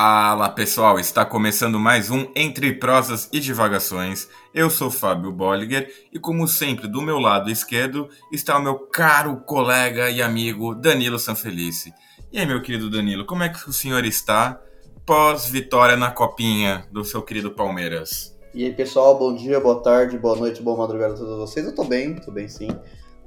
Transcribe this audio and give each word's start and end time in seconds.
Fala 0.00 0.48
pessoal, 0.48 1.00
está 1.00 1.24
começando 1.24 1.76
mais 1.76 2.08
um 2.08 2.28
Entre 2.36 2.72
Prosas 2.72 3.28
e 3.32 3.40
Divagações. 3.40 4.28
Eu 4.54 4.70
sou 4.70 4.92
Fábio 4.92 5.32
Bolliger 5.32 5.92
e, 6.12 6.20
como 6.20 6.46
sempre, 6.46 6.86
do 6.86 7.02
meu 7.02 7.18
lado 7.18 7.50
esquerdo 7.50 8.08
está 8.32 8.56
o 8.56 8.62
meu 8.62 8.78
caro 8.78 9.38
colega 9.38 10.08
e 10.08 10.22
amigo 10.22 10.72
Danilo 10.72 11.18
Sanfelice. 11.18 11.92
E 12.30 12.38
aí, 12.38 12.46
meu 12.46 12.62
querido 12.62 12.88
Danilo, 12.88 13.26
como 13.26 13.42
é 13.42 13.48
que 13.48 13.68
o 13.68 13.72
senhor 13.72 14.04
está 14.04 14.62
pós-vitória 15.04 15.96
na 15.96 16.12
copinha 16.12 16.86
do 16.92 17.04
seu 17.04 17.20
querido 17.20 17.50
Palmeiras? 17.50 18.38
E 18.54 18.66
aí, 18.66 18.72
pessoal, 18.72 19.18
bom 19.18 19.34
dia, 19.34 19.58
boa 19.58 19.82
tarde, 19.82 20.16
boa 20.16 20.36
noite, 20.36 20.62
boa 20.62 20.76
madrugada 20.76 21.14
a 21.14 21.16
todos 21.16 21.38
vocês. 21.38 21.66
Eu 21.66 21.74
tô 21.74 21.82
bem, 21.82 22.14
tô 22.14 22.30
bem 22.30 22.46
sim. 22.46 22.68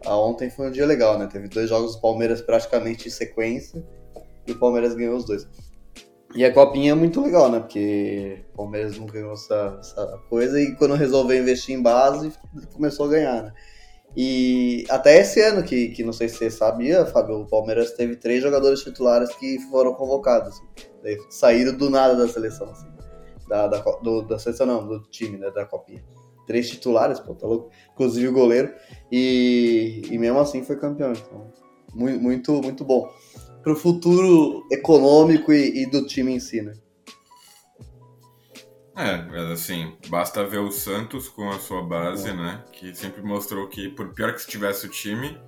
Ah, 0.06 0.16
ontem 0.16 0.50
foi 0.50 0.70
um 0.70 0.72
dia 0.72 0.86
legal, 0.86 1.20
né? 1.20 1.28
Teve 1.28 1.50
dois 1.50 1.68
jogos 1.68 1.96
do 1.98 2.02
Palmeiras 2.02 2.42
praticamente 2.42 3.10
em 3.10 3.12
sequência 3.12 3.86
e 4.48 4.54
o 4.54 4.58
Palmeiras 4.58 4.96
ganhou 4.96 5.18
os 5.18 5.26
dois. 5.26 5.46
E 6.34 6.46
a 6.46 6.54
copinha 6.54 6.94
é 6.94 6.96
muito 6.96 7.22
legal, 7.22 7.52
né? 7.52 7.60
Porque 7.60 8.46
o 8.54 8.58
Palmeiras 8.58 8.98
nunca 8.98 9.14
ganhou 9.14 9.34
essa, 9.34 9.78
essa, 9.80 10.20
coisa 10.30 10.60
e 10.60 10.76
quando 10.76 10.96
resolveu 10.96 11.38
investir 11.38 11.76
em 11.76 11.82
base, 11.82 12.32
começou 12.74 13.08
a 13.08 13.10
ganhar, 13.10 13.44
né? 13.44 13.54
E 14.16 14.86
até 14.90 15.20
esse 15.20 15.42
ano, 15.42 15.64
que, 15.64 15.90
que 15.90 16.04
não 16.04 16.12
sei 16.12 16.28
se 16.28 16.36
você 16.36 16.52
sabia, 16.52 17.06
Fábio, 17.06 17.42
o 17.42 17.48
Palmeiras 17.48 17.94
teve 17.94 18.16
três 18.18 18.42
jogadores 18.42 18.82
titulares 18.82 19.34
que 19.36 19.60
foram 19.70 19.94
convocados. 19.94 20.50
Assim, 20.50 21.18
saíram 21.30 21.76
do 21.76 21.90
nada 21.90 22.16
da 22.16 22.28
seleção, 22.28 22.70
assim. 22.70 22.88
Da, 23.48 23.68
da, 23.68 23.80
do, 23.80 24.22
da 24.22 24.38
seleção 24.38 24.66
não, 24.66 24.86
do 24.86 25.02
time, 25.10 25.38
né? 25.38 25.50
Da 25.52 25.66
copinha. 25.66 26.04
Três 26.46 26.70
titulares, 26.70 27.20
pô, 27.20 27.34
tá 27.34 27.48
louco. 27.48 27.70
Inclusive 27.94 28.28
o 28.28 28.34
goleiro. 28.34 28.74
E, 29.10 30.02
e 30.12 30.18
mesmo 30.18 30.40
assim 30.40 30.62
foi 30.62 30.76
campeão. 30.76 31.14
Então, 31.14 31.50
muito, 31.94 32.22
muito, 32.22 32.62
muito 32.62 32.84
bom 32.84 33.10
para 33.62 33.74
o 33.74 33.76
futuro 33.76 34.66
econômico 34.72 35.52
e, 35.54 35.84
e, 35.84 35.86
do 35.90 36.06
time 36.06 36.34
em 36.34 36.40
si, 36.40 36.62
né? 36.62 36.74
É, 38.96 39.54
assim, 39.54 39.96
basta 40.08 40.46
ver 40.46 40.60
o 40.60 40.72
Santos 40.72 41.30
com 41.30 41.50
a 41.50 41.60
sua 41.60 41.82
base, 41.82 42.30
é. 42.30 42.34
né? 42.34 42.64
Que 42.72 42.94
sempre 42.94 43.22
mostrou 43.22 43.68
que, 43.68 43.90
por 43.90 44.14
pior 44.14 44.34
que 44.34 44.42
estivesse 44.42 44.86
o 44.86 44.90
time, 44.90 45.40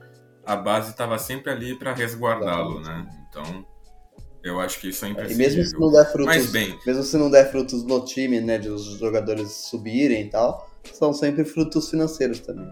a 0.45 0.55
base 0.55 0.91
estava 0.91 1.17
sempre 1.17 1.51
ali 1.51 1.75
para 1.77 1.93
resguardá-lo, 1.93 2.79
né? 2.81 3.07
Então, 3.29 3.65
eu 4.43 4.59
acho 4.59 4.79
que 4.79 4.89
isso 4.89 5.05
é 5.05 5.09
imprescindível. 5.09 5.45
E 5.45 5.55
mesmo 5.55 5.69
se 5.69 5.79
não 5.79 5.91
der 5.91 6.11
frutos, 6.11 6.35
Mas 6.35 6.51
bem, 6.51 6.79
mesmo 6.85 7.03
se 7.03 7.17
não 7.17 7.31
der 7.31 7.51
frutos 7.51 7.83
no 7.83 8.03
time, 8.03 8.41
né, 8.41 8.57
de 8.57 8.69
os 8.69 8.83
jogadores 8.99 9.51
subirem 9.51 10.25
e 10.25 10.29
tal, 10.29 10.69
são 10.91 11.13
sempre 11.13 11.45
frutos 11.45 11.89
financeiros 11.89 12.39
também. 12.39 12.69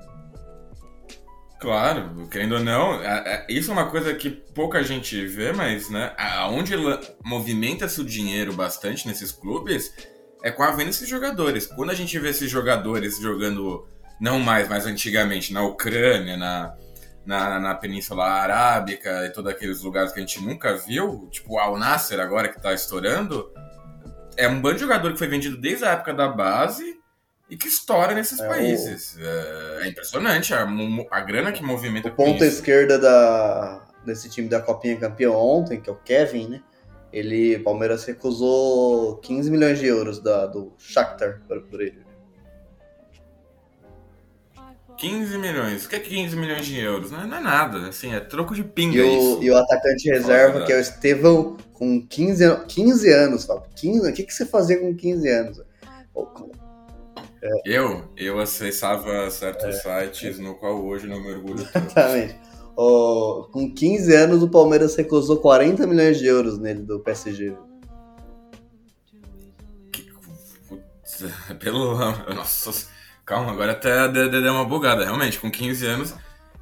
Claro, 1.61 2.27
querendo 2.31 2.55
ou 2.55 2.59
não, 2.59 2.99
isso 3.47 3.69
é 3.69 3.73
uma 3.73 3.87
coisa 3.87 4.15
que 4.15 4.31
pouca 4.31 4.81
gente 4.81 5.27
vê, 5.27 5.53
mas 5.53 5.91
né, 5.91 6.11
aonde 6.17 6.73
movimenta-se 7.23 8.01
o 8.01 8.03
dinheiro 8.03 8.51
bastante 8.51 9.07
nesses 9.07 9.31
clubes 9.31 9.93
é 10.43 10.49
com 10.49 10.63
a 10.63 10.71
venda 10.71 10.85
desses 10.85 11.07
jogadores. 11.07 11.67
Quando 11.67 11.91
a 11.91 11.93
gente 11.93 12.17
vê 12.17 12.29
esses 12.29 12.49
jogadores 12.49 13.19
jogando, 13.19 13.87
não 14.19 14.39
mais, 14.39 14.67
mas 14.67 14.87
antigamente, 14.87 15.53
na 15.53 15.61
Ucrânia, 15.61 16.35
na, 16.35 16.73
na, 17.23 17.59
na 17.59 17.75
Península 17.75 18.25
Arábica 18.25 19.27
e 19.27 19.29
todos 19.29 19.51
aqueles 19.51 19.83
lugares 19.83 20.11
que 20.11 20.17
a 20.17 20.25
gente 20.25 20.41
nunca 20.41 20.75
viu, 20.75 21.29
tipo 21.29 21.53
o 21.53 21.59
Al 21.59 21.77
Nasser 21.77 22.19
agora 22.19 22.49
que 22.49 22.57
está 22.57 22.73
estourando, 22.73 23.53
é 24.35 24.47
um 24.47 24.59
bando 24.59 24.77
de 24.77 24.81
jogador 24.81 25.13
que 25.13 25.19
foi 25.19 25.27
vendido 25.27 25.61
desde 25.61 25.85
a 25.85 25.91
época 25.91 26.11
da 26.11 26.27
base 26.27 27.00
e 27.51 27.57
que 27.57 27.67
estoura 27.67 28.13
nesses 28.13 28.39
é 28.39 28.47
países. 28.47 29.17
O... 29.17 29.21
É, 29.21 29.83
é, 29.83 29.87
impressionante 29.89 30.53
a, 30.53 30.65
a 31.11 31.19
grana 31.19 31.51
que 31.51 31.61
movimenta 31.61 32.07
o 32.07 32.15
ponta 32.15 32.45
esquerda 32.45 32.97
da, 32.97 33.85
desse 34.05 34.29
time 34.29 34.47
da 34.47 34.61
Copinha 34.61 34.95
campeão 34.95 35.35
ontem, 35.35 35.81
que 35.81 35.89
é 35.89 35.93
o 35.93 35.97
Kevin, 35.97 36.47
né? 36.47 36.63
Ele, 37.11 37.59
Palmeiras 37.59 38.05
recusou 38.05 39.17
15 39.17 39.51
milhões 39.51 39.79
de 39.79 39.85
euros 39.85 40.21
da, 40.21 40.45
do 40.45 40.71
Shakhtar 40.77 41.41
por 41.69 41.81
ele. 41.81 41.99
15 44.95 45.37
milhões. 45.37 45.85
O 45.85 45.89
que 45.89 45.97
é 45.97 45.99
15 45.99 46.37
milhões 46.37 46.65
de 46.65 46.79
euros? 46.79 47.11
Não 47.11 47.21
é, 47.21 47.25
não 47.25 47.37
é 47.37 47.41
nada, 47.41 47.89
assim, 47.89 48.13
é 48.13 48.21
troco 48.21 48.55
de 48.55 48.63
pinga 48.63 48.97
e 48.97 49.01
o, 49.01 49.17
isso. 49.17 49.43
E 49.43 49.51
o 49.51 49.57
atacante 49.57 50.09
reserva, 50.09 50.63
que 50.63 50.71
é 50.71 50.77
o 50.77 50.79
Estevão, 50.79 51.57
com 51.73 52.07
15, 52.07 52.65
15 52.67 53.11
anos, 53.11 53.43
Fábio. 53.43 53.69
15, 53.75 54.09
o 54.09 54.13
que, 54.13 54.23
que 54.23 54.33
você 54.33 54.45
fazia 54.45 54.79
com 54.79 54.95
15 54.95 55.27
anos? 55.27 55.61
É. 57.43 57.61
Eu? 57.65 58.07
Eu 58.15 58.39
acessava 58.39 59.29
certos 59.31 59.83
é. 59.85 60.05
sites 60.05 60.37
no 60.37 60.55
qual 60.55 60.83
hoje 60.85 61.07
não 61.07 61.21
mergulho. 61.21 61.61
Exatamente. 61.61 62.39
Oh, 62.75 63.47
com 63.51 63.73
15 63.73 64.15
anos, 64.15 64.43
o 64.43 64.49
Palmeiras 64.49 64.95
recusou 64.95 65.37
40 65.37 65.85
milhões 65.87 66.19
de 66.19 66.25
euros 66.25 66.57
nele 66.57 66.81
do 66.81 66.99
PSG. 66.99 67.55
Que... 69.91 70.05
Putz, 70.67 71.25
pelo. 71.59 71.95
Nossa, 72.33 72.87
calma, 73.25 73.51
agora 73.51 73.73
até 73.73 74.07
deu 74.07 74.53
uma 74.53 74.65
bugada. 74.65 75.03
Realmente, 75.03 75.39
com 75.39 75.51
15 75.51 75.85
anos, 75.85 76.15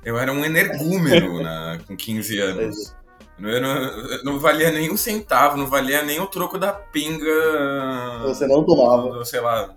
eu 0.03 0.17
era 0.17 0.31
um 0.31 0.43
energúmeno 0.43 1.43
na... 1.43 1.79
com 1.85 1.95
15 1.95 2.39
anos. 2.39 2.95
Eu 3.41 3.61
não, 3.61 4.23
não 4.23 4.39
valia 4.39 4.71
nem 4.71 4.91
um 4.91 4.97
centavo, 4.97 5.55
não 5.55 5.67
valia 5.67 6.03
nem 6.03 6.19
o 6.19 6.27
troco 6.27 6.57
da 6.57 6.73
pinga. 6.73 8.23
Você 8.23 8.45
não 8.45 8.65
tomava. 8.65 9.23
Sei 9.23 9.39
lá, 9.39 9.73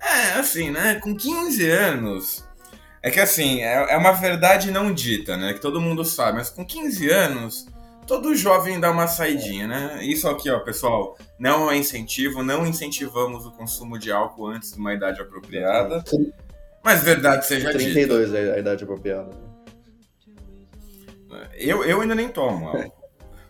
é, 0.00 0.38
assim, 0.38 0.70
né? 0.70 0.96
Com 0.96 1.14
15 1.14 1.70
anos. 1.70 2.44
É 3.02 3.10
que 3.10 3.20
assim, 3.20 3.62
é, 3.62 3.92
é 3.92 3.96
uma 3.96 4.12
verdade 4.12 4.70
não 4.70 4.92
dita, 4.92 5.36
né? 5.36 5.52
Que 5.52 5.60
todo 5.60 5.80
mundo 5.80 6.04
sabe, 6.04 6.38
mas 6.38 6.50
com 6.50 6.64
15 6.64 7.10
anos, 7.10 7.66
todo 8.06 8.34
jovem 8.34 8.78
dá 8.78 8.90
uma 8.90 9.08
saidinha, 9.08 9.66
né? 9.66 9.98
Isso 10.02 10.28
aqui, 10.28 10.48
ó, 10.50 10.60
pessoal, 10.60 11.18
não 11.38 11.70
é 11.70 11.76
incentivo, 11.76 12.42
não 12.42 12.66
incentivamos 12.66 13.44
o 13.44 13.50
consumo 13.50 13.98
de 13.98 14.12
álcool 14.12 14.46
antes 14.46 14.72
de 14.72 14.78
uma 14.78 14.94
idade 14.94 15.20
apropriada. 15.20 16.04
Mas 16.82 17.02
verdade 17.02 17.46
seja 17.46 17.70
32 17.70 18.26
dita. 18.26 18.38
é 18.38 18.54
a 18.54 18.58
idade 18.58 18.84
apropriada. 18.84 19.30
Eu, 21.54 21.84
eu 21.84 22.00
ainda 22.00 22.14
nem 22.14 22.28
tomo 22.28 22.68
álcool. 22.68 23.02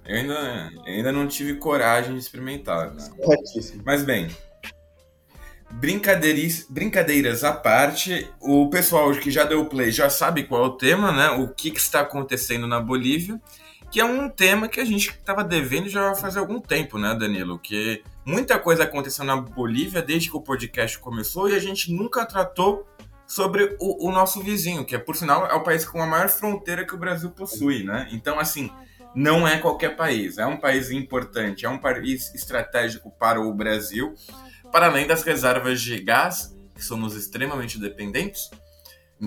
Eu 0.05 0.17
ainda, 0.17 0.73
eu 0.87 0.95
ainda 0.95 1.13
não 1.13 1.29
tive 1.29 1.55
coragem 1.55 2.13
de 2.15 2.19
experimentar. 2.19 2.93
Né? 2.93 3.09
Mas 3.85 4.03
bem, 4.03 4.29
Brincadeiras, 5.73 6.67
brincadeiras 6.69 7.43
à 7.43 7.53
parte, 7.53 8.31
o 8.41 8.69
pessoal 8.69 9.11
que 9.13 9.31
já 9.31 9.45
deu 9.45 9.67
play 9.67 9.91
já 9.91 10.09
sabe 10.09 10.45
qual 10.45 10.65
é 10.65 10.67
o 10.67 10.77
tema, 10.77 11.11
né? 11.11 11.31
O 11.31 11.49
que, 11.49 11.71
que 11.71 11.81
está 11.81 12.01
acontecendo 12.01 12.67
na 12.67 12.79
Bolívia, 12.81 13.41
que 13.91 14.01
é 14.01 14.05
um 14.05 14.29
tema 14.29 14.69
que 14.69 14.81
a 14.81 14.85
gente 14.85 15.11
estava 15.11 15.43
devendo 15.43 15.89
já 15.89 16.15
faz 16.15 16.37
algum 16.37 16.61
tempo, 16.61 16.99
né, 16.99 17.15
Danilo? 17.15 17.59
Que 17.59 18.03
muita 18.25 18.59
coisa 18.59 18.85
aconteceu 18.85 19.25
na 19.25 19.37
Bolívia 19.37 20.03
desde 20.03 20.31
que 20.31 20.37
o 20.37 20.41
podcast 20.41 20.99
começou 20.99 21.49
e 21.49 21.57
a 21.57 21.59
gente 21.59 21.93
nunca 21.93 22.25
tratou 22.25 22.87
sobre 23.27 23.77
o, 23.81 24.09
o 24.09 24.13
nosso 24.13 24.43
vizinho, 24.43 24.85
que 24.85 24.95
é, 24.95 24.99
por 24.99 25.17
sinal, 25.17 25.47
é 25.47 25.55
o 25.55 25.63
país 25.63 25.85
com 25.85 26.03
a 26.03 26.07
maior 26.07 26.29
fronteira 26.29 26.87
que 26.87 26.95
o 26.95 26.99
Brasil 26.99 27.31
possui, 27.31 27.83
né? 27.83 28.09
Então, 28.13 28.39
assim, 28.39 28.71
não 29.15 29.49
é 29.49 29.59
qualquer 29.59 29.97
país, 29.97 30.39
é 30.39 30.47
um 30.47 30.57
país 30.57 30.91
importante, 30.91 31.65
é 31.65 31.69
um 31.69 31.79
país 31.79 32.35
estratégico 32.35 33.11
para 33.11 33.41
o 33.41 33.53
Brasil 33.53 34.15
para 34.73 34.87
além 34.87 35.07
das 35.07 35.23
reservas 35.23 35.81
de 35.81 36.01
gás, 36.03 36.57
que 36.75 36.83
somos 36.83 37.15
extremamente 37.15 37.79
dependentes. 37.79 38.51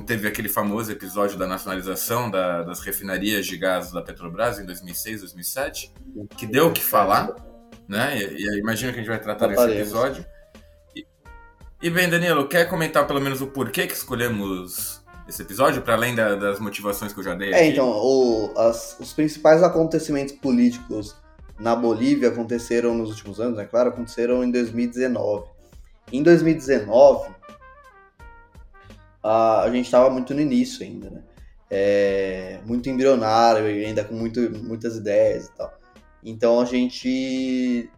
Teve 0.06 0.28
aquele 0.28 0.50
famoso 0.50 0.92
episódio 0.92 1.38
da 1.38 1.48
nacionalização 1.48 2.30
da, 2.30 2.64
das 2.64 2.82
refinarias 2.82 3.46
de 3.46 3.56
gás 3.56 3.92
da 3.92 4.02
Petrobras 4.02 4.60
em 4.60 4.66
2006, 4.66 5.22
2007, 5.22 5.94
que 6.36 6.46
deu 6.46 6.68
o 6.68 6.74
que 6.74 6.84
falar, 6.84 7.34
né? 7.88 8.18
E, 8.18 8.44
e 8.44 8.60
imagina 8.60 8.92
que 8.92 8.98
a 8.98 9.02
gente 9.02 9.10
vai 9.10 9.22
tratar 9.22 9.48
desse 9.48 9.70
episódio. 9.70 10.26
E, 10.94 11.08
e, 11.82 11.90
bem, 11.90 12.10
Danilo, 12.10 12.50
quer 12.50 12.68
comentar 12.68 13.08
pelo 13.08 13.22
menos 13.22 13.40
o 13.40 13.48
porquê 13.48 13.88
que 13.88 13.94
escolhemos 13.94 15.02
esse 15.30 15.42
episódio, 15.42 15.82
para 15.82 15.94
além 15.94 16.14
da, 16.14 16.36
das 16.36 16.60
motivações 16.60 17.14
que 17.14 17.20
eu 17.20 17.24
já 17.24 17.34
dei? 17.34 17.54
É, 17.54 17.66
então, 17.68 17.88
o, 17.88 18.54
as, 18.58 18.98
os 19.00 19.14
principais 19.14 19.64
acontecimentos 19.64 20.34
políticos 20.34 21.16
na 21.60 21.76
Bolívia 21.76 22.30
aconteceram 22.30 22.94
nos 22.94 23.10
últimos 23.10 23.40
anos, 23.40 23.58
é 23.58 23.64
né? 23.64 23.68
claro, 23.68 23.90
aconteceram 23.90 24.44
em 24.44 24.52
2019. 24.52 25.50
Em 26.12 26.22
2019, 26.22 27.34
a, 29.24 29.64
a 29.64 29.72
gente 29.72 29.86
estava 29.86 30.10
muito 30.10 30.34
no 30.34 30.42
início 30.42 30.86
ainda, 30.86 31.10
né? 31.10 31.24
É, 31.70 32.60
muito 32.66 32.90
embrionário, 32.90 33.66
ainda 33.66 34.04
com 34.04 34.14
muito, 34.14 34.40
muitas 34.64 34.98
ideias 34.98 35.48
e 35.48 35.52
tal. 35.54 35.74
Então 36.24 36.60
a 36.60 36.66
gente, 36.66 37.90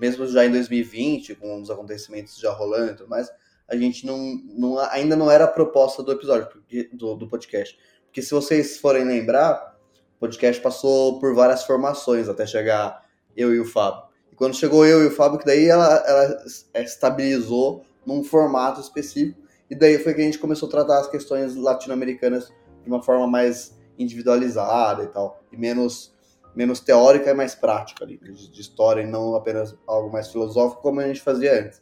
mesmo 0.00 0.26
já 0.26 0.46
em 0.46 0.50
2020, 0.50 1.34
com 1.34 1.60
os 1.60 1.70
acontecimentos 1.70 2.38
já 2.38 2.50
rolando 2.52 2.92
e 2.92 2.94
tudo 2.94 3.10
mais, 3.10 3.30
a 3.68 3.76
gente 3.76 4.06
não, 4.06 4.40
não 4.46 4.78
ainda 4.78 5.14
não 5.14 5.30
era 5.30 5.44
a 5.44 5.48
proposta 5.48 6.02
do 6.02 6.12
episódio, 6.12 6.48
do, 6.92 7.14
do 7.14 7.28
podcast. 7.28 7.78
Porque 8.06 8.22
se 8.22 8.30
vocês 8.30 8.78
forem 8.78 9.04
lembrar, 9.04 9.77
o 10.18 10.20
podcast 10.20 10.60
passou 10.60 11.20
por 11.20 11.32
várias 11.32 11.62
formações 11.62 12.28
até 12.28 12.44
chegar 12.44 13.06
eu 13.36 13.54
e 13.54 13.60
o 13.60 13.64
Fábio. 13.64 14.02
E 14.32 14.34
quando 14.34 14.56
chegou 14.56 14.84
eu 14.84 15.04
e 15.04 15.06
o 15.06 15.10
Fábio, 15.12 15.38
que 15.38 15.46
daí 15.46 15.66
ela, 15.66 15.94
ela 16.06 16.44
estabilizou 16.82 17.84
num 18.04 18.24
formato 18.24 18.80
específico, 18.80 19.40
e 19.70 19.76
daí 19.76 19.98
foi 19.98 20.14
que 20.14 20.20
a 20.20 20.24
gente 20.24 20.38
começou 20.38 20.68
a 20.68 20.72
tratar 20.72 20.98
as 20.98 21.08
questões 21.08 21.54
latino-americanas 21.54 22.52
de 22.82 22.88
uma 22.88 23.00
forma 23.00 23.28
mais 23.28 23.78
individualizada 23.96 25.04
e 25.04 25.06
tal, 25.06 25.40
e 25.52 25.56
menos 25.56 26.16
menos 26.56 26.80
teórica 26.80 27.30
e 27.30 27.34
mais 27.34 27.54
prática 27.54 28.04
ali, 28.04 28.18
de, 28.18 28.50
de 28.50 28.60
história 28.60 29.02
e 29.02 29.06
não 29.06 29.36
apenas 29.36 29.76
algo 29.86 30.10
mais 30.10 30.26
filosófico 30.26 30.82
como 30.82 30.98
a 31.00 31.06
gente 31.06 31.20
fazia 31.20 31.60
antes. 31.60 31.80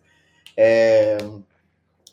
É, 0.55 1.17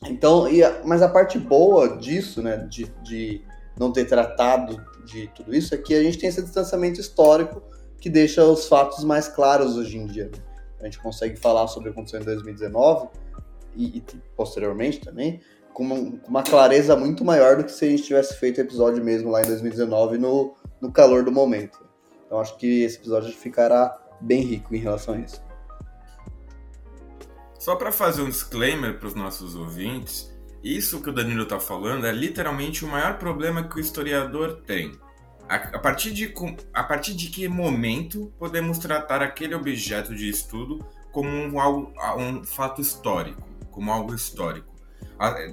então, 0.05 0.45
a, 0.45 0.85
mas 0.85 1.01
a 1.01 1.09
parte 1.09 1.37
boa 1.37 1.97
disso, 1.97 2.41
né, 2.41 2.57
de, 2.69 2.85
de 3.03 3.41
não 3.77 3.91
ter 3.91 4.05
tratado 4.05 4.81
de 5.05 5.27
tudo 5.29 5.55
isso, 5.55 5.73
é 5.73 5.77
que 5.77 5.93
a 5.93 6.01
gente 6.01 6.17
tem 6.17 6.29
esse 6.29 6.41
distanciamento 6.41 6.99
histórico 6.99 7.61
que 7.99 8.09
deixa 8.09 8.43
os 8.43 8.67
fatos 8.67 9.03
mais 9.03 9.27
claros 9.27 9.77
hoje 9.77 9.97
em 9.97 10.05
dia. 10.05 10.25
Né? 10.25 10.39
A 10.81 10.83
gente 10.85 10.99
consegue 10.99 11.37
falar 11.37 11.67
sobre 11.67 11.89
o 11.89 11.93
que 11.93 11.99
aconteceu 11.99 12.21
em 12.21 12.25
2019 12.25 13.07
e, 13.75 13.97
e 13.97 14.03
posteriormente 14.35 14.99
também, 14.99 15.39
com 15.73 15.83
uma, 15.83 15.95
com 15.95 16.29
uma, 16.29 16.43
clareza 16.43 16.95
muito 16.95 17.23
maior 17.23 17.57
do 17.57 17.63
que 17.63 17.71
se 17.71 17.85
a 17.85 17.89
gente 17.89 18.03
tivesse 18.03 18.37
feito 18.37 18.57
o 18.57 18.61
episódio 18.61 19.03
mesmo 19.03 19.31
lá 19.31 19.41
em 19.41 19.45
2019 19.45 20.17
no, 20.17 20.53
no 20.81 20.91
calor 20.91 21.23
do 21.23 21.31
momento. 21.31 21.79
Então 22.25 22.39
acho 22.39 22.57
que 22.57 22.83
esse 22.83 22.97
episódio 22.97 23.31
ficará 23.31 23.97
bem 24.19 24.41
rico 24.41 24.75
em 24.75 24.79
relação 24.79 25.13
a 25.13 25.19
isso. 25.19 25.41
Só 27.57 27.77
para 27.77 27.93
fazer 27.93 28.21
um 28.21 28.29
disclaimer 28.29 28.99
para 28.99 29.07
os 29.07 29.15
nossos 29.15 29.55
ouvintes, 29.55 30.32
isso 30.63 31.01
que 31.01 31.09
o 31.09 31.13
Danilo 31.13 31.43
está 31.43 31.59
falando 31.59 32.07
é 32.07 32.11
literalmente 32.11 32.85
o 32.85 32.87
maior 32.87 33.17
problema 33.17 33.67
que 33.67 33.75
o 33.75 33.79
historiador 33.79 34.61
tem. 34.65 34.93
A, 35.49 35.55
a, 35.55 35.79
partir 35.79 36.11
de, 36.11 36.33
a 36.73 36.83
partir 36.83 37.13
de 37.13 37.27
que 37.29 37.47
momento 37.49 38.31
podemos 38.39 38.77
tratar 38.77 39.21
aquele 39.21 39.53
objeto 39.53 40.15
de 40.15 40.29
estudo 40.29 40.79
como 41.11 41.29
um, 41.29 41.53
um 42.17 42.43
fato 42.45 42.81
histórico, 42.81 43.41
como 43.69 43.91
algo 43.91 44.15
histórico? 44.15 44.73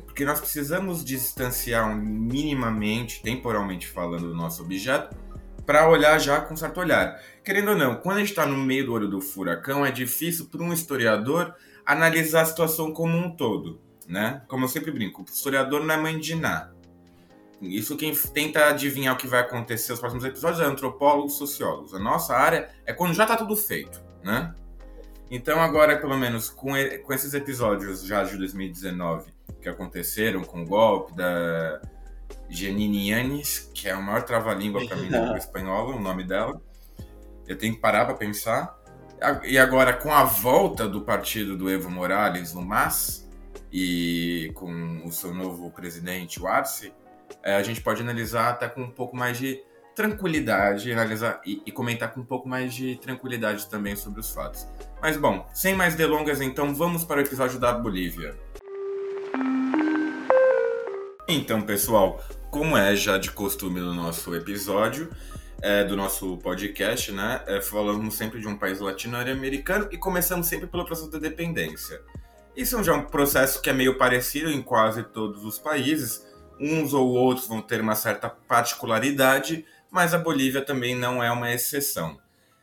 Porque 0.04 0.24
nós 0.24 0.40
precisamos 0.40 1.04
distanciar 1.04 1.94
minimamente, 1.96 3.20
temporalmente 3.22 3.86
falando, 3.86 4.28
do 4.28 4.34
nosso 4.34 4.62
objeto 4.62 5.16
para 5.66 5.88
olhar 5.88 6.18
já 6.18 6.40
com 6.40 6.56
certo 6.56 6.80
olhar. 6.80 7.20
Querendo 7.44 7.70
ou 7.70 7.76
não, 7.76 7.94
quando 7.96 8.16
a 8.16 8.20
gente 8.20 8.30
está 8.30 8.44
no 8.44 8.56
meio 8.56 8.86
do 8.86 8.92
olho 8.92 9.08
do 9.08 9.20
furacão, 9.20 9.86
é 9.86 9.90
difícil 9.92 10.46
para 10.46 10.62
um 10.62 10.72
historiador 10.72 11.54
analisar 11.86 12.42
a 12.42 12.44
situação 12.44 12.92
como 12.92 13.16
um 13.16 13.36
todo, 13.36 13.80
né? 14.10 14.42
Como 14.48 14.64
eu 14.64 14.68
sempre 14.68 14.90
brinco, 14.90 15.22
o 15.22 15.24
historiador 15.24 15.84
não 15.84 15.94
é 15.94 15.96
mãe 15.96 16.18
de 16.18 16.34
nada. 16.34 16.74
Isso 17.62 17.96
quem 17.96 18.12
tenta 18.14 18.66
adivinhar 18.66 19.14
o 19.14 19.18
que 19.18 19.28
vai 19.28 19.40
acontecer 19.40 19.92
nos 19.92 20.00
próximos 20.00 20.24
episódios 20.24 20.60
é 20.60 20.64
antropólogos, 20.64 21.34
sociólogos. 21.34 21.94
A 21.94 21.98
nossa 21.98 22.34
área 22.34 22.70
é 22.84 22.92
quando 22.92 23.14
já 23.14 23.22
está 23.22 23.36
tudo 23.36 23.54
feito, 23.54 24.02
né? 24.24 24.54
Então 25.30 25.60
agora, 25.60 25.96
pelo 25.98 26.18
menos, 26.18 26.48
com, 26.48 26.72
com 27.04 27.12
esses 27.12 27.34
episódios 27.34 28.02
já 28.02 28.24
de 28.24 28.36
2019 28.36 29.32
que 29.60 29.68
aconteceram, 29.68 30.42
com 30.42 30.62
o 30.62 30.66
golpe 30.66 31.14
da 31.14 31.80
Janine 32.48 33.10
Yanis, 33.10 33.70
que 33.72 33.88
é 33.88 33.94
o 33.94 34.02
maior 34.02 34.22
trava-língua 34.22 34.84
para 34.86 34.96
mim 34.96 35.08
na 35.08 35.36
espanhola, 35.36 35.94
o 35.94 36.00
nome 36.00 36.24
dela. 36.24 36.60
Eu 37.46 37.56
tenho 37.56 37.74
que 37.74 37.80
parar 37.80 38.06
para 38.06 38.14
pensar. 38.14 38.76
E 39.44 39.58
agora, 39.58 39.92
com 39.92 40.10
a 40.10 40.24
volta 40.24 40.88
do 40.88 41.02
partido 41.02 41.56
do 41.56 41.70
Evo 41.70 41.90
Morales 41.90 42.54
no 42.54 42.62
MAS, 42.62 43.29
e 43.72 44.50
com 44.54 45.02
o 45.04 45.12
seu 45.12 45.32
novo 45.34 45.70
presidente, 45.70 46.40
o 46.40 46.46
Arce, 46.46 46.92
é, 47.42 47.54
a 47.54 47.62
gente 47.62 47.80
pode 47.80 48.02
analisar 48.02 48.50
até 48.50 48.68
com 48.68 48.82
um 48.82 48.90
pouco 48.90 49.16
mais 49.16 49.38
de 49.38 49.62
tranquilidade 49.94 50.90
analisar 50.92 51.40
e, 51.44 51.62
e, 51.66 51.72
comentar 51.72 52.12
com 52.12 52.20
um 52.20 52.24
pouco 52.24 52.48
mais 52.48 52.72
de 52.72 52.96
tranquilidade 52.96 53.68
também 53.68 53.94
sobre 53.96 54.20
os 54.20 54.30
fatos. 54.30 54.66
Mas 55.02 55.16
bom, 55.16 55.46
sem 55.52 55.74
mais 55.74 55.94
delongas, 55.94 56.40
então 56.40 56.74
vamos 56.74 57.04
para 57.04 57.18
o 57.18 57.20
episódio 57.20 57.58
da 57.58 57.72
Bolívia. 57.72 58.36
Então, 61.28 61.62
pessoal, 61.62 62.22
como 62.50 62.76
é 62.76 62.96
já 62.96 63.18
de 63.18 63.30
costume 63.30 63.78
no 63.78 63.94
nosso 63.94 64.34
episódio, 64.34 65.10
é, 65.62 65.84
do 65.84 65.96
nosso 65.96 66.36
podcast, 66.38 67.12
né? 67.12 67.42
É, 67.46 67.60
falamos 67.60 68.14
sempre 68.14 68.40
de 68.40 68.48
um 68.48 68.56
país 68.56 68.80
latino-americano 68.80 69.88
e 69.92 69.98
começamos 69.98 70.46
sempre 70.46 70.66
pelo 70.66 70.84
processo 70.84 71.10
da 71.10 71.18
dependência. 71.18 72.00
Isso 72.56 72.82
já 72.82 72.92
é 72.92 72.96
um 72.96 73.06
processo 73.06 73.60
que 73.62 73.70
é 73.70 73.72
meio 73.72 73.96
parecido 73.96 74.50
em 74.50 74.62
quase 74.62 75.04
todos 75.04 75.44
os 75.44 75.58
países. 75.58 76.26
Uns 76.58 76.92
ou 76.92 77.08
outros 77.08 77.46
vão 77.46 77.62
ter 77.62 77.80
uma 77.80 77.94
certa 77.94 78.28
particularidade, 78.28 79.64
mas 79.90 80.12
a 80.12 80.18
Bolívia 80.18 80.62
também 80.62 80.94
não 80.94 81.22
é 81.22 81.30
uma 81.30 81.52
exceção. 81.52 82.18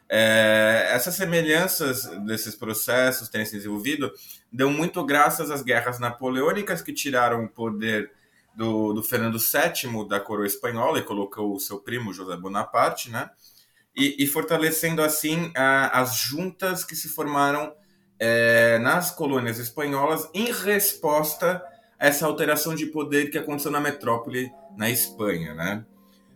É, 0.09 0.87
essas 0.91 1.15
semelhanças 1.15 2.05
desses 2.25 2.55
processos 2.55 3.27
terem 3.27 3.45
se 3.45 3.57
desenvolvido 3.57 4.09
dão 4.51 4.71
muito 4.71 5.05
graças 5.05 5.51
às 5.51 5.61
guerras 5.61 5.99
napoleônicas 5.99 6.81
que 6.81 6.93
tiraram 6.93 7.43
o 7.43 7.49
poder 7.49 8.09
do, 8.55 8.93
do 8.93 9.03
Fernando 9.03 9.37
VII 9.37 10.07
da 10.07 10.19
coroa 10.19 10.47
espanhola 10.47 10.99
e 10.99 11.03
colocou 11.03 11.53
o 11.53 11.59
seu 11.59 11.79
primo 11.79 12.13
José 12.13 12.37
Bonaparte, 12.37 13.11
né? 13.11 13.29
E, 13.95 14.23
e 14.23 14.27
fortalecendo 14.27 15.01
assim 15.01 15.51
a, 15.55 15.99
as 15.99 16.15
juntas 16.15 16.83
que 16.83 16.95
se 16.95 17.09
formaram 17.09 17.73
é, 18.19 18.77
nas 18.79 19.11
colônias 19.11 19.59
espanholas 19.59 20.29
em 20.33 20.51
resposta 20.51 21.63
a 21.99 22.07
essa 22.07 22.25
alteração 22.25 22.75
de 22.75 22.87
poder 22.87 23.29
que 23.29 23.37
aconteceu 23.37 23.71
na 23.71 23.79
metrópole 23.79 24.51
na 24.75 24.89
Espanha, 24.89 25.53
né? 25.53 25.83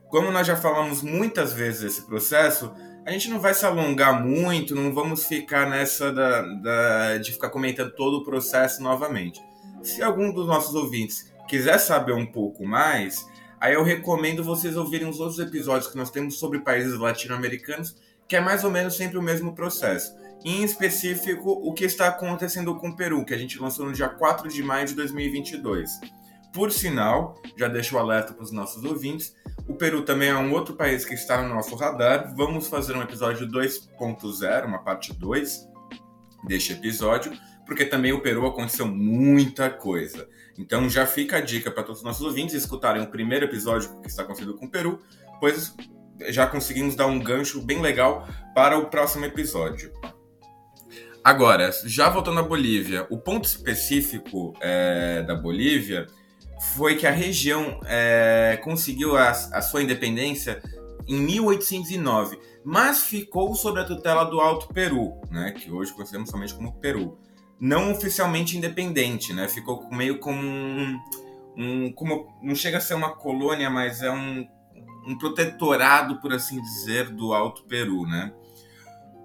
Como 0.09 0.31
nós 0.31 0.45
já 0.45 0.57
falamos 0.57 1.01
muitas 1.01 1.53
vezes 1.53 1.81
desse 1.81 2.01
processo, 2.05 2.73
a 3.05 3.11
gente 3.11 3.29
não 3.29 3.39
vai 3.39 3.53
se 3.53 3.65
alongar 3.65 4.23
muito, 4.23 4.75
não 4.75 4.93
vamos 4.93 5.25
ficar 5.25 5.69
nessa 5.69 6.11
da, 6.11 6.41
da, 6.41 7.17
de 7.17 7.31
ficar 7.31 7.49
comentando 7.49 7.91
todo 7.91 8.17
o 8.17 8.23
processo 8.23 8.83
novamente. 8.83 9.41
Se 9.81 10.03
algum 10.03 10.31
dos 10.31 10.47
nossos 10.47 10.75
ouvintes 10.75 11.31
quiser 11.47 11.79
saber 11.79 12.13
um 12.13 12.25
pouco 12.25 12.65
mais, 12.65 13.25
aí 13.59 13.73
eu 13.73 13.83
recomendo 13.83 14.43
vocês 14.43 14.75
ouvirem 14.75 15.07
os 15.07 15.19
outros 15.19 15.39
episódios 15.39 15.89
que 15.89 15.97
nós 15.97 16.11
temos 16.11 16.37
sobre 16.37 16.59
países 16.59 16.97
latino-americanos, 16.97 17.95
que 18.27 18.35
é 18.35 18.41
mais 18.41 18.63
ou 18.63 18.69
menos 18.69 18.95
sempre 18.95 19.17
o 19.17 19.21
mesmo 19.21 19.55
processo. 19.55 20.15
Em 20.43 20.63
específico, 20.63 21.51
o 21.51 21.71
que 21.73 21.85
está 21.85 22.07
acontecendo 22.07 22.75
com 22.75 22.89
o 22.89 22.95
Peru, 22.95 23.23
que 23.23 23.33
a 23.33 23.37
gente 23.37 23.59
lançou 23.59 23.85
no 23.85 23.93
dia 23.93 24.09
4 24.09 24.49
de 24.49 24.63
maio 24.63 24.87
de 24.87 24.95
2022. 24.95 25.99
Por 26.51 26.71
sinal, 26.71 27.39
já 27.55 27.67
deixo 27.67 27.95
o 27.95 27.99
alerta 27.99 28.33
para 28.33 28.43
os 28.43 28.51
nossos 28.51 28.83
ouvintes, 28.83 29.35
o 29.67 29.75
Peru 29.75 30.01
também 30.03 30.29
é 30.29 30.35
um 30.35 30.51
outro 30.51 30.75
país 30.75 31.05
que 31.05 31.13
está 31.13 31.41
no 31.41 31.53
nosso 31.53 31.75
radar. 31.75 32.33
Vamos 32.35 32.67
fazer 32.67 32.95
um 32.95 33.01
episódio 33.01 33.47
2.0, 33.47 34.65
uma 34.65 34.79
parte 34.79 35.13
2 35.13 35.67
deste 36.47 36.73
episódio, 36.73 37.31
porque 37.65 37.85
também 37.85 38.11
o 38.11 38.21
Peru 38.21 38.45
aconteceu 38.45 38.87
muita 38.87 39.69
coisa. 39.69 40.27
Então 40.57 40.89
já 40.89 41.05
fica 41.05 41.37
a 41.37 41.41
dica 41.41 41.71
para 41.71 41.83
todos 41.83 41.99
os 41.99 42.05
nossos 42.05 42.25
ouvintes 42.25 42.55
escutarem 42.55 43.03
o 43.03 43.07
primeiro 43.07 43.45
episódio 43.45 44.01
que 44.01 44.09
está 44.09 44.23
acontecendo 44.23 44.55
com 44.55 44.65
o 44.65 44.71
Peru, 44.71 44.99
pois 45.39 45.73
já 46.29 46.47
conseguimos 46.47 46.95
dar 46.95 47.05
um 47.05 47.19
gancho 47.19 47.61
bem 47.61 47.79
legal 47.79 48.27
para 48.53 48.77
o 48.77 48.87
próximo 48.89 49.23
episódio. 49.23 49.91
Agora, 51.23 51.71
já 51.85 52.09
voltando 52.09 52.39
à 52.39 52.43
Bolívia, 52.43 53.05
o 53.11 53.17
ponto 53.17 53.45
específico 53.45 54.53
é, 54.59 55.21
da 55.21 55.35
Bolívia 55.35 56.07
foi 56.73 56.95
que 56.95 57.05
a 57.05 57.11
região 57.11 57.79
é, 57.85 58.59
conseguiu 58.63 59.15
a, 59.15 59.29
a, 59.29 59.61
sua 59.61 59.83
independência 59.83 60.61
em 61.07 61.19
1809, 61.21 62.39
mas 62.65 63.03
ficou 63.03 63.53
sob 63.53 63.79
a 63.79 63.83
tutela 63.83 64.23
do 64.23 64.39
Alto 64.39 64.73
Peru, 64.73 65.21
né, 65.29 65.51
que 65.51 65.71
hoje 65.71 65.93
conhecemos 65.93 66.29
somente 66.29 66.55
como 66.55 66.73
Peru. 66.79 67.19
Não 67.59 67.91
oficialmente 67.91 68.57
independente, 68.57 69.31
né, 69.31 69.47
ficou 69.47 69.87
meio 69.91 70.17
como 70.17 70.41
um, 70.41 70.99
um 71.55 71.91
como 71.91 72.35
não 72.41 72.55
chega 72.55 72.79
a 72.79 72.81
ser 72.81 72.95
uma 72.95 73.11
colônia, 73.11 73.69
mas 73.69 74.01
é 74.01 74.09
um, 74.09 74.47
um 75.05 75.15
protetorado, 75.19 76.19
por 76.19 76.33
assim 76.33 76.59
dizer, 76.59 77.09
do 77.09 77.31
Alto 77.31 77.63
Peru, 77.65 78.07
né. 78.07 78.33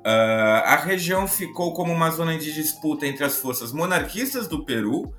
Uh, 0.06 0.62
a 0.64 0.76
região 0.76 1.26
ficou 1.26 1.74
como 1.74 1.92
uma 1.92 2.08
zona 2.12 2.38
de 2.38 2.54
disputa 2.54 3.04
entre 3.08 3.24
as 3.24 3.38
forças 3.38 3.72
monarquistas 3.72 4.46
do 4.46 4.64
Peru 4.64 5.12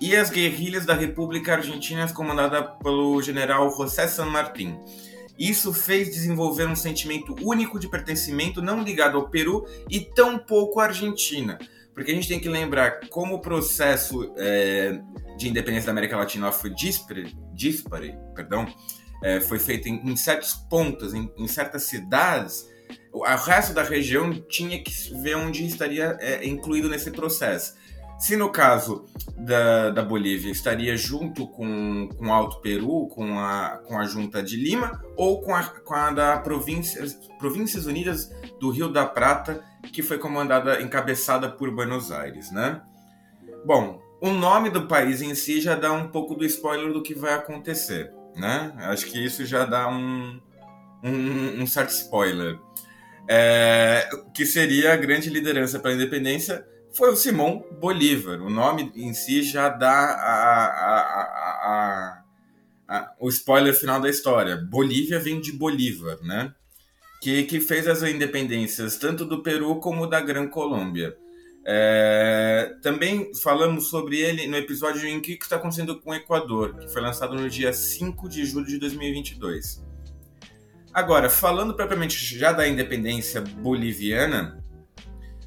e 0.00 0.14
as 0.14 0.30
guerrilhas 0.30 0.86
da 0.86 0.94
República 0.94 1.54
Argentina 1.54 2.06
comandada 2.12 2.62
pelo 2.62 3.20
general 3.20 3.68
José 3.76 4.06
San 4.06 4.26
Martín. 4.26 4.78
Isso 5.36 5.72
fez 5.72 6.10
desenvolver 6.10 6.68
um 6.68 6.76
sentimento 6.76 7.34
único 7.42 7.76
de 7.76 7.88
pertencimento 7.88 8.62
não 8.62 8.84
ligado 8.84 9.16
ao 9.16 9.28
Peru 9.28 9.66
e 9.88 9.98
tampouco 9.98 10.78
à 10.78 10.84
Argentina. 10.84 11.58
Porque 11.92 12.12
a 12.12 12.14
gente 12.14 12.28
tem 12.28 12.38
que 12.38 12.48
lembrar 12.48 13.00
como 13.08 13.34
o 13.34 13.40
processo 13.40 14.32
é, 14.36 15.00
de 15.36 15.48
independência 15.48 15.86
da 15.86 15.92
América 15.92 16.16
Latina 16.16 16.52
foi 16.52 16.70
dispare, 16.70 17.36
dispare 17.52 18.16
perdão, 18.32 18.64
é, 19.24 19.40
foi 19.40 19.58
feito 19.58 19.88
em, 19.88 20.08
em 20.08 20.14
certos 20.14 20.54
pontos, 20.54 21.14
em, 21.14 21.28
em 21.36 21.48
certas 21.48 21.82
cidades, 21.82 22.69
o 23.12 23.24
resto 23.24 23.74
da 23.74 23.82
região 23.82 24.32
tinha 24.48 24.82
que 24.82 24.92
ver 25.22 25.36
onde 25.36 25.66
estaria 25.66 26.16
é, 26.20 26.46
incluído 26.46 26.88
nesse 26.88 27.10
processo. 27.10 27.74
Se 28.20 28.36
no 28.36 28.50
caso 28.50 29.06
da, 29.34 29.88
da 29.88 30.02
Bolívia 30.02 30.52
estaria 30.52 30.94
junto 30.94 31.46
com, 31.46 32.06
com 32.16 32.26
o 32.26 32.32
Alto 32.32 32.60
Peru, 32.60 33.08
com 33.08 33.38
a, 33.38 33.80
com 33.86 33.98
a 33.98 34.04
junta 34.04 34.42
de 34.42 34.56
Lima, 34.56 35.02
ou 35.16 35.40
com 35.40 35.54
a, 35.54 35.64
com 35.64 35.94
a 35.94 36.10
da 36.10 36.36
Províncias, 36.36 37.14
Províncias 37.38 37.86
Unidas 37.86 38.30
do 38.60 38.70
Rio 38.70 38.92
da 38.92 39.06
Prata, 39.06 39.64
que 39.90 40.02
foi 40.02 40.18
comandada, 40.18 40.82
encabeçada 40.82 41.48
por 41.48 41.74
Buenos 41.74 42.12
Aires, 42.12 42.52
né? 42.52 42.82
Bom, 43.64 44.02
o 44.20 44.30
nome 44.30 44.68
do 44.68 44.86
país 44.86 45.22
em 45.22 45.34
si 45.34 45.58
já 45.58 45.74
dá 45.74 45.90
um 45.90 46.08
pouco 46.08 46.34
do 46.34 46.44
spoiler 46.44 46.92
do 46.92 47.02
que 47.02 47.14
vai 47.14 47.32
acontecer, 47.32 48.12
né? 48.36 48.74
Acho 48.80 49.06
que 49.06 49.18
isso 49.24 49.46
já 49.46 49.64
dá 49.64 49.88
um, 49.88 50.38
um, 51.02 51.62
um 51.62 51.66
certo 51.66 51.88
spoiler. 51.90 52.58
É, 53.32 54.10
que 54.34 54.44
seria 54.44 54.92
a 54.92 54.96
grande 54.96 55.30
liderança 55.30 55.78
para 55.78 55.92
a 55.92 55.94
independência, 55.94 56.66
foi 56.92 57.12
o 57.12 57.16
Simão 57.16 57.64
Bolívar. 57.80 58.42
O 58.42 58.50
nome 58.50 58.90
em 58.96 59.14
si 59.14 59.44
já 59.44 59.68
dá 59.68 59.88
a, 59.88 60.64
a, 61.68 62.22
a, 62.88 63.14
o 63.20 63.28
spoiler 63.28 63.72
final 63.72 64.00
da 64.00 64.10
história. 64.10 64.56
Bolívia 64.56 65.20
vem 65.20 65.40
de 65.40 65.52
Bolívar, 65.52 66.18
né? 66.24 66.52
Que, 67.22 67.44
que 67.44 67.60
fez 67.60 67.86
as 67.86 68.02
independências 68.02 68.96
tanto 68.96 69.24
do 69.24 69.44
Peru 69.44 69.76
como 69.76 70.08
da 70.08 70.20
Gran 70.20 70.48
Colômbia. 70.48 71.16
É, 71.64 72.74
também 72.82 73.32
falamos 73.32 73.90
sobre 73.90 74.18
ele 74.18 74.48
no 74.48 74.56
episódio 74.56 75.06
em 75.06 75.20
que 75.20 75.34
está 75.34 75.54
acontecendo 75.54 76.00
com 76.00 76.10
o 76.10 76.14
Equador, 76.14 76.76
que 76.76 76.88
foi 76.88 77.00
lançado 77.00 77.36
no 77.36 77.48
dia 77.48 77.72
5 77.72 78.28
de 78.28 78.44
julho 78.44 78.66
de 78.66 78.78
2022. 78.78 79.89
Agora, 80.92 81.30
falando 81.30 81.74
propriamente 81.74 82.36
já 82.36 82.50
da 82.50 82.66
independência 82.66 83.40
boliviana, 83.40 84.60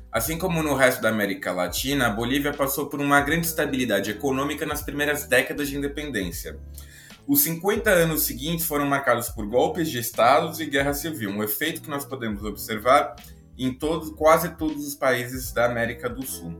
assim 0.09 0.37
como 0.37 0.63
no 0.63 0.73
resto 0.73 1.01
da 1.01 1.09
América 1.09 1.51
Latina, 1.51 2.07
a 2.07 2.09
Bolívia 2.09 2.53
passou 2.53 2.85
por 2.85 3.01
uma 3.01 3.19
grande 3.19 3.47
estabilidade 3.47 4.09
econômica 4.09 4.65
nas 4.65 4.81
primeiras 4.81 5.27
décadas 5.27 5.67
de 5.67 5.75
independência. 5.75 6.57
Os 7.27 7.41
50 7.41 7.89
anos 7.89 8.23
seguintes 8.23 8.65
foram 8.65 8.85
marcados 8.85 9.27
por 9.29 9.45
golpes 9.45 9.89
de 9.89 9.99
estados 9.99 10.61
e 10.61 10.65
guerra 10.65 10.93
civil, 10.93 11.29
um 11.29 11.43
efeito 11.43 11.81
que 11.81 11.89
nós 11.89 12.05
podemos 12.05 12.41
observar 12.43 13.13
em 13.57 13.73
todos, 13.73 14.11
quase 14.11 14.55
todos 14.55 14.87
os 14.87 14.95
países 14.95 15.51
da 15.51 15.65
América 15.65 16.09
do 16.09 16.25
Sul. 16.25 16.55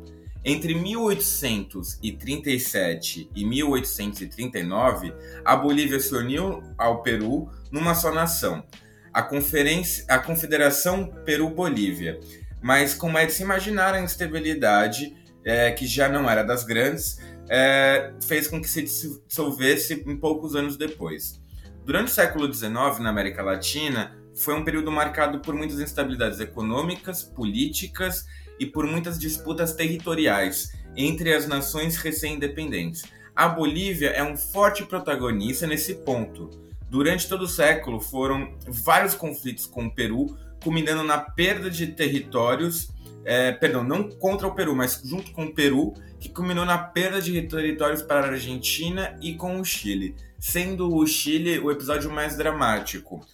Entre 0.46 0.76
1837 0.76 3.30
e 3.34 3.46
1839, 3.46 5.14
a 5.46 5.56
Bolívia 5.56 6.02
se 6.02 6.14
uniu 6.14 6.62
ao 6.78 7.02
Peru 7.02 7.50
numa 7.74 7.96
só 7.96 8.14
nação, 8.14 8.64
a, 9.12 9.24
Conferência, 9.24 10.06
a 10.08 10.20
Confederação 10.20 11.08
Peru-Bolívia. 11.26 12.20
Mas, 12.62 12.94
como 12.94 13.18
é 13.18 13.26
de 13.26 13.34
se 13.34 13.42
imaginar, 13.42 13.96
a 13.96 14.00
instabilidade, 14.00 15.18
é, 15.44 15.72
que 15.72 15.88
já 15.88 16.08
não 16.08 16.30
era 16.30 16.44
das 16.44 16.64
grandes, 16.64 17.18
é, 17.50 18.14
fez 18.28 18.48
com 18.48 18.62
que 18.62 18.70
se 18.70 18.84
dissolvesse 18.84 20.04
em 20.06 20.16
poucos 20.16 20.56
anos 20.56 20.78
depois. 20.78 21.42
Durante 21.84 22.10
o 22.10 22.14
século 22.14 22.54
XIX, 22.54 23.00
na 23.00 23.10
América 23.10 23.42
Latina, 23.42 24.16
foi 24.36 24.54
um 24.54 24.64
período 24.64 24.92
marcado 24.92 25.40
por 25.40 25.56
muitas 25.56 25.80
instabilidades 25.80 26.40
econômicas, 26.40 27.24
políticas 27.24 28.26
e 28.60 28.68
por 28.68 28.86
muitas 28.86 29.18
disputas 29.18 29.74
territoriais 29.74 30.72
entre 30.96 31.34
as 31.34 31.48
nações 31.48 31.98
recém-independentes. 31.98 33.04
A 33.36 33.48
Bolívia 33.48 34.10
é 34.10 34.24
um 34.24 34.38
forte 34.38 34.86
protagonista 34.86 35.66
nesse 35.66 35.96
ponto. 35.96 36.63
Durante 36.94 37.28
todo 37.28 37.46
o 37.46 37.48
século 37.48 38.00
foram 38.00 38.54
vários 38.68 39.16
conflitos 39.16 39.66
com 39.66 39.88
o 39.88 39.92
Peru, 39.92 40.38
culminando 40.64 41.02
na 41.02 41.18
perda 41.18 41.68
de 41.68 41.88
territórios, 41.88 42.92
é, 43.26 43.52
perdão, 43.52 43.84
não 43.84 44.08
contra 44.08 44.48
o 44.48 44.54
Peru, 44.54 44.76
mas 44.76 45.02
junto 45.04 45.32
com 45.32 45.46
o 45.46 45.52
Peru, 45.56 45.96
que 46.20 46.30
culminou 46.30 46.64
na 46.64 46.78
perda 46.78 47.20
de 47.20 47.42
territórios 47.48 48.04
para 48.04 48.20
a 48.20 48.30
Argentina 48.30 49.18
e 49.20 49.34
com 49.34 49.60
o 49.60 49.66
Chile, 49.66 50.16
sendo 50.38 50.96
o 50.96 51.08
Chile 51.08 51.58
o 51.58 51.72
episódio 51.72 52.12
mais 52.12 52.38
dramático 52.38 53.26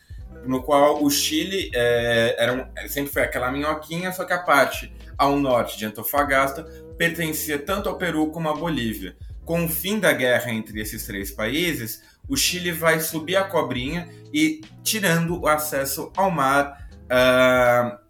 no 0.45 0.63
qual 0.63 1.03
o 1.03 1.09
Chile 1.09 1.69
é, 1.73 2.41
era 2.41 2.53
um, 2.53 2.87
sempre 2.87 3.11
foi 3.11 3.23
aquela 3.23 3.51
minhoquinha, 3.51 4.13
só 4.13 4.23
que 4.23 4.31
a 4.31 4.39
parte 4.39 4.89
ao 5.17 5.37
norte 5.37 5.77
de 5.77 5.85
Antofagasta 5.85 6.63
pertencia 6.97 7.59
tanto 7.59 7.89
ao 7.89 7.97
Peru 7.97 8.27
como 8.27 8.47
à 8.47 8.53
Bolívia. 8.53 9.17
Com 9.43 9.65
o 9.65 9.67
fim 9.67 9.99
da 9.99 10.13
guerra 10.13 10.49
entre 10.49 10.79
esses 10.79 11.05
três 11.05 11.29
países, 11.29 12.01
o 12.29 12.38
Chile 12.38 12.71
vai 12.71 13.00
subir 13.00 13.36
a 13.36 13.43
cobrinha 13.43 14.07
e 14.33 14.62
tirando 14.83 15.41
o 15.41 15.48
acesso 15.48 16.12
ao 16.15 16.29
mar 16.29 16.88
uh, 17.05 18.09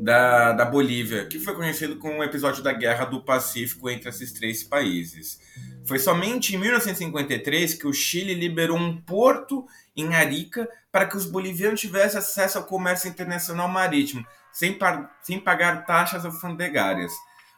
da, 0.00 0.52
da 0.52 0.64
Bolívia, 0.64 1.26
que 1.26 1.38
foi 1.38 1.54
conhecido 1.54 1.96
como 1.96 2.20
o 2.20 2.24
episódio 2.24 2.62
da 2.62 2.72
Guerra 2.72 3.04
do 3.04 3.22
Pacífico 3.22 3.90
entre 3.90 4.08
esses 4.08 4.32
três 4.32 4.62
países. 4.62 5.40
Foi 5.84 5.98
somente 5.98 6.54
em 6.54 6.58
1953 6.58 7.74
que 7.74 7.86
o 7.86 7.92
Chile 7.92 8.34
liberou 8.34 8.78
um 8.78 8.96
porto 9.00 9.66
em 9.96 10.14
Arica 10.14 10.68
para 10.90 11.06
que 11.06 11.16
os 11.16 11.26
bolivianos 11.26 11.80
tivessem 11.80 12.18
acesso 12.18 12.58
ao 12.58 12.64
comércio 12.64 13.08
internacional 13.08 13.68
marítimo, 13.68 14.24
sem, 14.52 14.78
sem 15.22 15.40
pagar 15.40 15.84
taxas 15.84 16.24
alfandegárias. 16.24 17.12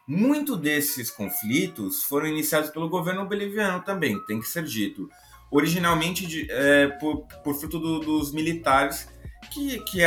Muito 0.07 0.57
desses 0.57 1.11
conflitos 1.11 2.05
foram 2.05 2.29
iniciados 2.29 2.71
pelo 2.71 2.89
governo 2.89 3.27
boliviano 3.27 3.83
também, 3.83 4.19
tem 4.27 4.41
que 4.41 4.47
ser 4.47 4.65
dito. 4.65 5.11
Originalmente 5.51 6.27
de, 6.27 6.51
é, 6.51 6.89
por, 6.89 7.27
por, 7.45 7.55
fruto 7.55 7.79
do, 7.79 8.01
dos 8.01 8.33
militares 8.33 9.09
que, 9.53 9.79
que, 9.81 10.03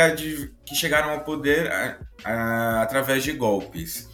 que, 0.66 0.74
chegaram 0.74 1.10
ao 1.10 1.20
poder 1.20 1.70
a, 1.72 1.98
a, 2.24 2.82
através 2.82 3.24
de 3.24 3.32
golpes 3.32 4.08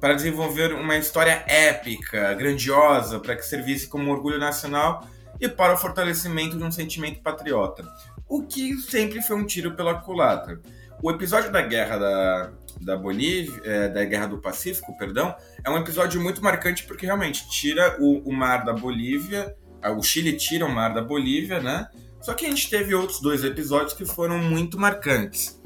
para 0.00 0.14
desenvolver 0.14 0.72
uma 0.72 0.96
história 0.96 1.44
épica, 1.46 2.32
grandiosa, 2.34 3.20
para 3.20 3.36
que 3.36 3.44
servisse 3.44 3.86
como 3.86 4.10
orgulho 4.10 4.38
nacional 4.38 5.06
e 5.38 5.48
para 5.48 5.74
o 5.74 5.76
fortalecimento 5.76 6.56
de 6.56 6.64
um 6.64 6.70
sentimento 6.70 7.20
patriota, 7.20 7.84
o 8.28 8.42
que 8.42 8.74
sempre 8.76 9.20
foi 9.20 9.36
um 9.36 9.46
tiro 9.46 9.74
pela 9.74 9.94
culatra. 9.94 10.60
O 11.02 11.10
episódio 11.10 11.50
da 11.50 11.62
guerra 11.62 11.96
da, 11.96 12.52
da 12.80 12.96
Bolívia, 12.96 13.60
é, 13.64 13.88
da 13.88 14.04
guerra 14.04 14.26
do 14.26 14.38
Pacífico, 14.38 14.96
perdão, 14.98 15.34
é 15.64 15.70
um 15.70 15.78
episódio 15.78 16.20
muito 16.20 16.42
marcante 16.42 16.84
porque 16.84 17.06
realmente 17.06 17.48
tira 17.48 17.96
o, 17.98 18.18
o 18.28 18.32
mar 18.32 18.64
da 18.64 18.72
Bolívia, 18.72 19.54
o 19.82 20.02
Chile 20.02 20.36
tira 20.36 20.66
o 20.66 20.74
mar 20.74 20.92
da 20.92 21.02
Bolívia, 21.02 21.60
né? 21.60 21.88
Só 22.20 22.34
que 22.34 22.44
a 22.44 22.48
gente 22.48 22.68
teve 22.68 22.94
outros 22.94 23.20
dois 23.20 23.44
episódios 23.44 23.94
que 23.94 24.04
foram 24.04 24.38
muito 24.38 24.78
marcantes. 24.78 25.58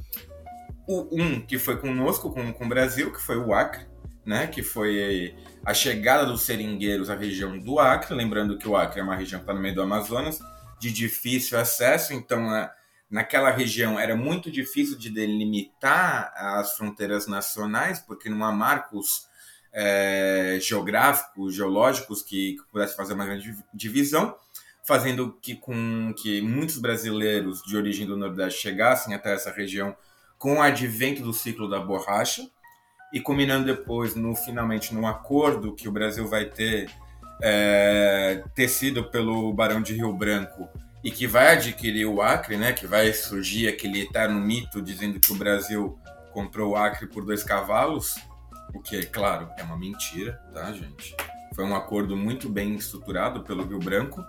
O 0.87 1.09
um 1.11 1.41
que 1.41 1.59
foi 1.59 1.77
conosco, 1.77 2.31
com, 2.31 2.53
com 2.53 2.65
o 2.65 2.69
Brasil, 2.69 3.13
que 3.13 3.21
foi 3.21 3.37
o 3.37 3.53
Acre, 3.53 3.87
né? 4.25 4.47
Que 4.47 4.63
foi 4.63 5.35
a 5.65 5.75
chegada 5.75 6.27
dos 6.27 6.43
seringueiros 6.43 7.11
à 7.11 7.17
região 7.17 7.59
do 7.59 7.79
Acre, 7.79 8.15
lembrando 8.15 8.59
que 8.59 8.69
o 8.69 8.77
Acre 8.77 9.01
é 9.01 9.03
uma 9.03 9.17
região 9.17 9.41
que 9.41 9.45
está 9.45 9.55
no 9.55 9.61
meio 9.61 9.75
do 9.75 9.83
Amazonas, 9.83 10.39
de 10.79 10.93
difícil 10.93 11.59
acesso, 11.59 12.13
então 12.13 12.43
na, 12.43 12.71
naquela 13.11 13.51
região 13.51 13.99
era 13.99 14.15
muito 14.15 14.51
difícil 14.51 14.99
de 14.99 15.09
delimitar 15.09 16.33
as 16.37 16.77
fronteiras 16.77 17.27
nacionais, 17.27 17.99
porque 17.99 18.29
não 18.29 18.45
há 18.45 18.53
marcos 18.53 19.27
é, 19.75 20.59
geográficos, 20.61 21.55
geológicos 21.55 22.23
que, 22.23 22.55
que 22.55 22.63
pudesse 22.71 22.97
fazer 22.97 23.13
uma 23.15 23.27
grande 23.27 23.55
divisão, 23.75 24.37
fazendo 24.87 25.37
que 25.43 25.57
com 25.57 26.15
que 26.17 26.41
muitos 26.41 26.79
brasileiros 26.79 27.63
de 27.63 27.77
origem 27.77 28.07
do 28.07 28.17
Nordeste 28.17 28.61
chegassem 28.61 29.15
até 29.15 29.35
essa 29.35 29.51
região 29.51 29.97
com 30.39 30.59
o 30.59 30.63
advento 30.63 31.23
do 31.23 31.33
ciclo 31.33 31.69
da 31.69 31.81
borracha, 31.81 32.49
e 33.15 33.21
culminando 33.21 33.65
depois 33.65 34.17
no 34.17 34.35
finalmente 34.35 34.93
num 34.93 35.07
acordo 35.07 35.75
que 35.75 35.89
o 35.89 35.93
Brasil 35.93 36.27
vai 36.27 36.47
ter 36.47 36.91
é, 37.41 38.43
tecido 38.57 39.05
pelo 39.05 39.53
Barão 39.53 39.81
de 39.81 39.95
Rio 39.95 40.13
Branco 40.13 40.69
e 41.03 41.13
que 41.13 41.25
vai 41.25 41.53
adquirir 41.53 42.07
o 42.07 42.21
Acre, 42.21 42.57
né? 42.57 42.73
Que 42.73 42.89
vai 42.89 43.13
surgir 43.13 43.69
aquele 43.69 44.01
eterno 44.01 44.41
mito 44.41 44.83
dizendo 44.83 45.21
que 45.21 45.33
o 45.33 45.37
Brasil 45.37 45.97
comprou 46.33 46.73
o 46.73 46.77
Acre 46.77 47.07
por 47.07 47.25
dois 47.25 47.45
cavalos, 47.45 48.17
o 48.75 48.81
que, 48.81 49.05
claro, 49.07 49.49
é 49.57 49.63
uma 49.63 49.79
mentira, 49.79 50.41
tá, 50.53 50.73
gente? 50.73 51.15
Foi 51.55 51.65
um 51.65 51.75
acordo 51.75 52.17
muito 52.17 52.49
bem 52.49 52.75
estruturado 52.75 53.45
pelo 53.45 53.65
Rio 53.65 53.79
Branco 53.79 54.25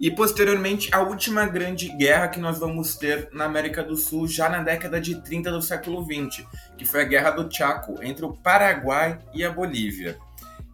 e 0.00 0.10
posteriormente 0.10 0.88
a 0.92 1.00
última 1.00 1.46
grande 1.46 1.88
guerra 1.96 2.28
que 2.28 2.40
nós 2.40 2.58
vamos 2.58 2.96
ter 2.96 3.28
na 3.32 3.44
América 3.44 3.84
do 3.84 3.96
Sul 3.96 4.26
já 4.26 4.48
na 4.48 4.62
década 4.62 5.00
de 5.00 5.20
30 5.22 5.50
do 5.50 5.62
século 5.62 6.04
20, 6.04 6.46
que 6.76 6.84
foi 6.84 7.02
a 7.02 7.04
Guerra 7.04 7.30
do 7.30 7.54
Chaco 7.54 8.02
entre 8.02 8.24
o 8.24 8.32
Paraguai 8.32 9.18
e 9.34 9.44
a 9.44 9.50
Bolívia. 9.50 10.18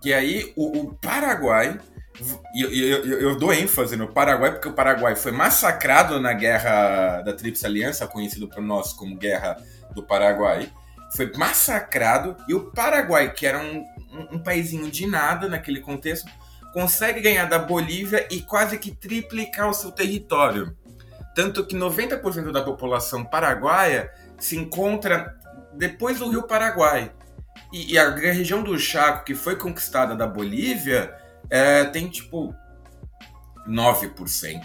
Que 0.00 0.14
aí 0.14 0.52
o, 0.56 0.78
o 0.78 0.94
Paraguai 0.94 1.78
e 2.54 2.62
eu, 2.62 2.70
eu, 2.70 3.20
eu, 3.20 3.36
dou 3.36 3.52
ênfase 3.52 3.96
no 3.96 4.08
Paraguai 4.08 4.52
porque 4.52 4.68
o 4.68 4.72
Paraguai 4.72 5.14
foi 5.14 5.32
massacrado 5.32 6.18
na 6.18 6.32
Guerra 6.32 7.20
da 7.22 7.34
Tríplice 7.34 7.66
Aliança, 7.66 8.06
conhecido 8.06 8.48
por 8.48 8.62
nós 8.62 8.92
como 8.92 9.16
Guerra 9.16 9.56
do 9.94 10.02
Paraguai. 10.02 10.70
Foi 11.14 11.32
massacrado 11.36 12.36
e 12.48 12.54
o 12.54 12.70
Paraguai, 12.70 13.32
que 13.32 13.46
era 13.46 13.58
um, 13.58 13.84
um, 14.12 14.82
um 14.82 14.90
de 14.90 15.06
nada 15.06 15.48
naquele 15.48 15.80
contexto, 15.80 16.30
consegue 16.72 17.20
ganhar 17.20 17.46
da 17.46 17.58
Bolívia 17.58 18.26
e 18.30 18.42
quase 18.42 18.78
que 18.78 18.94
triplicar 18.94 19.68
o 19.68 19.74
seu 19.74 19.90
território. 19.90 20.76
Tanto 21.34 21.64
que 21.66 21.76
90% 21.76 22.50
da 22.50 22.62
população 22.62 23.24
paraguaia 23.24 24.10
se 24.38 24.56
encontra 24.56 25.38
depois 25.74 26.18
do 26.18 26.30
Rio 26.30 26.42
Paraguai. 26.42 27.12
E, 27.72 27.92
e 27.92 27.98
a 27.98 28.10
região 28.10 28.62
do 28.62 28.78
Chaco, 28.78 29.24
que 29.24 29.34
foi 29.34 29.56
conquistada 29.56 30.14
da 30.14 30.26
Bolívia, 30.26 31.14
é, 31.50 31.84
tem 31.84 32.08
tipo 32.08 32.54
9%. 33.68 34.62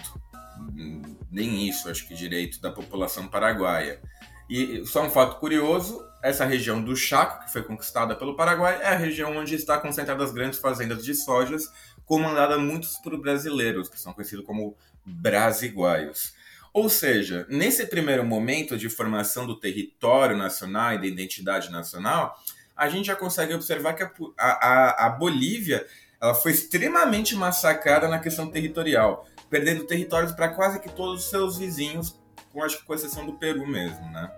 Nem 1.30 1.68
isso, 1.68 1.88
acho 1.88 2.06
que 2.06 2.14
direito, 2.14 2.60
da 2.60 2.70
população 2.70 3.26
paraguaia. 3.26 4.00
E 4.48 4.84
só 4.86 5.04
um 5.04 5.10
fato 5.10 5.38
curioso: 5.38 6.04
essa 6.22 6.44
região 6.44 6.80
do 6.80 6.94
Chaco, 6.94 7.44
que 7.44 7.52
foi 7.52 7.62
conquistada 7.62 8.14
pelo 8.14 8.36
Paraguai, 8.36 8.78
é 8.80 8.88
a 8.88 8.96
região 8.96 9.36
onde 9.36 9.56
está 9.56 9.76
concentradas 9.78 10.28
as 10.28 10.34
grandes 10.34 10.58
fazendas 10.58 11.04
de 11.04 11.14
sojas 11.14 11.70
comandada 12.04 12.58
muitos 12.58 12.96
por 12.98 13.16
brasileiros, 13.18 13.88
que 13.88 13.98
são 13.98 14.12
conhecidos 14.12 14.44
como 14.44 14.76
brasiguaios. 15.04 16.34
Ou 16.72 16.88
seja, 16.88 17.46
nesse 17.50 17.86
primeiro 17.86 18.24
momento 18.24 18.78
de 18.78 18.88
formação 18.88 19.46
do 19.46 19.58
território 19.58 20.36
nacional 20.36 20.94
e 20.94 20.98
da 20.98 21.06
identidade 21.06 21.70
nacional, 21.70 22.40
a 22.76 22.88
gente 22.88 23.06
já 23.06 23.16
consegue 23.16 23.52
observar 23.52 23.94
que 23.94 24.02
a, 24.02 24.12
a, 24.38 25.06
a 25.06 25.08
Bolívia 25.10 25.86
ela 26.20 26.34
foi 26.34 26.52
extremamente 26.52 27.34
massacrada 27.34 28.08
na 28.08 28.18
questão 28.18 28.48
territorial, 28.48 29.26
perdendo 29.50 29.84
territórios 29.84 30.32
para 30.32 30.48
quase 30.48 30.80
que 30.80 30.88
todos 30.88 31.24
os 31.24 31.30
seus 31.30 31.58
vizinhos, 31.58 32.14
com, 32.52 32.62
acho 32.62 32.78
que 32.78 32.84
com 32.84 32.94
exceção 32.94 33.26
do 33.26 33.34
Peru 33.34 33.66
mesmo, 33.66 34.08
né? 34.10 34.30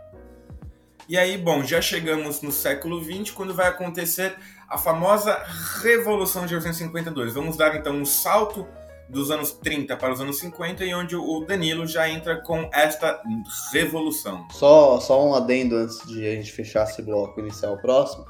E 1.06 1.18
aí, 1.18 1.36
bom, 1.36 1.62
já 1.62 1.82
chegamos 1.82 2.40
no 2.40 2.50
século 2.50 3.02
XX, 3.04 3.30
quando 3.30 3.54
vai 3.54 3.68
acontecer 3.68 4.34
a 4.66 4.78
famosa 4.78 5.38
Revolução 5.82 6.46
de 6.46 6.54
1852. 6.54 7.34
Vamos 7.34 7.58
dar 7.58 7.76
então 7.76 7.94
um 7.94 8.06
salto 8.06 8.66
dos 9.06 9.30
anos 9.30 9.52
30 9.52 9.98
para 9.98 10.14
os 10.14 10.20
anos 10.22 10.38
50 10.38 10.82
e 10.82 10.94
onde 10.94 11.14
o 11.14 11.44
Danilo 11.46 11.86
já 11.86 12.08
entra 12.08 12.40
com 12.40 12.70
esta 12.72 13.22
revolução. 13.70 14.46
Só, 14.50 14.98
só 14.98 15.22
um 15.26 15.34
adendo 15.34 15.76
antes 15.76 16.06
de 16.08 16.26
a 16.26 16.30
gente 16.36 16.50
fechar 16.50 16.84
esse 16.84 17.02
bloco 17.02 17.38
e 17.38 17.42
iniciar 17.42 17.70
o 17.70 17.76
próximo. 17.76 18.24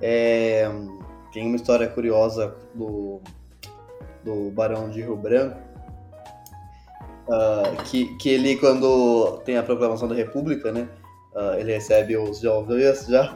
É, 0.00 0.70
tem 1.32 1.46
uma 1.46 1.56
história 1.56 1.88
curiosa 1.88 2.56
do, 2.72 3.20
do 4.24 4.50
Barão 4.52 4.88
de 4.88 5.02
Rio 5.02 5.16
Branco, 5.16 5.58
uh, 7.26 7.82
que, 7.84 8.16
que 8.18 8.28
ele, 8.28 8.56
quando 8.56 9.42
tem 9.44 9.56
a 9.56 9.64
proclamação 9.64 10.06
da 10.06 10.14
República, 10.14 10.70
né, 10.70 10.88
uh, 11.34 11.58
ele 11.58 11.72
recebe 11.72 12.16
os 12.16 12.40
jovens, 12.40 13.06
já, 13.08 13.34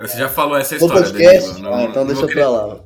você 0.00 0.16
já 0.16 0.28
falou 0.28 0.56
essa 0.56 0.76
história, 0.76 0.94
no 0.94 1.06
podcast? 1.06 1.50
Danilo, 1.54 1.74
ah, 1.74 1.82
então 1.82 2.06
deixa 2.06 2.26
pra 2.26 2.48
lá. 2.48 2.80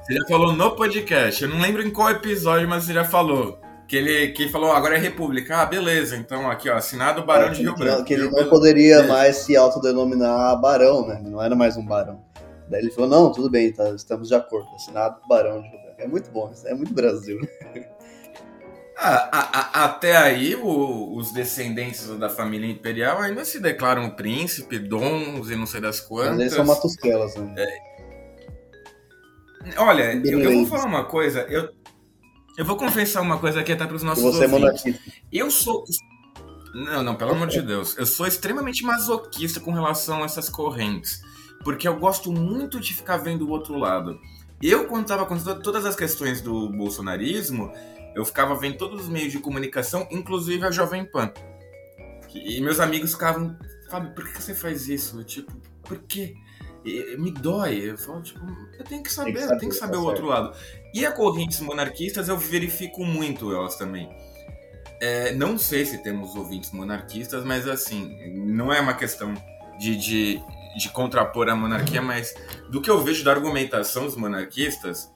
Você 0.00 0.14
já 0.14 0.26
falou 0.28 0.52
no 0.52 0.76
podcast. 0.76 1.42
Eu 1.42 1.50
não 1.50 1.60
lembro 1.60 1.82
em 1.82 1.90
qual 1.90 2.08
episódio, 2.10 2.68
mas 2.68 2.84
você 2.84 2.92
já 2.92 3.04
falou. 3.04 3.58
Que 3.88 3.96
ele 3.96 4.28
que 4.28 4.48
falou, 4.48 4.70
agora 4.70 4.94
é 4.94 4.98
República. 4.98 5.58
Ah, 5.58 5.66
beleza. 5.66 6.16
Então, 6.16 6.48
aqui, 6.48 6.70
ó, 6.70 6.76
assinado 6.76 7.24
Barão 7.24 7.48
é, 7.48 7.50
de 7.50 7.62
Rio 7.62 7.74
Branco. 7.74 8.04
Que 8.04 8.14
ele 8.14 8.30
não 8.30 8.48
poderia 8.48 9.02
mais 9.02 9.38
se 9.38 9.56
autodenominar 9.56 10.60
Barão, 10.60 11.08
né? 11.08 11.20
Não 11.24 11.42
era 11.42 11.56
mais 11.56 11.76
um 11.76 11.84
Barão. 11.84 12.22
Daí 12.68 12.82
ele 12.82 12.92
falou, 12.92 13.10
não, 13.10 13.32
tudo 13.32 13.50
bem, 13.50 13.72
tá, 13.72 13.90
estamos 13.90 14.28
de 14.28 14.34
acordo. 14.36 14.68
Assinado 14.76 15.16
Barão 15.28 15.60
de 15.60 15.68
Rio 15.68 15.80
Branco. 15.80 15.96
É 15.98 16.06
muito 16.06 16.30
bom, 16.30 16.52
é 16.64 16.74
muito 16.74 16.94
Brasil. 16.94 17.40
Ah, 19.02 19.28
a, 19.32 19.80
a, 19.80 19.84
até 19.86 20.14
aí, 20.14 20.54
o, 20.54 21.16
os 21.16 21.32
descendentes 21.32 22.06
da 22.18 22.28
família 22.28 22.70
imperial 22.70 23.18
ainda 23.18 23.46
se 23.46 23.58
declaram 23.58 24.10
príncipe, 24.10 24.78
dons 24.78 25.48
e 25.48 25.56
não 25.56 25.64
sei 25.64 25.80
das 25.80 26.00
quantas. 26.00 26.32
Mas 26.32 26.40
eles 26.40 26.52
são 26.52 26.66
matusquelas, 26.66 27.34
né? 27.34 27.54
É, 27.56 27.90
Olha, 29.78 30.14
eu, 30.14 30.40
eu, 30.40 30.52
vou 30.52 30.66
falar 30.66 30.84
uma 30.84 31.04
coisa. 31.04 31.40
Eu, 31.42 31.70
eu 32.58 32.64
vou 32.64 32.76
confessar 32.76 33.22
uma 33.22 33.38
coisa 33.38 33.60
aqui 33.60 33.72
até 33.72 33.86
para 33.86 33.96
os 33.96 34.02
nossos 34.02 34.22
você 34.22 34.44
ouvintes. 34.44 34.52
É 34.52 34.58
monarquista. 34.58 35.12
Eu 35.32 35.50
sou. 35.50 35.84
Não, 36.74 37.02
não, 37.02 37.14
pelo 37.14 37.32
amor 37.32 37.48
de 37.48 37.62
Deus. 37.62 37.96
Eu 37.96 38.04
sou 38.04 38.26
extremamente 38.26 38.84
masoquista 38.84 39.60
com 39.60 39.72
relação 39.72 40.22
a 40.22 40.26
essas 40.26 40.50
correntes. 40.50 41.22
Porque 41.64 41.88
eu 41.88 41.98
gosto 41.98 42.30
muito 42.30 42.78
de 42.80 42.94
ficar 42.94 43.16
vendo 43.16 43.46
o 43.46 43.50
outro 43.50 43.76
lado. 43.76 44.18
Eu, 44.62 44.86
quando 44.86 45.02
estava 45.02 45.24
com 45.24 45.38
todas 45.38 45.86
as 45.86 45.96
questões 45.96 46.40
do 46.40 46.68
bolsonarismo, 46.70 47.72
eu 48.14 48.24
ficava 48.24 48.54
vendo 48.54 48.76
todos 48.76 49.02
os 49.02 49.08
meios 49.08 49.32
de 49.32 49.38
comunicação, 49.38 50.06
inclusive 50.10 50.64
a 50.64 50.70
Jovem 50.70 51.04
Pan. 51.04 51.32
E 52.34 52.60
meus 52.60 52.78
amigos 52.78 53.12
ficavam, 53.12 53.56
Fábio, 53.88 54.14
por 54.14 54.24
que 54.28 54.40
você 54.40 54.54
faz 54.54 54.88
isso? 54.88 55.22
Tipo, 55.24 55.52
por 55.82 55.98
quê? 55.98 56.34
me 57.18 57.30
dói. 57.30 57.90
Eu 57.90 57.98
falo, 57.98 58.22
tipo, 58.22 58.40
eu 58.78 58.84
tenho 58.84 59.02
que 59.02 59.12
saber, 59.12 59.32
tem 59.32 59.34
que 59.34 59.40
saber, 59.40 59.54
eu 59.54 59.58
tenho 59.58 59.72
que 59.72 59.78
saber 59.78 59.92
tá 59.94 59.98
o 59.98 60.04
outro 60.04 60.26
lado. 60.26 60.56
E 60.94 61.04
a 61.04 61.12
correntes 61.12 61.60
monarquistas 61.60 62.28
eu 62.28 62.38
verifico 62.38 63.04
muito 63.04 63.52
elas 63.52 63.76
também. 63.76 64.08
É, 65.00 65.32
não 65.34 65.56
sei 65.56 65.84
se 65.84 66.02
temos 66.02 66.34
ouvintes 66.34 66.72
monarquistas, 66.72 67.44
mas 67.44 67.66
assim, 67.66 68.14
não 68.34 68.72
é 68.72 68.80
uma 68.80 68.94
questão 68.94 69.32
de, 69.78 69.96
de, 69.96 70.42
de 70.76 70.88
contrapor 70.90 71.48
a 71.48 71.56
monarquia, 71.56 72.02
mas 72.02 72.34
do 72.68 72.82
que 72.82 72.90
eu 72.90 73.02
vejo 73.02 73.24
da 73.24 73.30
argumentação 73.30 74.04
dos 74.04 74.16
monarquistas, 74.16 75.10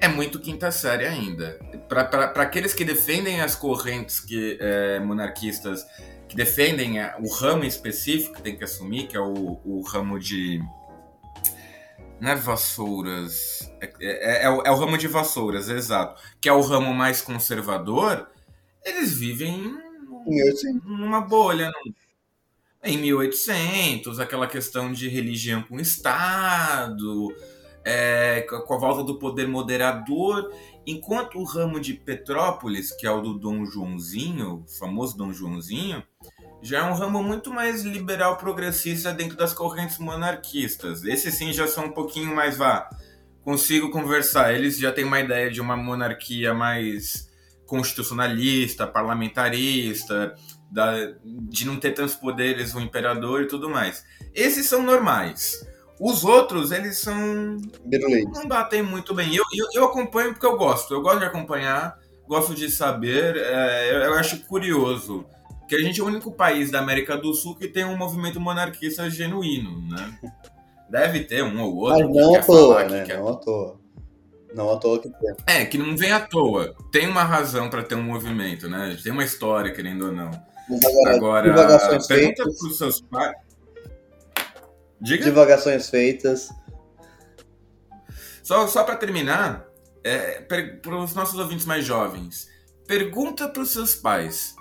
é 0.00 0.08
muito 0.08 0.40
quinta 0.40 0.70
série 0.70 1.06
ainda. 1.06 1.58
Para 1.88 2.42
aqueles 2.42 2.72
que 2.72 2.84
defendem 2.84 3.40
as 3.40 3.54
correntes 3.54 4.18
que, 4.18 4.56
é, 4.60 4.98
monarquistas 4.98 5.84
que 6.28 6.36
defendem 6.36 6.94
o 7.18 7.28
ramo 7.28 7.64
específico 7.64 8.36
que 8.36 8.42
tem 8.42 8.56
que 8.56 8.64
assumir, 8.64 9.08
que 9.08 9.16
é 9.16 9.20
o, 9.20 9.60
o 9.64 9.82
ramo 9.82 10.18
de. 10.18 10.62
Não 12.20 12.30
é 12.30 12.36
vassouras. 12.36 13.70
É, 13.80 13.92
é, 14.00 14.44
é, 14.44 14.50
o, 14.50 14.62
é, 14.62 14.70
o, 14.70 14.76
ramo 14.76 14.96
de 14.96 15.08
vassouras, 15.08 15.68
exato. 15.68 16.22
Que 16.40 16.48
é 16.48 16.52
o 16.52 16.60
ramo 16.60 16.94
mais 16.94 17.20
conservador. 17.20 18.28
Eles 18.84 19.12
vivem 19.12 19.76
numa 20.84 21.20
bolha. 21.20 21.70
Em 22.82 22.96
1800, 22.96 24.18
aquela 24.20 24.46
questão 24.46 24.92
de 24.92 25.08
religião 25.08 25.62
com 25.62 25.78
Estado, 25.78 27.28
é, 27.84 28.42
com 28.42 28.74
a 28.74 28.78
volta 28.78 29.02
do 29.02 29.18
poder 29.18 29.48
moderador. 29.48 30.50
Enquanto 30.86 31.38
o 31.38 31.44
ramo 31.44 31.80
de 31.80 31.94
Petrópolis, 31.94 32.92
que 32.92 33.06
é 33.06 33.10
o 33.10 33.20
do 33.20 33.38
Dom 33.38 33.64
Joãozinho, 33.64 34.64
o 34.64 34.78
famoso 34.78 35.16
Dom 35.16 35.32
Joãozinho, 35.32 36.02
já 36.62 36.80
é 36.80 36.82
um 36.82 36.94
ramo 36.94 37.22
muito 37.22 37.52
mais 37.52 37.82
liberal 37.82 38.36
progressista 38.36 39.12
dentro 39.12 39.36
das 39.36 39.54
correntes 39.54 39.98
monarquistas. 39.98 41.04
Esses 41.04 41.34
sim 41.34 41.52
já 41.52 41.66
são 41.66 41.86
um 41.86 41.92
pouquinho 41.92 42.34
mais 42.34 42.56
vá. 42.56 42.88
Consigo 43.42 43.90
conversar. 43.90 44.54
Eles 44.54 44.78
já 44.78 44.92
têm 44.92 45.04
uma 45.04 45.20
ideia 45.20 45.50
de 45.50 45.60
uma 45.60 45.76
monarquia 45.76 46.52
mais 46.52 47.30
constitucionalista, 47.66 48.86
parlamentarista, 48.86 50.34
da, 50.70 51.12
de 51.24 51.64
não 51.64 51.76
ter 51.76 51.92
tantos 51.92 52.14
poderes 52.14 52.74
o 52.74 52.80
imperador 52.80 53.42
e 53.42 53.46
tudo 53.46 53.70
mais. 53.70 54.04
Esses 54.34 54.66
são 54.66 54.82
normais. 54.82 55.66
Os 56.00 56.24
outros, 56.24 56.72
eles 56.72 56.98
são. 56.98 57.14
Não 58.32 58.48
batem 58.48 58.82
muito 58.82 59.14
bem. 59.14 59.36
Eu, 59.36 59.44
eu, 59.52 59.66
eu, 59.74 59.84
acompanho 59.84 60.32
porque 60.32 60.46
eu 60.46 60.56
gosto. 60.56 60.94
Eu 60.94 61.02
gosto 61.02 61.18
de 61.18 61.26
acompanhar, 61.26 61.98
gosto 62.26 62.54
de 62.54 62.70
saber. 62.70 63.36
É, 63.36 63.92
eu, 63.92 63.98
eu, 63.98 64.14
acho 64.14 64.40
curioso. 64.46 65.26
Que 65.68 65.76
a 65.76 65.78
gente 65.78 66.00
é 66.00 66.02
o 66.02 66.06
único 66.06 66.32
país 66.32 66.70
da 66.70 66.80
América 66.80 67.18
do 67.18 67.34
Sul 67.34 67.54
que 67.54 67.68
tem 67.68 67.84
um 67.84 67.98
movimento 67.98 68.40
monarquista 68.40 69.08
genuíno, 69.10 69.86
né? 69.88 70.18
Deve 70.88 71.20
ter 71.20 71.44
um 71.44 71.60
ou 71.62 71.76
outro. 71.76 72.08
Mas 72.08 72.16
não 72.16 72.34
à 72.34 72.42
toa, 72.42 72.84
né? 72.84 73.04
Quer... 73.04 73.18
Não 73.18 73.28
à 73.28 73.36
toa. 73.36 73.80
Não 74.54 74.72
à 74.72 74.76
toa 74.78 74.98
que 74.98 75.10
tem. 75.10 75.34
É, 75.46 75.64
que 75.66 75.76
não 75.76 75.96
vem 75.96 76.12
à 76.12 76.20
toa. 76.20 76.74
Tem 76.90 77.06
uma 77.06 77.22
razão 77.22 77.68
para 77.68 77.82
ter 77.82 77.94
um 77.94 78.02
movimento, 78.02 78.68
né? 78.70 78.96
Tem 79.00 79.12
uma 79.12 79.22
história, 79.22 79.70
querendo 79.70 80.06
ou 80.06 80.12
não. 80.12 80.30
Mas 80.66 80.82
agora, 81.14 81.52
agora 81.52 81.98
pergunta 82.08 82.42
para 82.42 82.68
os 82.68 82.78
seus 82.78 83.02
pais. 83.02 83.49
Diga. 85.00 85.24
Divagações 85.24 85.88
feitas. 85.88 86.50
Só, 88.42 88.66
só 88.66 88.84
para 88.84 88.96
terminar, 88.96 89.64
é, 90.02 90.40
para 90.40 90.96
os 90.96 91.14
nossos 91.14 91.38
ouvintes 91.38 91.64
mais 91.64 91.84
jovens, 91.84 92.48
pergunta 92.86 93.48
para 93.48 93.62
os 93.62 93.70
seus 93.70 93.94
pais. 93.94 94.54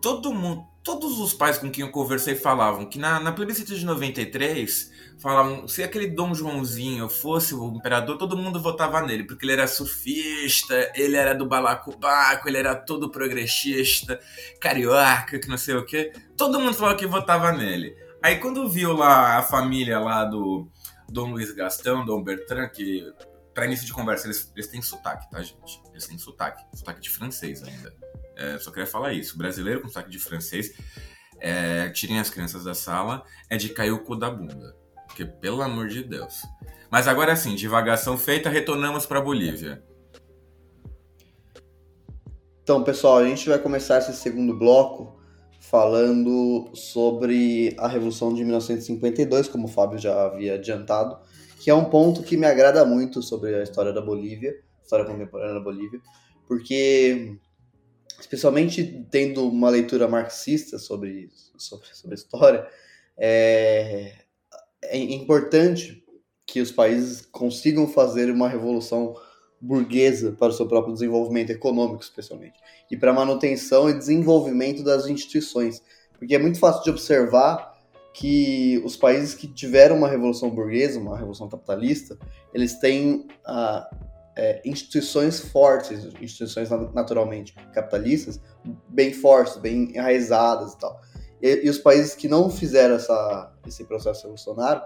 Todo 0.00 0.32
mundo, 0.32 0.64
todos 0.84 1.18
os 1.18 1.34
pais 1.34 1.58
com 1.58 1.70
quem 1.70 1.84
eu 1.84 1.90
conversei 1.90 2.36
falavam 2.36 2.86
que 2.86 2.98
na, 2.98 3.18
na 3.18 3.32
plebiscito 3.32 3.74
de 3.74 3.84
93, 3.84 4.92
falavam 5.18 5.66
se 5.66 5.82
aquele 5.82 6.06
Dom 6.06 6.32
Joãozinho 6.32 7.08
fosse 7.08 7.54
o 7.54 7.74
imperador, 7.74 8.16
todo 8.16 8.36
mundo 8.36 8.62
votava 8.62 9.02
nele, 9.02 9.24
porque 9.24 9.44
ele 9.44 9.54
era 9.54 9.66
surfista, 9.66 10.92
ele 10.94 11.16
era 11.16 11.34
do 11.34 11.46
balacobaco, 11.46 12.48
ele 12.48 12.58
era 12.58 12.76
todo 12.76 13.10
progressista, 13.10 14.20
carioca, 14.60 15.40
que 15.40 15.48
não 15.48 15.58
sei 15.58 15.74
o 15.74 15.84
que. 15.84 16.12
Todo 16.36 16.60
mundo 16.60 16.74
falava 16.74 16.96
que 16.96 17.06
votava 17.06 17.50
nele. 17.50 18.05
Aí 18.22 18.38
quando 18.38 18.68
viu 18.68 18.92
lá 18.92 19.38
a 19.38 19.42
família 19.42 19.98
lá 19.98 20.24
do 20.24 20.68
Dom 21.08 21.30
Luiz 21.30 21.52
Gastão, 21.52 22.04
Dom 22.04 22.22
Bertrand, 22.22 22.68
que 22.68 23.12
para 23.54 23.66
início 23.66 23.86
de 23.86 23.92
conversa 23.92 24.26
eles, 24.26 24.52
eles 24.54 24.66
têm 24.66 24.82
sotaque, 24.82 25.30
tá, 25.30 25.42
gente? 25.42 25.80
Eles 25.90 26.06
têm 26.06 26.18
sotaque, 26.18 26.62
sotaque 26.76 27.00
de 27.00 27.08
francês 27.08 27.62
ainda. 27.62 27.94
É, 28.36 28.58
só 28.58 28.70
queria 28.70 28.86
falar 28.86 29.12
isso. 29.12 29.38
Brasileiro 29.38 29.80
com 29.80 29.88
sotaque 29.88 30.10
de 30.10 30.18
francês, 30.18 30.72
é, 31.40 31.88
tirem 31.90 32.18
as 32.18 32.28
crianças 32.28 32.64
da 32.64 32.74
sala, 32.74 33.24
é 33.48 33.56
de 33.56 33.70
cair 33.70 33.92
o 33.92 34.04
cu 34.04 34.14
da 34.14 34.30
bunda. 34.30 34.76
Porque, 35.06 35.24
pelo 35.24 35.62
amor 35.62 35.88
de 35.88 36.02
Deus. 36.02 36.42
Mas 36.90 37.08
agora 37.08 37.34
sim, 37.34 37.54
divagação 37.54 38.18
feita, 38.18 38.50
retornamos 38.50 39.06
para 39.06 39.20
Bolívia. 39.20 39.82
Então, 42.62 42.82
pessoal, 42.82 43.18
a 43.18 43.24
gente 43.24 43.48
vai 43.48 43.58
começar 43.58 43.98
esse 43.98 44.12
segundo 44.12 44.58
bloco 44.58 45.15
falando 45.70 46.70
sobre 46.74 47.74
a 47.78 47.88
Revolução 47.88 48.32
de 48.32 48.44
1952, 48.44 49.48
como 49.48 49.66
o 49.66 49.70
Fábio 49.70 49.98
já 49.98 50.26
havia 50.26 50.54
adiantado, 50.54 51.18
que 51.60 51.68
é 51.68 51.74
um 51.74 51.86
ponto 51.86 52.22
que 52.22 52.36
me 52.36 52.46
agrada 52.46 52.84
muito 52.84 53.20
sobre 53.20 53.54
a 53.54 53.62
história 53.62 53.92
da 53.92 54.00
Bolívia, 54.00 54.54
história 54.80 55.04
contemporânea 55.04 55.54
da 55.54 55.60
Bolívia, 55.60 56.00
porque, 56.46 57.36
especialmente 58.20 59.04
tendo 59.10 59.48
uma 59.48 59.68
leitura 59.68 60.06
marxista 60.06 60.78
sobre, 60.78 61.30
sobre, 61.56 61.88
sobre 61.92 62.14
a 62.14 62.18
história, 62.18 62.66
é, 63.18 64.12
é 64.84 64.96
importante 64.96 66.04
que 66.46 66.60
os 66.60 66.70
países 66.70 67.26
consigam 67.26 67.88
fazer 67.88 68.30
uma 68.30 68.48
revolução 68.48 69.16
burguesa 69.60 70.30
para 70.30 70.48
o 70.48 70.52
seu 70.52 70.68
próprio 70.68 70.94
desenvolvimento 70.94 71.50
econômico, 71.50 72.02
especialmente, 72.02 72.56
e 72.90 72.96
para 72.96 73.12
manutenção 73.12 73.88
e 73.88 73.94
desenvolvimento 73.94 74.82
das 74.82 75.06
instituições. 75.06 75.82
Porque 76.18 76.34
é 76.34 76.38
muito 76.38 76.58
fácil 76.58 76.82
de 76.84 76.90
observar 76.90 77.74
que 78.12 78.80
os 78.84 78.96
países 78.96 79.34
que 79.34 79.46
tiveram 79.46 79.96
uma 79.96 80.08
revolução 80.08 80.48
burguesa, 80.48 80.98
uma 80.98 81.16
revolução 81.16 81.48
capitalista, 81.48 82.16
eles 82.54 82.78
têm 82.78 83.26
ah, 83.44 83.90
é, 84.34 84.62
instituições 84.64 85.40
fortes, 85.40 86.04
instituições 86.20 86.70
naturalmente 86.94 87.54
capitalistas, 87.74 88.40
bem 88.88 89.12
fortes, 89.12 89.56
bem 89.56 89.94
enraizadas 89.94 90.72
e 90.72 90.78
tal. 90.78 91.00
E, 91.42 91.66
e 91.66 91.70
os 91.70 91.78
países 91.78 92.14
que 92.14 92.28
não 92.28 92.48
fizeram 92.48 92.94
essa, 92.94 93.52
esse 93.66 93.84
processo 93.84 94.22
revolucionário 94.22 94.82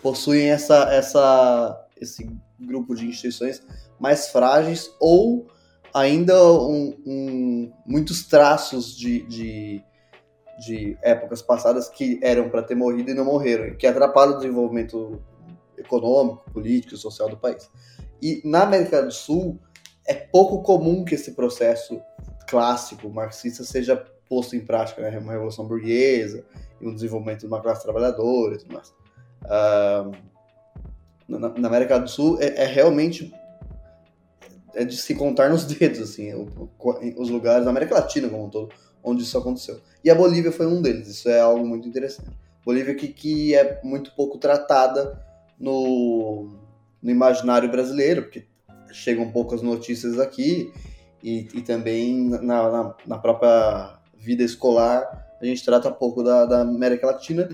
possuem 0.00 0.50
essa, 0.50 0.92
essa, 0.92 1.86
esse 2.00 2.30
grupo 2.60 2.94
de 2.94 3.06
instituições 3.06 3.62
mais 3.98 4.28
frágeis 4.28 4.90
ou 5.00 5.48
ainda 5.94 6.34
um, 6.52 6.96
um, 7.06 7.72
muitos 7.86 8.26
traços 8.26 8.96
de, 8.96 9.22
de, 9.22 9.84
de, 10.58 10.98
épocas 11.00 11.40
passadas 11.40 11.88
que 11.88 12.18
eram 12.20 12.50
para 12.50 12.64
ter 12.64 12.74
morrido 12.74 13.12
e 13.12 13.14
não 13.14 13.24
morreram, 13.24 13.76
que 13.76 13.86
atrapalham 13.86 14.34
o 14.34 14.38
desenvolvimento 14.38 15.22
econômico, 15.78 16.50
político 16.50 16.94
e 16.94 16.98
social 16.98 17.28
do 17.28 17.36
país. 17.36 17.70
E 18.20 18.42
na 18.44 18.62
América 18.62 19.00
do 19.02 19.12
Sul 19.12 19.60
é 20.06 20.14
pouco 20.14 20.62
comum 20.62 21.04
que 21.04 21.14
esse 21.14 21.32
processo 21.32 22.00
clássico 22.48 23.08
marxista 23.08 23.62
seja 23.62 23.96
posto 24.28 24.56
em 24.56 24.60
prática, 24.60 25.00
né? 25.02 25.18
Uma 25.18 25.32
revolução 25.32 25.66
burguesa 25.66 26.44
e 26.80 26.86
um 26.86 26.94
desenvolvimento 26.94 27.40
de 27.40 27.46
uma 27.46 27.60
classe 27.60 27.82
trabalhadora 27.82 28.56
e 28.56 28.58
tudo 28.58 28.74
mais. 28.74 28.88
Uh, 29.44 30.10
na, 31.28 31.38
na, 31.50 31.68
América 31.68 31.98
do 31.98 32.08
Sul 32.08 32.38
é, 32.40 32.62
é, 32.62 32.66
realmente 32.66 33.32
é 34.74 34.84
de 34.84 34.96
se 34.96 35.14
contar 35.14 35.50
nos 35.50 35.64
dedos, 35.66 36.00
assim, 36.00 36.32
os 37.16 37.30
lugares, 37.30 37.64
na 37.64 37.70
América 37.70 37.94
Latina 37.94 38.28
como 38.28 38.46
um 38.46 38.50
todo, 38.50 38.72
onde 39.02 39.22
isso 39.22 39.36
aconteceu. 39.36 39.80
E 40.02 40.10
a 40.10 40.14
Bolívia 40.14 40.52
foi 40.52 40.66
um 40.66 40.80
deles, 40.80 41.08
isso 41.08 41.28
é 41.28 41.40
algo 41.40 41.66
muito 41.66 41.88
interessante. 41.88 42.30
Bolívia 42.64 42.94
que, 42.94 43.08
que 43.08 43.54
é 43.54 43.80
muito 43.84 44.14
pouco 44.14 44.38
tratada 44.38 45.22
no, 45.58 46.48
no 47.02 47.10
imaginário 47.10 47.70
brasileiro, 47.70 48.22
porque 48.22 48.46
chegam 48.92 49.30
poucas 49.30 49.60
notícias 49.60 50.18
aqui, 50.18 50.72
e, 51.22 51.48
e 51.54 51.62
também 51.62 52.28
na, 52.28 52.40
na, 52.42 52.94
na, 53.06 53.18
própria 53.18 53.98
vida 54.14 54.42
escolar 54.42 55.24
a 55.40 55.46
gente 55.46 55.64
trata 55.64 55.90
pouco 55.90 56.22
da, 56.22 56.46
da 56.46 56.60
América 56.62 57.06
Latina, 57.06 57.48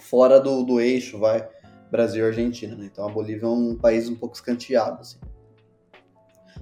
fora 0.00 0.40
do, 0.40 0.62
do 0.62 0.80
eixo, 0.80 1.18
vai, 1.18 1.46
Brasil 1.90 2.24
e 2.24 2.28
Argentina, 2.28 2.74
né? 2.74 2.88
Então 2.90 3.06
a 3.06 3.12
Bolívia 3.12 3.46
é 3.46 3.48
um 3.48 3.76
país 3.76 4.08
um 4.08 4.14
pouco 4.14 4.34
escanteado, 4.34 5.00
assim. 5.00 5.18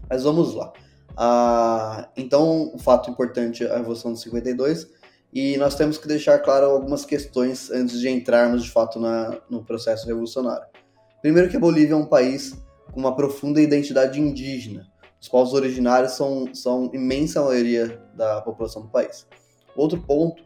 Mas 0.09 0.23
vamos 0.23 0.55
lá. 0.55 0.73
Ah, 1.17 2.09
então, 2.17 2.73
um 2.75 2.79
fato 2.79 3.11
importante 3.11 3.65
é 3.65 3.71
a 3.71 3.77
Revolução 3.77 4.13
de 4.13 4.21
52, 4.21 4.89
e 5.33 5.57
nós 5.57 5.75
temos 5.75 5.99
que 5.99 6.07
deixar 6.07 6.39
claro 6.39 6.67
algumas 6.67 7.05
questões 7.05 7.71
antes 7.71 7.99
de 7.99 8.09
entrarmos 8.09 8.63
de 8.63 8.71
fato 8.71 9.01
na, 9.01 9.41
no 9.51 9.65
processo 9.65 10.07
revolucionário. 10.07 10.67
Primeiro 11.21 11.49
que 11.49 11.57
a 11.57 11.61
Bolívia 11.61 11.95
é 11.95 11.97
um 11.97 12.07
país 12.07 12.57
com 12.93 13.01
uma 13.01 13.17
profunda 13.17 13.61
identidade 13.61 14.21
indígena. 14.21 14.87
Os 15.21 15.29
povos 15.29 15.53
originários 15.55 16.13
são, 16.13 16.55
são 16.55 16.91
imensa 16.93 17.43
maioria 17.43 18.01
da 18.15 18.43
população 18.43 18.83
do 18.83 18.89
país. 18.89 19.27
Outro 19.75 20.01
ponto 20.03 20.45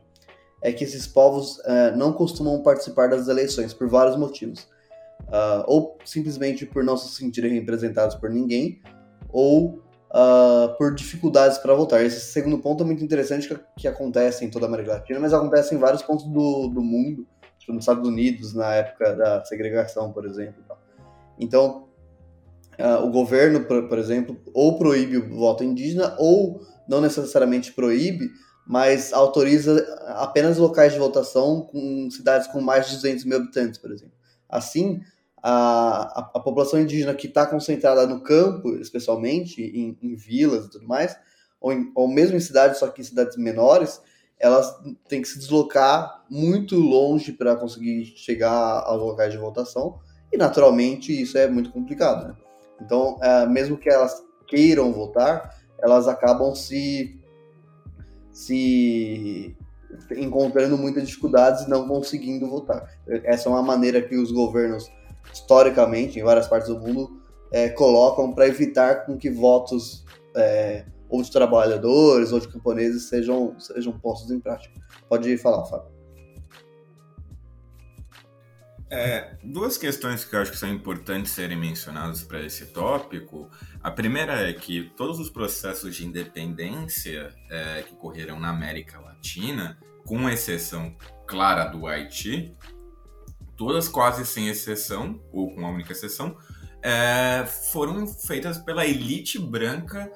é 0.62 0.72
que 0.72 0.84
esses 0.84 1.06
povos 1.06 1.58
uh, 1.58 1.96
não 1.96 2.12
costumam 2.12 2.62
participar 2.62 3.08
das 3.08 3.28
eleições 3.28 3.74
por 3.74 3.88
vários 3.88 4.16
motivos. 4.16 4.68
Uh, 5.24 5.64
ou 5.66 5.98
simplesmente 6.04 6.64
por 6.64 6.82
não 6.82 6.96
se 6.96 7.08
sentirem 7.08 7.52
representados 7.52 8.16
por 8.16 8.30
ninguém, 8.30 8.80
ou 9.30 9.82
uh, 10.10 10.76
por 10.76 10.94
dificuldades 10.94 11.58
para 11.58 11.74
votar. 11.74 12.04
Esse 12.04 12.20
segundo 12.20 12.58
ponto 12.58 12.82
é 12.82 12.86
muito 12.86 13.04
interessante 13.04 13.48
que, 13.48 13.58
que, 13.76 13.88
acontece 13.88 14.44
em 14.44 14.50
toda 14.50 14.66
a 14.66 14.68
América 14.68 14.92
Latina, 14.92 15.20
mas 15.20 15.32
acontece 15.32 15.74
em 15.74 15.78
vários 15.78 16.02
pontos 16.02 16.26
do, 16.26 16.68
do 16.68 16.82
mundo, 16.82 17.26
tipo 17.58 17.72
nos 17.72 17.82
Estados 17.82 18.06
Unidos, 18.06 18.54
na 18.54 18.74
época 18.74 19.14
da 19.14 19.44
segregação, 19.44 20.12
por 20.12 20.26
exemplo. 20.26 20.62
Então, 21.38 21.88
uh, 22.78 23.04
o 23.04 23.10
governo, 23.10 23.64
por, 23.64 23.88
por 23.88 23.98
exemplo, 23.98 24.36
ou 24.52 24.78
proíbe 24.78 25.18
o 25.18 25.36
voto 25.36 25.62
indígena, 25.62 26.16
ou 26.18 26.60
não 26.88 27.00
necessariamente 27.00 27.72
proíbe, 27.72 28.30
mas 28.66 29.12
autoriza 29.12 29.82
apenas 30.08 30.58
locais 30.58 30.92
de 30.92 30.98
votação 30.98 31.62
com 31.62 32.10
cidades 32.10 32.46
com 32.48 32.60
mais 32.60 32.86
de 32.86 32.96
200 32.96 33.24
mil 33.24 33.38
habitantes, 33.38 33.78
por 33.78 33.90
exemplo. 33.90 34.14
Assim, 34.48 35.00
a, 35.42 36.20
a, 36.20 36.30
a 36.34 36.40
população 36.40 36.80
indígena 36.80 37.14
que 37.14 37.26
está 37.26 37.46
concentrada 37.46 38.06
no 38.06 38.20
campo, 38.20 38.74
especialmente 38.76 39.62
em, 39.62 39.96
em, 40.02 40.14
vilas 40.14 40.66
e 40.66 40.70
tudo 40.70 40.86
mais, 40.86 41.16
ou, 41.60 41.72
em, 41.72 41.90
ou 41.94 42.08
mesmo 42.08 42.36
em 42.36 42.40
cidades, 42.40 42.78
só 42.78 42.88
que 42.88 43.00
em 43.00 43.04
cidades 43.04 43.36
menores, 43.36 44.00
elas 44.38 44.72
têm 45.08 45.20
que 45.20 45.28
se 45.28 45.38
deslocar 45.38 46.24
muito 46.30 46.76
longe 46.76 47.32
para 47.32 47.56
conseguir 47.56 48.04
chegar 48.16 48.82
aos 48.84 49.00
locais 49.00 49.32
de 49.32 49.38
votação, 49.38 49.98
e 50.32 50.36
naturalmente 50.36 51.10
isso 51.20 51.36
é 51.36 51.48
muito 51.48 51.70
complicado. 51.70 52.28
Né? 52.28 52.36
Então, 52.80 53.18
é, 53.20 53.46
mesmo 53.46 53.76
que 53.76 53.90
elas 53.90 54.22
queiram 54.46 54.92
votar, 54.92 55.56
elas 55.80 56.06
acabam 56.06 56.54
se 56.54 57.18
se 58.32 59.56
encontrando 60.16 60.78
muitas 60.78 61.08
dificuldades 61.08 61.64
e 61.64 61.70
não 61.70 61.88
conseguindo 61.88 62.48
votar. 62.48 62.88
Essa 63.24 63.48
é 63.48 63.52
uma 63.52 63.62
maneira 63.62 64.00
que 64.00 64.16
os 64.16 64.30
governos, 64.30 64.88
historicamente, 65.32 66.18
em 66.18 66.22
várias 66.22 66.46
partes 66.46 66.68
do 66.68 66.78
mundo, 66.78 67.20
é, 67.50 67.68
colocam 67.70 68.32
para 68.32 68.46
evitar 68.46 69.06
com 69.06 69.16
que 69.16 69.30
votos 69.30 70.04
é, 70.36 70.84
ou 71.08 71.22
de 71.22 71.30
trabalhadores 71.30 72.32
ou 72.32 72.40
de 72.40 72.48
camponeses 72.48 73.08
sejam, 73.08 73.58
sejam 73.58 73.98
postos 73.98 74.30
em 74.30 74.40
prática. 74.40 74.74
Pode 75.08 75.36
falar, 75.38 75.64
Fábio. 75.64 75.98
É, 78.90 79.36
duas 79.44 79.76
questões 79.76 80.24
que 80.24 80.34
eu 80.34 80.40
acho 80.40 80.50
que 80.50 80.56
são 80.56 80.68
importantes 80.70 81.32
serem 81.32 81.58
mencionadas 81.58 82.22
para 82.22 82.40
esse 82.40 82.66
tópico. 82.66 83.50
A 83.82 83.90
primeira 83.90 84.48
é 84.48 84.52
que 84.54 84.90
todos 84.96 85.18
os 85.18 85.28
processos 85.28 85.94
de 85.94 86.06
independência 86.06 87.34
é, 87.50 87.82
que 87.82 87.92
ocorreram 87.92 88.40
na 88.40 88.48
América 88.48 88.98
Latina, 88.98 89.78
com 90.06 90.28
exceção 90.28 90.96
clara 91.26 91.66
do 91.66 91.86
Haiti, 91.86 92.56
todas 93.58 93.88
quase 93.88 94.24
sem 94.24 94.48
exceção, 94.48 95.20
ou 95.32 95.50
com 95.50 95.60
uma 95.60 95.68
única 95.68 95.92
exceção, 95.92 96.36
é, 96.80 97.44
foram 97.72 98.06
feitas 98.06 98.56
pela 98.56 98.86
elite 98.86 99.38
branca 99.38 100.10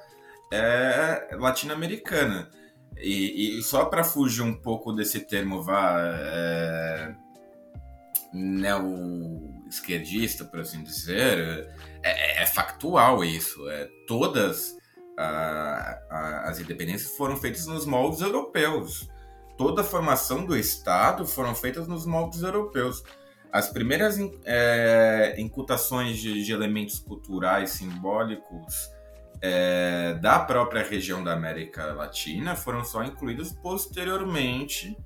é, 0.51 1.35
latino-americana. 1.37 2.49
E, 2.97 3.59
e, 3.59 3.63
só 3.63 3.85
para 3.85 4.03
fugir 4.03 4.43
um 4.43 4.53
pouco 4.53 4.93
desse 4.93 5.19
termo, 5.19 5.61
vá 5.61 5.99
é, 5.99 7.15
neo-esquerdista, 8.33 10.45
por 10.45 10.61
assim 10.61 10.83
dizer, 10.83 11.69
é, 12.01 12.39
é, 12.39 12.43
é 12.43 12.45
factual 12.45 13.25
isso. 13.25 13.69
É, 13.69 13.89
todas 14.07 14.77
a, 15.17 15.99
a, 16.09 16.49
as 16.49 16.59
independências 16.59 17.17
foram 17.17 17.35
feitas 17.35 17.67
nos 17.67 17.85
moldes 17.85 18.21
europeus. 18.21 19.09
Toda 19.57 19.81
a 19.81 19.85
formação 19.85 20.45
do 20.45 20.57
Estado 20.57 21.25
foram 21.25 21.53
feitas 21.53 21.87
nos 21.87 22.05
moldes 22.05 22.41
europeus. 22.41 23.03
As 23.53 23.69
primeiras 23.69 24.17
é, 24.45 25.35
incutações 25.37 26.17
de, 26.17 26.43
de, 26.43 26.51
elementos 26.51 26.99
culturais 26.99 27.69
simbólicos 27.69 28.89
é, 29.41 30.15
da 30.15 30.39
própria 30.39 30.83
região 30.83 31.23
da 31.23 31.33
América 31.33 31.93
Latina 31.93 32.55
foram 32.55 32.83
só 32.83 33.03
incluídas 33.03 33.51
posteriormente 33.51 34.97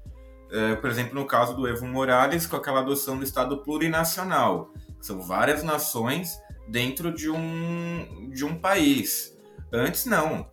é, 0.52 0.76
por 0.76 0.90
exemplo, 0.90 1.14
no 1.16 1.26
caso 1.26 1.56
do 1.56 1.68
Evo 1.68 1.86
Morales, 1.86 2.48
com 2.48 2.56
aquela 2.56 2.80
adoção 2.80 3.18
do 3.18 3.24
Estado 3.24 3.58
plurinacional. 3.58 4.72
São 5.02 5.20
várias 5.22 5.64
nações 5.64 6.40
dentro 6.68 7.14
de 7.14 7.30
um, 7.30 8.30
de 8.32 8.46
um 8.46 8.56
país. 8.56 9.38
Antes 9.72 10.06
não. 10.06 10.50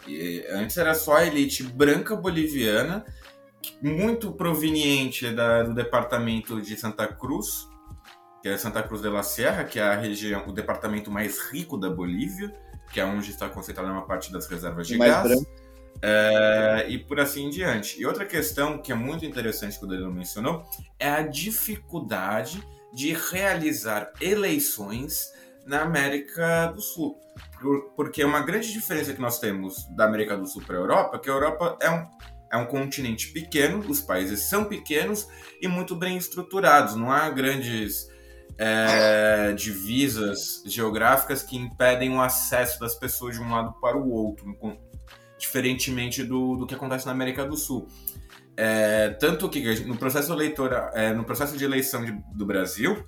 Antes 0.50 0.76
era 0.76 0.94
só 0.94 1.16
a 1.16 1.26
elite 1.26 1.62
branca 1.62 2.16
boliviana, 2.16 3.04
muito 3.80 4.33
proveniente 4.33 5.30
da, 5.30 5.62
do 5.62 5.74
departamento 5.74 6.61
de 6.61 6.76
Santa 6.76 7.07
Cruz, 7.07 7.68
que 8.44 8.48
é 8.50 8.59
Santa 8.59 8.83
Cruz 8.83 9.00
de 9.00 9.09
la 9.09 9.22
Sierra, 9.22 9.64
que 9.64 9.80
é 9.80 9.83
a 9.83 9.96
região, 9.96 10.44
o 10.46 10.52
departamento 10.52 11.11
mais 11.11 11.38
rico 11.50 11.78
da 11.78 11.88
Bolívia, 11.88 12.54
que 12.92 13.00
é 13.00 13.04
onde 13.04 13.30
está 13.30 13.48
concentrada 13.48 13.90
uma 13.90 14.04
parte 14.04 14.30
das 14.30 14.46
reservas 14.46 14.87
de 14.87 14.98
gás. 14.98 15.33
É, 16.02 16.85
e 16.90 16.98
por 16.98 17.18
assim 17.18 17.46
em 17.46 17.48
diante. 17.48 17.98
E 17.98 18.04
outra 18.04 18.26
questão 18.26 18.76
que 18.76 18.92
é 18.92 18.94
muito 18.94 19.24
interessante 19.24 19.78
que 19.78 19.85
o 19.87 19.88
Danilo 19.88 20.12
mencionou 20.12 20.62
é 20.98 21.09
a 21.09 21.22
dificuldade 21.22 22.62
de 22.92 23.14
realizar 23.14 24.12
eleições 24.20 25.33
na 25.64 25.80
América 25.80 26.66
do 26.66 26.83
Sul. 26.83 27.18
Porque 27.96 28.22
uma 28.22 28.42
grande 28.42 28.70
diferença 28.70 29.14
que 29.14 29.22
nós 29.22 29.38
temos 29.38 29.87
da 29.96 30.04
América 30.04 30.37
do 30.37 30.46
Sul 30.46 30.61
para 30.66 30.76
a 30.76 30.80
Europa 30.80 31.16
é 31.16 31.18
que 31.18 31.30
a 31.30 31.33
Europa 31.33 31.78
é 31.80 31.90
um, 31.90 32.04
é 32.52 32.57
um 32.59 32.66
continente 32.66 33.28
pequeno, 33.28 33.78
os 33.78 34.02
países 34.02 34.40
são 34.40 34.66
pequenos 34.66 35.26
e 35.62 35.66
muito 35.66 35.96
bem 35.96 36.18
estruturados, 36.18 36.94
não 36.94 37.11
há 37.11 37.30
grandes 37.30 38.12
é, 38.59 39.53
divisas 39.53 40.62
geográficas 40.67 41.43
que 41.43 41.57
impedem 41.57 42.11
o 42.11 42.21
acesso 42.21 42.79
das 42.81 42.95
pessoas 42.95 43.37
de 43.37 43.43
um 43.43 43.51
lado 43.51 43.73
para 43.81 43.97
o 43.97 44.11
outro, 44.11 44.57
diferentemente 45.38 46.23
do, 46.23 46.57
do 46.57 46.67
que 46.67 46.75
acontece 46.75 47.07
na 47.07 47.12
América 47.12 47.45
do 47.45 47.57
Sul. 47.57 47.88
É, 48.57 49.11
tanto 49.11 49.49
que 49.49 49.81
no 49.81 49.97
processo 49.97 50.33
eleitoral, 50.33 50.90
é, 50.95 51.12
no 51.12 51.25
processo 51.25 51.57
de 51.57 51.64
eleição 51.64 52.05
de, 52.05 52.12
do 52.35 52.47
Brasil, 52.47 53.05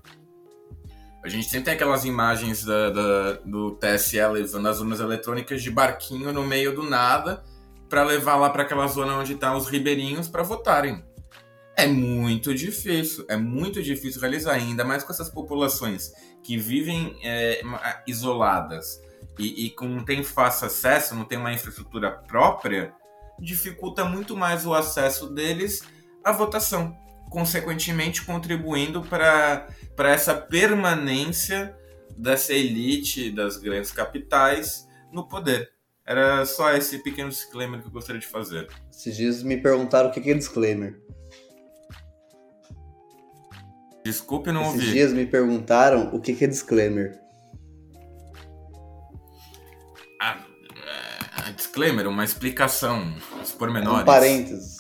a 1.23 1.29
gente 1.29 1.49
sempre 1.49 1.67
tem 1.67 1.75
aquelas 1.75 2.05
imagens 2.05 2.65
da, 2.65 2.91
da, 2.91 3.33
do 3.45 3.73
TSE 3.73 4.25
levando 4.27 4.69
as 4.69 4.81
urnas 4.81 5.01
eletrônicas 5.01 5.63
de 5.63 5.71
barquinho 5.71 6.33
no 6.33 6.45
meio 6.45 6.75
do 6.75 6.83
nada 6.83 7.45
para 7.89 8.05
levar 8.05 8.37
lá 8.37 8.51
para 8.51 8.63
aquela 8.63 8.87
zona 8.87 9.17
onde 9.17 9.35
estão 9.35 9.53
tá 9.53 9.57
os 9.57 9.69
ribeirinhos 9.69 10.29
para 10.29 10.43
votarem. 10.43 11.05
É 11.77 11.87
muito 11.87 12.55
difícil, 12.55 13.27
é 13.29 13.37
muito 13.37 13.83
difícil 13.83 14.19
realizar, 14.21 14.55
ainda 14.55 14.83
mais 14.83 15.05
com 15.05 15.13
essas 15.13 15.29
populações 15.29 16.11
que 16.43 16.57
vivem 16.57 17.19
é, 17.23 17.61
isoladas 18.07 18.99
e, 19.39 19.67
e 19.67 19.71
com 19.71 19.87
não 19.87 20.03
tem 20.03 20.23
fácil 20.25 20.69
acesso, 20.69 21.15
não 21.15 21.27
tem 21.27 21.37
uma 21.37 21.53
infraestrutura 21.53 22.11
própria, 22.11 22.95
dificulta 23.39 24.07
muito 24.07 24.35
mais 24.35 24.65
o 24.65 24.73
acesso 24.73 25.29
deles 25.29 25.83
à 26.25 26.33
votação, 26.33 26.97
consequentemente 27.29 28.25
contribuindo 28.25 29.03
para 29.03 29.69
essa 29.99 30.35
permanência 30.35 31.77
dessa 32.17 32.55
elite 32.55 33.31
das 33.31 33.59
grandes 33.59 33.93
capitais 33.93 34.89
no 35.13 35.29
poder. 35.29 35.71
Era 36.07 36.47
só 36.47 36.73
esse 36.73 37.01
pequeno 37.01 37.29
disclaimer 37.29 37.81
que 37.81 37.89
eu 37.89 37.91
gostaria 37.91 38.21
de 38.21 38.27
fazer. 38.29 38.69
Esses 38.91 39.17
dias 39.17 39.43
me 39.43 39.57
perguntaram 39.57 40.09
o 40.09 40.13
que 40.13 40.31
é 40.31 40.35
disclaimer. 40.35 41.06
Desculpe, 44.07 44.53
não 44.53 44.61
Esses 44.61 44.73
ouvi. 44.73 44.85
Esses 44.85 44.95
dias 44.95 45.13
me 45.13 45.27
perguntaram 45.27 46.15
o 46.15 46.21
que 46.21 46.45
é 46.45 46.47
disclaimer. 46.47 47.19
Ah, 50.23 50.45
é, 51.49 51.51
disclaimer, 51.51 52.07
uma 52.07 52.23
explicação, 52.23 53.17
os 53.43 53.51
pormenores. 53.51 54.03
Um 54.03 54.05
parênteses. 54.05 54.79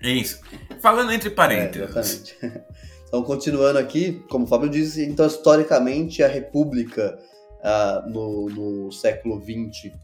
Isso. 0.00 0.40
Falando 0.80 1.12
entre 1.12 1.28
parênteses. 1.28 1.94
É, 1.94 2.00
exatamente. 2.00 2.68
Então, 3.08 3.22
continuando 3.22 3.78
aqui, 3.78 4.22
como 4.28 4.44
o 4.44 4.46
Fábio 4.46 4.68
disse, 4.68 5.02
então, 5.02 5.26
historicamente, 5.26 6.22
a 6.22 6.28
República 6.28 7.18
uh, 7.60 8.06
no, 8.10 8.50
no, 8.50 8.92
século 8.92 9.40
XX 9.40 9.94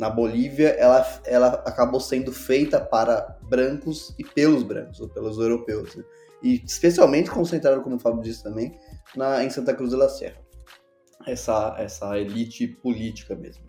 na 0.00 0.08
Bolívia, 0.08 0.70
ela, 0.70 1.20
ela 1.26 1.48
acabou 1.66 2.00
sendo 2.00 2.32
feita 2.32 2.80
para 2.80 3.38
brancos 3.42 4.14
e 4.18 4.24
pelos 4.24 4.62
brancos, 4.62 4.98
ou 4.98 5.08
pelos 5.08 5.38
europeus. 5.38 5.94
Né? 5.94 6.04
E 6.42 6.62
especialmente 6.64 7.30
concentrado, 7.30 7.82
como 7.82 7.96
o 7.96 8.00
Fábio 8.00 8.22
disse 8.22 8.42
também, 8.42 8.74
na, 9.14 9.44
em 9.44 9.50
Santa 9.50 9.74
Cruz 9.74 9.90
de 9.90 9.96
la 9.96 10.08
Sierra 10.08 10.40
essa, 11.26 11.76
essa 11.78 12.18
elite 12.18 12.66
política 12.66 13.34
mesmo. 13.34 13.64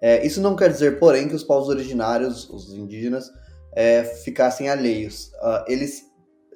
É, 0.00 0.26
isso 0.26 0.40
não 0.40 0.56
quer 0.56 0.70
dizer, 0.70 0.98
porém, 0.98 1.28
que 1.28 1.34
os 1.34 1.44
povos 1.44 1.68
originários, 1.68 2.48
os 2.50 2.72
indígenas, 2.74 3.30
é, 3.72 4.04
ficassem 4.04 4.68
alheios. 4.68 5.28
Uh, 5.34 5.64
eles, 5.66 6.02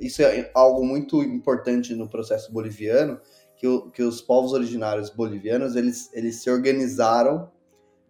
isso 0.00 0.22
é 0.22 0.50
algo 0.54 0.84
muito 0.84 1.22
importante 1.22 1.94
no 1.94 2.08
processo 2.08 2.52
boliviano, 2.52 3.20
que, 3.56 3.66
o, 3.66 3.90
que 3.90 4.02
os 4.02 4.20
povos 4.20 4.52
originários 4.52 5.11
bolivianos 5.11 5.76
eles, 5.76 6.12
eles 6.12 6.42
se 6.42 6.50
organizaram 6.50 7.50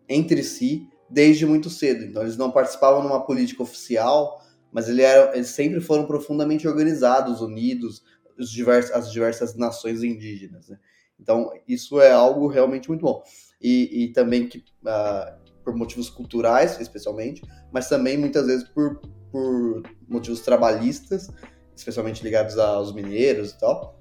entre 0.09 0.42
si 0.42 0.88
desde 1.09 1.47
muito 1.47 1.71
cedo. 1.71 2.05
Então, 2.05 2.23
eles 2.23 2.37
não 2.37 2.51
participavam 2.51 3.03
numa 3.03 3.25
política 3.25 3.62
oficial, 3.62 4.42
mas 4.71 4.88
eles, 4.88 5.05
eram, 5.05 5.35
eles 5.35 5.49
sempre 5.49 5.81
foram 5.81 6.07
profundamente 6.07 6.68
organizados, 6.68 7.40
unidos, 7.40 8.03
os 8.38 8.51
diversos, 8.51 8.92
as 8.92 9.11
diversas 9.11 9.55
nações 9.57 10.03
indígenas. 10.03 10.68
Né? 10.68 10.79
Então, 11.18 11.51
isso 11.66 12.01
é 12.01 12.12
algo 12.12 12.47
realmente 12.47 12.88
muito 12.88 13.03
bom. 13.03 13.23
E, 13.61 14.05
e 14.05 14.12
também 14.12 14.47
que, 14.47 14.59
uh, 14.59 15.38
por 15.64 15.75
motivos 15.75 16.09
culturais, 16.09 16.81
especialmente, 16.81 17.42
mas 17.73 17.88
também 17.88 18.16
muitas 18.16 18.47
vezes 18.47 18.68
por, 18.68 19.01
por 19.33 19.83
motivos 20.09 20.40
trabalhistas, 20.40 21.29
especialmente 21.75 22.23
ligados 22.23 22.57
aos 22.59 22.94
mineiros 22.94 23.51
e 23.51 23.59
tal. 23.59 23.97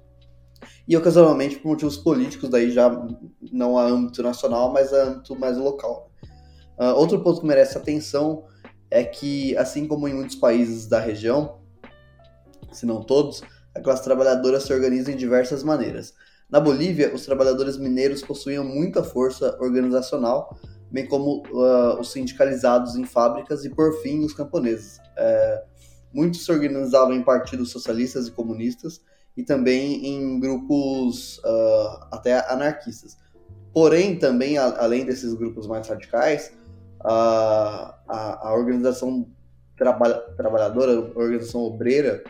E 0.86 0.96
ocasionalmente 0.96 1.58
por 1.58 1.68
motivos 1.68 1.96
políticos, 1.96 2.48
daí 2.48 2.70
já 2.70 2.90
não 3.52 3.78
a 3.78 3.84
âmbito 3.84 4.22
nacional, 4.22 4.72
mas 4.72 4.92
a 4.92 5.04
âmbito 5.04 5.38
mais 5.38 5.56
local. 5.56 6.10
Uh, 6.78 6.94
outro 6.94 7.20
ponto 7.20 7.40
que 7.40 7.46
merece 7.46 7.76
atenção 7.76 8.44
é 8.90 9.04
que, 9.04 9.56
assim 9.56 9.86
como 9.86 10.08
em 10.08 10.14
muitos 10.14 10.36
países 10.36 10.86
da 10.86 10.98
região, 10.98 11.58
se 12.72 12.86
não 12.86 13.02
todos, 13.02 13.42
a 13.74 13.80
classe 13.80 14.02
trabalhadora 14.02 14.60
se 14.60 14.72
organiza 14.72 15.12
em 15.12 15.16
diversas 15.16 15.62
maneiras. 15.62 16.14
Na 16.48 16.58
Bolívia, 16.58 17.14
os 17.14 17.26
trabalhadores 17.26 17.76
mineiros 17.76 18.22
possuíam 18.22 18.64
muita 18.64 19.02
força 19.02 19.56
organizacional, 19.60 20.58
bem 20.90 21.06
como 21.06 21.42
uh, 21.48 22.00
os 22.00 22.12
sindicalizados 22.12 22.96
em 22.96 23.04
fábricas 23.04 23.64
e, 23.64 23.70
por 23.70 24.00
fim, 24.00 24.24
os 24.24 24.32
camponeses. 24.32 24.98
É, 25.16 25.62
muitos 26.12 26.44
se 26.44 26.50
organizavam 26.50 27.12
em 27.12 27.22
partidos 27.22 27.70
socialistas 27.70 28.26
e 28.26 28.32
comunistas 28.32 29.00
e 29.38 29.44
também 29.44 30.04
em 30.04 30.40
grupos 30.40 31.38
uh, 31.38 32.08
até 32.10 32.44
anarquistas. 32.52 33.16
Porém, 33.72 34.18
também, 34.18 34.58
a, 34.58 34.64
além 34.80 35.06
desses 35.06 35.32
grupos 35.32 35.68
mais 35.68 35.86
radicais, 35.86 36.52
a, 37.04 37.94
a, 38.08 38.48
a 38.48 38.54
organização 38.54 39.28
traba 39.76 40.12
trabalhadora, 40.36 40.92
a 40.92 41.18
organização 41.18 41.60
obreira, 41.60 42.24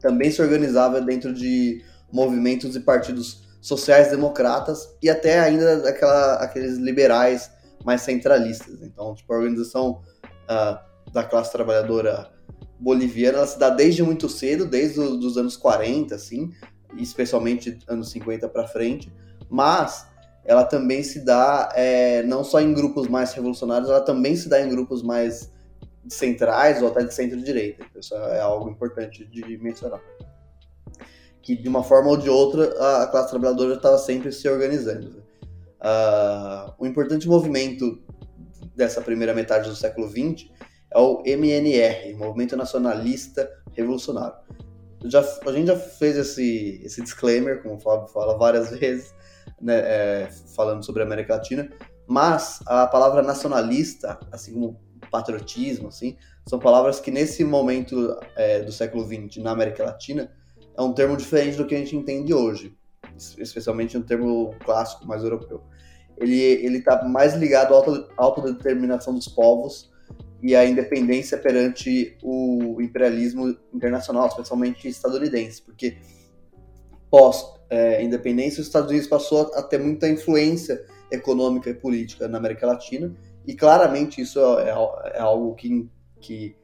também 0.00 0.30
se 0.30 0.40
organizava 0.40 1.02
dentro 1.02 1.34
de 1.34 1.84
movimentos 2.10 2.74
e 2.74 2.80
partidos 2.80 3.44
sociais 3.60 4.08
democratas 4.08 4.96
e 5.02 5.10
até 5.10 5.38
ainda 5.38 5.86
aquela, 5.86 6.36
aqueles 6.36 6.78
liberais 6.78 7.50
mais 7.84 8.00
centralistas. 8.00 8.80
Então, 8.80 9.14
tipo, 9.14 9.30
a 9.34 9.36
organização 9.36 10.00
uh, 10.44 11.12
da 11.12 11.22
classe 11.24 11.52
trabalhadora 11.52 12.30
boliviana 12.78 13.38
ela 13.38 13.46
se 13.46 13.58
dá 13.58 13.70
desde 13.70 14.02
muito 14.02 14.28
cedo, 14.28 14.66
desde 14.66 15.00
os 15.00 15.36
anos 15.36 15.56
40, 15.56 16.14
assim, 16.14 16.52
especialmente 16.96 17.78
anos 17.88 18.10
50 18.10 18.48
para 18.48 18.66
frente, 18.66 19.12
mas 19.48 20.06
ela 20.44 20.64
também 20.64 21.02
se 21.02 21.24
dá 21.24 21.72
é, 21.74 22.22
não 22.22 22.44
só 22.44 22.60
em 22.60 22.72
grupos 22.72 23.08
mais 23.08 23.32
revolucionários, 23.32 23.90
ela 23.90 24.00
também 24.00 24.36
se 24.36 24.48
dá 24.48 24.60
em 24.60 24.68
grupos 24.68 25.02
mais 25.02 25.52
centrais 26.08 26.80
ou 26.82 26.88
até 26.88 27.02
de 27.02 27.12
centro-direita. 27.12 27.84
Isso 27.98 28.14
é 28.14 28.40
algo 28.40 28.70
importante 28.70 29.24
de 29.26 29.58
mencionar 29.58 30.00
que 31.46 31.54
de 31.54 31.68
uma 31.68 31.84
forma 31.84 32.10
ou 32.10 32.16
de 32.16 32.28
outra 32.28 32.64
a 33.02 33.06
classe 33.06 33.30
trabalhadora 33.30 33.74
estava 33.74 33.96
sempre 33.98 34.32
se 34.32 34.48
organizando. 34.48 35.22
Uh, 35.78 36.72
um 36.80 36.86
importante 36.86 37.28
movimento 37.28 38.02
dessa 38.74 39.00
primeira 39.00 39.32
metade 39.32 39.68
do 39.68 39.76
século 39.76 40.08
XX 40.08 40.50
é 40.96 40.98
o 40.98 41.22
MNR, 41.26 42.14
Movimento 42.14 42.56
Nacionalista 42.56 43.50
Revolucionário. 43.72 44.38
Já, 45.04 45.20
a 45.20 45.52
gente 45.52 45.66
já 45.66 45.76
fez 45.76 46.16
esse, 46.16 46.80
esse 46.82 47.02
disclaimer, 47.02 47.62
como 47.62 47.74
o 47.74 47.78
Fábio 47.78 48.08
fala 48.08 48.38
várias 48.38 48.70
vezes, 48.80 49.14
né, 49.60 49.76
é, 49.76 50.28
falando 50.54 50.82
sobre 50.82 51.02
a 51.02 51.06
América 51.06 51.34
Latina, 51.34 51.70
mas 52.06 52.60
a 52.66 52.86
palavra 52.86 53.20
nacionalista, 53.20 54.18
assim 54.32 54.54
como 54.54 54.80
patriotismo, 55.10 55.88
assim, 55.88 56.16
são 56.48 56.58
palavras 56.58 56.98
que 56.98 57.10
nesse 57.10 57.44
momento 57.44 58.18
é, 58.34 58.62
do 58.62 58.72
século 58.72 59.04
XX 59.04 59.42
na 59.42 59.50
América 59.50 59.84
Latina 59.84 60.32
é 60.76 60.80
um 60.80 60.94
termo 60.94 61.14
diferente 61.14 61.58
do 61.58 61.66
que 61.66 61.74
a 61.74 61.78
gente 61.78 61.94
entende 61.94 62.32
hoje, 62.32 62.74
especialmente 63.36 63.98
um 63.98 64.02
termo 64.02 64.54
clássico, 64.64 65.06
mais 65.06 65.22
europeu. 65.22 65.62
Ele 66.16 66.78
está 66.78 67.04
mais 67.04 67.34
ligado 67.34 67.74
à 67.74 67.84
autodeterminação 68.16 69.14
dos 69.14 69.28
povos 69.28 69.94
e 70.42 70.54
à 70.54 70.64
independência 70.64 71.38
perante 71.38 72.16
o 72.22 72.80
imperialismo 72.80 73.56
internacional, 73.72 74.26
especialmente 74.26 74.88
estadunidense, 74.88 75.62
porque 75.62 75.96
pós-independência, 77.10 78.58
é, 78.58 78.60
os 78.60 78.66
Estados 78.66 78.90
Unidos 78.90 79.08
passou 79.08 79.50
a 79.54 79.62
ter 79.62 79.78
muita 79.78 80.08
influência 80.08 80.84
econômica 81.10 81.70
e 81.70 81.74
política 81.74 82.28
na 82.28 82.38
América 82.38 82.66
Latina, 82.66 83.14
e 83.46 83.54
claramente 83.54 84.20
isso 84.20 84.40
é, 84.58 84.68
é 85.14 85.20
algo 85.20 85.54
que, 85.54 85.88
que 86.20 86.56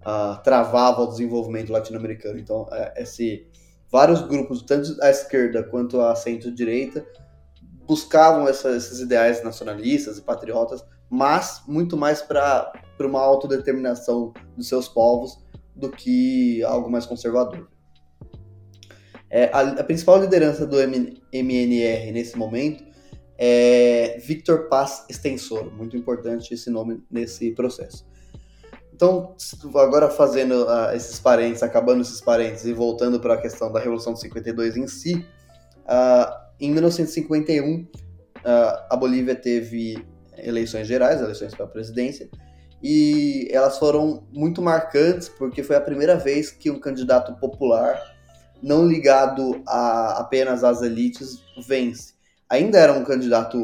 uh, 0.00 0.40
travava 0.42 1.02
o 1.02 1.06
desenvolvimento 1.08 1.72
latino-americano. 1.72 2.38
Então, 2.38 2.68
é, 2.72 3.02
esse, 3.02 3.46
vários 3.90 4.22
grupos, 4.22 4.62
tanto 4.62 4.96
à 5.02 5.10
esquerda 5.10 5.62
quanto 5.64 6.00
à 6.00 6.14
centro-direita, 6.14 7.04
buscavam 7.86 8.46
essa, 8.46 8.70
esses 8.76 9.00
ideais 9.00 9.42
nacionalistas 9.42 10.18
e 10.18 10.22
patriotas, 10.22 10.84
mas 11.10 11.62
muito 11.66 11.96
mais 11.96 12.22
para 12.22 12.72
uma 13.06 13.20
autodeterminação 13.20 14.32
dos 14.56 14.68
seus 14.68 14.88
povos 14.88 15.38
do 15.74 15.90
que 15.90 16.62
algo 16.64 16.90
mais 16.90 17.06
conservador. 17.06 17.68
É, 19.30 19.44
a, 19.52 19.60
a, 19.60 19.84
principal 19.84 20.18
liderança 20.18 20.66
do 20.66 20.80
M, 20.80 21.22
MNR 21.32 22.12
nesse 22.12 22.36
momento 22.36 22.82
é 23.36 24.18
Victor 24.24 24.68
Paz 24.68 25.04
Extensor, 25.08 25.72
muito 25.72 25.96
importante 25.96 26.54
esse 26.54 26.70
nome 26.70 27.02
nesse 27.10 27.52
processo. 27.52 28.06
então, 28.92 29.36
agora 29.76 30.08
fazendo 30.10 30.64
uh, 30.64 30.94
esses 30.94 31.20
parênteses, 31.20 31.62
acabando 31.62 32.00
esses 32.00 32.20
parênteses 32.20 32.66
e 32.66 32.72
voltando 32.72 33.20
para 33.20 33.34
a 33.34 33.40
questão 33.40 33.70
da 33.70 33.78
Revolução 33.78 34.14
de 34.14 34.20
52 34.20 34.76
em 34.76 34.88
si, 34.88 35.14
uh, 35.84 36.48
em 36.58 36.72
1951 36.72 37.82
uh, 37.82 37.88
a 38.90 38.96
Bolívia 38.96 39.36
teve 39.36 40.04
eleições 40.36 40.86
gerais, 40.86 41.20
eleições 41.20 41.54
para 41.54 41.66
a 41.66 41.68
presidência, 41.68 42.28
e 42.82 43.48
elas 43.50 43.78
foram 43.78 44.26
muito 44.32 44.62
marcantes 44.62 45.28
porque 45.28 45.62
foi 45.62 45.76
a 45.76 45.80
primeira 45.80 46.16
vez 46.16 46.50
que 46.50 46.70
um 46.70 46.78
candidato 46.78 47.34
popular, 47.40 48.00
não 48.62 48.86
ligado 48.86 49.62
a, 49.66 50.20
apenas 50.20 50.62
às 50.62 50.82
elites, 50.82 51.42
vence. 51.66 52.14
Ainda 52.48 52.78
era 52.78 52.92
um 52.92 53.04
candidato 53.04 53.58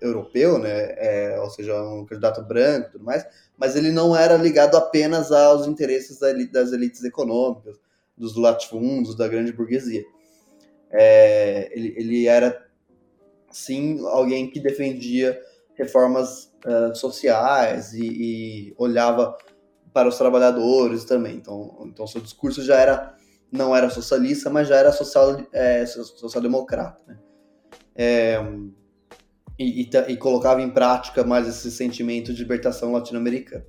europeu, 0.00 0.58
né? 0.58 0.94
É, 0.98 1.40
ou 1.40 1.48
seja, 1.48 1.80
um 1.82 2.04
candidato 2.04 2.42
branco 2.42 2.88
e 2.88 2.92
tudo 2.92 3.04
mais, 3.04 3.24
mas 3.56 3.76
ele 3.76 3.90
não 3.90 4.14
era 4.14 4.36
ligado 4.36 4.76
apenas 4.76 5.32
aos 5.32 5.66
interesses 5.66 6.18
das 6.52 6.72
elites 6.72 7.02
econômicas, 7.04 7.78
dos 8.16 8.36
latifúndios, 8.36 9.16
da 9.16 9.26
grande 9.26 9.52
burguesia. 9.52 10.04
É, 10.90 11.70
ele, 11.72 11.94
ele, 11.96 12.26
era, 12.26 12.66
sim, 13.50 14.04
alguém 14.06 14.50
que 14.50 14.60
defendia 14.60 15.40
reformas 15.74 16.49
uh, 16.66 16.94
sociais 16.94 17.92
e, 17.92 18.06
e, 18.06 18.74
olhava 18.76 19.36
para 19.92 20.08
os 20.08 20.16
trabalhadores 20.16 21.04
também. 21.04 21.36
Então, 21.36 21.84
então 21.86 22.06
seu 22.06 22.20
discurso 22.20 22.62
já 22.62 22.76
era 22.76 23.14
não 23.52 23.74
era 23.74 23.90
socialista, 23.90 24.48
mas 24.48 24.68
já 24.68 24.76
era 24.76 24.92
social, 24.92 25.40
é, 25.52 25.84
social-democrata. 25.84 27.00
Né? 27.06 27.18
É, 27.96 28.38
e, 29.58 29.82
e, 29.82 29.90
e, 30.08 30.16
colocava 30.16 30.62
em 30.62 30.70
prática 30.70 31.24
mais 31.24 31.48
esse 31.48 31.70
sentimento 31.70 32.32
de 32.32 32.40
libertação 32.40 32.92
latino-americana. 32.92 33.66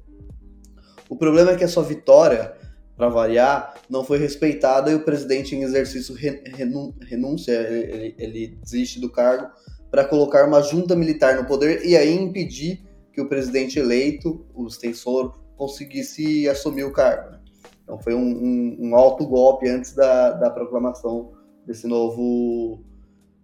O 1.09 1.15
problema 1.15 1.51
é 1.51 1.57
que 1.57 1.63
a 1.63 1.67
sua 1.67 1.83
vitória, 1.83 2.53
para 2.95 3.09
variar, 3.09 3.73
não 3.89 4.03
foi 4.03 4.19
respeitada 4.19 4.91
e 4.91 4.95
o 4.95 5.03
presidente 5.03 5.55
em 5.55 5.63
exercício 5.63 6.15
renúncia, 6.15 7.51
ele, 7.51 8.15
ele 8.17 8.47
desiste 8.61 8.99
do 9.01 9.09
cargo 9.09 9.49
para 9.91 10.05
colocar 10.05 10.47
uma 10.47 10.61
junta 10.61 10.95
militar 10.95 11.35
no 11.35 11.45
poder 11.45 11.85
e 11.85 11.97
aí 11.97 12.15
impedir 12.15 12.81
que 13.11 13.19
o 13.19 13.27
presidente 13.27 13.77
eleito, 13.77 14.45
o 14.55 14.65
extensor, 14.65 15.37
conseguisse 15.57 16.47
assumir 16.47 16.85
o 16.85 16.93
cargo. 16.93 17.31
Né? 17.31 17.39
Então 17.83 17.99
foi 17.99 18.15
um, 18.15 18.21
um, 18.21 18.77
um, 18.79 18.95
alto 18.95 19.27
golpe 19.27 19.67
antes 19.67 19.93
da, 19.93 20.31
da 20.31 20.49
proclamação 20.49 21.33
desse 21.67 21.85
novo, 21.87 22.81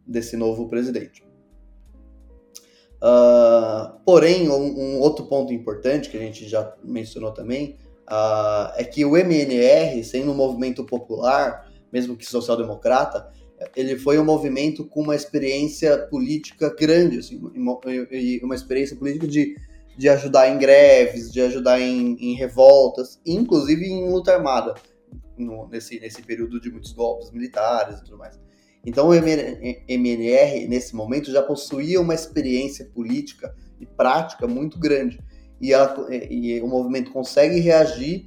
desse 0.05 0.37
novo 0.37 0.69
presidente. 0.69 1.27
Uh, 2.97 3.99
porém, 4.05 4.49
um, 4.49 4.79
um, 4.79 4.99
outro 5.01 5.25
ponto 5.25 5.53
importante 5.53 6.09
que 6.09 6.17
a 6.17 6.21
gente 6.21 6.47
já 6.47 6.73
mencionou 6.83 7.31
também 7.31 7.75
uh, 8.09 8.71
é 8.75 8.83
que 8.83 9.05
o 9.05 9.15
MNR, 9.15 10.03
sendo 10.03 10.31
um 10.31 10.35
movimento 10.35 10.83
popular, 10.85 11.69
mesmo 11.91 12.15
que 12.15 12.25
social-democrata, 12.25 13.31
ele 13.75 13.97
foi 13.97 14.19
um 14.19 14.25
movimento 14.25 14.85
com 14.85 15.01
uma 15.01 15.15
experiência 15.15 15.97
política 15.97 16.73
grande, 16.73 17.19
assim, 17.19 17.41
e 18.11 18.39
uma 18.43 18.55
experiência 18.55 18.95
política 18.95 19.27
de, 19.27 19.55
de 19.97 20.09
ajudar 20.09 20.49
em 20.49 20.57
greves, 20.57 21.31
de 21.31 21.41
ajudar 21.41 21.79
em, 21.79 22.15
em 22.19 22.35
revoltas, 22.35 23.19
inclusive 23.25 23.85
em 23.85 24.09
luta 24.09 24.33
armada, 24.33 24.75
no, 25.37 25.67
nesse, 25.69 25.99
nesse 25.99 26.21
período 26.21 26.59
de 26.59 26.69
muitos 26.69 26.91
golpes 26.91 27.31
militares 27.31 27.99
e 27.99 28.03
tudo 28.03 28.17
mais. 28.17 28.39
Então 28.85 29.09
o 29.09 29.13
MNR, 29.13 30.67
nesse 30.67 30.95
momento, 30.95 31.31
já 31.31 31.41
possuía 31.41 31.99
uma 31.99 32.13
experiência 32.13 32.85
política 32.85 33.53
e 33.79 33.85
prática 33.85 34.47
muito 34.47 34.79
grande. 34.79 35.19
E, 35.59 35.73
ela, 35.73 36.07
e 36.09 36.61
o 36.61 36.67
movimento 36.67 37.11
consegue 37.11 37.59
reagir, 37.59 38.25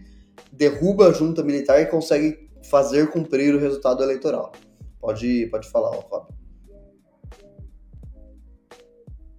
derruba 0.52 1.08
a 1.08 1.12
junta 1.12 1.42
militar 1.42 1.80
e 1.80 1.86
consegue 1.86 2.50
fazer 2.68 3.10
cumprir 3.10 3.54
o 3.54 3.58
resultado 3.58 4.02
eleitoral. 4.02 4.52
Pode, 5.00 5.46
pode 5.50 5.70
falar, 5.70 5.90
ó, 5.90 6.02
Fábio. 6.02 6.40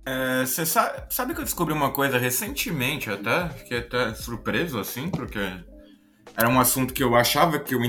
É, 0.06 0.46
você 0.46 0.66
sabe, 0.66 1.14
sabe, 1.14 1.34
que 1.34 1.40
eu 1.40 1.46
descobri 1.46 1.74
uma 1.74 1.92
coisa 1.92 2.18
recentemente 2.18 3.10
até, 3.10 3.50
fiquei 3.50 3.78
até 3.78 4.14
surpreso 4.16 4.80
assim, 4.80 5.10
porque 5.10 5.40
era 6.36 6.50
um 6.50 6.60
assunto 6.60 6.94
que 6.94 7.04
eu 7.04 7.16
achava 7.16 7.60
que 7.60 7.76
eu 7.76 7.80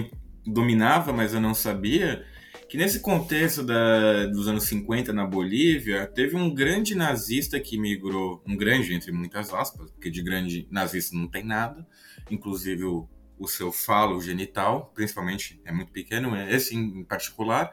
dominava, 0.46 1.12
mas 1.12 1.32
eu 1.32 1.40
não 1.40 1.54
sabia 1.54 2.24
que 2.68 2.76
nesse 2.76 3.00
contexto 3.00 3.62
da, 3.62 4.26
dos 4.26 4.48
anos 4.48 4.64
50 4.64 5.12
na 5.12 5.26
Bolívia, 5.26 6.06
teve 6.06 6.36
um 6.36 6.52
grande 6.54 6.94
nazista 6.94 7.60
que 7.60 7.78
migrou, 7.78 8.42
um 8.46 8.56
grande 8.56 8.94
entre 8.94 9.12
muitas 9.12 9.52
aspas, 9.52 9.90
porque 9.90 10.10
de 10.10 10.22
grande 10.22 10.66
nazista 10.70 11.14
não 11.14 11.28
tem 11.28 11.44
nada, 11.44 11.86
inclusive 12.30 12.84
o, 12.84 13.06
o 13.42 13.48
seu 13.48 13.72
falo 13.72 14.20
genital, 14.20 14.92
principalmente, 14.94 15.60
é 15.64 15.72
muito 15.72 15.92
pequeno, 15.92 16.36
esse 16.48 16.76
em 16.76 17.04
particular, 17.04 17.72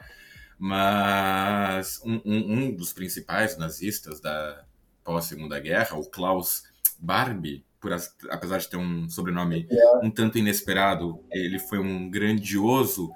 mas 0.57 2.01
um, 2.03 2.21
um, 2.25 2.53
um 2.53 2.75
dos 2.75 2.91
principais 2.91 3.57
nazistas 3.57 4.19
da 4.19 4.65
pós-segunda 5.03 5.59
guerra, 5.59 5.97
o 5.97 6.09
Klaus 6.09 6.63
Barbie, 6.99 7.65
por, 7.79 7.91
apesar 8.29 8.57
de 8.57 8.67
ter 8.67 8.77
um 8.77 9.09
sobrenome 9.09 9.67
um 10.03 10.11
tanto 10.11 10.37
inesperado, 10.37 11.23
ele 11.31 11.59
foi 11.59 11.79
um 11.79 12.09
grandioso 12.09 13.09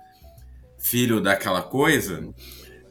filho 0.80 1.20
daquela 1.20 1.62
coisa, 1.62 2.34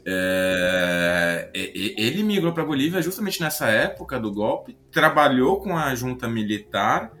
é, 0.05 1.49
ele 1.53 2.23
migrou 2.23 2.53
para 2.53 2.63
a 2.63 2.65
Bolívia 2.65 3.01
justamente 3.01 3.39
nessa 3.39 3.69
época 3.69 4.19
do 4.19 4.31
golpe, 4.31 4.77
trabalhou 4.91 5.61
com 5.61 5.77
a 5.77 5.95
junta 5.95 6.27
militar, 6.27 7.11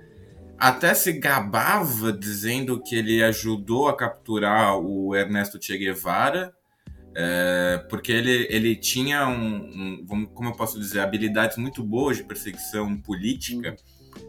até 0.57 0.93
se 0.93 1.13
gabava 1.13 2.11
dizendo 2.11 2.81
que 2.81 2.95
ele 2.95 3.23
ajudou 3.23 3.87
a 3.87 3.95
capturar 3.95 4.77
o 4.77 5.15
Ernesto 5.15 5.61
Che 5.61 5.77
Guevara, 5.77 6.53
é, 7.15 7.85
porque 7.89 8.11
ele, 8.11 8.47
ele 8.49 8.75
tinha 8.75 9.27
um, 9.27 10.05
um, 10.09 10.25
como 10.25 10.49
eu 10.49 10.53
posso 10.53 10.79
dizer, 10.79 10.99
habilidades 10.99 11.57
muito 11.57 11.83
boas 11.83 12.17
de 12.17 12.23
perseguição 12.23 12.97
política, 12.97 13.75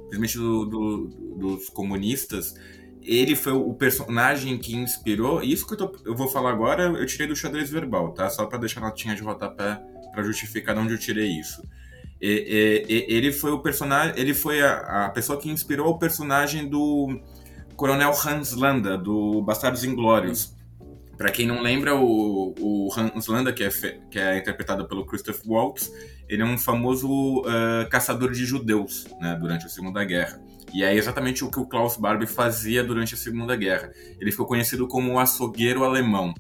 principalmente 0.09 0.39
do, 0.39 0.65
do, 0.65 1.07
dos 1.39 1.69
comunistas, 1.71 2.55
ele 3.03 3.37
foi 3.37 3.53
o 3.53 3.75
personagem 3.75 4.57
que 4.59 4.75
inspirou. 4.75 5.43
Isso 5.43 5.67
que 5.67 5.75
eu, 5.75 5.79
tô, 5.79 5.97
eu, 6.05 6.17
vou 6.17 6.29
falar 6.29 6.51
agora, 6.51 6.85
eu 6.85 7.07
tirei 7.07 7.27
do 7.27 7.37
xadrez 7.37 7.71
verbal, 7.71 8.13
tá? 8.13 8.29
Só 8.31 8.47
para 8.47 8.59
deixar 8.59 8.81
a 8.81 8.85
notinha 8.85 9.15
de 9.15 9.23
rodapé 9.23 9.81
para 10.13 10.23
justificar 10.23 10.75
de 10.75 10.81
onde 10.81 10.95
eu 10.95 10.99
tirei 10.99 11.29
isso. 11.29 11.63
E, 12.27 12.87
e, 12.89 13.15
ele 13.15 13.31
foi 13.31 13.51
o 13.51 13.59
personagem, 13.59 14.15
ele 14.17 14.33
foi 14.33 14.63
a, 14.63 15.05
a, 15.05 15.11
pessoa 15.11 15.39
que 15.39 15.51
inspirou 15.51 15.91
o 15.91 15.99
personagem 15.99 16.67
do 16.67 17.21
Coronel 17.77 18.13
Hans 18.13 18.55
Landa 18.55 18.97
do 18.97 19.43
Bastardos 19.43 19.85
Inglórios. 19.85 20.57
Para 21.19 21.31
quem 21.31 21.47
não 21.47 21.61
lembra, 21.61 21.95
o, 21.95 22.55
o 22.59 22.89
Hans 22.97 23.27
Landa, 23.27 23.53
que 23.53 23.63
é, 23.63 23.69
que 24.11 24.19
é 24.19 24.39
interpretado 24.39 24.89
pelo 24.89 25.05
Christoph 25.05 25.43
Waltz, 25.47 25.93
ele 26.27 26.41
é 26.41 26.45
um 26.47 26.57
famoso 26.57 27.41
uh, 27.41 27.89
caçador 27.91 28.33
de 28.33 28.47
judeus 28.47 29.07
né, 29.21 29.37
durante 29.39 29.67
a 29.67 29.69
Segunda 29.69 30.03
Guerra. 30.03 30.41
E 30.73 30.83
é 30.83 30.95
exatamente 30.95 31.45
o 31.45 31.51
que 31.51 31.61
o 31.61 31.67
Klaus 31.67 31.99
Barbie 31.99 32.27
fazia 32.27 32.83
durante 32.83 33.13
a 33.13 33.19
Segunda 33.19 33.55
Guerra. 33.55 33.93
Ele 34.19 34.31
ficou 34.31 34.47
conhecido 34.47 34.89
como 34.89 35.13
o 35.13 35.19
açougueiro 35.19 35.85
alemão. 35.85 36.33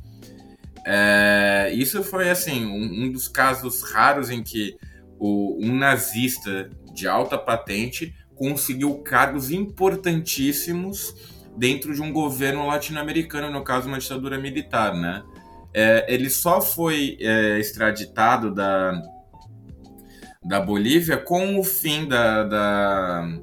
É, 0.87 1.70
isso 1.75 2.03
foi 2.03 2.31
assim 2.31 2.64
um, 2.64 3.05
um, 3.05 3.12
dos 3.12 3.29
casos 3.29 3.83
raros 3.83 4.31
em 4.31 4.42
que 4.42 4.77
o, 5.18 5.59
um 5.61 5.74
nazista 5.74 6.70
de 6.92 7.07
alta 7.09 7.37
patente 7.37 8.14
conseguiu 8.35 8.98
cargos 8.98 9.50
importantíssimos 9.50 11.14
dentro 11.57 11.94
de 11.94 12.03
um 12.03 12.12
governo 12.12 12.66
latino-americano, 12.66 13.50
no 13.50 13.62
caso 13.62 13.88
uma 13.88 13.98
ditadura 13.98 14.38
militar, 14.38 14.94
né? 14.94 15.22
É, 15.72 16.12
ele 16.12 16.31
só 16.31 16.61
foi 16.61 17.16
é, 17.20 17.59
extraditado 17.59 18.53
da, 18.53 19.00
da 20.44 20.61
Bolívia 20.61 21.16
com 21.16 21.59
o 21.59 21.64
fim 21.64 22.07
da, 22.07 22.44
da 22.44 23.38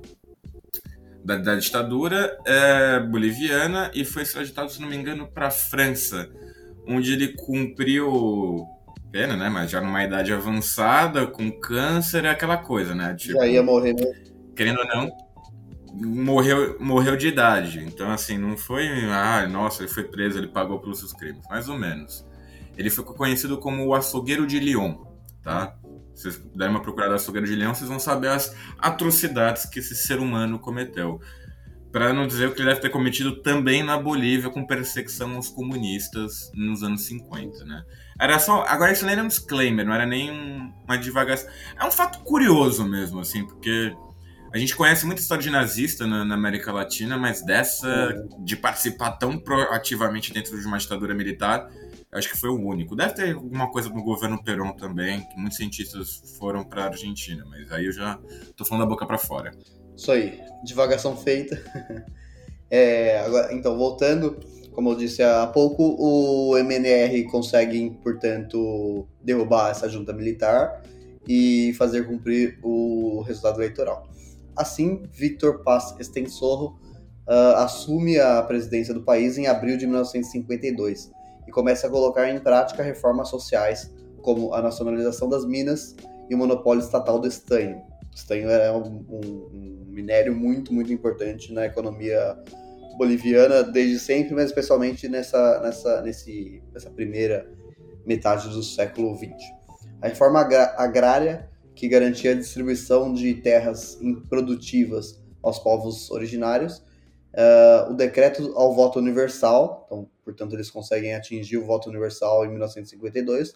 da, 1.24 1.38
da 1.38 1.56
ditadura 1.56 2.38
é, 2.46 3.00
boliviana 3.00 3.92
e 3.94 4.04
foi 4.04 4.24
extraditado, 4.24 4.72
se 4.72 4.82
não 4.82 4.90
me 4.90 4.96
engano, 4.96 5.28
para 5.28 5.48
a 5.48 5.52
França, 5.52 6.30
onde 6.88 7.14
ele 7.14 7.30
cumpriu 7.30 8.66
pena, 9.12 9.36
né? 9.36 9.50
Mas 9.50 9.70
já 9.72 9.82
numa 9.82 10.04
idade 10.04 10.34
avançada, 10.34 11.28
com 11.28 11.52
câncer, 11.52 12.26
é 12.26 12.30
aquela 12.30 12.58
coisa, 12.58 12.96
né? 12.96 13.14
Tipo, 13.16 13.40
já 13.40 13.48
ia 13.48 13.64
morrer, 13.64 13.94
né? 13.94 14.06
Querendo 14.56 14.80
ou 14.80 14.88
não, 14.88 15.12
morreu, 15.94 16.78
morreu 16.80 17.16
de 17.16 17.28
idade. 17.28 17.84
Então, 17.86 18.12
assim, 18.12 18.38
não 18.38 18.58
foi, 18.58 18.88
ah, 19.12 19.48
nossa, 19.48 19.84
ele 19.84 19.92
foi 19.92 20.04
preso, 20.04 20.38
ele 20.38 20.48
pagou 20.48 20.80
pelos 20.80 21.00
seus 21.00 21.14
crimes. 21.14 21.44
Mais 21.50 21.70
ou 21.70 21.78
menos. 21.78 22.26
Ele 22.78 22.90
ficou 22.90 23.14
conhecido 23.14 23.58
como 23.58 23.86
o 23.86 23.94
açougueiro 23.94 24.48
de 24.48 24.60
Lyon, 24.60 24.96
tá? 25.44 25.76
vocês 26.22 26.38
derem 26.56 26.76
uma 26.76 26.82
procurada 26.82 27.16
açougueiro 27.16 27.48
de 27.48 27.56
leão, 27.56 27.74
vocês 27.74 27.90
vão 27.90 28.00
saber 28.00 28.30
as 28.30 28.56
atrocidades 28.78 29.66
que 29.66 29.80
esse 29.80 29.96
ser 29.96 30.20
humano 30.20 30.60
cometeu. 30.60 31.20
Para 31.92 32.14
não 32.14 32.26
dizer 32.26 32.48
o 32.48 32.54
que 32.54 32.62
ele 32.62 32.70
deve 32.70 32.80
ter 32.80 32.90
cometido 32.90 33.42
também 33.42 33.84
na 33.84 33.98
Bolívia 33.98 34.50
com 34.50 34.66
perseguição 34.66 35.36
aos 35.36 35.50
comunistas 35.50 36.50
nos 36.54 36.84
anos 36.84 37.02
50, 37.02 37.66
né? 37.66 37.84
Era 38.22 38.38
só. 38.38 38.64
Agora, 38.68 38.92
isso 38.92 39.04
nem 39.04 39.14
era 39.14 39.24
um 39.24 39.28
disclaimer, 39.28 39.84
não 39.84 39.94
era 39.96 40.06
nem 40.06 40.30
uma 40.86 40.96
divagação. 40.96 41.50
É 41.80 41.84
um 41.84 41.92
fato 41.92 42.20
curioso 42.20 42.86
mesmo, 42.86 43.20
assim, 43.20 43.44
porque 43.46 43.92
A 44.54 44.58
gente 44.58 44.76
conhece 44.76 45.06
muita 45.06 45.22
história 45.22 45.42
de 45.42 45.50
nazista 45.50 46.06
na, 46.06 46.26
na 46.26 46.36
América 46.36 46.74
Latina, 46.74 47.18
mas 47.18 47.42
dessa, 47.42 47.88
é. 47.88 48.44
de 48.44 48.58
participar 48.58 49.12
tão 49.12 49.40
proativamente 49.40 50.34
dentro 50.34 50.60
de 50.60 50.68
uma 50.68 50.78
ditadura 50.78 51.16
militar, 51.16 51.72
acho 52.12 52.30
que 52.30 52.38
foi 52.38 52.50
o 52.50 52.60
único. 52.60 52.94
Deve 52.94 53.14
ter 53.14 53.34
alguma 53.34 53.72
coisa 53.72 53.88
no 53.88 54.04
governo 54.04 54.44
Perón 54.44 54.74
também, 54.74 55.22
que 55.22 55.38
muitos 55.38 55.58
cientistas 55.58 56.36
foram 56.38 56.66
para 56.66 56.84
a 56.84 56.88
Argentina, 56.88 57.46
mas 57.50 57.72
aí 57.72 57.86
eu 57.86 57.94
já 57.94 58.20
tô 58.58 58.66
falando 58.66 58.84
da 58.84 58.90
boca 58.90 59.06
para 59.06 59.18
fora. 59.18 59.52
Isso 59.96 60.12
aí, 60.12 60.38
divagação 60.66 61.16
feita. 61.16 61.58
é, 62.70 63.22
agora, 63.22 63.54
então, 63.54 63.78
voltando, 63.78 64.38
como 64.74 64.90
eu 64.90 64.96
disse 64.96 65.22
há 65.22 65.46
pouco, 65.48 65.84
o 66.00 66.58
MNR 66.58 67.24
consegue, 67.26 67.92
portanto, 68.02 69.08
derrubar 69.22 69.72
essa 69.72 69.90
junta 69.90 70.14
militar 70.14 70.82
e 71.28 71.74
fazer 71.78 72.08
cumprir 72.08 72.58
o 72.64 73.22
resultado 73.22 73.60
eleitoral. 73.60 74.08
Assim, 74.56 75.04
Victor 75.12 75.64
Paz 75.64 75.96
Estensorro 76.00 76.80
uh, 77.28 77.58
assume 77.58 78.20
a 78.20 78.42
presidência 78.44 78.94
do 78.94 79.02
país 79.02 79.38
em 79.38 79.48
abril 79.48 79.78
de 79.78 79.86
1952 79.86 81.12
e 81.48 81.52
começa 81.52 81.88
a 81.88 81.90
colocar 81.90 82.30
em 82.30 82.40
prática 82.40 82.84
reformas 82.84 83.30
sociais, 83.30 83.94
como 84.22 84.54
a 84.54 84.62
nacionalização 84.62 85.28
das 85.28 85.46
minas 85.46 85.96
e 86.30 86.36
o 86.36 86.38
monopólio 86.38 86.84
estatal 86.84 87.20
do 87.20 87.28
estanho. 87.28 87.78
O 88.12 88.16
estanho 88.16 88.50
é 88.50 88.72
um, 88.72 89.06
um, 89.10 89.50
um 89.54 89.86
minério 89.88 90.36
muito, 90.36 90.74
muito 90.74 90.92
importante 90.92 91.54
na 91.54 91.66
economia 91.66 92.38
boliviana 92.98 93.64
desde 93.64 94.00
sempre, 94.00 94.34
mas 94.34 94.46
especialmente 94.46 95.08
nessa, 95.08 95.60
nessa, 95.62 96.02
nesse, 96.02 96.64
nessa 96.74 96.90
primeira 96.90 97.50
metade 98.06 98.50
do 98.50 98.64
século 98.64 99.16
XX. 99.18 99.32
A 100.02 100.08
reforma 100.08 100.40
agrária, 100.40 101.50
que 101.76 101.88
garantia 101.88 102.32
a 102.32 102.36
distribuição 102.36 103.14
de 103.14 103.34
terras 103.36 104.00
improdutivas 104.02 105.22
aos 105.42 105.60
povos 105.60 106.10
originários, 106.12 106.78
uh, 106.78 107.92
o 107.92 107.94
decreto 107.94 108.54
ao 108.56 108.74
voto 108.74 109.00
universal, 109.00 109.84
então, 109.86 110.10
portanto, 110.24 110.54
eles 110.56 110.70
conseguem 110.70 111.16
atingir 111.16 111.58
o 111.58 111.66
voto 111.66 111.90
universal 111.90 112.46
em 112.46 112.50
1952, 112.50 113.56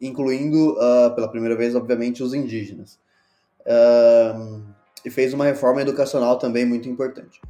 incluindo, 0.00 0.74
uh, 0.74 1.14
pela 1.14 1.28
primeira 1.28 1.56
vez, 1.56 1.74
obviamente, 1.74 2.22
os 2.22 2.32
indígenas. 2.32 2.98
Uh, 3.60 4.64
e 5.04 5.10
fez 5.10 5.32
uma 5.32 5.44
reforma 5.44 5.82
educacional 5.82 6.38
também 6.38 6.64
muito 6.64 6.88
importante. 6.88 7.40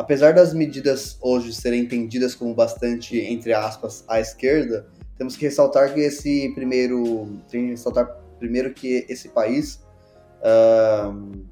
Apesar 0.00 0.32
das 0.32 0.54
medidas 0.54 1.18
hoje 1.20 1.52
serem 1.52 1.82
entendidas 1.82 2.34
como 2.34 2.54
bastante, 2.54 3.18
entre 3.18 3.52
aspas, 3.52 4.02
à 4.08 4.18
esquerda, 4.18 4.86
temos 5.18 5.36
que 5.36 5.44
ressaltar 5.44 5.92
que 5.92 6.00
esse 6.00 6.50
primeiro. 6.54 7.38
Tem 7.50 7.66
que 7.66 7.70
ressaltar 7.72 8.06
primeiro 8.38 8.72
que 8.72 9.04
esse 9.10 9.28
país 9.28 9.78
uh, 10.40 11.44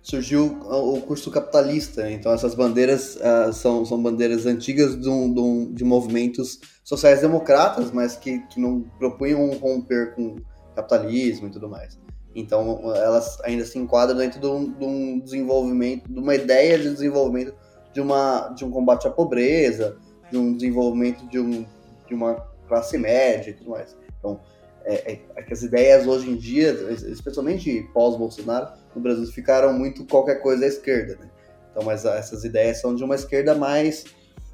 surgiu 0.00 0.58
o 0.62 0.98
curso 1.02 1.30
capitalista. 1.30 2.10
Então 2.10 2.32
essas 2.32 2.54
bandeiras 2.54 3.16
uh, 3.16 3.52
são, 3.52 3.84
são 3.84 4.02
bandeiras 4.02 4.46
antigas 4.46 4.98
de, 4.98 5.06
um, 5.06 5.74
de, 5.74 5.84
movimentos 5.84 6.58
sociais-democratas, 6.82 7.90
mas 7.90 8.16
que, 8.16 8.38
que 8.46 8.58
não 8.58 8.80
propunham 8.98 9.50
romper 9.58 10.14
com 10.14 10.36
capitalismo 10.74 11.48
e 11.48 11.50
tudo 11.50 11.68
mais. 11.68 11.98
Então 12.34 12.94
elas 12.94 13.38
ainda 13.42 13.64
se 13.64 13.78
enquadram 13.78 14.16
dentro 14.16 14.40
de 14.40 14.46
um, 14.46 14.72
de 14.72 14.84
um 14.84 15.20
desenvolvimento, 15.20 16.10
de 16.10 16.18
uma 16.18 16.34
ideia 16.34 16.78
de 16.78 16.90
desenvolvimento 16.90 17.54
de, 17.92 18.00
uma, 18.00 18.48
de 18.48 18.64
um 18.64 18.70
combate 18.70 19.06
à 19.06 19.10
pobreza, 19.10 19.96
de 20.30 20.36
um 20.36 20.54
desenvolvimento 20.54 21.26
de 21.28 21.38
um 21.38 21.64
de 22.06 22.14
uma 22.14 22.34
classe 22.68 22.98
média 22.98 23.50
e 23.50 23.54
tudo 23.54 23.70
mais. 23.70 23.96
Então, 24.18 24.40
é, 24.84 25.12
é, 25.12 25.20
é 25.36 25.52
as 25.52 25.62
ideias 25.62 26.06
hoje 26.06 26.30
em 26.30 26.36
dia, 26.36 26.72
especialmente 27.08 27.88
pós-Bolsonaro, 27.94 28.68
no 28.94 29.00
Brasil 29.00 29.26
ficaram 29.26 29.72
muito 29.72 30.04
qualquer 30.04 30.36
coisa 30.42 30.64
à 30.64 30.68
esquerda, 30.68 31.16
né? 31.20 31.30
Então, 31.70 31.82
mas 31.82 32.04
essas 32.04 32.44
ideias 32.44 32.80
são 32.80 32.94
de 32.94 33.02
uma 33.02 33.14
esquerda 33.14 33.54
mais 33.54 34.04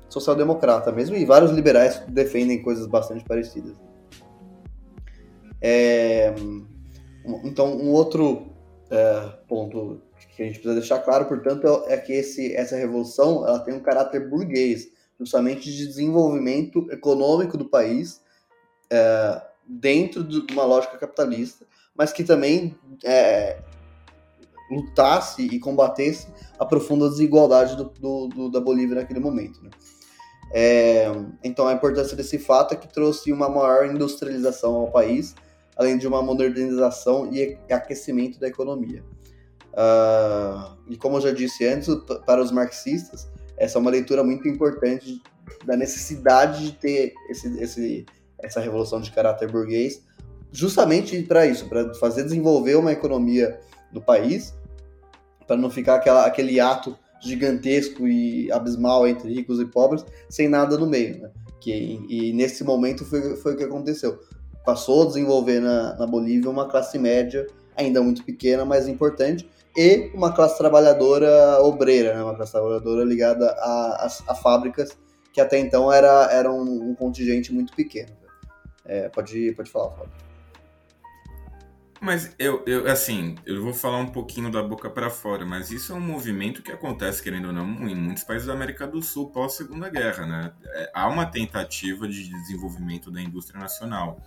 social-democrata 0.09 0.91
mesmo, 0.91 1.17
e 1.17 1.25
vários 1.25 1.51
liberais 1.51 2.03
defendem 2.09 2.63
coisas 2.63 2.87
bastante 2.87 3.25
parecidas. 3.25 3.75
É, 5.61 6.35
então, 7.45 7.77
um 7.77 7.91
outro 7.91 8.51
é, 8.91 9.33
ponto 9.49 10.03
que 10.35 10.43
a 10.43 10.47
gente 10.47 10.59
precisa 10.59 10.75
deixar 10.75 10.99
claro, 11.01 11.27
portanto, 11.27 11.85
é 11.87 11.97
que 11.97 12.13
esse, 12.13 12.55
essa 12.55 12.77
revolução 12.77 13.47
ela 13.47 13.59
tem 13.59 13.75
um 13.75 13.81
caráter 13.81 14.29
burguês, 14.29 14.89
justamente 15.19 15.71
de 15.71 15.87
desenvolvimento 15.87 16.91
econômico 16.91 17.57
do 17.57 17.67
país 17.67 18.21
é, 18.91 19.43
dentro 19.67 20.25
de 20.25 20.53
uma 20.53 20.65
lógica 20.65 20.99
capitalista, 20.99 21.67
mas 21.95 22.13
que 22.13 22.25
também 22.25 22.77
é, 23.05 23.59
lutasse 24.71 25.43
e 25.43 25.59
combatesse 25.59 26.29
a 26.59 26.65
profunda 26.65 27.09
desigualdade 27.09 27.77
do, 27.77 27.85
do, 27.85 28.29
do, 28.29 28.51
da 28.51 28.61
Bolívia 28.61 28.97
naquele 28.97 29.21
momento. 29.21 29.63
Né? 29.63 29.71
É, 30.53 31.07
então 31.45 31.67
a 31.69 31.73
importância 31.73 32.17
desse 32.17 32.39
fato 32.39 32.75
é 32.75 32.77
que 32.77 32.89
trouxe 32.89 33.33
uma 33.33 33.49
maior 33.49 33.87
industrialização 33.87 34.75
ao 34.75 34.91
país, 34.91 35.35
além 35.81 35.97
de 35.97 36.07
uma 36.07 36.21
modernização 36.21 37.33
e 37.33 37.57
aquecimento 37.71 38.39
da 38.39 38.47
economia. 38.47 39.03
Uh, 39.73 40.77
e 40.91 40.97
como 40.99 41.17
eu 41.17 41.23
já 41.23 41.31
disse 41.31 41.67
antes, 41.67 41.89
para 42.27 42.43
os 42.43 42.53
marxistas, 42.53 43.27
essa 43.57 43.79
é 43.79 43.81
uma 43.81 43.91
leitura 43.91 44.23
muito 44.23 44.47
importante 44.47 45.23
da 45.65 45.79
necessidade 45.79 46.67
de 46.67 46.73
ter 46.73 47.15
esse, 47.31 47.59
esse, 47.59 48.07
essa 48.41 48.61
revolução 48.61 49.01
de 49.01 49.11
caráter 49.11 49.51
burguês, 49.51 50.03
justamente 50.53 51.23
para 51.23 51.47
isso, 51.47 51.67
para 51.67 51.95
fazer 51.95 52.25
desenvolver 52.25 52.75
uma 52.75 52.93
economia 52.93 53.59
do 53.91 54.03
país, 54.03 54.55
para 55.47 55.57
não 55.57 55.71
ficar 55.71 55.95
aquela, 55.95 56.27
aquele 56.27 56.61
ato 56.61 56.95
gigantesco 57.23 58.07
e 58.07 58.53
abismal 58.53 59.09
entre 59.09 59.33
ricos 59.33 59.59
e 59.59 59.65
pobres, 59.65 60.05
sem 60.29 60.47
nada 60.47 60.77
no 60.77 60.87
meio. 60.87 61.23
Né? 61.23 61.31
Que, 61.59 62.05
e 62.07 62.35
nesse 62.35 62.65
momento 62.65 63.03
foi, 63.03 63.35
foi 63.37 63.55
o 63.55 63.57
que 63.57 63.65
aconteceu. 63.65 64.19
Passou 64.71 65.03
a 65.03 65.07
desenvolver 65.07 65.59
na, 65.59 65.97
na 65.97 66.07
Bolívia 66.07 66.49
uma 66.49 66.69
classe 66.69 66.97
média, 66.97 67.45
ainda 67.77 68.01
muito 68.01 68.23
pequena, 68.23 68.65
mas 68.65 68.87
importante, 68.87 69.51
e 69.77 70.13
uma 70.15 70.33
classe 70.33 70.57
trabalhadora 70.57 71.61
obreira, 71.61 72.15
né? 72.15 72.23
uma 72.23 72.37
classe 72.37 72.53
trabalhadora 72.53 73.05
ligada 73.05 73.51
a, 73.51 74.07
a, 74.07 74.33
a 74.33 74.35
fábricas, 74.37 74.97
que 75.33 75.41
até 75.41 75.59
então 75.59 75.93
era, 75.93 76.29
era 76.31 76.53
um, 76.53 76.91
um 76.91 76.95
contingente 76.95 77.53
muito 77.53 77.75
pequeno. 77.75 78.13
É, 78.85 79.09
pode, 79.09 79.51
pode 79.57 79.69
falar, 79.69 79.91
Fábio. 79.91 80.13
Mas 82.01 82.35
eu, 82.39 82.63
eu, 82.65 82.91
assim, 82.91 83.35
eu 83.45 83.63
vou 83.63 83.75
falar 83.75 83.99
um 83.99 84.07
pouquinho 84.07 84.51
da 84.51 84.63
boca 84.63 84.89
para 84.89 85.11
fora, 85.11 85.45
mas 85.45 85.71
isso 85.71 85.93
é 85.93 85.97
um 85.97 86.01
movimento 86.01 86.63
que 86.63 86.73
acontece, 86.73 87.23
querendo 87.23 87.49
ou 87.49 87.53
não, 87.53 87.67
em 87.89 87.95
muitos 87.95 88.25
países 88.25 88.47
da 88.47 88.55
América 88.55 88.87
do 88.87 89.03
Sul 89.03 89.31
pós 89.31 89.53
Segunda 89.55 89.91
Guerra, 89.91 90.25
né? 90.27 90.53
É, 90.65 90.91
há 90.95 91.09
uma 91.09 91.27
tentativa 91.27 92.09
de 92.09 92.31
desenvolvimento 92.31 93.11
da 93.11 93.21
indústria 93.21 93.61
nacional. 93.61 94.19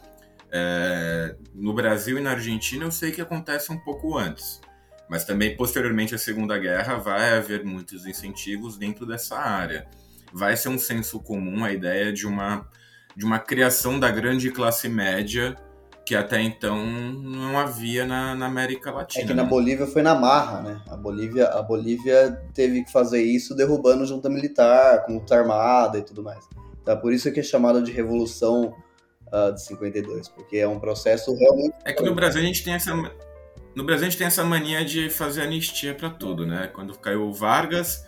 É, 0.55 1.35
no 1.55 1.73
Brasil 1.73 2.19
e 2.19 2.21
na 2.21 2.31
Argentina 2.31 2.85
eu 2.85 2.91
sei 2.91 3.11
que 3.11 3.19
acontece 3.19 3.71
um 3.71 3.77
pouco 3.77 4.17
antes. 4.17 4.61
Mas 5.09 5.25
também, 5.25 5.57
posteriormente 5.57 6.15
à 6.15 6.17
Segunda 6.17 6.57
Guerra, 6.57 6.97
vai 6.97 7.37
haver 7.37 7.65
muitos 7.65 8.05
incentivos 8.05 8.77
dentro 8.77 9.05
dessa 9.05 9.37
área. 9.37 9.87
Vai 10.31 10.55
ser 10.55 10.69
um 10.69 10.77
senso 10.77 11.19
comum 11.19 11.63
a 11.63 11.71
ideia 11.71 12.13
de 12.13 12.25
uma, 12.25 12.67
de 13.15 13.25
uma 13.25 13.39
criação 13.39 13.99
da 13.99 14.09
grande 14.09 14.49
classe 14.51 14.87
média 14.87 15.55
que 16.05 16.15
até 16.15 16.41
então 16.41 16.85
não 16.85 17.57
havia 17.57 18.05
na, 18.05 18.35
na 18.35 18.45
América 18.45 18.91
Latina. 18.91 19.23
É 19.23 19.27
que 19.27 19.33
na 19.33 19.43
né? 19.43 19.49
Bolívia 19.49 19.87
foi 19.87 20.01
na 20.01 20.13
marra, 20.13 20.61
né? 20.61 20.81
A 20.89 20.97
Bolívia, 20.97 21.47
a 21.47 21.61
Bolívia 21.61 22.41
teve 22.53 22.83
que 22.83 22.91
fazer 22.91 23.21
isso 23.21 23.55
derrubando 23.55 24.05
junta 24.05 24.29
militar, 24.29 25.05
com 25.05 25.13
luta 25.13 25.35
armada 25.35 25.97
e 25.97 26.01
tudo 26.01 26.21
mais. 26.21 26.45
Então, 26.81 26.97
por 26.97 27.13
isso 27.13 27.31
que 27.31 27.39
é 27.39 27.43
chamada 27.43 27.81
de 27.81 27.91
Revolução 27.91 28.75
uh, 29.33 29.53
de 29.53 29.61
52, 29.63 30.29
porque 30.29 30.57
é 30.57 30.67
um 30.67 30.79
processo 30.79 31.35
realmente... 31.35 31.75
É 31.83 31.91
que 31.91 32.03
no 32.03 32.13
Brasil 32.13 32.41
a 32.41 32.45
gente 32.45 32.63
tem 32.63 32.73
essa 32.73 32.93
no 33.75 33.83
Brasil 33.83 34.05
a 34.05 34.09
gente 34.09 34.17
tem 34.19 34.27
essa 34.27 34.43
mania 34.43 34.85
de 34.85 35.09
fazer 35.09 35.41
anistia 35.41 35.95
para 35.95 36.09
tudo, 36.09 36.45
né? 36.45 36.69
Quando 36.73 36.97
caiu 36.97 37.23
o 37.23 37.33
Vargas, 37.33 38.05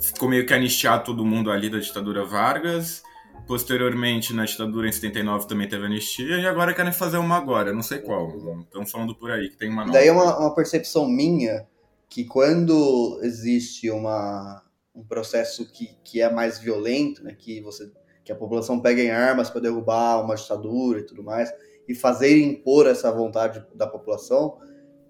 ficou 0.00 0.28
meio 0.28 0.46
que 0.46 0.54
anistiar 0.54 1.02
todo 1.02 1.24
mundo 1.24 1.50
ali 1.50 1.68
da 1.68 1.78
ditadura 1.78 2.24
Vargas. 2.24 3.02
Posteriormente, 3.46 4.32
na 4.32 4.44
ditadura 4.44 4.88
em 4.88 4.92
79 4.92 5.48
também 5.48 5.68
teve 5.68 5.84
anistia, 5.84 6.38
e 6.38 6.46
agora 6.46 6.72
querem 6.72 6.92
fazer 6.92 7.18
uma 7.18 7.36
agora, 7.36 7.74
não 7.74 7.82
sei 7.82 7.98
qual. 7.98 8.60
Estão 8.60 8.86
falando 8.86 9.14
por 9.14 9.30
aí 9.30 9.50
que 9.50 9.56
tem 9.56 9.68
uma 9.68 9.82
nova. 9.82 9.92
Daí 9.92 10.08
é 10.08 10.12
uma, 10.12 10.38
uma 10.38 10.54
percepção 10.54 11.06
minha 11.06 11.66
que 12.08 12.24
quando 12.24 13.18
existe 13.22 13.90
uma, 13.90 14.62
um 14.94 15.02
processo 15.02 15.70
que, 15.70 15.90
que 16.04 16.22
é 16.22 16.32
mais 16.32 16.58
violento, 16.58 17.24
né, 17.24 17.34
que, 17.36 17.60
você, 17.60 17.90
que 18.24 18.32
a 18.32 18.34
população 18.34 18.80
pega 18.80 19.02
em 19.02 19.10
armas 19.10 19.50
para 19.50 19.60
derrubar 19.60 20.24
uma 20.24 20.34
ditadura 20.34 21.00
e 21.00 21.02
tudo 21.02 21.22
mais, 21.22 21.52
e 21.86 21.94
fazer 21.94 22.40
impor 22.40 22.86
essa 22.86 23.12
vontade 23.12 23.64
da 23.74 23.86
população, 23.86 24.58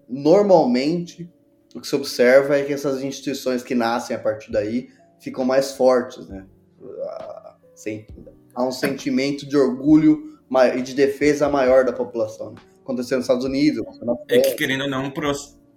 normalmente 0.07 1.31
o 1.73 1.81
que 1.81 1.87
se 1.87 1.95
observa 1.95 2.57
é 2.57 2.63
que 2.63 2.73
essas 2.73 3.01
instituições 3.01 3.63
que 3.63 3.73
nascem 3.73 4.15
a 4.15 4.19
partir 4.19 4.51
daí 4.51 4.89
ficam 5.19 5.45
mais 5.45 5.71
fortes, 5.71 6.27
né? 6.27 6.45
Há 8.53 8.63
um 8.63 8.71
sentimento 8.71 9.45
de 9.45 9.57
orgulho 9.57 10.39
e 10.77 10.81
de 10.81 10.93
defesa 10.93 11.49
maior 11.49 11.83
da 11.83 11.91
população. 11.91 12.51
Né? 12.51 12.61
Aconteceu 12.81 13.17
nos 13.17 13.25
Estados 13.25 13.43
Unidos. 13.43 13.85
É 14.29 14.39
que 14.39 14.55
querendo 14.55 14.83
ou 14.83 14.89
não, 14.89 15.11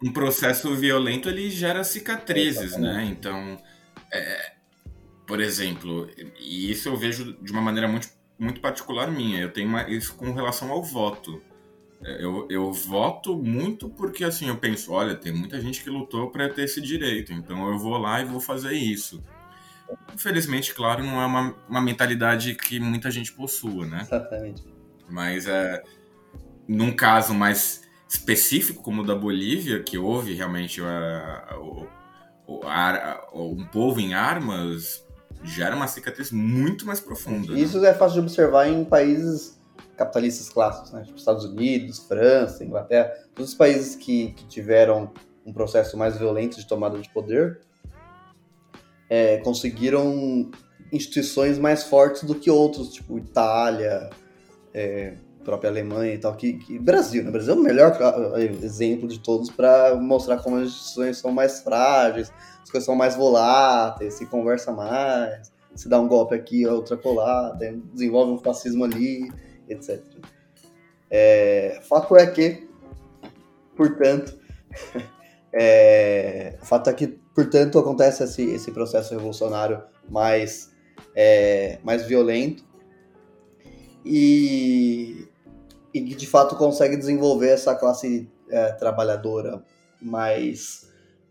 um 0.02 0.12
processo 0.12 0.72
violento 0.76 1.28
ele 1.28 1.50
gera 1.50 1.82
cicatrizes, 1.82 2.76
né? 2.76 3.08
Então, 3.10 3.56
é, 4.12 4.52
por 5.28 5.42
exemplo, 5.42 6.08
e 6.40 6.72
isso 6.72 6.88
eu 6.88 6.96
vejo 6.96 7.34
de 7.42 7.52
uma 7.52 7.60
maneira 7.60 7.86
muito, 7.86 8.08
muito 8.38 8.62
particular 8.62 9.10
minha. 9.10 9.42
Eu 9.42 9.52
tenho 9.52 9.68
uma, 9.68 9.82
isso 9.88 10.14
com 10.14 10.32
relação 10.32 10.72
ao 10.72 10.82
voto. 10.82 11.42
É, 12.02 12.24
eu, 12.24 12.48
eu 12.48 12.72
voto 12.72 13.36
muito 13.36 13.90
porque 13.90 14.24
assim 14.24 14.48
eu 14.48 14.56
penso, 14.56 14.90
olha, 14.90 15.14
tem 15.14 15.30
muita 15.30 15.60
gente 15.60 15.84
que 15.84 15.90
lutou 15.90 16.30
para 16.30 16.48
ter 16.48 16.62
esse 16.62 16.80
direito, 16.80 17.32
então 17.34 17.68
eu 17.70 17.78
vou 17.78 17.98
lá 17.98 18.22
e 18.22 18.24
vou 18.24 18.40
fazer 18.40 18.72
isso. 18.72 19.22
Infelizmente, 20.14 20.72
claro, 20.72 21.04
não 21.04 21.20
é 21.20 21.26
uma, 21.26 21.54
uma 21.68 21.80
mentalidade 21.82 22.54
que 22.54 22.80
muita 22.80 23.10
gente 23.10 23.30
possua, 23.32 23.84
né? 23.84 23.98
Exatamente. 24.00 24.64
Mas 25.10 25.46
é, 25.46 25.82
num 26.66 26.92
caso 26.92 27.34
mais 27.34 27.86
específico 28.08 28.82
como 28.82 29.02
o 29.02 29.06
da 29.06 29.14
Bolívia, 29.14 29.82
que 29.82 29.98
houve 29.98 30.32
realmente 30.32 30.80
a, 30.80 31.56
o, 31.58 31.86
o, 32.46 32.60
a, 32.64 33.28
um 33.34 33.66
povo 33.66 34.00
em 34.00 34.14
armas, 34.14 35.06
gera 35.44 35.74
uma 35.74 35.86
cicatriz 35.86 36.30
muito 36.30 36.86
mais 36.86 37.00
profunda. 37.00 37.52
Né? 37.52 37.60
Isso 37.60 37.80
né? 37.80 37.90
é 37.90 37.94
fácil 37.94 38.14
de 38.14 38.20
observar 38.20 38.68
em 38.68 38.84
países 38.84 39.58
capitalistas 39.96 40.48
clássicos, 40.48 40.92
né? 40.92 41.02
Tipo 41.02 41.18
Estados 41.18 41.44
Unidos, 41.44 41.98
França, 41.98 42.64
Inglaterra, 42.64 43.12
todos 43.34 43.52
os 43.52 43.56
países 43.56 43.96
que, 43.96 44.32
que 44.32 44.46
tiveram 44.46 45.12
um 45.44 45.52
processo 45.52 45.96
mais 45.96 46.16
violento 46.16 46.56
de 46.56 46.66
tomada 46.66 46.98
de 46.98 47.08
poder 47.08 47.60
é, 49.10 49.38
conseguiram 49.38 50.50
instituições 50.92 51.58
mais 51.58 51.84
fortes 51.84 52.22
do 52.22 52.34
que 52.34 52.50
outros, 52.50 52.92
tipo 52.92 53.18
Itália, 53.18 54.08
é, 54.72 55.14
própria 55.44 55.70
Alemanha 55.70 56.14
e 56.14 56.18
tal, 56.18 56.34
que, 56.36 56.54
que 56.54 56.78
Brasil, 56.78 57.24
né? 57.24 57.30
Brasil 57.30 57.54
é 57.54 57.56
o 57.56 57.62
melhor 57.62 57.96
exemplo 58.62 59.08
de 59.08 59.18
todos 59.18 59.50
para 59.50 59.96
mostrar 59.96 60.38
como 60.38 60.56
as 60.56 60.68
instituições 60.68 61.18
são 61.18 61.32
mais 61.32 61.60
frágeis, 61.60 62.30
as 62.68 62.70
coisas 62.70 62.84
são 62.84 62.94
mais 62.94 63.16
voláteis, 63.16 64.14
se 64.14 64.26
conversa 64.26 64.70
mais, 64.70 65.50
se 65.74 65.88
dá 65.88 65.98
um 65.98 66.06
golpe 66.06 66.34
aqui, 66.34 66.66
outra 66.66 66.98
colada, 66.98 67.74
desenvolve 67.94 68.32
um 68.32 68.38
fascismo 68.38 68.84
ali, 68.84 69.32
etc. 69.66 70.04
É, 71.10 71.80
fato 71.88 72.14
é 72.14 72.26
que, 72.26 72.68
portanto, 73.74 74.38
é, 75.50 76.58
fato 76.60 76.90
é 76.90 76.92
que, 76.92 77.06
portanto, 77.34 77.78
acontece 77.78 78.22
esse, 78.24 78.44
esse 78.44 78.70
processo 78.70 79.14
revolucionário 79.14 79.82
mais, 80.06 80.70
é, 81.16 81.78
mais 81.82 82.04
violento 82.04 82.62
e, 84.04 85.26
e 85.94 86.02
que 86.02 86.14
de 86.14 86.26
fato 86.26 86.54
consegue 86.54 86.98
desenvolver 86.98 87.48
essa 87.48 87.74
classe 87.74 88.30
é, 88.50 88.72
trabalhadora 88.72 89.64
mais 90.02 90.87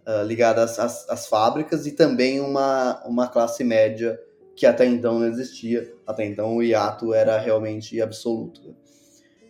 uh, 0.07 0.25
ligada 0.25 0.63
às, 0.63 0.79
às, 0.79 1.09
às, 1.09 1.27
fábricas 1.27 1.85
e 1.85 1.91
também 1.91 2.39
uma, 2.39 3.03
uma 3.05 3.27
classe 3.27 3.63
média 3.63 4.19
que 4.55 4.65
até 4.65 4.85
então 4.85 5.19
não 5.19 5.27
existia. 5.27 5.93
Até 6.05 6.25
então 6.25 6.55
o 6.55 6.63
hiato 6.63 7.13
era 7.13 7.37
realmente 7.37 8.01
absoluto. 8.01 8.75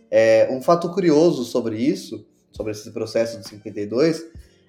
É, 0.09 0.47
um 0.51 0.61
fato 0.61 0.91
curioso 0.91 1.43
sobre 1.43 1.77
isso, 1.77 2.25
sobre 2.51 2.71
esse 2.71 2.91
processo 2.91 3.39
de 3.39 3.47
52, 3.47 4.25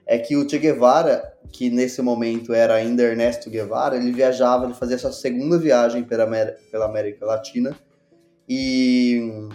é 0.06 0.18
que 0.18 0.36
o 0.36 0.48
Che 0.48 0.58
Guevara, 0.58 1.34
que 1.52 1.70
nesse 1.70 2.02
momento 2.02 2.52
era 2.52 2.74
ainda 2.74 3.02
Ernesto 3.02 3.50
Guevara, 3.50 3.96
ele 3.96 4.12
viajava, 4.12 4.64
ele 4.64 4.74
fazia 4.74 4.98
sua 4.98 5.12
segunda 5.12 5.58
viagem 5.58 6.04
pela 6.04 6.24
América, 6.24 6.58
pela 6.70 6.84
América 6.86 7.26
Latina 7.26 7.76
e 8.48 9.48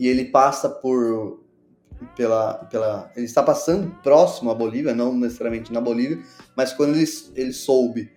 e 0.00 0.08
ele 0.08 0.24
passa 0.24 0.68
por 0.70 1.39
pela, 2.16 2.54
pela 2.64 3.10
ele 3.16 3.26
está 3.26 3.42
passando 3.42 3.90
próximo 4.02 4.50
à 4.50 4.54
Bolívia, 4.54 4.94
não 4.94 5.14
necessariamente 5.14 5.72
na 5.72 5.80
Bolívia, 5.80 6.22
mas 6.56 6.72
quando 6.72 6.96
ele, 6.96 7.06
ele 7.34 7.52
soube 7.52 8.10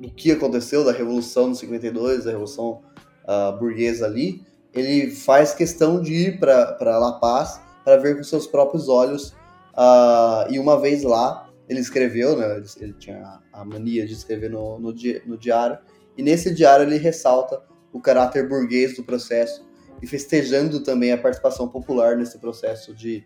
do 0.00 0.10
que 0.10 0.32
aconteceu 0.32 0.84
da 0.84 0.92
revolução 0.92 1.52
de 1.52 1.58
52, 1.58 2.24
da 2.24 2.30
revolução 2.30 2.82
uh, 3.24 3.58
burguesa 3.58 4.06
ali, 4.06 4.42
ele 4.72 5.10
faz 5.10 5.52
questão 5.52 6.00
de 6.00 6.14
ir 6.14 6.40
para 6.40 6.98
La 6.98 7.12
Paz 7.12 7.60
para 7.84 7.96
ver 7.96 8.16
com 8.16 8.22
seus 8.22 8.46
próprios 8.46 8.88
olhos 8.88 9.30
uh, 9.74 10.50
e 10.50 10.58
uma 10.58 10.80
vez 10.80 11.02
lá 11.02 11.48
ele 11.68 11.80
escreveu, 11.80 12.36
né, 12.36 12.56
ele, 12.56 12.66
ele 12.80 12.92
tinha 12.94 13.40
a 13.52 13.64
mania 13.64 14.06
de 14.06 14.12
escrever 14.12 14.50
no, 14.50 14.78
no, 14.78 14.92
di, 14.92 15.22
no 15.26 15.36
diário 15.36 15.78
e 16.16 16.22
nesse 16.22 16.52
diário 16.52 16.84
ele 16.84 16.96
ressalta 16.96 17.62
o 17.92 18.00
caráter 18.00 18.48
burguês 18.48 18.96
do 18.96 19.04
processo 19.04 19.69
e 20.02 20.06
festejando 20.06 20.80
também 20.80 21.12
a 21.12 21.18
participação 21.18 21.68
popular 21.68 22.16
nesse 22.16 22.38
processo 22.38 22.94
de, 22.94 23.24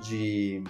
de 0.00 0.62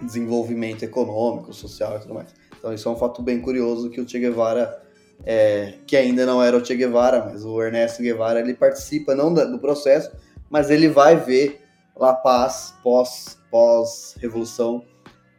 desenvolvimento 0.00 0.82
econômico, 0.82 1.52
social 1.52 1.96
e 1.96 2.00
tudo 2.00 2.14
mais. 2.14 2.34
Então 2.58 2.72
isso 2.72 2.88
é 2.88 2.92
um 2.92 2.96
fato 2.96 3.22
bem 3.22 3.40
curioso 3.40 3.90
que 3.90 4.00
o 4.00 4.08
Che 4.08 4.18
Guevara, 4.18 4.82
é, 5.24 5.74
que 5.86 5.96
ainda 5.96 6.24
não 6.26 6.42
era 6.42 6.56
o 6.56 6.64
Che 6.64 6.74
Guevara, 6.74 7.24
mas 7.24 7.44
o 7.44 7.62
Ernesto 7.62 8.02
Guevara, 8.02 8.40
ele 8.40 8.54
participa 8.54 9.14
não 9.14 9.32
do 9.32 9.58
processo, 9.58 10.10
mas 10.50 10.70
ele 10.70 10.88
vai 10.88 11.16
ver 11.16 11.60
La 11.96 12.14
Paz 12.14 12.74
pós, 12.82 13.38
pós 13.50 14.14
revolução 14.20 14.84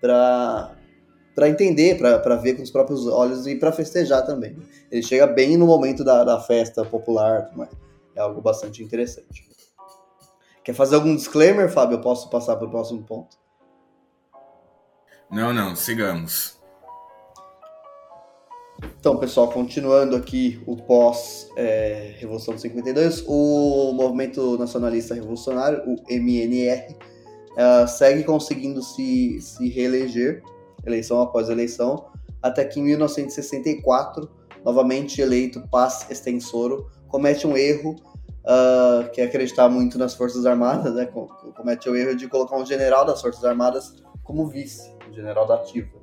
para 0.01 0.75
para 1.35 1.47
entender, 1.47 1.97
para 1.97 2.35
ver 2.35 2.55
com 2.55 2.63
os 2.63 2.69
próprios 2.69 3.07
olhos 3.07 3.47
e 3.47 3.55
para 3.55 3.71
festejar 3.71 4.25
também. 4.25 4.57
Ele 4.91 5.01
chega 5.01 5.25
bem 5.25 5.55
no 5.55 5.65
momento 5.65 6.03
da, 6.03 6.25
da 6.25 6.37
festa 6.41 6.83
popular, 6.83 7.49
mas 7.55 7.69
é 8.19 8.21
algo 8.21 8.41
bastante 8.41 8.83
interessante. 8.83 9.49
Quer 10.63 10.73
fazer 10.73 10.95
algum 10.95 11.15
disclaimer, 11.15 11.71
Fábio? 11.71 11.95
Eu 11.95 12.01
posso 12.01 12.29
passar 12.29 12.55
para 12.57 12.67
o 12.67 12.69
próximo 12.69 13.01
ponto? 13.03 13.37
Não, 15.31 15.53
não, 15.53 15.75
sigamos. 15.75 16.59
Então, 18.99 19.17
pessoal, 19.17 19.49
continuando 19.49 20.15
aqui 20.15 20.61
o 20.65 20.75
pós-Revolução 20.75 22.53
é, 22.53 22.57
de 22.57 22.61
52, 22.63 23.23
o 23.27 23.93
Movimento 23.93 24.57
Nacionalista 24.57 25.13
Revolucionário, 25.13 25.81
o 25.85 25.95
MNR, 26.09 26.95
é, 27.55 27.87
segue 27.87 28.23
conseguindo 28.23 28.81
se, 28.81 29.39
se 29.41 29.69
reeleger, 29.69 30.43
eleição 30.85 31.21
após 31.21 31.49
eleição, 31.49 32.07
até 32.41 32.65
que 32.65 32.79
em 32.79 32.83
1964, 32.83 34.29
novamente 34.63 35.21
eleito 35.21 35.61
Paz 35.69 36.09
Extensoro, 36.09 36.89
comete 37.07 37.45
um 37.45 37.57
erro 37.57 37.95
uh, 38.43 39.09
que 39.11 39.21
é 39.21 39.25
acreditar 39.25 39.69
muito 39.69 39.97
nas 39.97 40.13
Forças 40.13 40.45
Armadas, 40.45 40.93
né? 40.93 41.07
comete 41.55 41.89
o 41.89 41.95
erro 41.95 42.15
de 42.15 42.27
colocar 42.27 42.57
um 42.57 42.65
general 42.65 43.05
das 43.05 43.21
Forças 43.21 43.43
Armadas 43.43 43.95
como 44.23 44.47
vice, 44.47 44.93
um 45.09 45.13
general 45.13 45.47
da 45.47 45.55
ativa. 45.55 45.97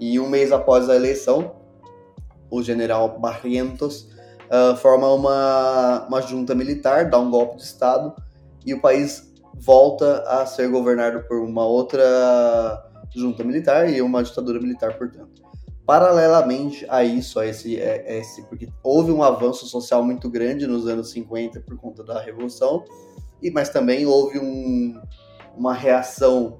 E 0.00 0.18
um 0.18 0.28
mês 0.28 0.52
após 0.52 0.88
a 0.88 0.96
eleição, 0.96 1.56
o 2.50 2.62
general 2.62 3.18
Barrientos 3.18 4.08
uh, 4.48 4.76
forma 4.76 5.12
uma, 5.12 6.06
uma 6.06 6.20
junta 6.22 6.54
militar, 6.54 7.10
dá 7.10 7.18
um 7.18 7.30
golpe 7.30 7.56
de 7.56 7.62
Estado 7.62 8.14
e 8.64 8.72
o 8.72 8.80
país 8.80 9.32
volta 9.54 10.22
a 10.22 10.46
ser 10.46 10.68
governado 10.68 11.24
por 11.24 11.38
uma 11.40 11.66
outra 11.66 12.04
junta 13.14 13.42
militar 13.42 13.88
e 13.90 14.00
uma 14.00 14.22
ditadura 14.22 14.60
militar, 14.60 14.96
portanto. 14.96 15.47
Paralelamente 15.88 16.84
a 16.90 17.02
isso, 17.02 17.40
a 17.40 17.46
esse, 17.46 17.80
a 17.80 17.82
é, 17.82 18.04
é 18.06 18.18
esse, 18.18 18.42
porque 18.42 18.68
houve 18.82 19.10
um 19.10 19.22
avanço 19.22 19.64
social 19.64 20.04
muito 20.04 20.28
grande 20.28 20.66
nos 20.66 20.86
anos 20.86 21.10
50 21.12 21.60
por 21.60 21.78
conta 21.78 22.04
da 22.04 22.20
Revolução, 22.20 22.84
e 23.40 23.50
mas 23.50 23.70
também 23.70 24.04
houve 24.04 24.38
um, 24.38 25.00
uma 25.56 25.72
reação 25.72 26.58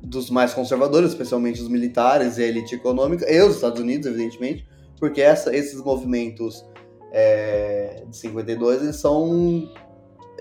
dos 0.00 0.30
mais 0.30 0.54
conservadores, 0.54 1.10
especialmente 1.10 1.60
os 1.60 1.68
militares 1.68 2.38
e 2.38 2.44
a 2.44 2.46
elite 2.46 2.74
econômica, 2.74 3.30
e 3.30 3.42
os 3.42 3.56
Estados 3.56 3.78
Unidos, 3.78 4.06
evidentemente, 4.06 4.66
porque 4.98 5.20
essa, 5.20 5.54
esses 5.54 5.82
movimentos 5.82 6.64
é, 7.12 8.06
de 8.08 8.16
52, 8.16 8.84
eles 8.84 8.96
são 8.96 9.70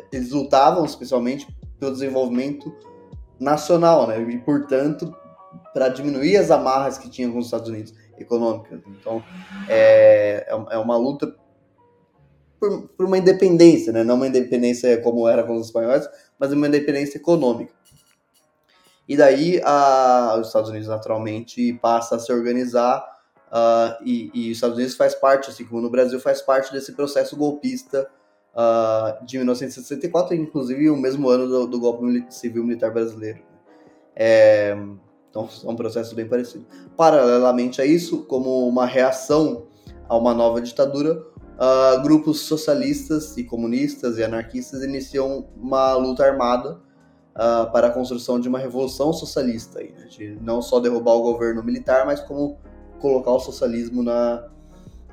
eles 0.10 0.32
lutavam 0.32 0.86
especialmente 0.86 1.54
pelo 1.78 1.92
desenvolvimento 1.92 2.74
nacional, 3.38 4.08
né? 4.08 4.22
E 4.22 4.38
portanto 4.38 5.14
para 5.74 5.90
diminuir 5.90 6.38
as 6.38 6.52
amarras 6.52 6.98
que 6.98 7.10
tinha 7.10 7.30
com 7.30 7.40
os 7.40 7.46
Estados 7.46 7.70
Unidos 7.70 7.94
econômicas. 8.18 8.80
Então, 8.88 9.24
é, 9.68 10.46
é, 10.48 10.76
é 10.76 10.78
uma 10.78 10.98
luta 10.98 11.36
por, 12.60 12.88
por, 12.90 13.06
uma 13.06 13.18
independência, 13.18 13.92
né? 13.92 14.04
não 14.04 14.16
uma 14.16 14.28
independência 14.28 15.02
como 15.02 15.28
era 15.28 15.44
com 15.44 15.56
os 15.56 15.68
espanhóis, 15.68 16.08
mas 16.40 16.52
uma 16.54 16.68
independência 16.68 17.18
econômica. 17.18 17.74
E 19.08 19.18
daí 19.18 19.62
a, 19.66 20.38
os 20.40 20.48
Estados 20.48 20.70
Unidos 20.70 20.88
naturalmente 20.88 21.74
passa 21.82 22.16
a 22.16 22.20
se 22.20 22.32
organizar 22.32 23.06
uh, 23.50 24.02
e, 24.06 24.32
e, 24.34 24.52
os 24.52 24.58
Estados 24.58 24.78
Unidos 24.78 24.96
faz 24.96 25.14
parte, 25.14 25.50
assim 25.50 25.66
como 25.66 25.82
no 25.82 25.90
Brasil, 25.90 26.20
faz 26.22 26.42
parte 26.42 26.72
desse 26.72 26.94
processo 26.94 27.36
golpista 27.36 28.10
uh, 28.56 29.26
de 29.26 29.38
1964, 29.38 30.34
inclusive 30.34 30.90
o 30.90 30.96
mesmo 30.96 31.28
ano 31.30 31.48
do, 31.48 31.68
do 31.68 31.80
golpe 31.82 32.26
civil 32.30 32.64
militar 32.64 32.92
brasileiro. 32.92 33.42
É, 34.16 34.78
então 35.34 35.50
é 35.64 35.68
um 35.68 35.76
processo 35.76 36.14
bem 36.14 36.28
parecido. 36.28 36.64
Paralelamente 36.96 37.82
a 37.82 37.86
isso, 37.86 38.20
como 38.26 38.68
uma 38.68 38.86
reação 38.86 39.66
a 40.08 40.16
uma 40.16 40.32
nova 40.32 40.62
ditadura, 40.62 41.20
uh, 41.58 42.04
grupos 42.04 42.42
socialistas 42.42 43.36
e 43.36 43.44
comunistas 43.44 44.20
e 44.20 44.24
anarquistas 44.24 44.84
iniciam 44.84 45.48
uma 45.58 45.96
luta 45.96 46.24
armada 46.24 46.74
uh, 46.76 47.72
para 47.72 47.88
a 47.88 47.90
construção 47.90 48.40
de 48.40 48.48
uma 48.48 48.60
revolução 48.60 49.12
socialista, 49.12 49.80
aí, 49.80 49.92
né? 49.92 50.06
de 50.06 50.38
não 50.40 50.62
só 50.62 50.80
derrubar 50.80 51.14
o 51.14 51.24
governo 51.24 51.64
militar, 51.64 52.06
mas 52.06 52.20
como 52.20 52.60
colocar 53.00 53.32
o 53.32 53.40
socialismo 53.40 54.04
na, 54.04 54.48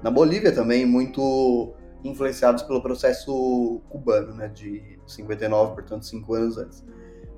na 0.03 0.11
Bolívia 0.11 0.53
também, 0.53 0.85
muito 0.85 1.73
influenciados 2.05 2.62
pelo 2.62 2.83
processo 2.83 3.81
cubano, 3.89 4.35
né, 4.35 4.49
de 4.49 4.99
59, 5.07 5.75
portanto, 5.75 6.05
cinco 6.05 6.35
anos 6.35 6.59
antes. 6.59 6.85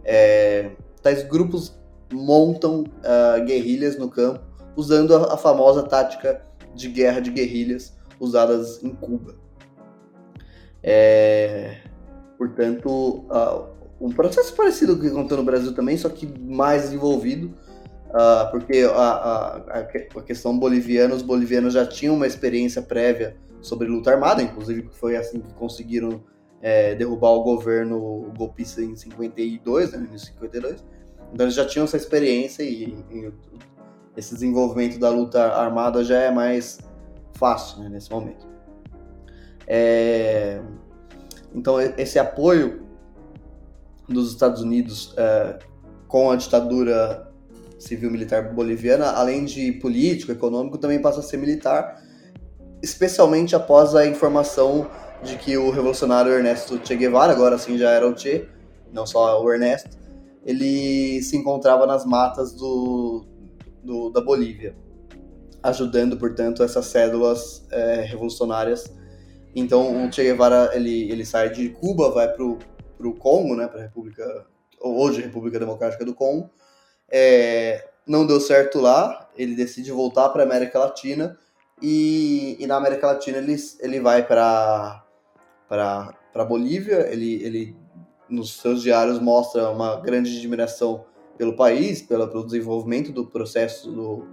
É, 0.05 0.73
tais 1.01 1.23
grupos 1.23 1.81
montam 2.13 2.81
uh, 2.81 3.45
guerrilhas 3.45 3.97
no 3.99 4.09
campo, 4.09 4.41
usando 4.77 5.15
a, 5.15 5.35
a, 5.35 5.37
famosa 5.37 5.83
tática 5.83 6.43
de 6.75 6.89
guerra 6.89 7.21
de 7.21 7.31
guerrilhas 7.31 7.97
usadas 8.19 8.83
em 8.83 8.91
Cuba. 8.91 9.35
É, 10.83 11.77
portanto, 12.39 13.25
uh, 13.29 13.73
um 14.01 14.11
processo 14.11 14.55
parecido 14.55 14.95
com 14.95 15.01
o 15.01 15.03
que 15.03 15.11
aconteceu 15.11 15.37
no 15.37 15.45
Brasil 15.45 15.73
também, 15.75 15.97
só 15.97 16.09
que 16.09 16.27
mais 16.27 16.83
desenvolvido, 16.83 17.55
uh, 18.09 18.51
porque 18.51 18.81
a, 18.93 18.99
a, 18.99 19.57
a, 19.81 20.23
questão 20.23 20.59
boliviana, 20.59 21.15
os 21.15 21.23
bolivianos 21.23 21.75
já 21.75 21.87
tinham 21.87 22.15
uma 22.15 22.27
experiência 22.27 22.83
prévia 22.83 23.37
sobre 23.61 23.87
luta 23.87 24.11
armada, 24.11 24.43
inclusive 24.43 24.89
foi 24.93 25.17
assim 25.17 25.41
que 25.41 25.55
conseguiram 25.55 26.23
é, 26.61 26.95
derrubar 26.95 27.31
o 27.31 27.43
governo 27.43 28.33
golpista 28.37 28.83
em 28.83 28.95
52, 28.95 29.93
né, 29.93 30.09
em 30.13 30.19
52. 30.19 30.85
Então 31.33 31.47
eles 31.47 31.55
já 31.55 31.65
tinham 31.65 31.85
essa 31.85 31.97
experiência 31.97 32.63
e, 32.63 32.95
e 33.11 33.33
esse 34.17 34.35
desenvolvimento 34.35 34.99
da 34.99 35.09
luta 35.09 35.43
armada 35.43 36.05
já 36.05 36.19
é 36.19 36.31
mais 36.31 36.79
fácil 37.35 37.83
né, 37.83 37.89
nesse 37.89 38.11
momento. 38.11 38.47
É, 39.67 40.61
então 41.55 41.81
esse 41.81 42.19
apoio 42.19 42.83
dos 44.09 44.31
Estados 44.31 44.61
Unidos 44.61 45.15
é, 45.17 45.59
com 46.07 46.31
a 46.31 46.37
ditadura 46.37 47.33
civil-militar 47.79 48.53
boliviana, 48.53 49.11
além 49.13 49.45
de 49.45 49.73
político, 49.73 50.31
econômico, 50.31 50.79
também 50.79 51.01
passa 51.01 51.21
a 51.21 51.23
ser 51.23 51.37
militar, 51.37 52.01
especialmente 52.83 53.57
após 53.57 53.95
a 53.95 54.07
informação 54.07 54.89
de 55.23 55.37
que 55.37 55.57
o 55.57 55.71
revolucionário 55.71 56.33
Ernesto 56.33 56.81
Che 56.85 56.95
Guevara, 56.97 57.33
agora 57.33 57.59
sim 57.59 57.79
já 57.79 57.91
era 57.91 58.07
o 58.07 58.17
Che, 58.17 58.49
não 58.93 59.07
só 59.07 59.43
o 59.43 59.53
Ernesto, 59.53 60.02
ele 60.45 61.23
se 61.23 61.37
encontrava 61.37 61.87
nas 61.87 62.05
matas 62.05 62.53
do, 62.53 63.25
do 63.83 64.11
da 64.11 64.21
Bolívia, 64.21 64.77
ajudando, 65.63 66.17
portanto, 66.17 66.63
essas 66.63 66.87
cédulas 66.87 67.67
é, 67.71 68.03
revolucionárias. 68.03 68.93
Então, 69.55 70.07
o 70.07 70.13
Che 70.13 70.23
Guevara 70.23 70.71
ele, 70.75 71.11
ele 71.11 71.25
sai 71.25 71.51
de 71.51 71.69
Cuba, 71.71 72.11
vai 72.11 72.29
para 72.33 72.45
o 72.45 73.15
Congo, 73.15 73.55
né, 73.55 73.69
para 73.69 73.81
a 73.81 73.83
República, 73.83 74.47
hoje 74.81 75.21
República 75.21 75.59
Democrática 75.59 76.05
do 76.05 76.15
Congo. 76.15 76.51
É, 77.11 77.89
não 78.07 78.27
deu 78.27 78.41
certo 78.41 78.81
lá, 78.81 79.31
ele 79.37 79.55
decide 79.55 79.93
voltar 79.93 80.31
para 80.31 80.43
a 80.43 80.47
América 80.47 80.79
Latina 80.79 81.39
e, 81.81 82.57
e, 82.59 82.67
na 82.67 82.77
América 82.77 83.09
Latina 83.09 83.39
ele, 83.39 83.57
ele 83.81 84.01
vai 84.01 84.27
para 84.27 85.05
para 85.69 86.45
Bolívia, 86.45 87.09
ele, 87.13 87.43
ele 87.43 87.77
nos 88.33 88.55
seus 88.61 88.83
diários 88.83 89.21
mostra 89.21 89.71
uma 89.71 89.97
grande 90.01 90.37
admiração 90.37 91.05
pelo 91.37 91.55
país, 91.55 92.03
pelo, 92.03 92.29
pelo 92.29 92.45
desenvolvimento 92.45 93.13
do 93.13 93.27
processo 93.27 93.91
do 93.91 94.27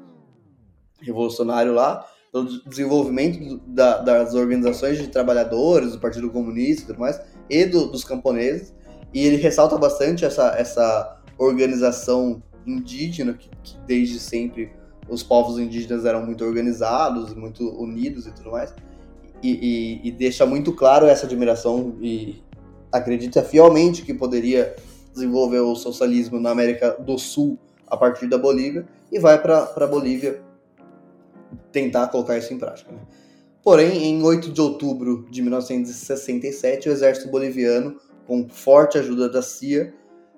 revolucionário 1.01 1.73
lá, 1.73 2.05
pelo 2.31 2.45
desenvolvimento 2.63 3.59
da, 3.65 3.97
das 3.99 4.33
organizações 4.33 4.97
de 4.97 5.07
trabalhadores, 5.07 5.93
do 5.93 5.99
Partido 5.99 6.29
Comunista 6.29 6.83
e 6.83 6.87
tudo 6.87 6.99
mais, 6.99 7.19
e 7.49 7.65
do, 7.65 7.87
dos 7.91 8.03
camponeses. 8.03 8.73
E 9.13 9.25
ele 9.25 9.37
ressalta 9.37 9.77
bastante 9.77 10.23
essa, 10.23 10.55
essa 10.57 11.21
organização 11.37 12.43
indígena, 12.65 13.33
que, 13.33 13.49
que 13.63 13.77
desde 13.87 14.19
sempre 14.19 14.71
os 15.09 15.23
povos 15.23 15.57
indígenas 15.57 16.05
eram 16.05 16.25
muito 16.25 16.43
organizados, 16.43 17.33
muito 17.33 17.67
unidos 17.81 18.27
e 18.27 18.31
tudo 18.31 18.51
mais 18.51 18.73
e, 19.41 19.99
e, 20.03 20.07
e 20.07 20.11
deixa 20.11 20.45
muito 20.45 20.73
claro 20.73 21.05
essa 21.05 21.25
admiração 21.25 21.95
e 22.01 22.41
acredita 22.91 23.43
fielmente 23.43 24.03
que 24.03 24.13
poderia 24.13 24.75
desenvolver 25.13 25.59
o 25.59 25.75
socialismo 25.75 26.39
na 26.39 26.51
América 26.51 26.91
do 26.99 27.17
Sul 27.17 27.57
a 27.87 27.97
partir 27.97 28.27
da 28.27 28.37
Bolívia 28.37 28.87
e 29.11 29.19
vai 29.19 29.41
para 29.41 29.71
a 29.75 29.87
Bolívia 29.87 30.41
tentar 31.71 32.07
colocar 32.07 32.37
isso 32.37 32.53
em 32.53 32.57
prática. 32.57 32.91
Né? 32.91 32.99
Porém, 33.63 34.05
em 34.05 34.23
8 34.23 34.51
de 34.51 34.61
outubro 34.61 35.27
de 35.29 35.41
1967, 35.41 36.89
o 36.89 36.91
exército 36.91 37.29
boliviano, 37.29 37.99
com 38.25 38.47
forte 38.47 38.97
ajuda 38.97 39.27
da 39.27 39.41
CIA, 39.41 39.93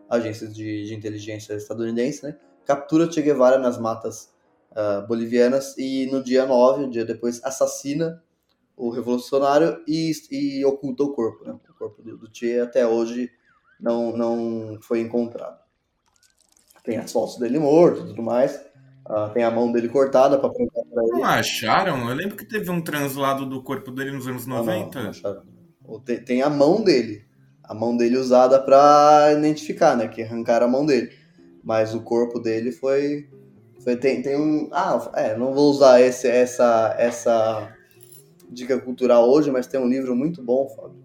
agência 0.10 0.48
de, 0.48 0.86
de 0.86 0.94
inteligência 0.94 1.54
estadunidense, 1.54 2.24
né, 2.24 2.38
captura 2.66 3.10
Che 3.12 3.22
Guevara 3.22 3.58
nas 3.58 3.78
matas 3.78 4.30
uh, 4.72 5.06
bolivianas 5.08 5.78
e 5.78 6.08
no 6.12 6.24
dia 6.24 6.46
9, 6.46 6.86
um 6.86 6.90
dia 6.90 7.06
depois, 7.06 7.42
assassina 7.44 8.22
o 8.76 8.90
revolucionário 8.90 9.82
e, 9.88 10.12
e 10.32 10.66
oculta 10.66 11.04
o 11.04 11.14
corpo. 11.14 11.46
Né? 11.46 11.54
Corpo 11.82 12.04
do, 12.04 12.16
do 12.16 12.30
Che 12.32 12.60
até 12.60 12.86
hoje 12.86 13.32
não, 13.80 14.16
não 14.16 14.78
foi 14.82 15.02
encontrado. 15.02 15.60
Tem 16.84 16.98
as 16.98 17.12
fotos 17.12 17.38
dele 17.38 17.58
morto 17.58 18.02
e 18.02 18.08
tudo 18.08 18.22
mais. 18.22 18.56
Uh, 19.10 19.34
tem 19.34 19.44
a 19.44 19.50
mão 19.50 19.72
dele 19.72 19.90
cortada 19.90 20.38
para 20.38 20.48
apontar 20.48 20.84
para 20.86 21.04
ele. 21.04 21.12
Não 21.14 21.26
acharam? 21.26 22.10
Eu 22.10 22.16
lembro 22.16 22.38
que 22.38 22.46
teve 22.46 22.70
um 22.70 22.82
translado 22.82 23.48
do 23.48 23.64
corpo 23.64 23.92
dele 23.92 24.12
nos 24.12 24.28
anos 24.28 24.46
90. 24.46 24.96
Não, 24.96 25.04
não, 25.04 25.10
acharam. 25.10 25.44
Tem, 26.06 26.24
tem 26.24 26.42
a 26.44 26.50
mão 26.50 26.84
dele. 26.84 27.26
A 27.64 27.74
mão 27.74 27.98
dele 27.98 28.18
usada 28.18 28.60
para 28.60 29.34
identificar, 29.34 29.98
né? 29.98 30.08
Que 30.08 30.22
arrancaram 30.22 30.68
a 30.68 30.70
mão 30.70 30.86
dele. 30.86 31.12
Mas 31.64 31.96
o 31.96 32.02
corpo 32.02 32.40
dele 32.40 32.72
foi. 32.72 33.28
foi 33.84 33.96
tem, 33.96 34.22
tem 34.22 34.38
um. 34.38 34.70
Ah, 34.72 35.12
é, 35.16 35.36
não 35.36 35.54
vou 35.54 35.70
usar 35.72 36.00
esse, 36.00 36.28
essa, 36.28 36.96
essa 36.98 37.76
dica 38.52 38.80
cultural 38.80 39.30
hoje, 39.30 39.50
mas 39.50 39.68
tem 39.68 39.80
um 39.80 39.88
livro 39.88 40.16
muito 40.16 40.44
bom, 40.44 40.68
Fábio, 40.70 41.01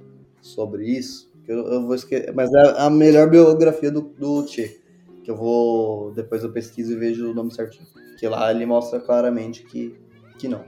sobre 0.46 0.86
isso. 0.86 1.30
Eu, 1.46 1.58
eu 1.66 1.86
vou 1.86 1.94
esquecer, 1.94 2.34
mas 2.34 2.52
é 2.52 2.80
a 2.80 2.90
melhor 2.90 3.30
biografia 3.30 3.90
do, 3.90 4.00
do 4.00 4.46
Che, 4.46 4.80
que 5.22 5.30
eu 5.30 5.36
vou 5.36 6.12
depois 6.12 6.42
eu 6.42 6.52
pesquiso 6.52 6.92
e 6.92 6.96
vejo 6.96 7.30
o 7.30 7.34
nome 7.34 7.54
certinho. 7.54 7.86
Que 8.18 8.28
lá 8.28 8.50
ele 8.50 8.66
mostra 8.66 8.98
claramente 8.98 9.64
que, 9.64 9.98
que 10.38 10.48
não. 10.48 10.64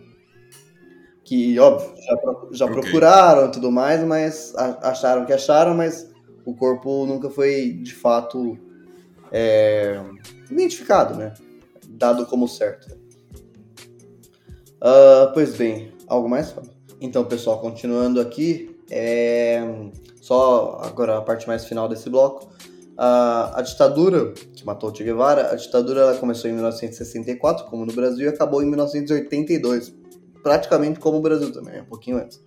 Que, 1.25 1.59
óbvio, 1.59 1.95
já, 1.97 2.17
já 2.53 2.65
okay. 2.67 2.81
procuraram 2.81 3.49
e 3.49 3.51
tudo 3.51 3.71
mais, 3.71 4.03
mas 4.05 4.55
acharam 4.57 5.27
que 5.27 5.33
acharam, 5.33 5.75
mas 5.75 6.11
o 6.45 6.55
corpo 6.55 7.05
nunca 7.07 7.29
foi 7.29 7.73
de 7.73 7.95
fato 7.95 8.57
é, 9.31 10.01
identificado, 10.51 11.15
né? 11.17 11.35
Dado 11.89 12.25
como 12.27 12.49
certo. 12.49 12.97
Uh, 14.81 15.33
pois 15.35 15.57
bem, 15.57 15.93
Algo 16.09 16.29
mais? 16.29 16.55
Então, 17.01 17.25
pessoal, 17.25 17.61
continuando 17.61 18.19
aqui, 18.21 18.75
é... 18.91 19.63
só 20.21 20.81
agora 20.83 21.19
a 21.19 21.23
parte 21.23 21.47
mais 21.47 21.65
final 21.65 21.89
desse 21.89 22.09
bloco. 22.09 22.49
A, 22.97 23.61
a 23.61 23.63
ditadura 23.63 24.33
que 24.33 24.67
matou 24.67 24.91
o 24.91 24.95
Che 24.95 25.05
Guevara, 25.05 25.53
a 25.53 25.55
ditadura 25.55 26.15
começou 26.17 26.51
em 26.51 26.55
1964, 26.55 27.67
como 27.67 27.87
no 27.87 27.93
Brasil, 27.93 28.27
e 28.27 28.29
acabou 28.29 28.61
em 28.61 28.67
1982, 28.67 29.95
praticamente 30.43 30.99
como 30.99 31.19
o 31.19 31.21
Brasil 31.21 31.53
também, 31.53 31.81
um 31.81 31.85
pouquinho 31.85 32.19
antes. 32.19 32.43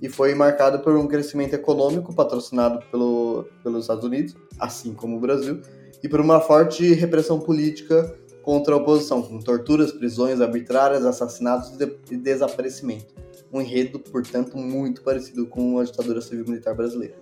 E 0.00 0.08
foi 0.08 0.34
marcada 0.34 0.78
por 0.78 0.96
um 0.96 1.06
crescimento 1.06 1.54
econômico 1.54 2.14
patrocinado 2.14 2.84
pelo, 2.90 3.44
pelos 3.62 3.82
Estados 3.82 4.04
Unidos, 4.04 4.34
assim 4.58 4.94
como 4.94 5.18
o 5.18 5.20
Brasil, 5.20 5.60
e 6.02 6.08
por 6.08 6.20
uma 6.20 6.40
forte 6.40 6.92
repressão 6.94 7.38
política 7.38 8.18
contra 8.42 8.74
a 8.74 8.78
oposição, 8.78 9.22
com 9.22 9.38
torturas, 9.38 9.92
prisões 9.92 10.40
arbitrárias, 10.40 11.04
assassinatos 11.04 11.72
e 12.10 12.16
desaparecimento. 12.16 13.14
Um 13.52 13.60
enredo, 13.60 13.98
portanto, 13.98 14.56
muito 14.56 15.02
parecido 15.02 15.46
com 15.46 15.78
a 15.78 15.84
ditadura 15.84 16.20
civil-militar 16.20 16.74
brasileira. 16.74 17.14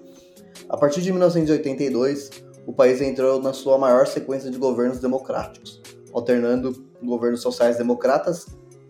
A 0.68 0.76
partir 0.76 1.02
de 1.02 1.10
1982, 1.10 2.30
o 2.66 2.72
país 2.72 3.00
entrou 3.00 3.42
na 3.42 3.52
sua 3.52 3.78
maior 3.78 4.06
sequência 4.06 4.50
de 4.50 4.58
governos 4.58 5.00
democráticos, 5.00 5.80
alternando 6.12 6.86
governos 7.02 7.40
sociais-democratas, 7.40 8.46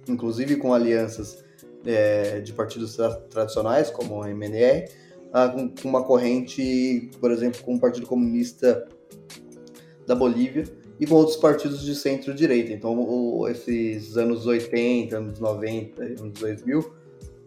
inclusive 0.07 0.57
com 0.57 0.75
alianças 0.75 1.43
é, 1.87 2.41
de 2.41 2.53
partidos 2.53 2.97
tra 2.97 3.15
tradicionais, 3.15 3.91
como 3.91 4.17
o 4.17 4.27
MNR, 4.27 4.91
ah, 5.33 5.49
com 5.49 5.89
uma 5.89 6.05
corrente, 6.05 7.11
por 7.21 7.31
exemplo, 7.31 7.63
com 7.63 7.77
o 7.77 7.81
Partido 7.81 8.07
Comunista 8.07 8.87
da 10.07 10.15
Bolívia, 10.15 10.65
e 10.99 11.07
com 11.07 11.15
outros 11.15 11.39
partidos 11.39 11.83
de 11.83 11.95
centro-direita. 11.95 12.73
Então, 12.73 13.49
esses 13.49 14.19
anos 14.19 14.47
80, 14.47 15.17
anos 15.17 15.41
90, 15.41 16.03
anos 16.03 16.39
2000 16.39 17.00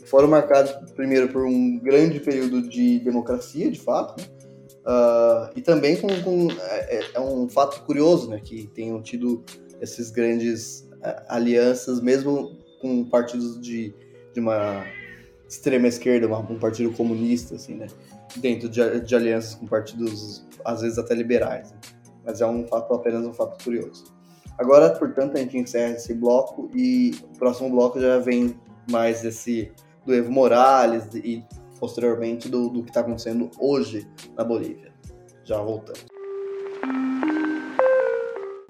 foram 0.05 0.27
marcados 0.27 0.71
primeiro 0.91 1.29
por 1.29 1.45
um 1.45 1.79
grande 1.79 2.19
período 2.19 2.61
de 2.61 2.99
democracia, 2.99 3.69
de 3.71 3.79
fato, 3.79 4.21
né? 4.21 4.27
uh, 4.85 5.51
e 5.55 5.61
também 5.61 5.95
com, 5.95 6.07
com 6.21 6.47
é, 6.51 6.97
é, 6.97 7.03
é, 7.15 7.19
um 7.19 7.47
fato 7.49 7.81
curioso, 7.83 8.29
né, 8.29 8.39
que 8.43 8.67
tenham 8.67 9.01
tido 9.01 9.43
esses 9.81 10.11
grandes 10.11 10.89
uh, 11.01 11.23
alianças, 11.27 12.01
mesmo 12.01 12.57
com 12.81 13.05
partidos 13.05 13.59
de, 13.61 13.93
de 14.33 14.39
uma 14.39 14.83
extrema 15.47 15.87
esquerda, 15.87 16.27
uma, 16.27 16.39
um 16.39 16.59
partido 16.59 16.91
comunista, 16.91 17.55
assim, 17.55 17.75
né? 17.75 17.87
dentro 18.37 18.67
de, 18.67 19.01
de, 19.01 19.15
alianças 19.15 19.55
com 19.55 19.67
partidos, 19.67 20.45
às 20.65 20.81
vezes 20.81 20.97
até 20.97 21.13
liberais. 21.13 21.71
Né? 21.71 21.77
Mas 22.25 22.41
é 22.41 22.47
um 22.47 22.67
fato, 22.67 22.93
apenas 22.93 23.25
um 23.25 23.33
fato 23.33 23.63
curioso. 23.63 24.05
Agora, 24.57 24.89
portanto, 24.91 25.35
a 25.35 25.39
gente 25.39 25.57
encerra 25.57 25.93
esse 25.93 26.13
bloco 26.13 26.69
e 26.73 27.11
o 27.23 27.37
próximo 27.37 27.69
bloco 27.69 27.99
já 27.99 28.19
vem 28.19 28.55
mais 28.89 29.21
desse 29.21 29.71
do 30.05 30.13
Evo 30.13 30.31
Morales 30.31 31.05
e 31.15 31.43
posteriormente 31.79 32.47
do, 32.47 32.69
do 32.69 32.83
que 32.83 32.89
está 32.89 33.01
acontecendo 33.01 33.49
hoje 33.59 34.07
na 34.37 34.43
Bolívia. 34.43 34.93
Já 35.43 35.61
voltamos. 35.61 36.05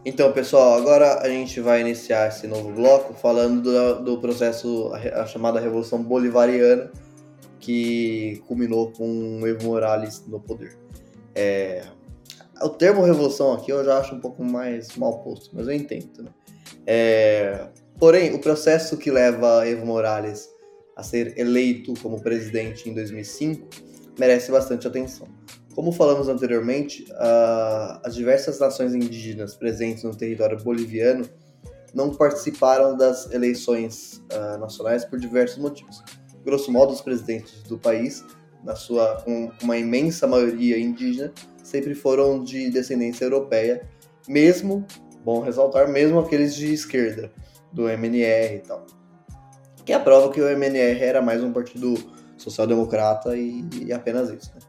Então, 0.06 0.34
pessoal, 0.34 0.74
agora 0.78 1.20
a 1.22 1.30
gente 1.30 1.62
vai 1.62 1.80
iniciar 1.80 2.28
esse 2.28 2.46
novo 2.46 2.72
bloco 2.74 3.14
falando 3.14 3.62
do, 3.62 4.04
do 4.04 4.18
processo, 4.20 4.92
a, 4.94 5.26
chamada 5.26 5.62
Revolução 5.62 6.04
Bolivariana, 6.04 6.92
que 7.60 8.44
culminou 8.46 8.92
com 8.92 9.40
o 9.42 9.48
Evo 9.48 9.68
Morales 9.68 10.26
no 10.28 10.42
poder. 10.42 10.78
É, 11.34 11.84
o 12.62 12.70
termo 12.70 13.02
revolução 13.04 13.54
aqui 13.54 13.72
eu 13.72 13.84
já 13.86 13.98
acho 13.98 14.14
um 14.14 14.20
pouco 14.20 14.44
mais 14.44 14.96
mal 14.98 15.20
posto, 15.20 15.52
mas 15.54 15.68
eu 15.68 15.74
entendo. 15.74 16.24
Né? 16.24 16.32
É, 16.86 17.68
porém, 17.98 18.34
o 18.34 18.40
processo 18.40 18.98
que 18.98 19.10
leva 19.10 19.66
Evo 19.66 19.86
Morales 19.86 20.53
a 20.96 21.04
ser 21.04 21.38
eleito 21.38 21.94
como 22.02 22.22
presidente 22.22 22.90
em 22.90 22.94
2005 22.94 23.68
merece 24.18 24.52
bastante 24.52 24.88
atenção. 24.88 25.28
Como 25.74 25.92
falamos 25.92 26.28
anteriormente, 26.28 27.04
uh, 27.12 28.00
as 28.04 28.14
diversas 28.14 28.60
nações 28.60 28.94
indígenas 28.94 29.56
presentes 29.56 30.04
no 30.04 30.16
território 30.16 30.58
boliviano 30.64 31.28
não 31.94 32.12
participaram 32.12 32.96
das 32.96 33.32
eleições 33.32 34.24
uh, 34.32 34.60
nacionais 34.60 35.04
por 35.04 35.20
diversos 35.20 35.58
motivos. 35.58 36.04
Grosso 36.46 36.72
modo, 36.72 36.94
os 36.94 37.02
presidentes 37.02 37.64
do 37.64 37.78
país, 37.78 38.24
na 38.64 38.76
sua 38.76 39.22
com 39.24 39.52
uma 39.64 39.78
imensa 39.78 40.28
maioria 40.28 40.78
indígena, 40.78 41.34
sempre 41.64 41.96
foram 41.96 42.44
de 42.44 42.70
descendência 42.70 43.26
europeia, 43.26 43.88
mesmo, 44.28 44.86
bom 45.24 45.42
ressaltar, 45.42 45.90
mesmo 45.90 46.20
aqueles 46.20 46.54
de 46.56 46.72
esquerda, 46.72 47.32
do 47.72 47.90
MNR 47.90 48.56
e 48.56 48.60
tal. 48.60 48.86
Que 49.86 49.92
é 49.92 49.96
a 49.96 50.00
prova 50.00 50.32
que 50.32 50.40
o 50.40 50.48
MNR 50.48 51.02
era 51.02 51.22
mais 51.22 51.44
um 51.44 51.52
partido 51.52 51.96
social-democrata 52.38 53.36
e, 53.36 53.66
e, 53.82 53.92
apenas 53.92 54.30
isso. 54.30 54.52
Né? 54.56 54.62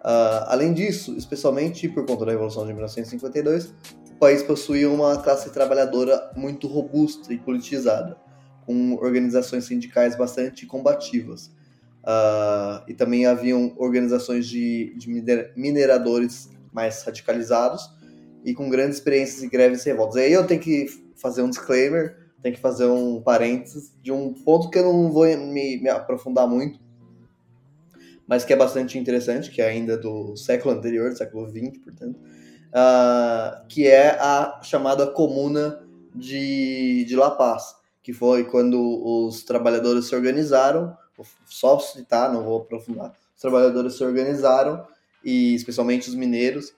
Uh, 0.00 0.44
além 0.46 0.72
disso, 0.72 1.16
especialmente 1.16 1.88
por 1.88 2.04
conta 2.04 2.24
da 2.24 2.32
Revolução 2.32 2.66
de 2.66 2.72
1952, 2.72 3.66
o 4.10 4.18
país 4.18 4.42
possuía 4.42 4.90
uma 4.90 5.18
classe 5.18 5.50
trabalhadora 5.50 6.30
muito 6.36 6.66
robusta 6.66 7.32
e 7.32 7.38
politizada, 7.38 8.16
com 8.64 8.94
organizações 8.94 9.64
sindicais 9.64 10.16
bastante 10.16 10.66
combativas. 10.66 11.46
Uh, 12.02 12.82
e 12.88 12.94
também 12.94 13.26
haviam 13.26 13.74
organizações 13.76 14.46
de, 14.46 14.94
de 14.96 15.08
mineradores 15.56 16.48
mais 16.72 17.02
radicalizados 17.02 17.88
e 18.44 18.54
com 18.54 18.68
grandes 18.68 18.98
experiências 18.98 19.42
em 19.42 19.48
greves 19.48 19.84
e 19.84 19.90
revoltas. 19.90 20.16
Aí 20.16 20.32
eu 20.32 20.46
tenho 20.46 20.60
que 20.60 20.86
fazer 21.16 21.42
um 21.42 21.50
disclaimer, 21.50 22.25
tenho 22.46 22.54
que 22.54 22.62
fazer 22.62 22.86
um 22.86 23.20
parênteses 23.20 23.92
de 24.00 24.12
um 24.12 24.32
ponto 24.32 24.70
que 24.70 24.78
eu 24.78 24.84
não 24.84 25.10
vou 25.10 25.26
me, 25.26 25.78
me 25.78 25.88
aprofundar 25.88 26.46
muito, 26.46 26.78
mas 28.24 28.44
que 28.44 28.52
é 28.52 28.56
bastante 28.56 28.96
interessante, 28.96 29.50
que 29.50 29.60
é 29.60 29.66
ainda 29.66 29.98
do 29.98 30.36
século 30.36 30.72
anterior, 30.72 31.10
do 31.10 31.18
século 31.18 31.48
XX, 31.48 31.76
portanto, 31.82 32.20
uh, 32.68 33.66
que 33.68 33.88
é 33.88 34.10
a 34.10 34.60
chamada 34.62 35.08
Comuna 35.08 35.84
de, 36.14 37.04
de 37.04 37.16
La 37.16 37.32
Paz, 37.32 37.74
que 38.00 38.12
foi 38.12 38.44
quando 38.44 38.80
os 38.80 39.42
trabalhadores 39.42 40.06
se 40.06 40.14
organizaram, 40.14 40.96
só 41.46 41.80
citar, 41.80 42.32
não 42.32 42.44
vou 42.44 42.58
aprofundar, 42.58 43.12
os 43.34 43.42
trabalhadores 43.42 43.94
se 43.94 44.04
organizaram, 44.04 44.86
e 45.24 45.52
especialmente 45.56 46.08
os 46.08 46.14
mineiros, 46.14 46.72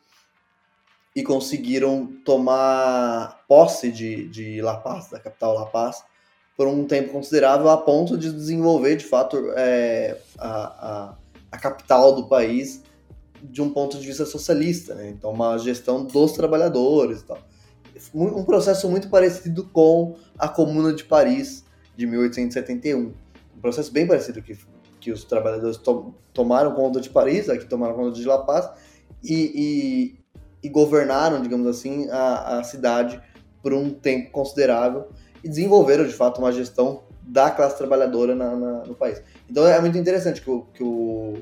e 1.19 1.23
conseguiram 1.23 2.07
tomar 2.25 3.45
posse 3.49 3.91
de, 3.91 4.29
de 4.29 4.61
La 4.63 4.77
Paz, 4.77 5.11
da 5.11 5.19
capital 5.19 5.55
La 5.55 5.67
Paz, 5.67 6.05
por 6.57 6.67
um 6.67 6.85
tempo 6.85 7.13
considerável, 7.13 7.69
a 7.69 7.77
ponto 7.77 8.17
de 8.17 8.33
desenvolver, 8.33 8.97
de 8.97 9.05
fato, 9.05 9.37
é, 9.57 10.19
a, 10.39 11.11
a 11.11 11.15
a 11.51 11.59
capital 11.59 12.15
do 12.15 12.27
país 12.27 12.83
de 13.43 13.63
um 13.63 13.71
ponto 13.71 13.99
de 13.99 14.07
vista 14.07 14.27
socialista, 14.27 14.95
né? 14.95 15.11
Então, 15.11 15.31
uma 15.31 15.57
gestão 15.59 16.05
dos 16.05 16.33
trabalhadores 16.33 17.21
e 17.21 17.25
tal. 17.25 17.39
Um 18.15 18.45
processo 18.45 18.89
muito 18.89 19.09
parecido 19.09 19.65
com 19.65 20.17
a 20.39 20.49
Comuna 20.49 20.93
de 20.93 21.05
Paris 21.05 21.65
de 21.97 22.07
1871. 22.07 22.99
Um 23.57 23.61
processo 23.61 23.93
bem 23.93 24.07
parecido 24.07 24.43
que, 24.43 24.57
que 25.01 25.11
os 25.11 25.25
trabalhadores 25.25 25.77
to 25.79 26.15
tomaram 26.33 26.73
conta 26.75 27.01
de 27.01 27.11
Paris, 27.11 27.49
aqui 27.49 27.65
tomaram 27.65 27.95
conta 27.95 28.13
de 28.13 28.25
La 28.25 28.39
Paz 28.39 28.71
e, 29.25 30.17
e, 30.63 30.69
governaram, 30.69 31.41
digamos 31.41 31.67
assim, 31.67 32.09
a, 32.11 32.59
a 32.59 32.65
cidade 32.65 33.21
por 33.63 33.73
um 33.73 33.91
tempo 33.91 34.31
considerável 34.31 35.09
e 35.43 35.49
desenvolveram, 35.49 36.07
de 36.07 36.13
fato, 36.13 36.39
uma 36.39 36.53
gestão 36.53 37.03
da 37.23 37.51
classe 37.51 37.77
trabalhadora 37.77 38.35
na, 38.35 38.57
na, 38.57 38.73
no 38.85 38.95
país. 38.95 39.23
Então 39.49 39.67
é 39.67 39.81
muito 39.81 39.99
interessante 39.99 40.41
que, 40.41 40.51
o, 40.51 40.63
que 40.73 40.83
o, 40.83 41.35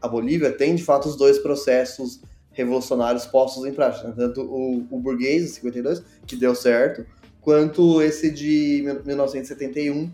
a 0.00 0.06
Bolívia 0.06 0.52
tem, 0.52 0.74
de 0.74 0.84
fato, 0.84 1.08
os 1.08 1.16
dois 1.16 1.38
processos 1.38 2.20
revolucionários 2.52 3.26
postos 3.26 3.64
em 3.64 3.72
prática. 3.72 4.08
Né? 4.08 4.14
Tanto 4.16 4.42
o, 4.42 4.86
o 4.90 4.98
burguês, 4.98 5.50
52, 5.52 6.02
que 6.26 6.36
deu 6.36 6.54
certo, 6.54 7.06
quanto 7.40 8.02
esse 8.02 8.30
de 8.30 8.82
1971, 9.04 10.10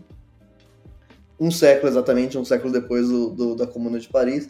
um 1.39 1.51
século 1.51 1.91
exatamente, 1.91 2.37
um 2.37 2.45
século 2.45 2.71
depois 2.71 3.07
do, 3.07 3.29
do 3.29 3.55
da 3.55 3.65
Comuna 3.65 3.99
de 3.99 4.07
Paris, 4.07 4.49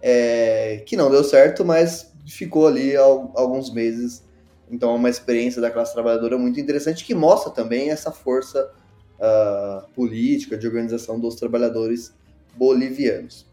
é, 0.00 0.82
que 0.86 0.96
não 0.96 1.10
deu 1.10 1.24
certo, 1.24 1.64
mas 1.64 2.09
ficou 2.26 2.66
ali 2.66 2.96
alguns 2.96 3.72
meses. 3.72 4.24
Então 4.70 4.90
é 4.90 4.94
uma 4.94 5.10
experiência 5.10 5.60
da 5.60 5.70
classe 5.70 5.92
trabalhadora 5.92 6.38
muito 6.38 6.60
interessante 6.60 7.04
que 7.04 7.14
mostra 7.14 7.50
também 7.50 7.90
essa 7.90 8.12
força 8.12 8.72
uh, 9.18 9.88
política, 9.94 10.56
de 10.56 10.66
organização 10.66 11.18
dos 11.18 11.34
trabalhadores 11.34 12.14
bolivianos. 12.56 13.46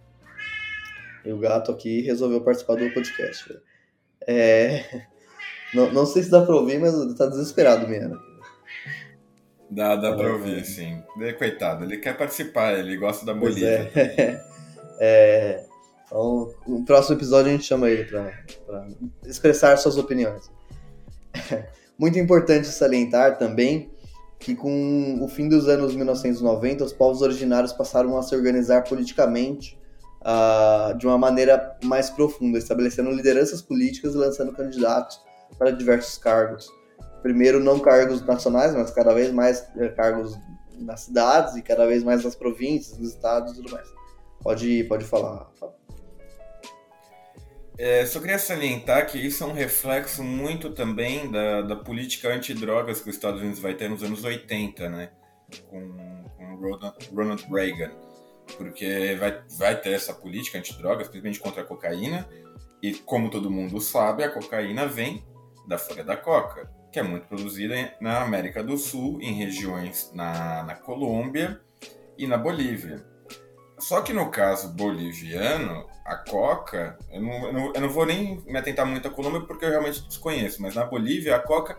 E 1.26 1.32
o 1.32 1.38
gato 1.38 1.72
aqui 1.72 2.02
resolveu 2.02 2.42
participar 2.42 2.76
do 2.76 2.94
podcast. 2.94 3.60
É... 4.28 5.08
Não, 5.74 5.92
não 5.92 6.06
sei 6.06 6.24
se 6.24 6.32
dá 6.32 6.46
pra 6.46 6.56
ouvir, 6.56 6.80
mas 6.80 7.14
tá 7.16 7.26
desesperado 7.26 7.90
mesmo. 7.90 8.18
Dá, 9.70 9.98
dá 9.98 10.16
pra 10.16 10.32
ouvir, 10.32 10.64
sim. 10.64 11.04
Coitado, 11.38 11.84
ele 11.84 11.98
quer 11.98 12.18
participar, 12.18 12.80
ele 12.80 12.96
gosta 12.96 13.26
da 13.26 13.34
Bolívia. 13.34 13.92
É. 13.94 14.42
é. 15.02 15.67
Então, 16.08 16.54
no 16.66 16.84
próximo 16.86 17.18
episódio 17.18 17.52
a 17.52 17.52
gente 17.52 17.66
chama 17.66 17.90
ele 17.90 18.06
para 18.06 18.88
expressar 19.26 19.78
suas 19.78 19.98
opiniões. 19.98 20.50
Muito 22.00 22.18
importante 22.18 22.68
salientar 22.68 23.38
também 23.38 23.92
que 24.40 24.56
com 24.56 25.20
o 25.22 25.28
fim 25.28 25.50
dos 25.50 25.68
anos 25.68 25.96
1990, 25.96 26.84
os 26.84 26.94
povos 26.94 27.22
originários 27.22 27.74
passaram 27.74 28.18
a 28.18 28.22
se 28.22 28.36
organizar 28.36 28.84
politicamente 28.84 29.78
uh, 30.22 30.96
de 30.98 31.08
uma 31.08 31.18
maneira 31.18 31.78
mais 31.84 32.10
profunda, 32.10 32.58
estabelecendo 32.58 33.12
lideranças 33.12 33.62
políticas 33.62 34.14
e 34.14 34.18
lançando 34.18 34.54
candidatos 34.54 35.20
para 35.58 35.72
diversos 35.72 36.18
cargos. 36.18 36.70
Primeiro, 37.22 37.60
não 37.60 37.80
cargos 37.80 38.24
nacionais, 38.26 38.74
mas 38.76 38.92
cada 38.92 39.14
vez 39.14 39.32
mais 39.32 39.68
eh, 39.76 39.90
cargos 39.90 40.38
nas 40.78 41.02
cidades 41.02 41.56
e 41.56 41.62
cada 41.62 41.86
vez 41.88 42.04
mais 42.04 42.24
nas 42.24 42.36
províncias, 42.36 42.98
nos 42.98 43.10
estados 43.10 43.54
e 43.54 43.56
tudo 43.56 43.72
mais. 43.72 43.88
Pode, 44.42 44.84
pode 44.84 45.04
falar, 45.04 45.50
Fábio. 45.60 45.77
É, 47.78 48.06
só 48.08 48.20
queria 48.20 48.40
salientar 48.40 49.06
que 49.06 49.20
isso 49.20 49.44
é 49.44 49.48
um 49.48 49.54
reflexo 49.54 50.24
muito 50.24 50.72
também 50.72 51.30
da, 51.30 51.62
da 51.62 51.76
política 51.76 52.30
antidrogas 52.30 53.02
que 53.02 53.10
os 53.10 53.16
Estados 53.16 53.40
Unidos 53.40 53.60
vai 53.60 53.76
ter 53.76 53.88
nos 53.88 54.02
anos 54.02 54.24
80, 54.24 54.90
né? 54.90 55.12
Com, 55.70 56.26
com 56.36 56.56
Ronald, 57.14 57.46
Reagan. 57.52 57.92
Porque 58.58 59.16
vai, 59.20 59.44
vai 59.58 59.80
ter 59.80 59.92
essa 59.92 60.14
política 60.14 60.58
antidrogas, 60.58 61.08
principalmente 61.08 61.40
contra 61.40 61.62
a 61.62 61.66
cocaína. 61.66 62.28
E 62.82 62.94
como 62.94 63.30
todo 63.30 63.52
mundo 63.52 63.80
sabe, 63.80 64.24
a 64.24 64.32
cocaína 64.32 64.88
vem 64.88 65.24
da 65.68 65.78
folha 65.78 66.04
da 66.04 66.18
coca, 66.18 66.72
que 66.92 67.00
é 67.00 67.04
muito 67.04 67.28
produzida 67.28 67.94
na 68.02 68.24
América 68.24 68.64
do 68.64 68.78
Sul, 68.78 69.22
em 69.22 69.34
regiões 69.34 70.12
na, 70.16 70.64
na 70.64 70.76
Colômbia 70.76 71.60
e 72.18 72.26
na 72.26 72.38
Bolívia. 72.38 73.06
Só 73.78 74.02
que 74.02 74.14
no 74.14 74.32
caso 74.32 74.70
boliviano, 74.70 75.86
a 76.08 76.16
coca, 76.16 76.98
eu 77.12 77.22
não, 77.22 77.48
eu 77.48 77.54
não, 77.54 77.74
eu 77.74 77.82
não 77.82 77.90
vou 77.90 78.06
nem 78.06 78.42
me 78.46 78.58
atentar 78.58 78.86
muito 78.86 79.10
à 79.10 79.12
Colômbia 79.12 79.42
porque 79.42 79.66
eu 79.66 79.70
realmente 79.70 80.02
desconheço, 80.08 80.62
mas 80.62 80.74
na 80.74 80.86
Bolívia 80.86 81.36
a 81.36 81.40
coca 81.40 81.78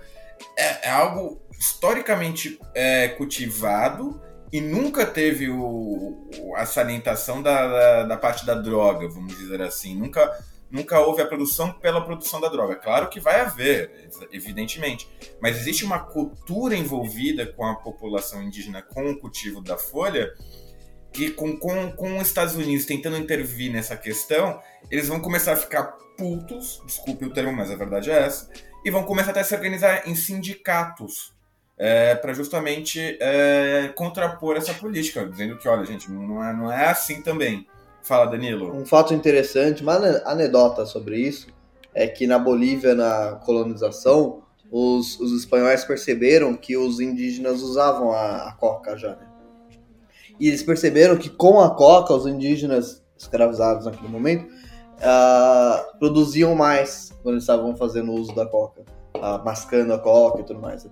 é, 0.55 0.89
é 0.89 0.91
algo 0.91 1.41
historicamente 1.59 2.61
é, 2.75 3.09
cultivado 3.09 4.21
e 4.53 4.61
nunca 4.61 5.07
teve 5.07 5.49
o, 5.49 6.29
a 6.57 6.67
salientação 6.67 7.43
da, 7.43 7.67
da, 7.67 8.03
da, 8.05 8.17
parte 8.19 8.45
da 8.45 8.55
droga, 8.55 9.09
vamos 9.09 9.37
dizer 9.37 9.63
assim. 9.63 9.95
Nunca, 9.95 10.31
nunca 10.71 11.01
houve 11.01 11.23
a 11.23 11.27
produção 11.27 11.73
pela 11.73 12.03
produção 12.03 12.39
da 12.39 12.49
droga. 12.49 12.77
Claro 12.77 13.09
que 13.09 13.21
vai 13.21 13.41
haver, 13.41 14.11
evidentemente, 14.31 15.09
mas 15.41 15.57
existe 15.57 15.85
uma 15.85 16.01
cultura 16.01 16.77
envolvida 16.77 17.47
com 17.47 17.65
a 17.65 17.77
população 17.77 18.43
indígena 18.43 18.83
com 18.83 19.11
o 19.11 19.19
cultivo 19.19 19.63
da 19.63 19.79
folha 19.79 20.35
que 21.13 21.31
com, 21.31 21.57
com, 21.57 21.91
com 21.93 22.19
os 22.19 22.29
Estados 22.29 22.55
Unidos 22.55 22.87
tentando 22.87 23.17
intervir 23.17 23.73
nessa 23.73 23.97
questão, 23.97 24.61
eles 24.91 25.09
vão 25.09 25.21
começar 25.21 25.53
a 25.53 25.57
ficar 25.57 25.85
putos, 26.17 26.83
desculpe 26.85 27.25
o 27.25 27.31
termo, 27.31 27.53
mas 27.53 27.71
a 27.71 27.77
verdade 27.77 28.11
é 28.11 28.25
essa, 28.25 28.51
e 28.85 28.91
vão 28.91 29.05
começar 29.05 29.31
até 29.31 29.41
a 29.41 29.45
se 29.45 29.55
organizar 29.55 30.09
em 30.09 30.15
sindicatos 30.15 31.33
é, 31.79 32.15
para 32.17 32.33
justamente 32.33 33.17
é, 33.21 33.93
contrapor 33.95 34.57
essa 34.57 34.75
política, 34.75 35.25
dizendo 35.25 35.57
que, 35.57 35.69
olha, 35.69 35.85
gente, 35.85 36.11
não 36.11 36.45
é, 36.45 36.53
não 36.53 36.73
é 36.73 36.87
assim 36.87 37.23
também. 37.23 37.67
Fala, 38.03 38.27
Danilo. 38.27 38.75
Um 38.75 38.85
fato 38.85 39.15
interessante, 39.15 39.83
uma 39.83 39.95
anedota 40.25 40.85
sobre 40.87 41.19
isso, 41.19 41.49
é 41.95 42.07
que 42.07 42.27
na 42.27 42.39
Bolívia, 42.39 42.95
na 42.95 43.37
colonização, 43.45 44.43
os, 44.71 45.19
os 45.21 45.33
espanhóis 45.33 45.85
perceberam 45.85 46.57
que 46.57 46.77
os 46.77 47.01
indígenas 47.01 47.63
usavam 47.63 48.13
a, 48.13 48.49
a 48.49 48.53
coca 48.53 48.97
já, 48.97 49.11
né? 49.11 49.28
E 50.39 50.49
eles 50.49 50.63
perceberam 50.63 51.17
que 51.17 51.29
com 51.29 51.61
a 51.61 51.75
coca, 51.75 52.15
os 52.15 52.27
indígenas 52.27 53.03
escravizados 53.17 53.87
naquele 53.87 54.09
momento 54.09 54.47
uh, 54.99 55.99
produziam 55.99 56.55
mais 56.55 57.13
quando 57.23 57.39
estavam 57.39 57.77
fazendo 57.77 58.13
uso 58.13 58.35
da 58.35 58.47
coca, 58.47 58.83
uh, 59.17 59.45
mascando 59.45 59.93
a 59.93 59.99
coca 59.99 60.41
e 60.41 60.45
tudo 60.45 60.61
mais. 60.61 60.87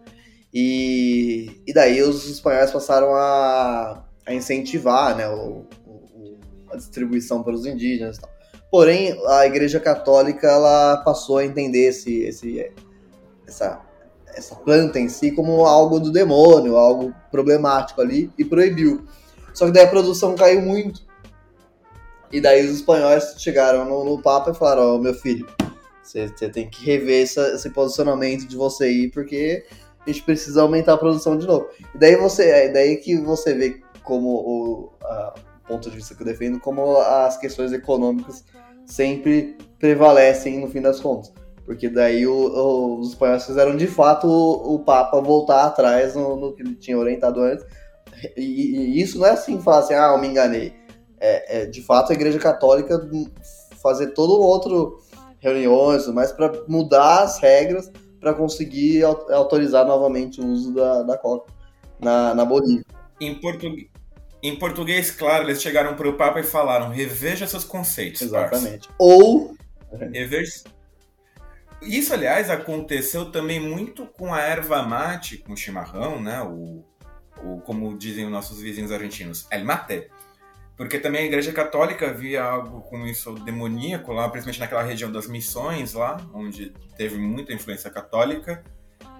E, 0.52 1.62
e 1.66 1.72
daí 1.72 2.02
os 2.02 2.28
espanhóis 2.28 2.70
passaram 2.70 3.14
a, 3.14 4.04
a 4.26 4.34
incentivar 4.34 5.16
né, 5.16 5.28
o, 5.28 5.66
o, 5.86 6.38
a 6.72 6.76
distribuição 6.76 7.42
para 7.42 7.54
os 7.54 7.66
indígenas. 7.66 8.18
Tal. 8.18 8.30
Porém, 8.70 9.18
a 9.28 9.46
Igreja 9.46 9.78
Católica 9.78 10.48
ela 10.48 10.98
passou 10.98 11.38
a 11.38 11.44
entender 11.44 11.88
esse, 11.88 12.22
esse, 12.22 12.72
essa, 13.46 13.80
essa 14.34 14.54
planta 14.56 14.98
em 14.98 15.08
si 15.08 15.30
como 15.30 15.64
algo 15.64 16.00
do 16.00 16.10
demônio, 16.10 16.76
algo 16.76 17.14
problemático 17.30 18.00
ali, 18.00 18.30
e 18.36 18.44
proibiu. 18.44 19.06
Só 19.56 19.64
que 19.64 19.72
daí 19.72 19.84
a 19.84 19.88
produção 19.88 20.34
caiu 20.34 20.60
muito. 20.60 21.00
E 22.30 22.42
daí 22.42 22.66
os 22.66 22.76
espanhóis 22.76 23.34
chegaram 23.38 23.86
no, 23.86 24.04
no 24.04 24.20
Papa 24.20 24.50
e 24.50 24.54
falaram: 24.54 24.82
Ó, 24.82 24.94
oh, 24.96 24.98
meu 24.98 25.14
filho, 25.14 25.46
você, 26.02 26.28
tem 26.28 26.68
que 26.68 26.84
rever 26.84 27.22
essa, 27.22 27.54
esse 27.54 27.70
posicionamento 27.70 28.46
de 28.46 28.54
você 28.54 28.84
aí, 28.84 29.10
porque 29.10 29.64
a 30.06 30.10
gente 30.10 30.22
precisa 30.24 30.60
aumentar 30.60 30.92
a 30.92 30.98
produção 30.98 31.38
de 31.38 31.46
novo. 31.46 31.70
E 31.94 31.98
daí 31.98 32.16
você, 32.16 32.50
é 32.50 32.68
daí 32.68 32.98
que 32.98 33.16
você 33.16 33.54
vê 33.54 33.80
como 34.02 34.28
o, 34.28 34.92
a, 35.02 35.34
ponto 35.66 35.88
de 35.88 35.96
vista 35.96 36.14
que 36.14 36.20
eu 36.20 36.26
defendo, 36.26 36.60
como 36.60 36.98
as 36.98 37.38
questões 37.38 37.72
econômicas 37.72 38.44
sempre 38.84 39.56
prevalecem 39.78 40.60
no 40.60 40.68
fim 40.68 40.82
das 40.82 41.00
contas. 41.00 41.32
Porque 41.64 41.88
daí 41.88 42.26
o, 42.26 42.34
o, 42.34 43.00
os 43.00 43.08
espanhóis 43.08 43.46
fizeram 43.46 43.74
de 43.74 43.86
fato 43.86 44.26
o, 44.28 44.74
o 44.74 44.78
Papa 44.80 45.18
voltar 45.18 45.64
atrás 45.64 46.14
no, 46.14 46.36
no, 46.36 46.54
que 46.54 46.62
ele 46.62 46.74
tinha 46.74 46.98
orientado 46.98 47.40
antes. 47.40 47.64
E, 48.36 48.40
e, 48.40 49.00
isso 49.00 49.18
não 49.18 49.26
é 49.26 49.30
assim, 49.30 49.60
falar 49.60 49.80
assim, 49.80 49.94
ah, 49.94 50.12
eu 50.14 50.18
me 50.18 50.28
enganei. 50.28 50.74
É, 51.18 51.62
é 51.62 51.66
de 51.66 51.82
fato 51.82 52.12
a 52.12 52.14
Igreja 52.14 52.38
Católica 52.38 53.08
fazer 53.82 54.08
todo 54.08 54.40
outro 54.40 55.00
reuniões, 55.38 56.06
mas 56.08 56.32
para 56.32 56.52
mudar 56.68 57.22
as 57.22 57.38
regras 57.38 57.90
para 58.20 58.34
conseguir 58.34 59.04
autorizar 59.04 59.86
novamente 59.86 60.40
o 60.40 60.46
uso 60.46 60.74
da, 60.74 61.02
da 61.02 61.16
coca 61.16 61.52
na, 62.00 62.34
na 62.34 62.44
Bolívia. 62.44 62.84
Em, 63.20 63.40
em 64.42 64.58
português, 64.58 65.10
claro, 65.10 65.44
eles 65.44 65.62
chegaram 65.62 65.94
para 65.94 66.08
o 66.08 66.14
Papa 66.14 66.40
e 66.40 66.42
falaram: 66.42 66.88
reveja 66.90 67.46
seus 67.46 67.64
conceitos. 67.64 68.22
Exatamente. 68.22 68.88
Parça. 68.88 68.94
Ou. 68.98 69.54
Reveja. 70.12 70.64
Isso, 71.80 72.12
aliás, 72.12 72.50
aconteceu 72.50 73.30
também 73.30 73.60
muito 73.60 74.06
com 74.06 74.34
a 74.34 74.40
erva 74.40 74.82
mate, 74.82 75.38
com 75.38 75.52
o 75.52 75.56
chimarrão, 75.56 76.20
né? 76.20 76.42
O, 76.42 76.84
o, 77.46 77.60
como 77.60 77.96
dizem 77.96 78.24
os 78.24 78.30
nossos 78.30 78.60
vizinhos 78.60 78.90
argentinos, 78.90 79.46
el 79.50 79.64
mate. 79.64 80.10
Porque 80.76 80.98
também 80.98 81.22
a 81.22 81.24
Igreja 81.24 81.52
Católica 81.52 82.12
via 82.12 82.44
algo 82.44 82.82
com 82.82 83.06
isso 83.06 83.32
demoníaco 83.34 84.12
lá, 84.12 84.28
principalmente 84.28 84.60
naquela 84.60 84.82
região 84.82 85.10
das 85.10 85.26
missões 85.26 85.94
lá, 85.94 86.18
onde 86.34 86.74
teve 86.96 87.16
muita 87.16 87.52
influência 87.52 87.90
católica. 87.90 88.62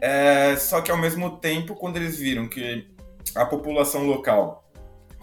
É, 0.01 0.55
só 0.57 0.83
que 0.83 0.91
ao 0.91 0.99
mesmo 0.99 1.39
tempo, 1.39 1.74
quando 1.74 1.97
eles 1.97 2.18
viram 2.18 2.47
que 2.47 2.87
a 3.35 3.47
população 3.47 4.05
local 4.05 4.70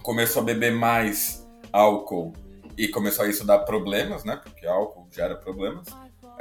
começou 0.02 0.42
a 0.42 0.46
beber 0.46 0.72
mais 0.74 1.48
álcool 1.72 2.34
e 2.78 2.88
começou 2.88 3.26
a 3.26 3.28
isso 3.28 3.46
dar 3.46 3.60
problemas, 3.60 4.24
né? 4.24 4.40
Porque 4.44 4.66
álcool 4.66 5.08
gera 5.12 5.36
problemas. 5.36 5.88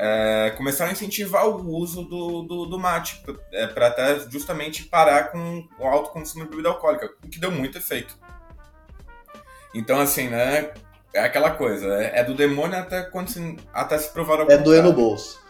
É, 0.05 0.51
começaram 0.57 0.91
a 0.91 0.93
incentivar 0.93 1.47
o 1.47 1.77
uso 1.77 2.03
do, 2.03 2.43
do, 2.43 2.67
do 2.67 2.77
mate 2.77 3.23
para 3.23 3.87
é, 3.87 3.89
até 3.89 4.19
justamente 4.29 4.83
parar 4.83 5.31
com 5.31 5.69
o 5.79 5.87
alto 5.87 6.11
consumo 6.11 6.43
de 6.43 6.51
bebida 6.51 6.71
alcoólica, 6.71 7.09
o 7.25 7.29
que 7.29 7.39
deu 7.39 7.53
muito 7.53 7.79
efeito. 7.79 8.19
Então, 9.73 10.01
assim, 10.01 10.27
né? 10.27 10.73
É 11.15 11.21
aquela 11.21 11.51
coisa, 11.53 11.87
é, 12.03 12.19
é 12.19 12.25
do 12.25 12.35
demônio 12.35 12.77
até, 12.77 13.03
quando 13.03 13.29
se, 13.29 13.57
até 13.73 13.97
se 13.97 14.11
provar 14.11 14.41
algum 14.41 14.51
É 14.51 14.59
doer 14.59 14.83
no 14.83 14.93
bolso. 14.93 15.41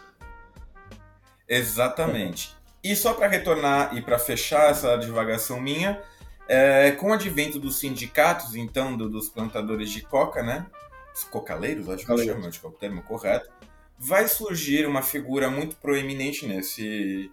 Exatamente. 1.49 2.55
E 2.83 2.95
só 2.95 3.15
para 3.15 3.27
retornar 3.27 3.97
e 3.97 4.03
para 4.03 4.19
fechar 4.19 4.69
essa 4.69 4.95
divagação 4.97 5.59
minha, 5.59 5.99
é, 6.47 6.91
com 6.91 7.09
o 7.09 7.13
advento 7.13 7.57
dos 7.57 7.79
sindicatos, 7.79 8.53
então, 8.55 8.95
do, 8.95 9.09
dos 9.09 9.29
plantadores 9.29 9.89
de 9.89 10.01
coca, 10.01 10.43
né? 10.43 10.67
Os 11.11 11.23
cocaleiros, 11.23 11.89
acho 11.89 12.05
que 12.05 12.23
chama, 12.23 12.47
acho 12.49 12.59
que 12.59 12.65
é 12.67 12.69
o 12.69 12.73
termo 12.73 13.01
correto. 13.01 13.49
Vai 14.05 14.27
surgir 14.27 14.85
uma 14.85 15.01
figura 15.01 15.49
muito 15.49 15.77
proeminente 15.77 16.45
nesse, 16.45 17.31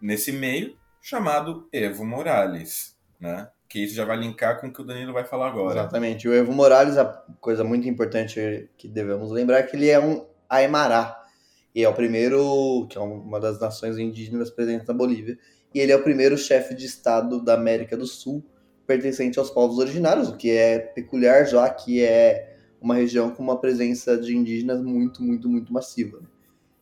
nesse 0.00 0.30
meio, 0.30 0.76
chamado 1.00 1.68
Evo 1.72 2.04
Morales, 2.04 2.96
né? 3.18 3.48
que 3.68 3.80
isso 3.82 3.94
já 3.94 4.04
vai 4.04 4.18
linkar 4.18 4.60
com 4.60 4.66
o 4.66 4.72
que 4.72 4.82
o 4.82 4.84
Danilo 4.84 5.12
vai 5.12 5.24
falar 5.24 5.48
agora. 5.48 5.80
Exatamente. 5.80 6.28
O 6.28 6.34
Evo 6.34 6.52
Morales, 6.52 6.98
a 6.98 7.06
coisa 7.40 7.64
muito 7.64 7.88
importante 7.88 8.68
que 8.76 8.86
devemos 8.86 9.30
lembrar 9.30 9.60
é 9.60 9.62
que 9.62 9.74
ele 9.74 9.88
é 9.88 9.98
um 9.98 10.26
Aymara. 10.48 11.16
E 11.74 11.82
é 11.82 11.88
o 11.88 11.94
primeiro, 11.94 12.86
que 12.90 12.98
é 12.98 13.00
uma 13.00 13.40
das 13.40 13.58
nações 13.58 13.96
indígenas 13.96 14.50
presentes 14.50 14.86
na 14.86 14.92
Bolívia. 14.92 15.38
E 15.74 15.80
ele 15.80 15.90
é 15.90 15.96
o 15.96 16.02
primeiro 16.02 16.36
chefe 16.36 16.74
de 16.74 16.84
Estado 16.84 17.42
da 17.42 17.54
América 17.54 17.96
do 17.96 18.06
Sul 18.06 18.44
pertencente 18.86 19.38
aos 19.38 19.48
povos 19.48 19.78
originários, 19.78 20.28
o 20.28 20.36
que 20.36 20.50
é 20.50 20.78
peculiar, 20.78 21.46
já 21.46 21.68
que 21.70 22.04
é 22.04 22.51
uma 22.82 22.94
região 22.94 23.30
com 23.30 23.42
uma 23.42 23.58
presença 23.58 24.18
de 24.18 24.36
indígenas 24.36 24.82
muito, 24.82 25.22
muito, 25.22 25.48
muito 25.48 25.72
massiva. 25.72 26.18
Né? 26.18 26.26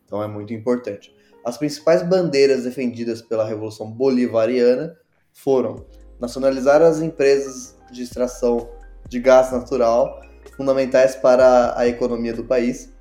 Então 0.04 0.22
é 0.22 0.26
muito 0.26 0.52
importante. 0.54 1.14
As 1.44 1.56
principais 1.56 2.02
bandeiras 2.02 2.64
defendidas 2.64 3.22
pela 3.22 3.46
Revolução 3.46 3.90
Bolivariana 3.90 4.96
foram 5.32 5.86
nacionalizar 6.18 6.82
as 6.82 7.00
empresas 7.00 7.76
de 7.90 8.02
extração 8.02 8.68
de 9.08 9.18
gás 9.18 9.50
natural, 9.52 10.20
fundamentais 10.56 11.16
para 11.16 11.78
a 11.78 11.86
economia 11.86 12.34
do 12.34 12.44
país, 12.44 12.92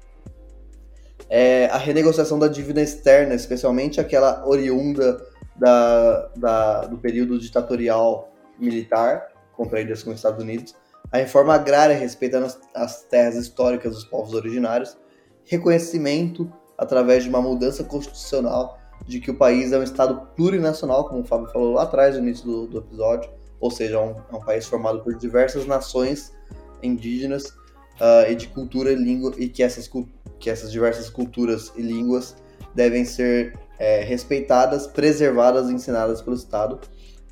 é, 1.29 1.67
a 1.67 1.77
renegociação 1.77 2.39
da 2.39 2.47
dívida 2.47 2.81
externa, 2.81 3.35
especialmente 3.35 4.01
aquela 4.01 4.47
oriunda 4.47 5.23
da, 5.55 6.29
da, 6.35 6.81
do 6.85 6.97
período 6.97 7.37
ditatorial 7.37 8.33
militar, 8.57 9.27
contraídas 9.53 10.01
com 10.01 10.09
os 10.09 10.15
Estados 10.15 10.41
Unidos, 10.41 10.73
a 11.11 11.17
reforma 11.17 11.53
agrária 11.53 11.97
respeitando 11.97 12.45
as, 12.45 12.59
as 12.73 13.03
terras 13.03 13.35
históricas 13.35 13.93
dos 13.93 14.03
povos 14.03 14.33
originários, 14.33 14.97
reconhecimento 15.45 16.51
através 16.77 17.23
de 17.23 17.29
uma 17.29 17.41
mudança 17.41 17.83
constitucional 17.83 18.77
de 19.05 19.19
que 19.19 19.31
o 19.31 19.37
país 19.37 19.71
é 19.71 19.79
um 19.79 19.83
Estado 19.83 20.27
plurinacional, 20.35 21.07
como 21.07 21.21
o 21.21 21.25
Fábio 21.25 21.49
falou 21.49 21.73
lá 21.73 21.83
atrás, 21.83 22.15
no 22.15 22.21
início 22.21 22.45
do, 22.45 22.67
do 22.67 22.77
episódio, 22.79 23.29
ou 23.59 23.71
seja, 23.71 23.95
é 23.95 23.99
um, 23.99 24.15
é 24.31 24.35
um, 24.35 24.39
país 24.39 24.65
formado 24.65 25.01
por 25.01 25.15
diversas 25.15 25.65
nações 25.65 26.31
indígenas 26.83 27.47
uh, 27.47 28.29
e 28.29 28.35
de 28.35 28.47
cultura 28.47 28.91
e 28.91 28.95
língua, 28.95 29.33
e 29.37 29.49
que 29.49 29.63
essas, 29.63 29.89
que 30.39 30.49
essas 30.49 30.71
diversas 30.71 31.09
culturas 31.09 31.71
e 31.75 31.81
línguas 31.81 32.35
devem 32.75 33.03
ser 33.03 33.57
é, 33.79 34.01
respeitadas, 34.03 34.85
preservadas 34.85 35.69
e 35.69 35.73
ensinadas 35.73 36.21
pelo 36.21 36.35
Estado. 36.35 36.79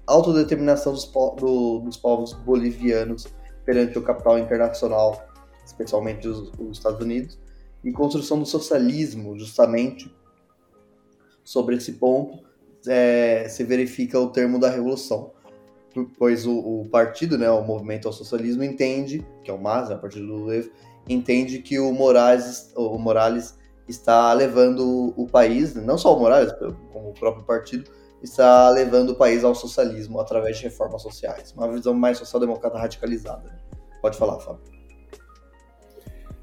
Autodeterminação 0.05 0.93
dos, 0.93 1.05
po 1.05 1.31
do, 1.31 1.79
dos 1.79 1.97
povos 1.97 2.33
bolivianos 2.33 3.27
perante 3.67 3.99
o 3.99 4.01
capital 4.01 4.39
internacional, 4.39 5.27
especialmente 5.65 6.25
os, 6.25 6.53
os 6.57 6.77
Estados 6.77 7.01
Unidos, 7.01 7.37
e 7.83 7.91
construção 7.91 8.39
do 8.39 8.45
socialismo, 8.45 9.37
justamente 9.37 10.09
sobre 11.43 11.75
esse 11.75 11.91
ponto 11.93 12.47
é, 12.87 13.45
se 13.49 13.65
verifica 13.65 14.17
o 14.17 14.29
termo 14.29 14.57
da 14.57 14.69
revolução, 14.69 15.31
pois 16.17 16.47
o, 16.47 16.57
o, 16.57 16.87
partido, 16.89 17.37
né, 17.37 17.51
o 17.51 17.61
movimento 17.61 18.07
ao 18.07 18.13
socialismo 18.13 18.63
entende, 18.63 19.25
que 19.43 19.51
é 19.51 19.53
o 19.53 19.61
MAS, 19.61 19.89
né, 19.89 19.95
a 19.95 19.97
partir 19.97 20.21
do 20.21 20.45
Lev, 20.45 20.67
entende 21.09 21.59
que 21.59 21.77
o 21.77 21.91
Morales, 21.91 22.71
o 22.73 22.97
Morales 22.97 23.57
está 23.85 24.31
levando 24.31 25.13
o 25.17 25.27
país, 25.27 25.75
não 25.75 25.97
só 25.97 26.15
o 26.15 26.19
Morales, 26.19 26.53
como 26.93 27.09
o 27.09 27.13
próprio 27.13 27.43
partido, 27.43 27.91
está 28.21 28.69
levando 28.69 29.11
o 29.11 29.15
país 29.15 29.43
ao 29.43 29.53
socialismo 29.53 30.19
através 30.19 30.57
de 30.57 30.63
reformas 30.63 31.01
sociais, 31.01 31.53
uma 31.53 31.71
visão 31.71 31.93
mais 31.93 32.17
social-democrata 32.17 32.77
radicalizada. 32.77 33.61
Pode 34.01 34.17
falar, 34.17 34.39
Fábio. 34.39 34.77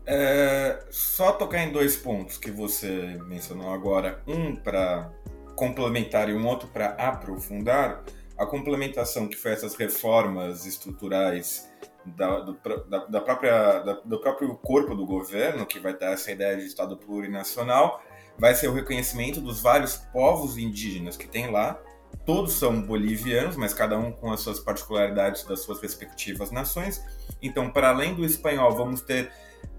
É, 0.06 0.84
só 0.90 1.32
tocar 1.32 1.62
em 1.62 1.72
dois 1.72 1.96
pontos 1.96 2.36
que 2.36 2.50
você 2.50 3.18
mencionou 3.26 3.72
agora, 3.72 4.22
um 4.26 4.54
para 4.54 5.10
complementar 5.56 6.28
e 6.28 6.34
um 6.34 6.46
outro 6.46 6.68
para 6.68 6.88
aprofundar. 6.88 8.04
A 8.36 8.44
complementação 8.44 9.28
que 9.28 9.36
foi 9.36 9.52
essas 9.52 9.74
reformas 9.76 10.66
estruturais 10.66 11.70
da, 12.04 12.40
do, 12.40 12.58
da, 12.88 13.06
da 13.06 13.20
própria, 13.20 13.78
da, 13.80 13.92
do 14.04 14.20
próprio 14.20 14.54
corpo 14.56 14.94
do 14.94 15.06
governo, 15.06 15.64
que 15.64 15.78
vai 15.78 15.94
ter 15.94 16.06
essa 16.06 16.30
ideia 16.32 16.56
de 16.56 16.66
Estado 16.66 16.96
plurinacional, 16.96 18.02
vai 18.38 18.54
ser 18.54 18.68
o 18.68 18.72
reconhecimento 18.72 19.40
dos 19.40 19.60
vários 19.60 19.96
povos 19.96 20.58
indígenas 20.58 21.16
que 21.16 21.26
tem 21.26 21.50
lá. 21.50 21.80
Todos 22.24 22.54
são 22.54 22.80
bolivianos, 22.80 23.56
mas 23.56 23.74
cada 23.74 23.98
um 23.98 24.12
com 24.12 24.32
as 24.32 24.40
suas 24.40 24.60
particularidades 24.60 25.44
das 25.44 25.60
suas 25.60 25.80
respectivas 25.80 26.50
nações. 26.50 27.02
Então, 27.42 27.70
para 27.70 27.90
além 27.90 28.14
do 28.14 28.24
espanhol, 28.24 28.74
vamos 28.74 29.00
ter, 29.00 29.30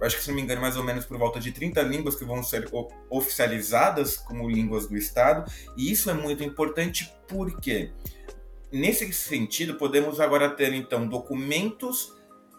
acho 0.01 0.17
que 0.17 0.23
se 0.23 0.29
não 0.29 0.35
me 0.35 0.41
engano, 0.41 0.61
mais 0.61 0.77
ou 0.77 0.83
menos 0.83 1.05
por 1.05 1.17
volta 1.17 1.39
de 1.39 1.51
30 1.51 1.81
línguas 1.81 2.15
que 2.15 2.25
vão 2.25 2.43
ser 2.43 2.69
oficializadas 3.09 4.17
como 4.17 4.49
línguas 4.49 4.87
do 4.87 4.95
Estado. 4.95 5.49
E 5.75 5.91
isso 5.91 6.09
é 6.09 6.13
muito 6.13 6.43
importante 6.43 7.11
porque, 7.27 7.91
nesse 8.71 9.11
sentido, 9.13 9.75
podemos 9.75 10.19
agora 10.19 10.49
ter, 10.49 10.73
então, 10.73 11.07
documentos 11.07 12.14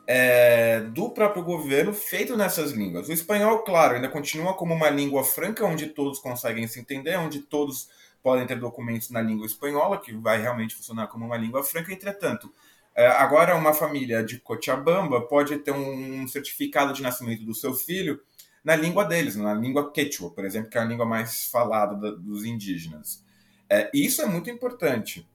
é, 0.07 0.81
do 0.81 1.11
próprio 1.11 1.43
governo 1.43 1.93
feito 1.93 2.37
nessas 2.37 2.71
línguas. 2.71 3.09
O 3.09 3.13
espanhol, 3.13 3.61
claro, 3.61 3.97
ainda 3.97 4.09
continua 4.09 4.55
como 4.55 4.73
uma 4.73 4.89
língua 4.89 5.25
franca, 5.25 5.65
onde 5.65 5.89
todos 5.89 6.19
conseguem 6.19 6.67
se 6.69 6.79
entender, 6.79 7.17
onde 7.17 7.41
todos 7.41 7.89
podem 8.23 8.47
ter 8.47 8.59
documentos 8.59 9.11
na 9.11 9.21
língua 9.21 9.47
espanhola, 9.47 10.01
que 10.01 10.13
vai 10.13 10.41
realmente 10.41 10.75
funcionar 10.75 11.09
como 11.09 11.25
uma 11.25 11.37
língua 11.37 11.63
franca. 11.65 11.93
Entretanto, 11.93 12.53
é, 12.95 13.07
agora 13.07 13.57
uma 13.57 13.75
família 13.75 14.25
de 14.25 14.39
Cochabamba 14.39 15.21
pode 15.21 15.59
ter 15.59 15.73
um 15.73 16.27
certificado 16.29 16.93
de 16.93 17.03
nascimento 17.03 17.45
do 17.45 17.55
seu 17.55 17.75
filho 17.75 18.21
na 18.65 18.75
língua 18.75 19.05
deles, 19.05 19.37
na 19.37 19.55
língua 19.55 19.93
quechua, 19.93 20.31
por 20.31 20.45
exemplo, 20.45 20.71
que 20.71 20.79
é 20.79 20.81
a 20.81 20.85
língua 20.85 21.07
mais 21.07 21.47
falada 21.47 22.13
dos 22.17 22.45
indígenas. 22.45 23.25
É, 23.69 23.91
isso 23.93 24.23
é 24.23 24.27
muito 24.27 24.51
importante. 24.51 25.29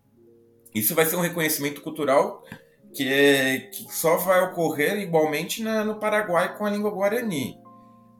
Isso 0.74 0.96
vai 0.96 1.06
ser 1.06 1.18
um 1.18 1.22
reconhecimento 1.22 1.82
cultural 1.82 2.44
que, 2.94 3.12
é, 3.12 3.60
que 3.72 3.92
só 3.92 4.18
vai 4.18 4.42
ocorrer 4.42 5.00
igualmente 5.00 5.64
na, 5.64 5.84
no 5.84 5.96
Paraguai 5.96 6.56
com 6.58 6.66
a 6.66 6.70
língua 6.70 6.92
guarani. 6.92 7.58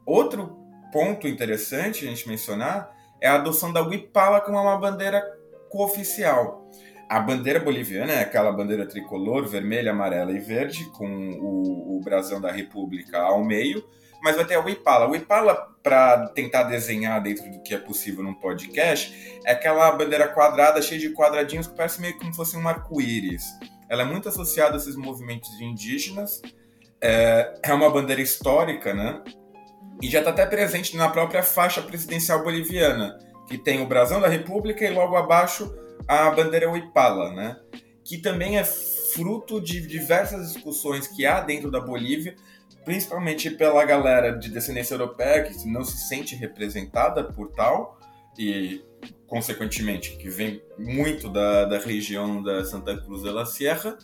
Outro 0.06 0.56
ponto 0.92 1.28
interessante 1.28 2.06
a 2.06 2.08
gente 2.08 2.28
mencionar 2.28 2.90
é 3.20 3.28
a 3.28 3.34
adoção 3.34 3.72
da 3.72 3.82
Huipala 3.82 4.40
como 4.40 4.58
uma 4.58 4.76
bandeira 4.76 5.22
cooficial. 5.70 6.70
A 7.08 7.20
bandeira 7.20 7.60
boliviana 7.60 8.12
é 8.12 8.20
aquela 8.20 8.50
bandeira 8.52 8.86
tricolor, 8.86 9.46
vermelha, 9.46 9.90
amarela 9.90 10.32
e 10.32 10.38
verde, 10.38 10.84
com 10.92 11.06
o, 11.06 11.98
o 11.98 12.00
brasão 12.00 12.40
da 12.40 12.50
República 12.50 13.18
ao 13.18 13.44
meio, 13.44 13.84
mas 14.22 14.36
vai 14.36 14.46
ter 14.46 14.54
a 14.54 14.60
Huipala. 14.60 15.04
A 15.04 15.08
Huipala, 15.08 15.54
para 15.82 16.28
tentar 16.28 16.64
desenhar 16.64 17.22
dentro 17.22 17.50
do 17.50 17.62
que 17.62 17.74
é 17.74 17.78
possível 17.78 18.24
num 18.24 18.34
podcast, 18.34 19.14
é 19.44 19.52
aquela 19.52 19.90
bandeira 19.92 20.26
quadrada, 20.28 20.80
cheia 20.80 21.00
de 21.00 21.10
quadradinhos, 21.10 21.66
que 21.66 21.76
parece 21.76 22.00
meio 22.00 22.16
como 22.16 22.30
se 22.30 22.36
fosse 22.36 22.56
um 22.56 22.66
arco-íris 22.66 23.44
ela 23.92 24.04
é 24.04 24.06
muito 24.06 24.26
associada 24.26 24.72
a 24.72 24.76
esses 24.78 24.96
movimentos 24.96 25.50
indígenas, 25.60 26.40
é, 26.98 27.60
é 27.62 27.74
uma 27.74 27.90
bandeira 27.90 28.22
histórica, 28.22 28.94
né? 28.94 29.22
E 30.00 30.08
já 30.08 30.20
está 30.20 30.30
até 30.30 30.46
presente 30.46 30.96
na 30.96 31.10
própria 31.10 31.42
faixa 31.42 31.82
presidencial 31.82 32.42
boliviana, 32.42 33.18
que 33.46 33.58
tem 33.58 33.82
o 33.82 33.86
brasão 33.86 34.18
da 34.18 34.28
República 34.28 34.82
e 34.82 34.90
logo 34.90 35.14
abaixo 35.14 35.70
a 36.08 36.30
bandeira 36.30 36.70
Huipala, 36.70 37.34
né? 37.34 37.60
Que 38.02 38.16
também 38.16 38.56
é 38.56 38.64
fruto 38.64 39.60
de 39.60 39.86
diversas 39.86 40.54
discussões 40.54 41.06
que 41.06 41.26
há 41.26 41.42
dentro 41.42 41.70
da 41.70 41.78
Bolívia, 41.78 42.34
principalmente 42.86 43.50
pela 43.50 43.84
galera 43.84 44.38
de 44.38 44.48
descendência 44.48 44.94
europeia 44.94 45.42
que 45.42 45.68
não 45.68 45.84
se 45.84 45.98
sente 46.08 46.34
representada 46.34 47.24
por 47.24 47.50
tal, 47.50 47.98
e 48.38 48.82
consequentemente, 49.26 50.16
que 50.16 50.28
vem 50.28 50.62
muito 50.78 51.28
da, 51.28 51.64
da 51.64 51.78
região 51.78 52.42
da 52.42 52.64
Santa 52.64 52.96
Cruz 52.98 53.22
de 53.22 53.30
la 53.30 53.46
Sierra, 53.46 53.96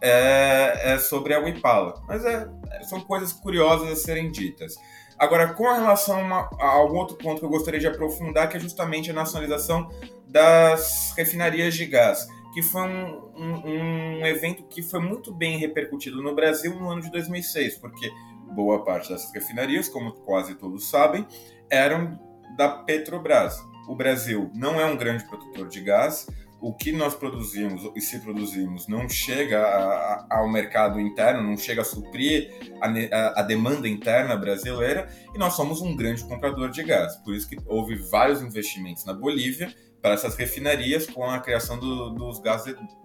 é, 0.00 0.92
é 0.92 0.98
sobre 0.98 1.34
a 1.34 1.40
Huipala. 1.40 2.00
Mas 2.06 2.24
é, 2.24 2.48
são 2.82 3.00
coisas 3.00 3.32
curiosas 3.32 3.90
a 3.90 3.96
serem 3.96 4.30
ditas. 4.30 4.76
Agora, 5.18 5.52
com 5.52 5.64
relação 5.64 6.20
a, 6.32 6.48
a 6.60 6.66
algum 6.66 6.98
outro 6.98 7.16
ponto 7.16 7.40
que 7.40 7.44
eu 7.44 7.50
gostaria 7.50 7.80
de 7.80 7.88
aprofundar, 7.88 8.48
que 8.48 8.56
é 8.56 8.60
justamente 8.60 9.10
a 9.10 9.14
nacionalização 9.14 9.90
das 10.28 11.12
refinarias 11.16 11.74
de 11.74 11.86
gás, 11.86 12.28
que 12.54 12.62
foi 12.62 12.82
um, 12.82 13.32
um, 13.36 14.20
um 14.20 14.26
evento 14.26 14.62
que 14.64 14.80
foi 14.80 15.00
muito 15.00 15.34
bem 15.34 15.58
repercutido 15.58 16.22
no 16.22 16.34
Brasil 16.34 16.74
no 16.78 16.88
ano 16.88 17.02
de 17.02 17.10
2006, 17.10 17.78
porque 17.78 18.08
boa 18.54 18.84
parte 18.84 19.08
dessas 19.08 19.32
refinarias, 19.32 19.88
como 19.88 20.12
quase 20.12 20.54
todos 20.54 20.88
sabem, 20.88 21.26
eram 21.68 22.18
da 22.56 22.68
Petrobras 22.68 23.60
o 23.88 23.96
Brasil 23.96 24.50
não 24.54 24.80
é 24.80 24.84
um 24.84 24.96
grande 24.96 25.24
produtor 25.24 25.68
de 25.68 25.80
gás. 25.80 26.26
O 26.60 26.74
que 26.74 26.90
nós 26.90 27.14
produzimos 27.14 27.88
e 27.94 28.00
se 28.00 28.18
produzimos 28.18 28.88
não 28.88 29.08
chega 29.08 29.60
a, 29.60 30.26
a, 30.28 30.38
ao 30.38 30.48
mercado 30.48 31.00
interno, 31.00 31.42
não 31.42 31.56
chega 31.56 31.82
a 31.82 31.84
suprir 31.84 32.50
a, 32.82 33.40
a, 33.40 33.42
demanda 33.42 33.88
interna 33.88 34.36
brasileira 34.36 35.08
e 35.32 35.38
nós 35.38 35.54
somos 35.54 35.80
um 35.80 35.94
grande 35.96 36.24
comprador 36.24 36.70
de 36.70 36.82
gás. 36.82 37.16
Por 37.18 37.32
isso 37.34 37.48
que 37.48 37.56
houve 37.64 37.94
vários 37.94 38.42
investimentos 38.42 39.04
na 39.04 39.14
Bolívia 39.14 39.72
para 40.02 40.14
essas 40.14 40.36
refinarias 40.36 41.06
com 41.06 41.24
a 41.24 41.38
criação 41.38 41.78
do, 41.78 42.10
dos 42.10 42.42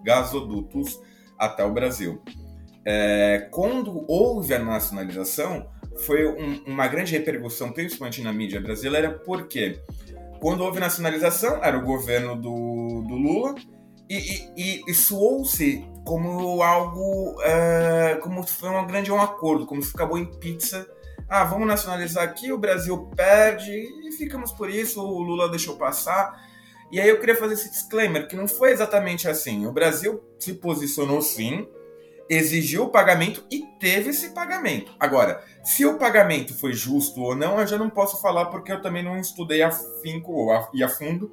gasodutos 0.02 1.00
até 1.38 1.64
o 1.64 1.72
Brasil. 1.72 2.20
É, 2.84 3.48
quando 3.50 4.04
houve 4.08 4.52
a 4.52 4.58
nacionalização, 4.58 5.68
foi 5.98 6.26
um, 6.26 6.64
uma 6.66 6.88
grande 6.88 7.12
repercussão, 7.12 7.72
principalmente 7.72 8.20
na 8.20 8.32
mídia 8.32 8.60
brasileira, 8.60 9.10
porque 9.10 9.80
quando 10.44 10.60
houve 10.60 10.78
nacionalização, 10.78 11.64
era 11.64 11.78
o 11.78 11.80
governo 11.80 12.36
do, 12.36 13.02
do 13.08 13.14
Lula, 13.14 13.54
e, 14.10 14.42
e, 14.54 14.82
e 14.86 14.92
soou-se 14.92 15.82
como 16.04 16.62
algo, 16.62 17.40
é, 17.40 18.18
como 18.22 18.46
foi 18.46 18.68
um 18.68 18.86
grande 18.86 19.10
um 19.10 19.18
acordo, 19.18 19.64
como 19.64 19.82
se 19.82 19.92
acabou 19.94 20.18
em 20.18 20.26
pizza. 20.26 20.86
Ah, 21.30 21.44
vamos 21.44 21.66
nacionalizar 21.66 22.24
aqui, 22.24 22.52
o 22.52 22.58
Brasil 22.58 23.10
perde, 23.16 23.72
e 24.06 24.12
ficamos 24.12 24.52
por 24.52 24.68
isso, 24.68 25.00
o 25.02 25.22
Lula 25.22 25.48
deixou 25.48 25.76
passar. 25.76 26.38
E 26.92 27.00
aí 27.00 27.08
eu 27.08 27.18
queria 27.18 27.36
fazer 27.36 27.54
esse 27.54 27.70
disclaimer, 27.70 28.28
que 28.28 28.36
não 28.36 28.46
foi 28.46 28.70
exatamente 28.70 29.26
assim. 29.26 29.64
O 29.64 29.72
Brasil 29.72 30.22
se 30.38 30.52
posicionou 30.52 31.22
sim, 31.22 31.66
exigiu 32.28 32.84
o 32.84 32.90
pagamento 32.90 33.44
e 33.50 33.64
teve 33.78 34.10
esse 34.10 34.30
pagamento. 34.30 34.94
Agora, 34.98 35.42
se 35.62 35.84
o 35.84 35.98
pagamento 35.98 36.54
foi 36.54 36.72
justo 36.72 37.20
ou 37.20 37.34
não, 37.34 37.60
eu 37.60 37.66
já 37.66 37.78
não 37.78 37.90
posso 37.90 38.20
falar 38.20 38.46
porque 38.46 38.72
eu 38.72 38.80
também 38.80 39.02
não 39.02 39.18
estudei 39.18 39.62
a 39.62 39.70
finco 39.70 40.48
e 40.72 40.82
a 40.82 40.88
fundo 40.88 41.32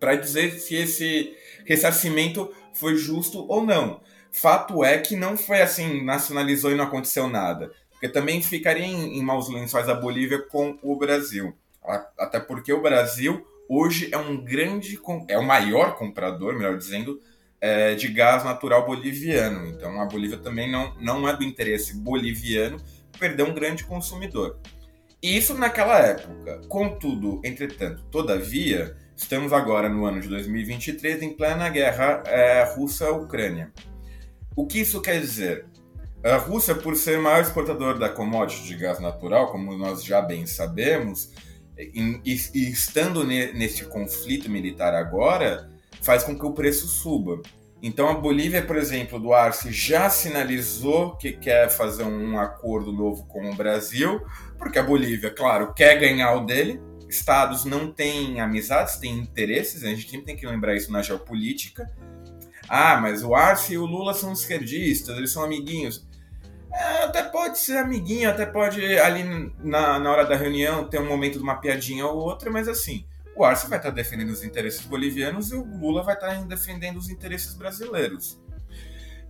para 0.00 0.16
dizer 0.16 0.58
se 0.58 0.74
esse 0.74 1.34
ressarcimento 1.64 2.52
foi 2.74 2.96
justo 2.96 3.46
ou 3.48 3.64
não. 3.64 4.00
Fato 4.30 4.84
é 4.84 4.98
que 4.98 5.16
não 5.16 5.36
foi 5.36 5.62
assim, 5.62 6.04
nacionalizou 6.04 6.72
e 6.72 6.74
não 6.74 6.84
aconteceu 6.84 7.28
nada. 7.28 7.72
Porque 7.90 8.08
também 8.08 8.42
ficaria 8.42 8.84
em, 8.84 9.18
em 9.18 9.22
maus 9.22 9.48
lençóis 9.48 9.88
a 9.88 9.94
Bolívia 9.94 10.42
com 10.42 10.76
o 10.82 10.96
Brasil. 10.96 11.56
Até 12.18 12.40
porque 12.40 12.72
o 12.72 12.82
Brasil 12.82 13.46
hoje 13.68 14.08
é 14.12 14.18
um 14.18 14.36
grande, 14.42 14.98
é 15.28 15.38
o 15.38 15.44
maior 15.44 15.96
comprador, 15.96 16.54
melhor 16.54 16.76
dizendo, 16.76 17.20
é, 17.64 17.94
de 17.94 18.08
gás 18.08 18.44
natural 18.44 18.84
boliviano. 18.84 19.66
Então 19.68 19.98
a 19.98 20.04
Bolívia 20.04 20.36
também 20.36 20.70
não, 20.70 20.94
não 21.00 21.26
é 21.26 21.34
do 21.34 21.42
interesse 21.42 21.96
boliviano 21.96 22.76
perder 23.18 23.44
um 23.44 23.54
grande 23.54 23.84
consumidor. 23.84 24.58
Isso 25.22 25.54
naquela 25.54 25.98
época. 25.98 26.60
Contudo, 26.68 27.40
entretanto, 27.42 28.04
todavia, 28.10 28.94
estamos 29.16 29.50
agora 29.50 29.88
no 29.88 30.04
ano 30.04 30.20
de 30.20 30.28
2023 30.28 31.22
em 31.22 31.32
plena 31.34 31.70
guerra 31.70 32.22
é, 32.26 32.64
Rússia-Ucrânia. 32.76 33.72
O 34.54 34.66
que 34.66 34.80
isso 34.80 35.00
quer 35.00 35.18
dizer? 35.18 35.64
A 36.22 36.36
Rússia, 36.36 36.74
por 36.74 36.94
ser 36.96 37.18
maior 37.18 37.40
exportador 37.40 37.98
da 37.98 38.10
commodity 38.10 38.64
de 38.64 38.76
gás 38.76 39.00
natural, 39.00 39.50
como 39.50 39.74
nós 39.74 40.04
já 40.04 40.20
bem 40.20 40.44
sabemos, 40.44 41.30
e, 41.78 42.20
e 42.54 42.70
estando 42.70 43.24
ne, 43.24 43.68
conflito 43.84 44.50
militar 44.50 44.94
agora, 44.94 45.73
faz 46.04 46.22
com 46.22 46.38
que 46.38 46.44
o 46.44 46.52
preço 46.52 46.86
suba. 46.86 47.40
Então 47.82 48.08
a 48.08 48.14
Bolívia, 48.14 48.62
por 48.62 48.76
exemplo, 48.76 49.18
do 49.18 49.34
Arce 49.34 49.70
já 49.70 50.08
sinalizou 50.08 51.16
que 51.16 51.32
quer 51.32 51.68
fazer 51.68 52.04
um 52.04 52.38
acordo 52.38 52.92
novo 52.92 53.26
com 53.26 53.50
o 53.50 53.54
Brasil, 53.54 54.22
porque 54.58 54.78
a 54.78 54.82
Bolívia, 54.82 55.30
claro, 55.30 55.74
quer 55.74 55.98
ganhar 55.98 56.32
o 56.34 56.46
dele. 56.46 56.80
Estados 57.08 57.64
não 57.64 57.92
têm 57.92 58.40
amizades, 58.40 58.96
têm 58.96 59.18
interesses, 59.18 59.84
a 59.84 59.88
gente 59.88 60.10
sempre 60.10 60.26
tem 60.26 60.36
que 60.36 60.46
lembrar 60.46 60.74
isso 60.74 60.90
na 60.90 61.02
geopolítica. 61.02 61.90
Ah, 62.68 62.98
mas 63.00 63.22
o 63.22 63.34
Arce 63.34 63.74
e 63.74 63.78
o 63.78 63.84
Lula 63.84 64.14
são 64.14 64.32
esquerdistas, 64.32 65.16
eles 65.16 65.30
são 65.30 65.44
amiguinhos. 65.44 66.08
É, 66.72 67.04
até 67.04 67.22
pode 67.22 67.58
ser 67.58 67.76
amiguinho, 67.76 68.28
até 68.28 68.46
pode 68.46 68.82
ali 68.98 69.52
na, 69.62 69.98
na 69.98 70.10
hora 70.10 70.24
da 70.24 70.34
reunião 70.34 70.88
ter 70.88 70.98
um 70.98 71.06
momento 71.06 71.36
de 71.36 71.44
uma 71.44 71.60
piadinha 71.60 72.06
ou 72.06 72.16
outra, 72.16 72.50
mas 72.50 72.66
assim, 72.66 73.04
o 73.36 73.44
Arce 73.44 73.68
vai 73.68 73.78
estar 73.78 73.90
defendendo 73.90 74.30
os 74.30 74.44
interesses 74.44 74.82
bolivianos 74.82 75.50
e 75.50 75.56
o 75.56 75.64
Lula 75.64 76.02
vai 76.02 76.14
estar 76.14 76.32
defendendo 76.44 76.96
os 76.96 77.10
interesses 77.10 77.54
brasileiros. 77.54 78.40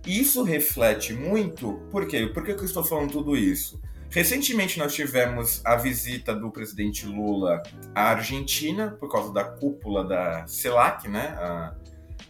Isso 0.05 0.43
reflete 0.43 1.13
muito. 1.13 1.73
Por 1.89 2.07
quê? 2.07 2.27
Por 2.27 2.43
que 2.43 2.51
eu 2.51 2.63
estou 2.63 2.83
falando 2.83 3.11
tudo 3.11 3.35
isso? 3.35 3.81
Recentemente 4.09 4.77
nós 4.77 4.93
tivemos 4.93 5.65
a 5.65 5.75
visita 5.75 6.35
do 6.35 6.51
presidente 6.51 7.05
Lula 7.05 7.61
à 7.93 8.11
Argentina, 8.11 8.91
por 8.91 9.11
causa 9.11 9.33
da 9.33 9.43
cúpula 9.43 10.03
da 10.03 10.45
CELAC, 10.47 11.07
né? 11.07 11.35
A, 11.39 11.75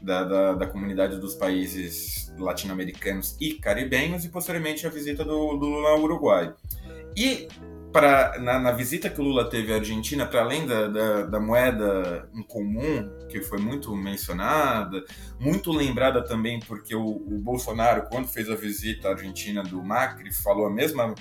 da, 0.01 0.23
da, 0.23 0.53
da 0.53 0.67
comunidade 0.67 1.19
dos 1.19 1.33
países 1.33 2.33
latino-americanos 2.37 3.35
e 3.39 3.53
caribenhos 3.55 4.23
e 4.23 4.29
posteriormente 4.29 4.85
a 4.85 4.89
visita 4.89 5.23
do, 5.23 5.57
do 5.57 5.65
Lula 5.65 5.89
ao 5.89 6.01
Uruguai. 6.01 6.53
E 7.15 7.47
para 7.95 8.37
na, 8.39 8.59
na, 8.59 8.71
visita 8.73 9.09
que 9.09 9.21
o 9.21 9.23
Lula 9.23 9.49
teve 9.49 9.71
à 9.71 9.77
Argentina, 9.77 10.25
para 10.25 10.41
além 10.41 10.67
da, 10.67 10.89
da, 10.89 11.25
da, 11.27 11.39
moeda 11.39 12.29
em 12.33 12.43
comum, 12.43 13.09
que 13.29 13.41
foi 13.41 13.57
muito 13.57 13.95
mencionada, 13.95 15.01
muito 15.39 15.71
lembrada 15.71 16.21
também 16.21 16.59
porque 16.59 16.93
o, 16.93 17.05
o, 17.05 17.39
Bolsonaro, 17.39 18.09
quando 18.09 18.27
fez 18.27 18.49
a 18.49 18.55
visita 18.55 19.07
à 19.07 19.11
Argentina 19.11 19.63
do 19.63 19.81
Macri, 19.81 20.29
falou 20.33 20.65
a 20.65 20.69
mesma 20.69 21.15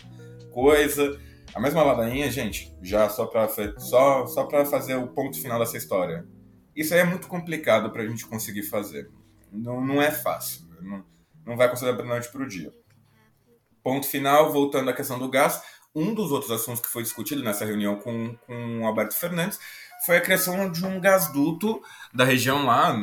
coisa, 0.51 1.17
a 1.55 1.61
mesma 1.61 1.81
ladainha, 1.85 2.29
gente, 2.29 2.77
já 2.83 3.09
só 3.09 3.27
para 3.27 3.49
só, 3.79 4.27
só 4.27 4.49
fazer 4.65 4.97
o 4.97 5.07
ponto 5.07 5.41
final 5.41 5.61
dessa 5.61 5.77
história. 5.77 6.27
Isso 6.75 6.93
aí 6.93 6.99
é 6.99 7.05
muito 7.05 7.29
complicado 7.29 7.93
para 7.93 8.03
a 8.03 8.07
gente 8.09 8.27
conseguir 8.27 8.65
fazer. 8.65 9.09
Não, 9.53 9.81
não 9.81 10.03
é 10.03 10.11
fácil. 10.11 10.67
Não, 10.81 11.05
não 11.47 11.57
vai 11.57 11.71
conseguir 11.71 11.97
da 11.97 12.03
noite 12.03 12.29
para 12.33 12.43
o 12.43 12.49
dia. 12.49 12.73
Ponto 13.81 14.09
final, 14.09 14.51
voltando 14.51 14.91
à 14.91 14.93
questão 14.93 15.21
do 15.21 15.29
gás 15.29 15.63
um 15.95 16.13
dos 16.13 16.33
outros 16.33 16.51
assuntos 16.51 16.81
que 16.81 16.89
foi 16.89 17.03
discutido 17.03 17.43
nessa 17.43 17.65
reunião 17.65 17.97
com, 17.97 18.35
com 18.47 18.81
o 18.81 18.87
Alberto 18.87 19.15
Fernandes 19.15 19.59
foi 20.05 20.17
a 20.17 20.21
criação 20.21 20.71
de 20.71 20.85
um 20.85 21.01
gasduto 21.01 21.81
da 22.13 22.25
região 22.25 22.67
lá, 22.67 22.95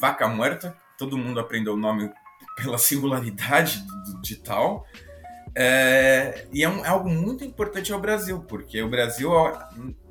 Vaca 0.00 0.28
Muerta. 0.28 0.76
Todo 0.98 1.16
mundo 1.16 1.40
aprendeu 1.40 1.74
o 1.74 1.78
nome 1.78 2.10
pela 2.56 2.76
singularidade 2.78 3.82
de 4.20 4.36
tal. 4.36 4.86
É, 5.54 6.46
e 6.52 6.64
é, 6.64 6.68
um, 6.68 6.84
é, 6.84 6.88
algo 6.88 7.08
muito 7.08 7.44
importante 7.44 7.92
ao 7.92 8.00
Brasil, 8.00 8.40
porque 8.40 8.82
o 8.82 8.88
Brasil, 8.88 9.30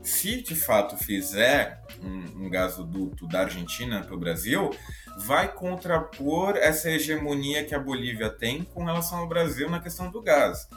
se 0.03 0.41
de 0.41 0.55
fato 0.55 0.95
fizer 0.97 1.81
um, 2.01 2.45
um 2.45 2.49
gasoduto 2.49 3.27
da 3.27 3.41
Argentina 3.41 4.01
para 4.01 4.15
o 4.15 4.19
Brasil, 4.19 4.69
vai 5.17 5.51
contrapor 5.51 6.55
essa 6.57 6.89
hegemonia 6.89 7.63
que 7.63 7.75
a 7.75 7.79
Bolívia 7.79 8.29
tem 8.29 8.63
com 8.63 8.83
relação 8.83 9.19
ao 9.19 9.27
Brasil 9.27 9.69
na 9.69 9.79
questão 9.79 10.11
do 10.11 10.21
gás. 10.21 10.67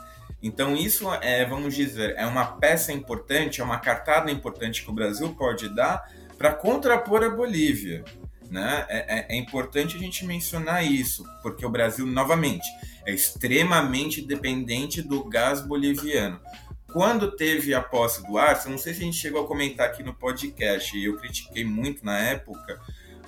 Então, 0.45 0.77
isso 0.77 1.11
é, 1.23 1.43
vamos 1.47 1.75
dizer, 1.75 2.15
é 2.19 2.27
uma 2.27 2.45
peça 2.45 2.93
importante, 2.93 3.63
é 3.63 3.65
uma 3.65 3.79
cartada 3.79 4.31
importante 4.31 4.85
que 4.85 4.91
o 4.91 4.93
Brasil 4.93 5.35
pode 5.35 5.75
dar 5.75 6.07
para 6.37 6.53
contrapor 6.53 7.25
a 7.25 7.31
Bolívia. 7.31 8.05
Né? 8.51 8.85
É, 8.91 9.21
é, 9.21 9.27
é, 9.31 9.37
importante 9.39 9.97
a 9.97 9.99
gente 9.99 10.27
mencionar 10.27 10.85
isso, 10.85 11.25
porque 11.43 11.65
o 11.65 11.71
Brasil, 11.71 12.05
novamente, 12.05 12.69
é 13.07 13.15
extremamente 13.15 14.21
dependente 14.21 15.01
do 15.01 15.25
gás 15.25 15.63
boliviano. 15.63 16.39
Quando 16.93 17.35
teve 17.35 17.73
a 17.73 17.81
posse 17.81 18.23
do 18.27 18.37
Arce, 18.37 18.69
não 18.69 18.77
sei 18.77 18.93
se 18.93 19.01
a 19.01 19.05
gente 19.05 19.17
chegou 19.17 19.45
a 19.45 19.49
comentar 19.49 19.87
aqui 19.87 20.03
no 20.03 20.13
podcast, 20.13 20.95
e 20.95 21.07
eu 21.07 21.17
critiquei 21.17 21.65
muito 21.65 22.05
na 22.05 22.19
época 22.19 22.79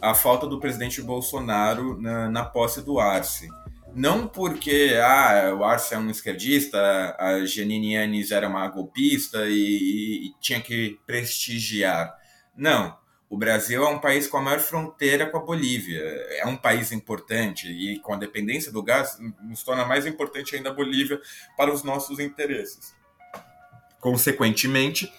a 0.03 0.13
falta 0.13 0.47
do 0.47 0.61
presidente 0.61 1.01
Bolsonaro 1.01 1.99
na, 1.99 2.29
na 2.29 2.45
posse 2.45 2.83
do 2.83 3.01
Arce 3.01 3.49
não 3.97 4.29
porque 4.29 4.95
ah, 5.03 5.55
o 5.59 5.65
Arce 5.65 5.95
é 5.95 5.99
um 5.99 6.11
esquerdista, 6.11 7.17
a 7.19 7.47
Janine 7.47 7.95
Yanis 7.95 8.31
era 8.31 8.47
uma 8.47 8.69
golpista 8.69 9.49
e, 9.49 10.27
e, 10.27 10.35
tinha 10.39 10.61
que 10.61 11.01
prestigiar. 11.07 12.15
Não. 12.55 12.95
O 13.29 13.39
Brasil 13.39 13.83
é 13.83 13.89
um 13.89 13.99
país 13.99 14.27
com 14.27 14.37
a 14.37 14.43
maior 14.43 14.61
fronteira 14.61 15.25
com 15.31 15.39
a 15.39 15.41
Bolívia. 15.41 15.99
É 16.39 16.47
um 16.47 16.59
país 16.59 16.93
importante 16.93 17.69
e 17.69 17.99
com 18.01 18.13
a 18.13 18.19
dependência 18.19 18.71
do 18.71 18.83
gás 18.83 19.19
nos 19.43 19.63
torna 19.63 19.87
mais 19.87 20.05
importante 20.05 20.55
ainda 20.55 20.69
a 20.69 20.75
Bolívia 20.75 21.19
para 21.57 21.73
os 21.73 21.83
nossos 21.83 22.19
interesses. 22.19 22.95
Consequentemente, 23.99 25.11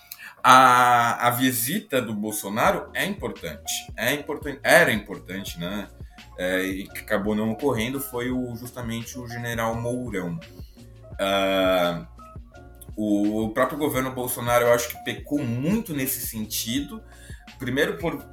a, 0.44 1.28
a 1.28 1.32
visita 1.32 2.00
do 2.00 2.14
Bolsonaro 2.14 2.92
é 2.94 3.06
importante. 3.06 3.74
É 3.98 4.14
importante, 4.14 4.60
era 4.64 4.94
importante, 4.94 5.60
né? 5.60 5.90
É, 6.38 6.64
e 6.64 6.88
que 6.88 7.00
acabou 7.00 7.36
não 7.36 7.52
ocorrendo 7.52 8.00
foi 8.00 8.30
o, 8.32 8.56
justamente 8.56 9.18
o 9.18 9.28
general 9.28 9.76
Mourão. 9.76 10.40
Uh, 11.14 12.06
o 12.96 13.50
próprio 13.50 13.78
governo 13.78 14.12
Bolsonaro, 14.12 14.66
eu 14.66 14.74
acho 14.74 14.90
que 14.90 15.04
pecou 15.04 15.40
muito 15.40 15.94
nesse 15.94 16.26
sentido. 16.26 17.02
Primeiro 17.60 17.98
por, 17.98 18.24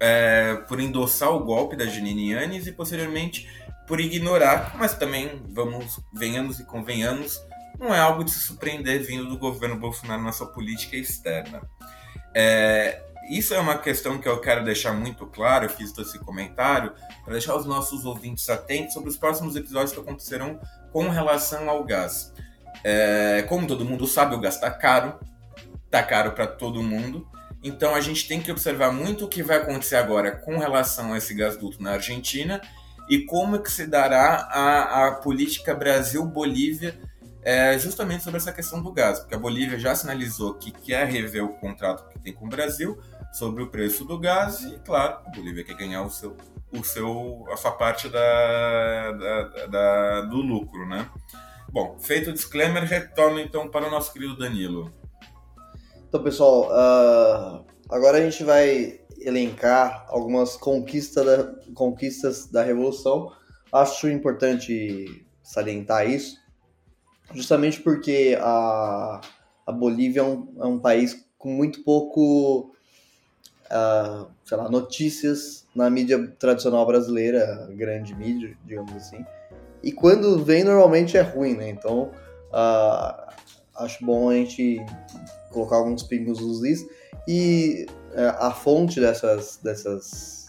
é, 0.00 0.56
por 0.66 0.80
endossar 0.80 1.30
o 1.30 1.44
golpe 1.44 1.76
da 1.76 1.86
Janine 1.86 2.32
Yanes 2.32 2.66
e 2.66 2.72
posteriormente 2.72 3.48
por 3.86 4.00
ignorar, 4.00 4.74
mas 4.78 4.94
também, 4.94 5.42
vamos, 5.50 6.00
venhamos 6.14 6.58
e 6.58 6.64
convenhamos, 6.64 7.38
não 7.78 7.94
é 7.94 7.98
algo 7.98 8.24
de 8.24 8.30
se 8.30 8.40
surpreender 8.40 9.02
vindo 9.02 9.28
do 9.28 9.36
governo 9.36 9.76
Bolsonaro 9.76 10.22
na 10.22 10.32
sua 10.32 10.46
política 10.46 10.96
externa. 10.96 11.60
É, 12.34 13.02
isso 13.28 13.54
é 13.54 13.58
uma 13.58 13.78
questão 13.78 14.18
que 14.18 14.28
eu 14.28 14.40
quero 14.40 14.64
deixar 14.64 14.92
muito 14.92 15.26
claro, 15.26 15.64
eu 15.64 15.70
fiz 15.70 15.96
esse 15.96 16.18
comentário, 16.18 16.92
para 17.22 17.32
deixar 17.32 17.56
os 17.56 17.64
nossos 17.64 18.04
ouvintes 18.04 18.48
atentos 18.48 18.94
sobre 18.94 19.08
os 19.08 19.16
próximos 19.16 19.56
episódios 19.56 19.92
que 19.92 20.00
acontecerão 20.00 20.60
com 20.92 21.08
relação 21.08 21.68
ao 21.68 21.84
gás. 21.84 22.32
É, 22.82 23.44
como 23.48 23.66
todo 23.66 23.84
mundo 23.84 24.06
sabe, 24.06 24.34
o 24.34 24.40
gás 24.40 24.56
está 24.56 24.70
caro, 24.70 25.18
está 25.86 26.02
caro 26.02 26.32
para 26.32 26.46
todo 26.46 26.82
mundo, 26.82 27.26
então 27.62 27.94
a 27.94 28.00
gente 28.00 28.28
tem 28.28 28.40
que 28.40 28.52
observar 28.52 28.92
muito 28.92 29.24
o 29.24 29.28
que 29.28 29.42
vai 29.42 29.56
acontecer 29.56 29.96
agora 29.96 30.32
com 30.32 30.58
relação 30.58 31.12
a 31.14 31.18
esse 31.18 31.32
gasduto 31.34 31.82
na 31.82 31.92
Argentina 31.92 32.60
e 33.08 33.20
como 33.20 33.58
que 33.58 33.70
se 33.70 33.86
dará 33.86 34.48
a, 34.50 35.06
a 35.06 35.12
política 35.12 35.74
Brasil-Bolívia 35.74 36.98
é, 37.44 37.78
justamente 37.78 38.24
sobre 38.24 38.38
essa 38.38 38.52
questão 38.52 38.82
do 38.82 38.90
gás, 38.90 39.20
porque 39.20 39.34
a 39.34 39.38
Bolívia 39.38 39.78
já 39.78 39.94
sinalizou 39.94 40.54
que 40.54 40.70
quer 40.70 41.06
rever 41.06 41.44
o 41.44 41.54
contrato 41.54 42.08
que 42.08 42.18
tem 42.18 42.32
com 42.32 42.46
o 42.46 42.48
Brasil, 42.48 42.98
sobre 43.34 43.64
o 43.64 43.66
preço 43.66 44.04
do 44.04 44.16
gás 44.16 44.62
e, 44.62 44.78
claro, 44.84 45.18
a 45.26 45.30
Bolívia 45.30 45.64
quer 45.64 45.74
ganhar 45.74 46.02
o 46.02 46.10
seu, 46.10 46.36
o 46.72 46.84
seu, 46.84 47.44
a 47.50 47.56
sua 47.56 47.72
parte 47.72 48.08
da, 48.08 49.12
da, 49.12 49.66
da 49.66 50.20
do 50.22 50.36
lucro, 50.36 50.88
né? 50.88 51.10
Bom, 51.72 51.98
feito 51.98 52.30
o 52.30 52.32
disclaimer, 52.32 52.84
retorno 52.84 53.40
então 53.40 53.68
para 53.68 53.88
o 53.88 53.90
nosso 53.90 54.12
querido 54.12 54.38
Danilo. 54.38 54.92
Então, 56.08 56.22
pessoal, 56.22 56.68
uh, 56.68 57.64
agora 57.90 58.18
a 58.18 58.20
gente 58.20 58.44
vai 58.44 59.00
elencar 59.18 60.06
algumas 60.08 60.56
conquistas 60.56 61.26
da, 61.26 61.72
conquistas 61.74 62.46
da 62.46 62.62
Revolução. 62.62 63.32
Acho 63.72 64.08
importante 64.08 65.26
salientar 65.42 66.08
isso, 66.08 66.36
justamente 67.32 67.80
porque 67.80 68.38
a, 68.40 69.20
a 69.66 69.72
Bolívia 69.72 70.20
é 70.20 70.24
um, 70.24 70.54
é 70.60 70.66
um 70.66 70.78
país 70.78 71.26
com 71.36 71.48
muito 71.48 71.82
pouco 71.82 72.72
uh, 73.66 74.26
sei 74.44 74.56
lá, 74.56 74.68
notícias 74.68 75.66
na 75.74 75.88
mídia 75.90 76.28
tradicional 76.38 76.86
brasileira, 76.86 77.68
grande 77.72 78.14
mídia, 78.14 78.56
digamos 78.64 78.92
assim. 78.94 79.24
E 79.82 79.92
quando 79.92 80.42
vem, 80.42 80.64
normalmente 80.64 81.16
é 81.16 81.22
ruim, 81.22 81.54
né? 81.54 81.68
Então, 81.68 82.10
uh, 82.50 83.32
acho 83.76 84.04
bom 84.04 84.30
a 84.30 84.34
gente 84.34 84.84
colocar 85.50 85.76
alguns 85.76 86.02
pingos 86.02 86.40
nos 86.40 86.64
is. 86.64 86.86
E 87.28 87.86
uh, 88.12 88.36
a 88.38 88.50
fonte 88.50 89.00
dessas, 89.00 89.58
dessas, 89.62 90.46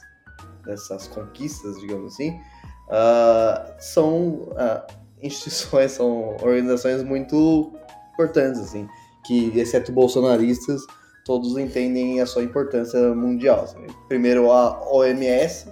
dessas 0.65 1.07
conquistas, 1.07 1.79
digamos 1.79 2.13
assim, 2.13 2.39
são 3.79 4.49
instituições, 5.21 5.91
são 5.93 6.37
organizações 6.41 7.03
muito 7.03 7.73
importantes, 8.13 8.61
assim, 8.61 8.87
que, 9.25 9.57
exceto 9.59 9.91
bolsonaristas, 9.91 10.81
todos 11.25 11.57
entendem 11.57 12.21
a 12.21 12.25
sua 12.25 12.43
importância 12.43 13.13
mundial. 13.13 13.67
Primeiro 14.07 14.51
a 14.51 14.79
OMS, 14.93 15.67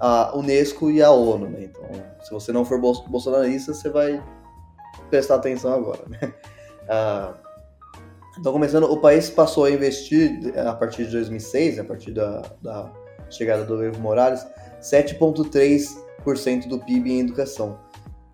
a 0.00 0.34
Unesco 0.36 0.90
e 0.90 1.02
a 1.02 1.10
ONU. 1.10 1.50
Né? 1.50 1.64
Então, 1.70 1.88
se 2.22 2.30
você 2.30 2.50
não 2.50 2.64
for 2.64 2.80
bolsonarista, 2.80 3.74
você 3.74 3.90
vai 3.90 4.20
prestar 5.10 5.36
atenção 5.36 5.72
agora. 5.72 6.00
Né? 6.08 6.18
Ah, 6.92 7.34
então, 8.36 8.52
começando, 8.52 8.90
o 8.90 9.00
país 9.00 9.30
passou 9.30 9.64
a 9.64 9.70
investir, 9.70 10.52
a 10.58 10.72
partir 10.72 11.04
de 11.04 11.12
2006, 11.12 11.78
a 11.78 11.84
partir 11.84 12.10
da, 12.10 12.42
da 12.60 12.92
chegada 13.30 13.64
do 13.64 13.80
Evo 13.84 14.00
Morales, 14.00 14.44
7,3% 14.82 16.66
do 16.66 16.80
PIB 16.80 17.12
em 17.12 17.20
educação. 17.20 17.78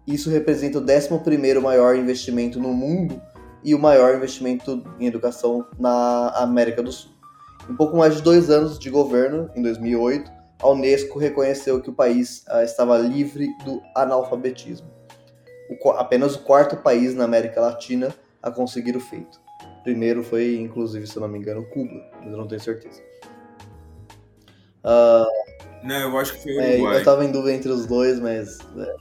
Isso 0.06 0.30
representa 0.30 0.78
o 0.78 0.82
11º 0.82 1.60
maior 1.60 1.96
investimento 1.96 2.58
no 2.58 2.72
mundo 2.72 3.20
e 3.62 3.74
o 3.74 3.78
maior 3.78 4.14
investimento 4.14 4.82
em 4.98 5.06
educação 5.06 5.66
na 5.78 6.30
América 6.36 6.82
do 6.82 6.92
Sul. 6.92 7.10
Em 7.68 7.74
pouco 7.74 7.96
mais 7.96 8.14
de 8.14 8.22
dois 8.22 8.48
anos 8.48 8.78
de 8.78 8.88
governo, 8.90 9.50
em 9.54 9.62
2008, 9.62 10.30
a 10.62 10.68
Unesco 10.68 11.18
reconheceu 11.18 11.80
que 11.80 11.90
o 11.90 11.92
país 11.92 12.44
uh, 12.48 12.62
estava 12.62 12.96
livre 12.96 13.48
do 13.64 13.82
analfabetismo. 13.94 14.88
O, 15.68 15.90
apenas 15.90 16.36
o 16.36 16.40
quarto 16.40 16.76
país 16.76 17.14
na 17.14 17.24
América 17.24 17.60
Latina 17.60 18.14
a 18.42 18.50
conseguir 18.50 18.96
o 18.96 19.00
feito. 19.00 19.40
O 19.80 19.82
primeiro 19.82 20.22
foi, 20.22 20.56
inclusive, 20.56 21.06
se 21.06 21.16
eu 21.16 21.22
não 21.22 21.28
me 21.28 21.38
engano, 21.38 21.64
Cuba, 21.70 22.02
mas 22.20 22.30
eu 22.30 22.38
não 22.38 22.46
tenho 22.46 22.60
certeza. 22.60 23.02
Uh, 24.84 25.26
não, 25.82 26.10
eu 26.10 26.18
acho 26.18 26.34
que 26.34 26.42
foi 26.42 26.52
o 26.52 26.56
Uruguai. 26.56 26.92
É, 26.92 26.96
eu 26.96 26.98
estava 26.98 27.24
em 27.24 27.32
dúvida 27.32 27.52
entre 27.52 27.70
os 27.70 27.86
dois, 27.86 28.20
mas. 28.20 28.58
É, 28.78 28.96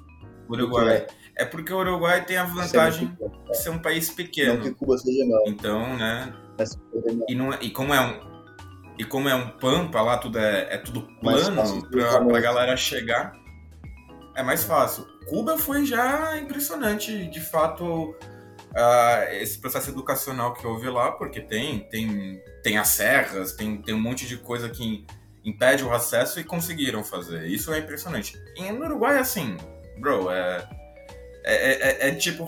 Uruguai. 0.50 0.98
É 0.98 1.25
porque 1.44 1.74
o 1.74 1.78
Uruguai 1.78 2.24
tem 2.24 2.38
a 2.38 2.44
é 2.44 2.48
vantagem 2.48 3.18
de 3.50 3.58
ser 3.58 3.70
um 3.70 3.80
país 3.80 4.10
pequeno. 4.10 4.56
Não 4.56 4.62
que 4.62 4.72
Cuba 4.72 4.98
seja 4.98 5.26
não. 5.26 5.44
Então, 5.48 5.98
né? 5.98 6.34
E, 7.28 7.36
não, 7.36 7.52
é, 7.52 7.58
e 7.62 7.70
como 7.70 7.94
é 7.94 8.00
um. 8.00 8.20
e 8.98 9.04
como 9.04 9.28
é 9.28 9.36
um 9.36 9.50
pampa 9.50 10.02
lá, 10.02 10.18
tudo 10.18 10.40
é, 10.40 10.76
é 10.76 10.78
tudo 10.78 11.02
plano 11.20 11.90
pra, 11.90 12.24
pra 12.24 12.40
galera 12.40 12.78
chegar, 12.78 13.34
é 14.36 14.42
mais 14.42 14.64
fácil. 14.64 15.06
Cuba 15.28 15.58
foi 15.58 15.86
já 15.86 16.38
impressionante, 16.38 17.28
de 17.28 17.42
fato, 17.42 18.12
uh, 18.12 19.34
esse 19.34 19.60
processo 19.60 19.90
educacional 19.90 20.54
que 20.54 20.66
houve 20.66 20.88
lá, 20.90 21.12
porque 21.12 21.42
tem, 21.42 21.80
tem, 21.90 22.42
tem 22.64 22.78
as 22.78 22.90
serras, 22.90 23.54
tem, 23.54 23.82
tem 23.82 23.94
um 23.94 24.02
monte 24.02 24.26
de 24.28 24.38
coisa 24.38 24.70
que 24.70 25.06
impede 25.44 25.84
o 25.84 25.92
acesso 25.92 26.40
e 26.40 26.44
conseguiram 26.44 27.04
fazer. 27.04 27.46
Isso 27.48 27.74
é 27.74 27.80
impressionante. 27.80 28.40
E 28.56 28.72
no 28.72 28.86
Uruguai, 28.86 29.18
assim, 29.20 29.58
bro, 30.00 30.30
é, 30.30 30.68
é, 31.54 32.08
é, 32.08 32.10
é 32.10 32.16
tipo, 32.16 32.48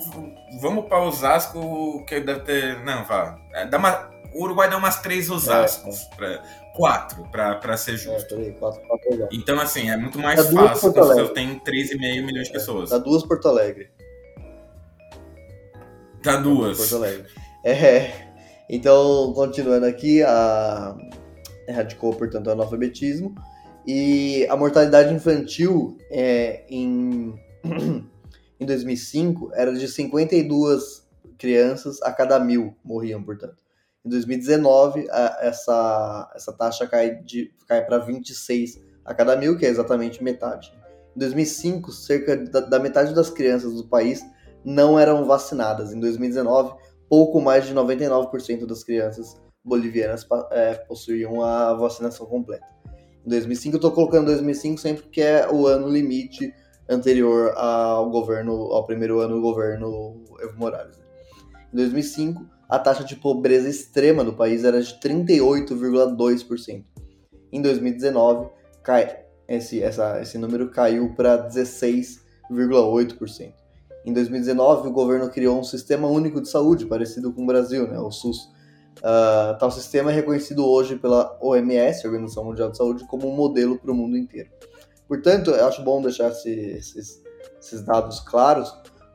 vamos 0.60 0.86
para 0.86 1.02
Osasco, 1.02 2.04
que 2.04 2.20
deve 2.20 2.40
ter. 2.40 2.84
Não, 2.84 3.04
vá. 3.04 3.38
É, 3.54 3.66
dá 3.66 3.78
uma, 3.78 4.10
o 4.34 4.44
Uruguai 4.44 4.68
dá 4.68 4.76
umas 4.76 5.00
três 5.00 5.30
Osascos. 5.30 6.02
É, 6.12 6.16
pra, 6.16 6.42
quatro, 6.74 7.24
para 7.30 7.76
ser 7.76 7.96
justo. 7.96 8.34
É, 8.34 8.50
quatro, 8.52 8.80
quatro, 8.82 9.28
então, 9.32 9.60
assim, 9.60 9.90
é 9.90 9.96
muito 9.96 10.18
mais 10.18 10.48
fácil 10.50 10.92
quando 10.92 11.14
você 11.14 11.32
tem 11.32 11.58
3,5 11.60 12.24
milhões 12.24 12.46
de 12.46 12.52
pessoas. 12.52 12.90
Dá 12.90 12.98
duas 12.98 13.24
Porto 13.24 13.48
Alegre. 13.48 13.90
Dá 16.22 16.36
duas. 16.36 16.78
Porto 16.78 16.96
Alegre. 16.96 17.26
É. 17.64 18.28
Então, 18.70 19.32
continuando 19.32 19.86
aqui, 19.86 20.22
a 20.22 20.94
erradicou, 21.68 22.14
portanto, 22.14 22.46
o 22.46 22.50
analfabetismo. 22.50 23.34
E 23.86 24.46
a 24.50 24.56
mortalidade 24.56 25.14
infantil 25.14 25.96
é, 26.10 26.64
em, 26.68 27.34
em 28.60 28.66
2005 28.66 29.50
era 29.54 29.72
de 29.72 29.86
52 29.86 31.06
crianças 31.38 32.02
a 32.02 32.12
cada 32.12 32.38
mil 32.40 32.76
morriam, 32.84 33.22
portanto. 33.22 33.56
Em 34.04 34.08
2019, 34.08 35.08
a, 35.10 35.38
essa, 35.42 36.32
essa 36.34 36.52
taxa 36.52 36.86
cai, 36.86 37.16
de, 37.16 37.52
cai 37.66 37.84
para 37.84 37.98
26 37.98 38.80
a 39.04 39.14
cada 39.14 39.36
mil, 39.36 39.56
que 39.56 39.66
é 39.66 39.68
exatamente 39.68 40.22
metade. 40.22 40.72
Em 41.14 41.18
2005, 41.18 41.92
cerca 41.92 42.36
da, 42.36 42.60
da 42.60 42.78
metade 42.78 43.14
das 43.14 43.30
crianças 43.30 43.74
do 43.74 43.86
país 43.86 44.24
não 44.64 44.98
eram 44.98 45.24
vacinadas. 45.24 45.92
Em 45.92 46.00
2019, 46.00 46.74
pouco 47.08 47.40
mais 47.40 47.66
de 47.66 47.74
99% 47.74 48.66
das 48.66 48.84
crianças 48.84 49.36
bolivianas 49.64 50.26
é, 50.50 50.74
possuíam 50.74 51.42
a 51.42 51.74
vacinação 51.74 52.26
completa. 52.26 52.66
Em 53.24 53.28
2005, 53.28 53.74
eu 53.74 53.78
estou 53.78 53.92
colocando 53.92 54.26
2005 54.26 54.80
sempre 54.80 55.02
porque 55.02 55.20
é 55.20 55.48
o 55.50 55.66
ano 55.66 55.88
limite 55.88 56.52
anterior 56.88 57.52
ao 57.56 58.08
governo, 58.10 58.52
ao 58.72 58.86
primeiro 58.86 59.20
ano 59.20 59.36
do 59.36 59.40
governo 59.40 60.22
Evo 60.40 60.56
Morales. 60.56 60.98
Né? 60.98 61.04
Em 61.72 61.76
2005, 61.76 62.44
a 62.68 62.78
taxa 62.78 63.04
de 63.04 63.16
pobreza 63.16 63.68
extrema 63.68 64.24
do 64.24 64.32
país 64.32 64.64
era 64.64 64.80
de 64.80 64.94
38,2%. 65.00 66.84
Em 67.50 67.62
2019, 67.62 68.50
cai, 68.82 69.24
esse, 69.46 69.82
essa, 69.82 70.20
esse 70.20 70.38
número 70.38 70.70
caiu 70.70 71.14
para 71.14 71.48
16,8%. 71.48 73.52
Em 74.04 74.12
2019, 74.12 74.88
o 74.88 74.92
governo 74.92 75.30
criou 75.30 75.58
um 75.58 75.64
sistema 75.64 76.08
único 76.08 76.40
de 76.40 76.48
saúde, 76.48 76.86
parecido 76.86 77.32
com 77.32 77.42
o 77.42 77.46
Brasil, 77.46 77.88
né, 77.88 77.98
o 77.98 78.10
SUS, 78.10 78.48
Uh, 78.98 79.56
tal 79.58 79.70
sistema 79.70 80.10
é 80.10 80.14
reconhecido 80.14 80.66
hoje 80.66 80.96
pela 80.96 81.38
OMS, 81.40 82.06
Organização 82.06 82.44
Mundial 82.44 82.70
de 82.70 82.76
Saúde, 82.76 83.06
como 83.06 83.28
um 83.28 83.34
modelo 83.34 83.78
para 83.78 83.92
o 83.92 83.94
mundo 83.94 84.16
inteiro. 84.16 84.50
Portanto, 85.08 85.50
eu 85.50 85.66
acho 85.66 85.82
bom 85.82 86.02
deixar 86.02 86.28
esses, 86.28 87.22
esses 87.58 87.82
dados 87.82 88.20
claros 88.20 88.72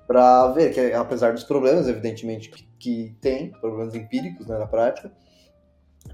para 0.08 0.52
ver 0.52 0.74
que, 0.74 0.92
apesar 0.94 1.34
dos 1.34 1.44
problemas, 1.44 1.88
evidentemente, 1.88 2.50
que, 2.50 2.68
que 2.80 3.16
tem, 3.22 3.52
problemas 3.52 3.94
empíricos 3.94 4.48
né, 4.48 4.58
na 4.58 4.66
prática, 4.66 5.12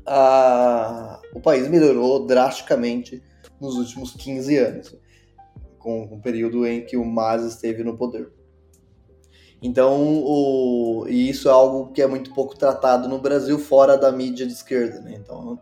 uh, 0.01 1.19
o 1.33 1.41
país 1.41 1.67
melhorou 1.69 2.25
drasticamente 2.25 3.23
nos 3.59 3.75
últimos 3.75 4.11
15 4.11 4.57
anos, 4.57 4.97
com, 5.79 6.07
com 6.07 6.15
o 6.15 6.21
período 6.21 6.67
em 6.67 6.85
que 6.85 6.97
o 6.97 7.05
MAS 7.05 7.43
esteve 7.43 7.83
no 7.83 7.97
poder. 7.97 8.29
Então, 9.61 10.23
o, 10.23 11.05
e 11.09 11.29
isso 11.29 11.49
é 11.49 11.51
algo 11.51 11.91
que 11.91 12.01
é 12.01 12.07
muito 12.07 12.33
pouco 12.33 12.57
tratado 12.57 13.09
no 13.09 13.19
Brasil 13.19 13.59
fora 13.59 13.97
da 13.97 14.11
mídia 14.11 14.45
de 14.45 14.53
esquerda. 14.53 15.01
Né? 15.01 15.15
Então, 15.17 15.59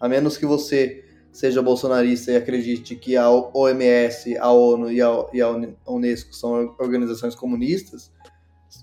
a 0.00 0.08
menos 0.08 0.36
que 0.36 0.44
você 0.44 1.04
seja 1.32 1.62
bolsonarista 1.62 2.30
e 2.30 2.36
acredite 2.36 2.94
que 2.94 3.16
a 3.16 3.28
OMS, 3.30 4.36
a 4.36 4.52
ONU 4.52 4.92
e 4.92 5.00
a, 5.00 5.48
Unesco 5.86 6.34
são 6.34 6.74
organizações 6.78 7.34
comunistas, 7.34 8.12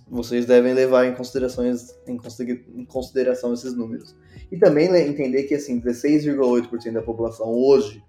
vocês 0.08 0.46
devem 0.48 0.74
levar 0.74 1.06
em, 1.06 1.14
considerações, 1.14 1.96
em 2.08 2.86
consideração 2.86 3.54
esses 3.54 3.76
números. 3.76 4.16
E 4.52 4.58
também 4.58 4.88
entender 4.96 5.44
que 5.44 5.54
assim, 5.54 5.80
16,8% 5.80 6.92
da 6.92 7.02
população 7.04 7.48
hoje 7.48 8.04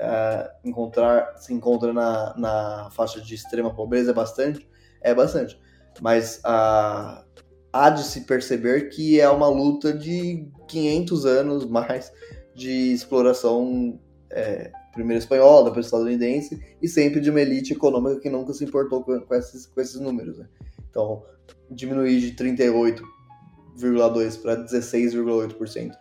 uh, 0.00 0.48
encontrar, 0.64 1.36
se 1.36 1.52
encontra 1.52 1.92
na, 1.92 2.34
na 2.36 2.90
faixa 2.92 3.20
de 3.20 3.34
extrema 3.34 3.74
pobreza 3.74 4.12
é 4.12 4.14
bastante, 4.14 4.68
é 5.00 5.12
bastante. 5.12 5.60
Mas 6.00 6.40
a, 6.44 7.24
há 7.72 7.90
de 7.90 8.04
se 8.04 8.22
perceber 8.22 8.88
que 8.90 9.20
é 9.20 9.28
uma 9.28 9.48
luta 9.48 9.92
de 9.92 10.48
500 10.68 11.26
anos 11.26 11.66
mais 11.66 12.12
de 12.60 12.92
exploração, 12.92 13.98
é, 14.30 14.70
primeiro 14.92 15.18
espanhola, 15.18 15.64
depois 15.64 15.86
estadunidense, 15.86 16.62
e 16.82 16.86
sempre 16.86 17.18
de 17.18 17.30
uma 17.30 17.40
elite 17.40 17.72
econômica 17.72 18.20
que 18.20 18.28
nunca 18.28 18.52
se 18.52 18.64
importou 18.64 19.02
com, 19.02 19.18
com 19.18 19.34
esses, 19.34 19.64
com 19.64 19.80
esses 19.80 19.98
números. 19.98 20.36
Né? 20.36 20.46
Então, 20.90 21.22
diminuir 21.70 22.20
de 22.20 22.32
38,2% 22.32 24.42
para 24.42 24.62
16,8% 24.62 25.92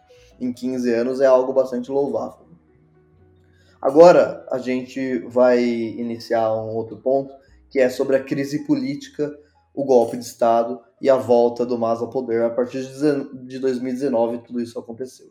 em 0.41 0.51
15 0.51 0.93
anos 0.93 1.21
é 1.21 1.25
algo 1.25 1.53
bastante 1.53 1.89
louvável. 1.89 2.49
Agora, 3.81 4.45
a 4.51 4.57
gente 4.57 5.19
vai 5.19 5.63
iniciar 5.63 6.53
um 6.53 6.75
outro 6.75 6.97
ponto, 6.97 7.33
que 7.69 7.79
é 7.79 7.89
sobre 7.89 8.17
a 8.17 8.23
crise 8.23 8.65
política, 8.65 9.33
o 9.73 9.85
golpe 9.85 10.17
de 10.17 10.25
Estado 10.25 10.81
e 11.01 11.09
a 11.09 11.15
volta 11.15 11.65
do 11.65 11.77
MAS 11.77 12.01
ao 12.01 12.09
poder. 12.09 12.43
A 12.43 12.49
partir 12.49 12.85
de 13.45 13.59
2019, 13.59 14.39
tudo 14.39 14.59
isso 14.59 14.77
aconteceu. 14.77 15.29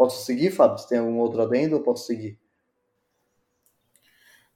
Posso 0.00 0.24
seguir, 0.24 0.50
Fábio? 0.50 0.78
Você 0.78 0.88
tem 0.88 0.98
algum 0.98 1.18
outro 1.18 1.42
adendo 1.42 1.76
ou 1.76 1.82
posso 1.82 2.06
seguir? 2.06 2.38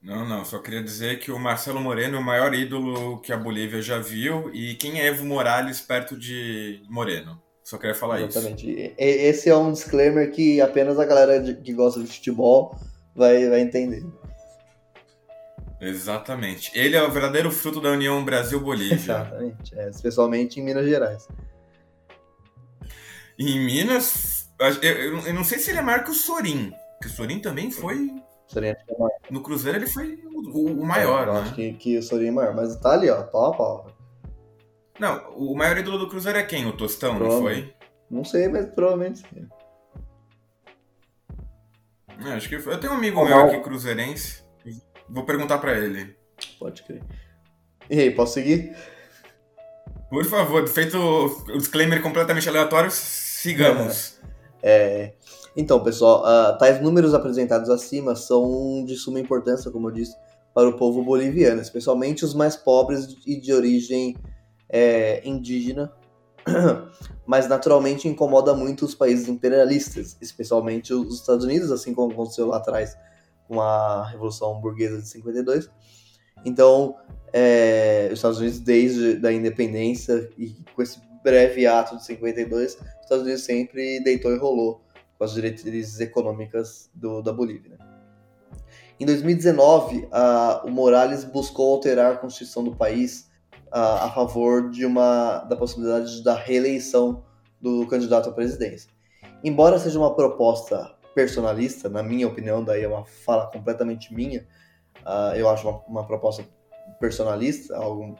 Não, 0.01 0.27
não, 0.27 0.43
só 0.43 0.59
queria 0.59 0.83
dizer 0.83 1.19
que 1.19 1.31
o 1.31 1.39
Marcelo 1.39 1.83
Moreno 1.83 2.16
é 2.16 2.19
o 2.19 2.25
maior 2.25 2.55
ídolo 2.55 3.21
que 3.21 3.31
a 3.31 3.37
Bolívia 3.37 3.83
já 3.83 3.99
viu 3.99 4.51
e 4.55 4.75
quem 4.75 4.99
é 4.99 5.07
Evo 5.09 5.23
Morales 5.27 5.83
perto 5.83 6.16
de 6.16 6.83
Moreno. 6.89 7.39
Só 7.62 7.77
queria 7.77 7.95
falar 7.95 8.23
Exatamente. 8.23 8.71
isso. 8.71 8.81
Exatamente. 8.81 8.95
Esse 8.97 9.51
é 9.51 9.55
um 9.55 9.71
disclaimer 9.71 10.33
que 10.33 10.62
apenas 10.62 10.99
a 10.99 11.05
galera 11.05 11.43
que 11.53 11.75
gosta 11.75 12.01
de 12.01 12.07
futebol 12.07 12.75
vai, 13.15 13.47
vai 13.47 13.61
entender. 13.61 14.03
Exatamente. 15.79 16.73
Ele 16.75 16.97
é 16.97 17.03
o 17.03 17.12
verdadeiro 17.12 17.51
fruto 17.51 17.83
da 17.83 17.91
união 17.91 18.25
Brasil-Bolívia. 18.25 18.95
Exatamente. 18.97 19.79
É, 19.79 19.91
especialmente 19.91 20.59
em 20.59 20.65
Minas 20.65 20.87
Gerais. 20.87 21.29
Em 23.39 23.62
Minas, 23.62 24.44
eu, 24.59 25.18
eu, 25.26 25.35
não 25.35 25.44
sei 25.44 25.59
se 25.59 25.70
ele 25.70 25.78
é 25.78 25.82
maior 25.82 26.05
que 26.05 26.10
o 26.10 26.14
Sorin. 26.14 26.72
Porque 26.93 27.12
o 27.12 27.16
Sorin 27.16 27.40
também 27.40 27.70
foi. 27.70 28.14
Sorin 28.47 28.68
é 28.68 28.76
maior. 28.98 29.10
No 29.31 29.43
Cruzeiro 29.43 29.78
ele 29.78 29.86
foi 29.86 30.22
o, 30.24 30.81
o 30.81 30.86
maior, 30.86 31.26
é, 31.26 31.31
eu 31.31 31.35
né? 31.35 31.40
Acho 31.40 31.55
que, 31.55 31.72
que 31.74 31.98
o 31.98 32.02
Sorin 32.02 32.28
é 32.28 32.31
maior. 32.31 32.55
Mas 32.55 32.76
tá 32.76 32.93
ali, 32.93 33.10
ó, 33.10 33.22
pau 33.22 33.52
a 33.52 33.56
pau. 33.56 33.86
Não, 34.98 35.35
o 35.36 35.56
maior 35.56 35.76
ídolo 35.76 35.98
do 35.98 36.09
Cruzeiro 36.09 36.39
é 36.39 36.43
quem? 36.43 36.66
O 36.66 36.72
Tostão, 36.72 37.18
não 37.18 37.40
foi? 37.40 37.74
Não 38.10 38.24
sei, 38.24 38.48
mas 38.48 38.66
provavelmente 38.66 39.20
sim. 39.20 39.48
É, 42.24 42.32
acho 42.32 42.48
que 42.48 42.59
foi. 42.60 42.74
Eu 42.74 42.81
tenho 42.81 42.93
um 42.93 42.97
amigo 42.97 43.24
meu 43.24 43.39
aqui 43.40 43.60
cruzeirense 43.60 44.44
Vou 45.09 45.24
perguntar 45.24 45.59
para 45.59 45.76
ele. 45.76 46.16
Pode 46.59 46.82
crer. 46.82 47.02
E 47.90 48.01
aí, 48.01 48.10
posso 48.10 48.35
seguir? 48.35 48.74
Por 50.09 50.24
favor, 50.24 50.66
feito 50.68 50.97
o 50.97 51.59
disclaimer 51.59 52.01
completamente 52.01 52.48
aleatório, 52.48 52.90
sigamos. 52.90 54.18
É, 54.22 54.24
então, 55.57 55.82
pessoal, 55.82 56.23
uh, 56.23 56.59
tais 56.59 56.81
números 56.82 57.15
apresentados 57.15 57.69
acima 57.69 58.16
são 58.16 58.85
de 58.85 58.97
suma 58.97 59.20
importância, 59.20 59.70
como 59.70 59.89
eu 59.89 59.93
disse, 59.93 60.16
para 60.55 60.69
o 60.69 60.77
povo 60.77 61.03
boliviano, 61.03 61.61
especialmente 61.61 62.24
os 62.24 62.32
mais 62.32 62.57
pobres 62.57 63.16
e 63.27 63.39
de 63.39 63.53
origem 63.53 64.16
é, 64.69 65.20
indígena, 65.28 65.93
mas 67.27 67.49
naturalmente 67.49 68.09
incomoda 68.09 68.55
muito 68.55 68.85
os 68.85 68.95
países 68.95 69.28
imperialistas, 69.28 70.16
especialmente 70.20 70.95
os 70.95 71.20
Estados 71.20 71.45
Unidos, 71.45 71.73
assim 71.73 71.93
como 71.93 72.12
aconteceu 72.12 72.47
lá 72.47 72.59
atrás 72.59 72.97
com 73.49 73.61
a 73.61 74.07
Revolução 74.07 74.61
Burguesa 74.61 75.03
de 75.03 75.09
52. 75.09 75.69
Então, 76.45 76.97
é, 77.32 78.09
os 78.12 78.19
Estados 78.19 78.39
Unidos, 78.39 78.61
desde 78.61 79.27
a 79.27 79.32
independência 79.32 80.31
e 80.39 80.55
com 80.74 80.82
esse 80.82 81.01
breve 81.25 81.67
ato 81.67 81.97
de 81.97 82.05
52, 82.05 82.75
os 82.75 82.81
Estados 83.01 83.25
Unidos 83.25 83.43
sempre 83.43 83.99
deitou 84.05 84.33
e 84.33 84.39
rolou 84.39 84.85
com 85.19 85.25
as 85.25 85.33
diretrizes 85.33 85.99
econômicas 85.99 86.91
do, 86.95 87.23
da 87.23 87.33
Bolívia. 87.33 87.71
Né? 87.71 87.87
Em 89.01 89.07
2019, 89.07 90.07
a, 90.13 90.63
o 90.65 90.71
Morales 90.71 91.25
buscou 91.25 91.73
alterar 91.73 92.13
a 92.13 92.17
constituição 92.17 92.63
do 92.63 92.77
país 92.77 93.31
a, 93.73 94.05
a 94.05 94.11
favor 94.11 94.71
de 94.71 94.85
uma 94.85 95.39
da 95.41 95.57
possibilidade 95.57 96.23
da 96.23 96.35
reeleição 96.35 97.25
do 97.61 97.87
candidato 97.87 98.29
à 98.29 98.33
presidência. 98.33 98.91
embora 99.43 99.79
seja 99.79 99.99
uma 99.99 100.15
proposta 100.15 100.95
personalista, 101.15 101.89
na 101.89 102.03
minha 102.03 102.27
opinião, 102.27 102.63
daí 102.63 102.83
é 102.83 102.89
uma 102.89 103.05
fala 103.05 103.47
completamente 103.47 104.13
minha, 104.13 104.47
uh, 105.01 105.35
eu 105.35 105.49
acho 105.49 105.69
uma, 105.69 105.81
uma, 105.87 106.07
proposta 106.07 106.45
personalista, 107.01 107.77
algo 107.77 108.17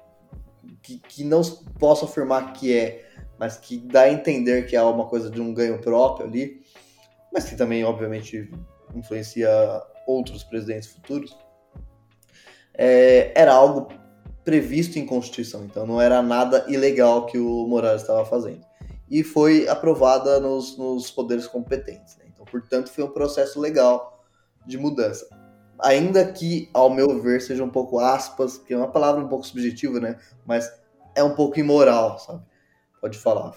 que, 0.82 0.99
que 0.99 1.24
não 1.24 1.43
posso 1.78 2.05
afirmar 2.05 2.53
que 2.53 2.77
é, 2.77 3.09
mas 3.39 3.57
que 3.57 3.78
dá 3.78 4.03
a 4.03 4.12
entender 4.12 4.66
que 4.66 4.77
é 4.77 4.82
uma 4.82 5.07
coisa 5.07 5.31
de 5.31 5.41
um 5.41 5.53
ganho 5.53 5.81
próprio 5.81 6.27
ali, 6.27 6.62
mas 7.32 7.45
que 7.45 7.57
também, 7.57 7.85
obviamente, 7.85 8.51
influencia 8.95 9.51
outros 10.07 10.45
presidentes 10.45 10.89
futuros, 10.89 11.36
é, 12.73 13.32
era 13.35 13.53
algo 13.53 13.89
previsto 14.45 14.99
em 14.99 15.07
Constituição, 15.07 15.65
então 15.65 15.86
não 15.86 16.01
era 16.01 16.23
nada 16.23 16.65
ilegal 16.69 17.27
que 17.27 17.39
o 17.39 17.66
Morales 17.66 18.03
estava 18.03 18.24
fazendo. 18.24 18.65
E 19.11 19.23
foi 19.23 19.66
aprovada 19.69 20.39
nos, 20.41 20.77
nos 20.77 21.11
poderes 21.11 21.47
competentes. 21.47 22.16
Né? 22.19 22.27
Então, 22.32 22.45
portanto, 22.45 22.91
foi 22.91 23.05
um 23.05 23.11
processo 23.11 23.61
legal 23.61 24.24
de 24.66 24.77
mudança. 24.77 25.28
Ainda 25.83 26.33
que, 26.33 26.71
ao 26.73 26.89
meu 26.89 27.21
ver, 27.21 27.41
seja 27.41 27.65
um 27.65 27.71
pouco 27.71 27.99
aspas, 27.99 28.59
que 28.59 28.73
é 28.73 28.77
uma 28.77 28.91
palavra 28.91 29.23
um 29.23 29.29
pouco 29.29 29.47
subjetiva, 29.47 30.01
né? 30.01 30.19
Mas 30.47 30.71
é 31.15 31.23
um 31.23 31.35
pouco 31.35 31.59
imoral, 31.59 32.19
sabe? 32.19 32.45
Pode 33.01 33.19
falar. 33.19 33.55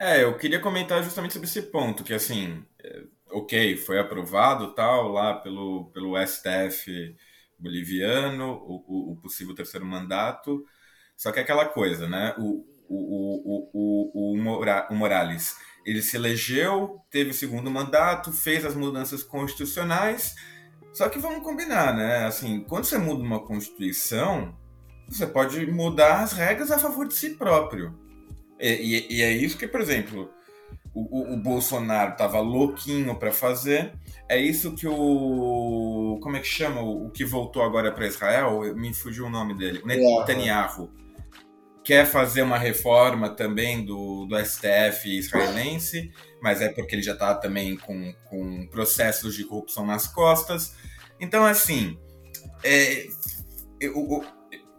É, 0.00 0.24
eu 0.24 0.36
queria 0.36 0.60
comentar 0.60 1.02
justamente 1.02 1.32
sobre 1.32 1.48
esse 1.48 1.62
ponto, 1.62 2.02
que 2.02 2.12
assim, 2.12 2.64
é, 2.82 3.04
ok, 3.30 3.76
foi 3.76 3.98
aprovado 3.98 4.74
tal 4.74 5.08
lá 5.08 5.34
pelo, 5.34 5.86
pelo 5.92 6.16
STF 6.18 7.16
boliviano, 7.58 8.52
o, 8.66 9.12
o, 9.12 9.16
possível 9.16 9.54
terceiro 9.54 9.86
mandato, 9.86 10.64
só 11.16 11.30
que 11.30 11.38
é 11.38 11.42
aquela 11.42 11.66
coisa, 11.66 12.08
né? 12.08 12.34
O, 12.38 12.66
o, 12.88 13.70
o, 13.72 14.10
o, 14.12 14.32
o 14.32 14.94
Morales, 14.94 15.56
ele 15.84 16.02
se 16.02 16.16
elegeu, 16.16 17.00
teve 17.10 17.30
o 17.30 17.34
segundo 17.34 17.70
mandato, 17.70 18.32
fez 18.32 18.64
as 18.64 18.74
mudanças 18.74 19.22
constitucionais, 19.22 20.34
só 20.92 21.08
que 21.08 21.18
vamos 21.18 21.42
combinar, 21.42 21.94
né? 21.94 22.24
Assim, 22.24 22.60
quando 22.60 22.84
você 22.84 22.96
muda 22.96 23.22
uma 23.22 23.40
constituição, 23.40 24.54
você 25.08 25.26
pode 25.26 25.66
mudar 25.66 26.22
as 26.22 26.32
regras 26.32 26.70
a 26.70 26.78
favor 26.78 27.06
de 27.06 27.14
si 27.14 27.30
próprio. 27.30 27.98
E, 28.60 28.68
e, 29.10 29.16
e 29.18 29.22
é 29.22 29.32
isso 29.32 29.58
que, 29.58 29.66
por 29.66 29.80
exemplo, 29.80 30.30
o, 30.94 31.00
o, 31.00 31.34
o 31.34 31.36
Bolsonaro 31.36 32.12
estava 32.12 32.40
louquinho 32.40 33.14
para 33.16 33.32
fazer. 33.32 33.92
É 34.28 34.38
isso 34.38 34.74
que 34.74 34.86
o. 34.86 36.18
Como 36.22 36.36
é 36.36 36.40
que 36.40 36.46
chama? 36.46 36.80
O, 36.80 37.06
o 37.06 37.10
que 37.10 37.24
voltou 37.24 37.62
agora 37.62 37.90
para 37.92 38.06
Israel? 38.06 38.60
Me 38.76 38.94
fugiu 38.94 39.26
o 39.26 39.30
nome 39.30 39.54
dele. 39.54 39.82
Netanyahu. 39.84 40.90
Quer 41.84 42.06
fazer 42.06 42.42
uma 42.42 42.56
reforma 42.56 43.28
também 43.28 43.84
do, 43.84 44.24
do 44.26 44.36
STF 44.42 45.18
israelense, 45.18 46.10
mas 46.42 46.60
é 46.60 46.68
porque 46.70 46.94
ele 46.94 47.02
já 47.02 47.12
está 47.12 47.34
também 47.34 47.76
com, 47.76 48.14
com 48.24 48.66
processos 48.68 49.34
de 49.34 49.44
corrupção 49.44 49.84
nas 49.86 50.06
costas. 50.06 50.74
Então, 51.20 51.44
assim, 51.44 51.98
é, 52.62 53.06
eu, 53.80 54.24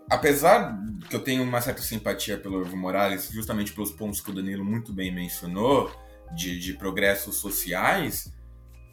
apesar 0.09 0.77
que 1.09 1.15
eu 1.15 1.23
tenho 1.23 1.43
uma 1.43 1.61
certa 1.61 1.81
simpatia 1.81 2.37
pelo 2.37 2.61
Evo 2.61 2.75
Morales, 2.75 3.29
justamente 3.31 3.71
pelos 3.71 3.91
pontos 3.91 4.19
que 4.19 4.31
o 4.31 4.33
Danilo 4.33 4.65
muito 4.65 4.91
bem 4.91 5.13
mencionou, 5.13 5.91
de, 6.33 6.59
de 6.59 6.73
progressos 6.73 7.37
sociais, 7.37 8.33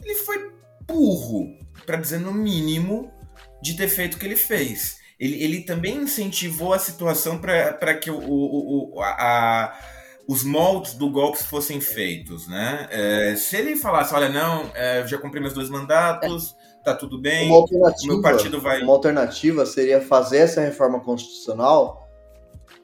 ele 0.05 0.14
foi 0.16 0.52
burro, 0.86 1.59
para 1.86 1.97
dizer 1.97 2.18
no 2.18 2.32
mínimo, 2.32 3.12
de 3.62 3.76
ter 3.76 3.89
feito 3.89 4.14
o 4.14 4.18
que 4.18 4.26
ele 4.26 4.36
fez. 4.36 5.01
Ele, 5.22 5.44
ele 5.44 5.60
também 5.60 5.98
incentivou 5.98 6.72
a 6.72 6.78
situação 6.78 7.38
para 7.38 7.94
que 7.94 8.10
o, 8.10 8.18
o, 8.18 8.96
o 8.96 9.00
a, 9.00 9.72
os 10.26 10.42
moldes 10.42 10.94
do 10.94 11.08
golpe 11.10 11.42
fossem 11.44 11.80
feitos. 11.80 12.48
Né? 12.48 12.88
É, 12.90 13.36
se 13.36 13.56
ele 13.56 13.76
falasse, 13.76 14.12
olha, 14.14 14.28
não, 14.28 14.70
é, 14.74 15.06
já 15.06 15.18
cumpri 15.18 15.38
meus 15.38 15.54
dois 15.54 15.70
mandatos 15.70 16.56
tá 16.82 16.94
tudo 16.94 17.20
bem. 17.20 17.48
Uma 17.48 17.58
alternativa, 17.58 18.12
meu 18.12 18.22
partido 18.22 18.60
vai. 18.60 18.82
Uma 18.82 18.92
alternativa 18.92 19.64
seria 19.64 20.00
fazer 20.00 20.38
essa 20.38 20.60
reforma 20.60 21.00
constitucional 21.00 22.08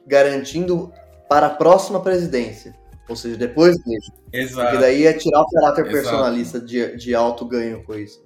garantindo 0.07 0.91
para 1.27 1.47
a 1.47 1.49
próxima 1.49 2.01
presidência. 2.01 2.73
Ou 3.07 3.15
seja, 3.15 3.35
depois 3.35 3.77
dele. 3.83 3.99
Exato. 4.31 4.61
Porque 4.61 4.77
daí 4.77 5.01
ia 5.01 5.17
tirar 5.17 5.41
o 5.41 5.47
caráter 5.47 5.87
Exato. 5.87 5.91
personalista 5.91 6.59
de, 6.59 6.95
de 6.95 7.13
alto 7.13 7.45
ganho 7.45 7.83
com 7.83 7.95
isso. 7.95 8.23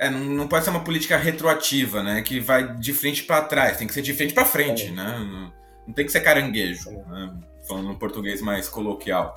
É, 0.00 0.08
não, 0.08 0.20
não, 0.20 0.48
pode 0.48 0.64
ser 0.64 0.70
uma 0.70 0.84
política 0.84 1.16
retroativa, 1.16 2.02
né? 2.02 2.22
Que 2.22 2.38
vai 2.38 2.76
de 2.76 2.92
frente 2.92 3.24
para 3.24 3.42
trás. 3.42 3.76
Tem 3.76 3.86
que 3.86 3.94
ser 3.94 4.02
de 4.02 4.14
frente 4.14 4.32
para 4.32 4.44
frente, 4.44 4.86
é. 4.86 4.90
né? 4.90 5.18
Não, 5.18 5.52
não, 5.86 5.94
tem 5.94 6.06
que 6.06 6.12
ser 6.12 6.20
caranguejo, 6.20 6.88
é. 6.90 6.92
né? 6.92 7.38
falando 7.66 7.90
um 7.90 7.98
português 7.98 8.40
mais 8.40 8.68
coloquial. 8.68 9.36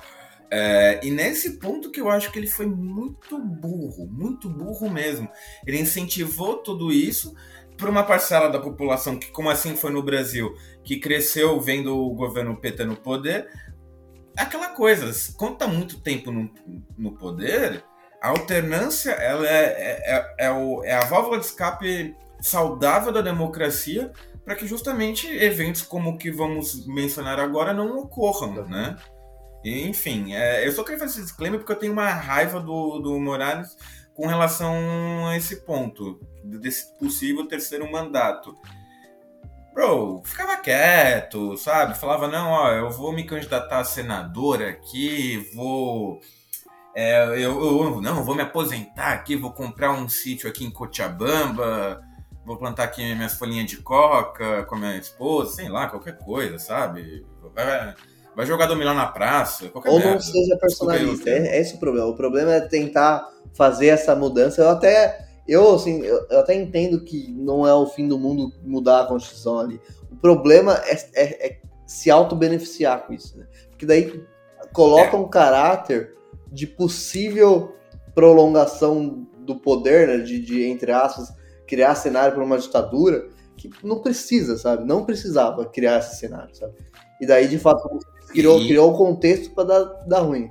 É, 0.50 1.00
e 1.02 1.10
nesse 1.10 1.58
ponto 1.58 1.90
que 1.90 2.00
eu 2.00 2.10
acho 2.10 2.30
que 2.30 2.38
ele 2.38 2.46
foi 2.46 2.66
muito 2.66 3.38
burro, 3.38 4.06
muito 4.06 4.48
burro 4.48 4.90
mesmo. 4.90 5.28
Ele 5.66 5.78
incentivou 5.78 6.58
tudo 6.58 6.92
isso 6.92 7.34
para 7.76 7.90
uma 7.90 8.04
parcela 8.04 8.48
da 8.48 8.60
população 8.60 9.18
que, 9.18 9.30
como 9.30 9.50
assim 9.50 9.76
foi 9.76 9.90
no 9.90 10.02
Brasil, 10.02 10.54
que 10.84 10.98
cresceu 10.98 11.58
vendo 11.60 11.96
o 11.96 12.14
governo 12.14 12.56
PT 12.56 12.84
no 12.84 12.96
poder. 12.96 13.48
Aquela 14.36 14.68
coisa, 14.68 15.10
quando 15.36 15.56
tá 15.56 15.66
muito 15.66 16.00
tempo 16.00 16.30
no, 16.30 16.50
no 16.96 17.12
poder, 17.16 17.82
a 18.22 18.28
alternância 18.28 19.10
ela 19.10 19.46
é, 19.46 19.64
é, 19.64 20.14
é, 20.14 20.34
é, 20.46 20.50
o, 20.50 20.84
é 20.84 20.94
a 20.94 21.04
válvula 21.04 21.38
de 21.38 21.46
escape 21.46 22.16
saudável 22.40 23.12
da 23.12 23.20
democracia 23.20 24.12
para 24.44 24.54
que 24.54 24.66
justamente 24.66 25.26
eventos 25.26 25.82
como 25.82 26.10
o 26.10 26.18
que 26.18 26.30
vamos 26.30 26.86
mencionar 26.86 27.38
agora 27.40 27.72
não 27.72 27.98
ocorram, 27.98 28.66
né? 28.66 28.96
enfim, 29.64 30.34
é, 30.34 30.66
eu 30.66 30.72
só 30.72 30.82
queria 30.82 30.98
fazer 30.98 31.12
esse 31.12 31.22
disclaimer 31.22 31.60
porque 31.60 31.72
eu 31.72 31.78
tenho 31.78 31.92
uma 31.92 32.10
raiva 32.10 32.58
do, 32.58 32.98
do 32.98 33.20
Morales 33.20 33.76
com 34.14 34.26
relação 34.26 35.26
a 35.28 35.36
esse 35.36 35.64
ponto, 35.64 36.20
desse 36.44 36.96
possível 36.98 37.46
terceiro 37.46 37.90
mandato. 37.90 38.56
Bro, 39.72 40.22
ficava 40.24 40.56
quieto, 40.58 41.56
sabe? 41.56 41.96
Falava, 41.96 42.28
não, 42.28 42.50
ó, 42.50 42.70
eu 42.72 42.90
vou 42.90 43.12
me 43.12 43.24
candidatar 43.24 43.78
a 43.78 43.84
senador 43.84 44.62
aqui, 44.62 45.50
vou. 45.54 46.20
É, 46.94 47.24
eu, 47.42 47.60
eu, 47.60 48.00
não, 48.00 48.22
vou 48.22 48.34
me 48.34 48.42
aposentar 48.42 49.12
aqui, 49.12 49.34
vou 49.36 49.52
comprar 49.52 49.92
um 49.92 50.08
sítio 50.08 50.48
aqui 50.48 50.64
em 50.64 50.70
Cochabamba, 50.70 52.02
vou 52.44 52.56
plantar 52.56 52.84
aqui 52.84 53.14
minhas 53.14 53.34
folhinhas 53.34 53.70
de 53.70 53.78
coca 53.78 54.64
com 54.64 54.74
a 54.74 54.78
minha 54.78 54.96
esposa, 54.98 55.56
sei 55.56 55.68
lá, 55.68 55.88
qualquer 55.88 56.18
coisa, 56.18 56.58
sabe? 56.58 57.24
Vai, 57.54 57.94
Vai 58.34 58.46
jogar 58.46 58.66
dominar 58.66 58.94
na 58.94 59.06
praça, 59.06 59.68
qualquer 59.68 59.90
Ou 59.90 59.98
merda. 59.98 60.14
não 60.14 60.20
seja 60.20 60.56
personalista. 60.56 61.28
É, 61.28 61.48
é 61.48 61.60
esse 61.60 61.74
o 61.74 61.78
problema. 61.78 62.06
O 62.06 62.16
problema 62.16 62.54
é 62.54 62.60
tentar 62.60 63.28
fazer 63.52 63.88
essa 63.88 64.16
mudança. 64.16 64.62
Eu 64.62 64.70
até. 64.70 65.28
Eu, 65.46 65.74
assim, 65.74 66.00
eu, 66.02 66.26
eu 66.30 66.38
até 66.40 66.54
entendo 66.54 67.04
que 67.04 67.30
não 67.32 67.66
é 67.66 67.74
o 67.74 67.86
fim 67.86 68.08
do 68.08 68.18
mundo 68.18 68.52
mudar 68.64 69.02
a 69.02 69.06
Constituição 69.06 69.58
ali. 69.58 69.80
O 70.10 70.16
problema 70.16 70.80
é, 70.86 70.94
é, 71.14 71.46
é 71.46 71.60
se 71.86 72.10
auto-beneficiar 72.10 73.06
com 73.06 73.12
isso, 73.12 73.36
né? 73.36 73.46
Porque 73.68 73.84
daí 73.84 74.24
coloca 74.72 75.16
é. 75.16 75.20
um 75.20 75.28
caráter 75.28 76.14
de 76.52 76.66
possível 76.66 77.74
prolongação 78.14 79.26
do 79.38 79.56
poder, 79.56 80.06
né? 80.06 80.18
De, 80.18 80.38
de, 80.38 80.64
entre 80.64 80.92
aspas, 80.92 81.34
criar 81.66 81.94
cenário 81.94 82.34
para 82.34 82.44
uma 82.44 82.58
ditadura 82.58 83.28
que 83.56 83.70
não 83.82 84.00
precisa, 84.00 84.56
sabe? 84.56 84.84
Não 84.84 85.04
precisava 85.04 85.64
criar 85.64 85.98
esse 85.98 86.16
cenário, 86.16 86.54
sabe? 86.54 86.74
E 87.20 87.26
daí, 87.26 87.48
de 87.48 87.58
fato, 87.58 87.88
criou, 88.28 88.60
e... 88.60 88.68
criou 88.68 88.92
o 88.92 88.96
contexto 88.96 89.54
para 89.54 89.64
dar, 89.64 89.84
dar 90.06 90.20
ruim. 90.20 90.50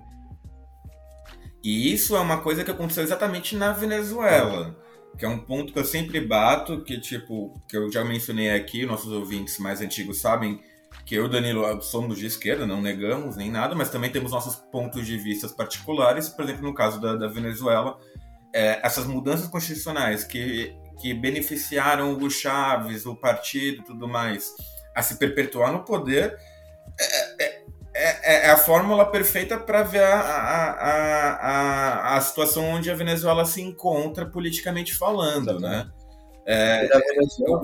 E 1.64 1.94
isso 1.94 2.16
é 2.16 2.20
uma 2.20 2.42
coisa 2.42 2.64
que 2.64 2.72
aconteceu 2.72 3.04
exatamente 3.04 3.56
na 3.56 3.72
Venezuela. 3.72 4.76
Que 5.18 5.26
é 5.26 5.30
um 5.30 5.40
ponto 5.40 5.74
que 5.74 5.78
eu 5.78 5.86
sempre 5.86 6.20
bato, 6.22 6.84
que 6.84 7.00
tipo, 7.00 7.54
que 7.68 7.78
eu 7.78 7.92
já 7.92 8.04
mencionei 8.04 8.50
aqui, 8.50 8.86
nossos 8.86 9.12
ouvintes 9.12 9.60
mais 9.60 9.82
antigos 9.82 10.20
sabem 10.20 10.60
que 11.06 11.16
eu 11.16 11.24
e 11.24 11.26
o 11.26 11.30
Danilo 11.30 11.82
somos 11.82 12.18
de 12.18 12.26
esquerda, 12.26 12.66
não 12.66 12.82
negamos 12.82 13.36
nem 13.36 13.50
nada, 13.50 13.76
mas 13.76 13.90
também 13.90 14.12
temos 14.12 14.32
nossos 14.32 14.56
pontos 14.56 15.06
de 15.06 15.18
vista 15.18 15.48
particulares. 15.50 16.30
Por 16.30 16.44
exemplo, 16.44 16.64
no 16.64 16.74
caso 16.74 17.00
da, 17.02 17.16
da 17.16 17.28
Venezuela, 17.28 17.98
é, 18.54 18.80
essas 18.86 19.06
mudanças 19.06 19.48
constitucionais 19.48 20.24
que, 20.24 20.76
que 21.00 21.14
beneficiaram 21.14 22.18
o 22.18 22.30
Chaves, 22.30 23.06
o 23.06 23.16
partido 23.16 23.82
e 23.82 23.86
tudo 23.86 24.08
mais, 24.08 24.54
a 24.96 25.02
se 25.02 25.16
perpetuar 25.18 25.72
no 25.72 25.84
poder, 25.84 26.38
é, 27.00 27.44
é, 27.44 27.64
é, 27.94 28.48
é 28.48 28.52
a 28.52 28.58
fórmula 28.58 29.06
perfeita 29.06 29.58
para 29.58 29.84
ver 29.84 30.04
a, 30.04 30.20
a, 30.20 31.32
a, 31.32 32.18
a, 32.18 32.22
situação 32.22 32.64
onde 32.66 32.90
a 32.90 32.96
Venezuela 32.96 33.46
se 33.46 33.62
encontra 33.62 34.26
politicamente 34.26 34.94
falando, 34.94 35.60
né? 35.60 35.90
É, 36.46 36.90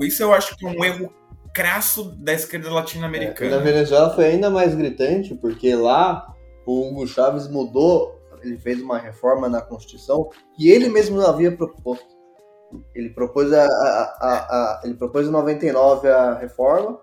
isso 0.00 0.22
eu 0.22 0.32
acho 0.32 0.56
que 0.56 0.64
é 0.64 0.68
um 0.68 0.84
erro 0.84 1.12
crasso 1.58 2.04
da 2.04 2.32
esquerda 2.32 2.72
latino-americana. 2.72 3.56
na 3.56 3.58
Venezuela 3.58 4.14
foi 4.14 4.26
ainda 4.26 4.48
mais 4.48 4.76
gritante, 4.76 5.34
porque 5.34 5.74
lá 5.74 6.32
o 6.64 6.86
Hugo 6.86 7.04
Chávez 7.04 7.48
mudou, 7.48 8.16
ele 8.44 8.56
fez 8.56 8.80
uma 8.80 8.96
reforma 8.96 9.48
na 9.48 9.60
Constituição 9.60 10.30
que 10.54 10.70
ele 10.70 10.88
mesmo 10.88 11.20
havia 11.20 11.50
proposto. 11.50 12.16
Ele 12.94 13.10
propôs 13.10 13.52
a, 13.52 13.64
a, 13.64 13.66
a, 13.66 14.30
a 14.30 14.80
ele 14.84 14.94
propôs 14.94 15.26
em 15.26 15.32
99 15.32 16.08
a 16.08 16.34
reforma, 16.34 17.00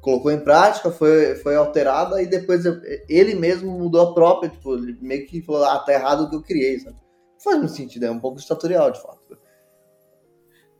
colocou 0.00 0.30
em 0.30 0.38
prática, 0.38 0.92
foi, 0.92 1.34
foi 1.34 1.56
alterada 1.56 2.22
e 2.22 2.26
depois 2.26 2.62
ele 3.08 3.34
mesmo 3.34 3.72
mudou 3.72 4.02
a 4.02 4.14
própria, 4.14 4.48
tipo, 4.48 4.76
ele 4.76 4.96
meio 5.00 5.26
que 5.26 5.42
falou, 5.42 5.64
ah, 5.64 5.80
tá 5.80 5.92
errado 5.92 6.22
o 6.22 6.30
que 6.30 6.36
eu 6.36 6.42
criei, 6.42 6.78
sabe? 6.78 6.96
Faz 7.42 7.58
muito 7.58 7.72
sentido, 7.72 8.06
é 8.06 8.10
um 8.12 8.20
pouco 8.20 8.38
ditatorial, 8.38 8.92
de 8.92 9.02
fato. 9.02 9.36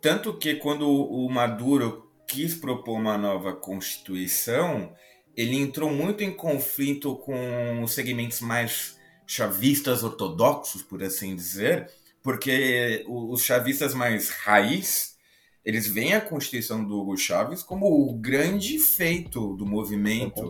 Tanto 0.00 0.38
que 0.38 0.54
quando 0.54 0.88
o 0.88 1.28
Maduro 1.28 2.01
quis 2.26 2.54
propor 2.54 2.98
uma 2.98 3.18
nova 3.18 3.52
constituição, 3.52 4.92
ele 5.36 5.56
entrou 5.56 5.90
muito 5.90 6.22
em 6.22 6.32
conflito 6.32 7.16
com 7.16 7.82
os 7.82 7.92
segmentos 7.92 8.40
mais 8.40 8.98
chavistas 9.26 10.02
ortodoxos, 10.02 10.82
por 10.82 11.02
assim 11.02 11.34
dizer, 11.34 11.90
porque 12.22 13.04
os 13.08 13.42
chavistas 13.42 13.94
mais 13.94 14.28
raiz, 14.28 15.16
eles 15.64 15.86
veem 15.86 16.14
a 16.14 16.20
Constituição 16.20 16.84
do 16.84 17.00
Hugo 17.00 17.16
Chávez 17.16 17.62
como 17.62 17.86
o 17.86 18.12
grande 18.14 18.78
feito 18.78 19.56
do 19.56 19.64
movimento. 19.64 20.48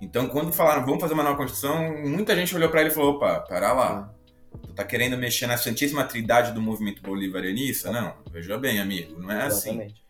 Então, 0.00 0.28
quando 0.28 0.52
falaram, 0.52 0.84
vamos 0.84 1.00
fazer 1.00 1.14
uma 1.14 1.22
nova 1.22 1.36
Constituição, 1.36 2.06
muita 2.06 2.34
gente 2.34 2.54
olhou 2.54 2.70
para 2.70 2.80
ele 2.80 2.90
e 2.90 2.94
falou, 2.94 3.14
opa, 3.14 3.40
para 3.40 3.72
lá. 3.72 4.14
Tu 4.62 4.74
tá 4.74 4.84
querendo 4.84 5.16
mexer 5.16 5.46
na 5.46 5.56
Santíssima 5.56 6.04
Trindade 6.04 6.52
do 6.52 6.60
movimento 6.60 7.02
bolivarianista? 7.02 7.90
Não, 7.90 8.14
veja 8.30 8.58
bem, 8.58 8.80
amigo, 8.80 9.20
não 9.20 9.30
é 9.30 9.46
assim. 9.46 9.70
Exatamente. 9.70 9.92
assim. 9.92 10.01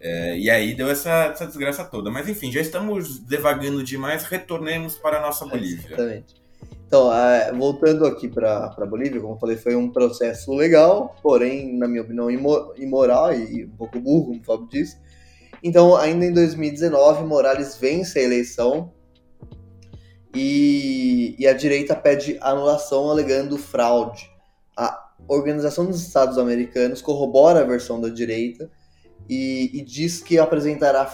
É, 0.00 0.38
e 0.38 0.48
aí 0.48 0.74
deu 0.74 0.88
essa, 0.88 1.26
essa, 1.26 1.46
desgraça 1.46 1.84
toda. 1.84 2.10
Mas 2.10 2.28
enfim, 2.28 2.50
já 2.50 2.60
estamos 2.60 3.18
devagando 3.18 3.84
demais, 3.84 4.24
retornemos 4.24 4.96
para 4.96 5.18
a 5.18 5.20
nossa 5.20 5.44
Bolívia. 5.44 5.86
Exatamente. 5.88 6.40
Então, 6.86 7.14
é, 7.14 7.52
voltando 7.52 8.04
aqui 8.06 8.26
para 8.26 8.74
a 8.76 8.86
Bolívia, 8.86 9.20
como 9.20 9.34
eu 9.34 9.38
falei, 9.38 9.56
foi 9.56 9.76
um 9.76 9.90
processo 9.90 10.52
legal, 10.56 11.14
porém, 11.22 11.76
na 11.78 11.86
minha 11.86 12.02
opinião, 12.02 12.28
imoral 12.76 13.32
e 13.32 13.66
um 13.66 13.76
pouco 13.76 14.00
burro, 14.00 14.26
como 14.26 14.40
o 14.40 14.44
Fábio 14.44 14.68
disse. 14.68 14.98
Então, 15.62 15.94
ainda 15.94 16.24
em 16.24 16.32
2019, 16.32 17.24
Morales 17.24 17.76
vence 17.76 18.18
a 18.18 18.22
eleição 18.22 18.92
e, 20.34 21.36
e 21.38 21.46
a 21.46 21.52
direita 21.52 21.94
pede 21.94 22.38
anulação 22.40 23.10
alegando 23.10 23.58
fraude. 23.58 24.28
A 24.76 25.10
Organização 25.28 25.86
dos 25.86 26.00
Estados 26.00 26.38
Americanos 26.38 27.02
corrobora 27.02 27.60
a 27.60 27.64
versão 27.64 28.00
da 28.00 28.08
direita 28.08 28.70
e, 29.30 29.70
e 29.78 29.84
diz 29.84 30.20
que 30.20 30.40
apresentará 30.40 31.08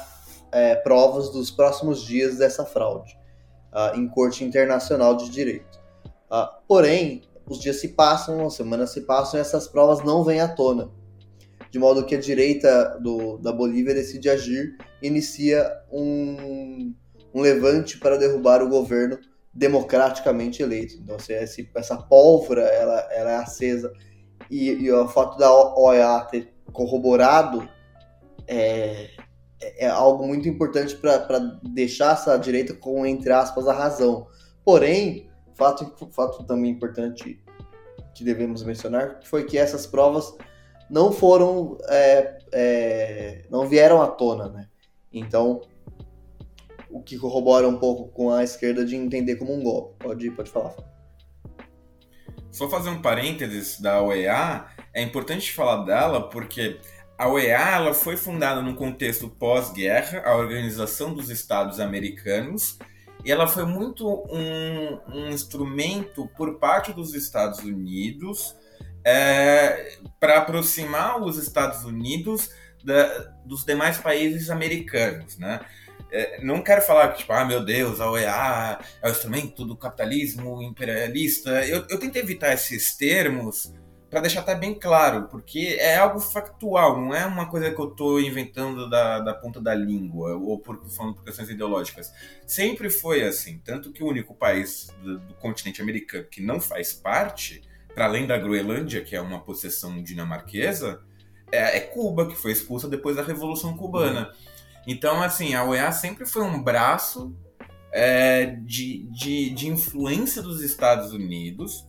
é, 0.50 0.74
provas 0.74 1.30
dos 1.30 1.50
próximos 1.50 2.02
dias 2.02 2.38
dessa 2.38 2.64
fraude 2.64 3.14
uh, 3.70 3.98
em 3.98 4.08
corte 4.08 4.42
internacional 4.42 5.14
de 5.14 5.28
direito. 5.28 5.78
Uh, 6.30 6.48
porém, 6.66 7.22
os 7.46 7.60
dias 7.60 7.76
se 7.76 7.88
passam, 7.88 8.46
as 8.46 8.54
semanas 8.54 8.90
se 8.90 9.02
passam 9.02 9.38
e 9.38 9.42
essas 9.42 9.68
provas 9.68 10.02
não 10.02 10.24
vêm 10.24 10.40
à 10.40 10.48
tona. 10.48 10.90
De 11.70 11.78
modo 11.78 12.06
que 12.06 12.14
a 12.14 12.20
direita 12.20 12.98
do, 13.02 13.36
da 13.36 13.52
Bolívia 13.52 13.92
decide 13.92 14.30
agir 14.30 14.78
e 15.02 15.08
inicia 15.08 15.70
um, 15.92 16.94
um 17.34 17.40
levante 17.42 17.98
para 17.98 18.16
derrubar 18.16 18.62
o 18.62 18.68
governo 18.68 19.18
democraticamente 19.52 20.62
eleito. 20.62 20.94
Então, 21.02 21.18
se 21.18 21.34
essa 21.74 21.96
pólvora 21.98 22.62
ela, 22.62 23.00
ela 23.12 23.30
é 23.32 23.36
acesa 23.36 23.92
e, 24.50 24.70
e 24.70 24.90
o 24.90 25.06
fato 25.08 25.36
da 25.36 25.52
OEA 25.52 26.26
ter 26.30 26.54
corroborado 26.72 27.75
é, 28.48 29.10
é 29.60 29.86
algo 29.86 30.26
muito 30.26 30.48
importante 30.48 30.96
para 30.96 31.38
deixar 31.62 32.12
essa 32.12 32.36
direita 32.36 32.74
com, 32.74 33.06
entre 33.06 33.32
aspas, 33.32 33.66
a 33.66 33.72
razão. 33.72 34.26
Porém, 34.64 35.30
fato, 35.54 35.94
fato 36.10 36.44
também 36.44 36.70
importante 36.70 37.42
que 38.14 38.24
devemos 38.24 38.62
mencionar 38.62 39.20
foi 39.24 39.44
que 39.44 39.58
essas 39.58 39.86
provas 39.86 40.34
não 40.88 41.12
foram, 41.12 41.76
é, 41.88 42.38
é, 42.52 43.42
não 43.50 43.68
vieram 43.68 44.00
à 44.00 44.08
tona, 44.08 44.48
né? 44.48 44.68
Então, 45.12 45.62
o 46.90 47.02
que 47.02 47.18
corrobora 47.18 47.68
um 47.68 47.78
pouco 47.78 48.08
com 48.08 48.30
a 48.30 48.44
esquerda 48.44 48.84
de 48.84 48.96
entender 48.96 49.36
como 49.36 49.52
um 49.52 49.62
golpe. 49.62 49.96
Pode, 49.98 50.30
pode 50.30 50.50
falar. 50.50 50.74
Só 52.50 52.70
fazer 52.70 52.88
um 52.88 53.02
parênteses 53.02 53.80
da 53.80 54.02
OEA, 54.02 54.66
é 54.94 55.02
importante 55.02 55.52
falar 55.52 55.84
dela 55.84 56.30
porque 56.30 56.80
a 57.18 57.28
OEA 57.28 57.76
ela 57.76 57.94
foi 57.94 58.16
fundada 58.16 58.60
num 58.60 58.74
contexto 58.74 59.28
pós-guerra, 59.28 60.22
a 60.24 60.36
Organização 60.36 61.14
dos 61.14 61.30
Estados 61.30 61.80
Americanos, 61.80 62.78
e 63.24 63.32
ela 63.32 63.46
foi 63.46 63.64
muito 63.64 64.06
um, 64.30 65.00
um 65.12 65.28
instrumento 65.28 66.28
por 66.36 66.58
parte 66.58 66.92
dos 66.92 67.14
Estados 67.14 67.60
Unidos 67.60 68.54
é, 69.04 69.98
para 70.20 70.38
aproximar 70.38 71.20
os 71.22 71.38
Estados 71.38 71.84
Unidos 71.84 72.50
da, 72.84 73.32
dos 73.44 73.64
demais 73.64 73.98
países 73.98 74.50
americanos, 74.50 75.38
né? 75.38 75.60
É, 76.10 76.40
não 76.44 76.62
quero 76.62 76.82
falar 76.82 77.08
que, 77.08 77.18
tipo, 77.18 77.32
ah, 77.32 77.44
meu 77.44 77.64
Deus, 77.64 78.00
a 78.00 78.08
OEA 78.08 78.78
é 79.02 79.08
o 79.08 79.10
instrumento 79.10 79.64
do 79.64 79.76
capitalismo 79.76 80.62
imperialista. 80.62 81.66
Eu, 81.66 81.84
eu 81.90 81.98
tentei 81.98 82.22
evitar 82.22 82.52
esses 82.52 82.96
termos 82.96 83.72
para 84.16 84.22
deixar 84.22 84.40
até 84.40 84.54
bem 84.54 84.72
claro, 84.72 85.28
porque 85.28 85.76
é 85.78 85.98
algo 85.98 86.18
factual, 86.20 86.98
não 86.98 87.14
é 87.14 87.26
uma 87.26 87.50
coisa 87.50 87.70
que 87.70 87.78
eu 87.78 87.90
estou 87.90 88.18
inventando 88.18 88.88
da, 88.88 89.20
da 89.20 89.34
ponta 89.34 89.60
da 89.60 89.74
língua 89.74 90.34
ou 90.36 90.58
por, 90.58 90.82
falando 90.88 91.16
por 91.16 91.22
questões 91.22 91.50
ideológicas. 91.50 92.10
Sempre 92.46 92.88
foi 92.88 93.22
assim, 93.22 93.58
tanto 93.62 93.92
que 93.92 94.02
o 94.02 94.06
único 94.06 94.34
país 94.34 94.88
do, 95.02 95.18
do 95.18 95.34
continente 95.34 95.82
americano 95.82 96.24
que 96.30 96.40
não 96.40 96.62
faz 96.62 96.94
parte, 96.94 97.60
para 97.94 98.06
além 98.06 98.26
da 98.26 98.38
Groenlândia, 98.38 99.04
que 99.04 99.14
é 99.14 99.20
uma 99.20 99.40
possessão 99.40 100.02
dinamarquesa, 100.02 101.02
é, 101.52 101.76
é, 101.76 101.80
Cuba, 101.80 102.26
que 102.26 102.36
foi 102.36 102.52
expulsa 102.52 102.88
depois 102.88 103.16
da 103.16 103.22
Revolução 103.22 103.76
Cubana. 103.76 104.32
Então, 104.86 105.22
assim, 105.22 105.54
a 105.54 105.62
OEA 105.62 105.92
sempre 105.92 106.24
foi 106.24 106.42
um 106.42 106.62
braço 106.62 107.36
é, 107.92 108.46
de, 108.46 109.02
de, 109.10 109.50
de 109.50 109.68
influência 109.68 110.40
dos 110.40 110.62
Estados 110.62 111.12
Unidos 111.12 111.86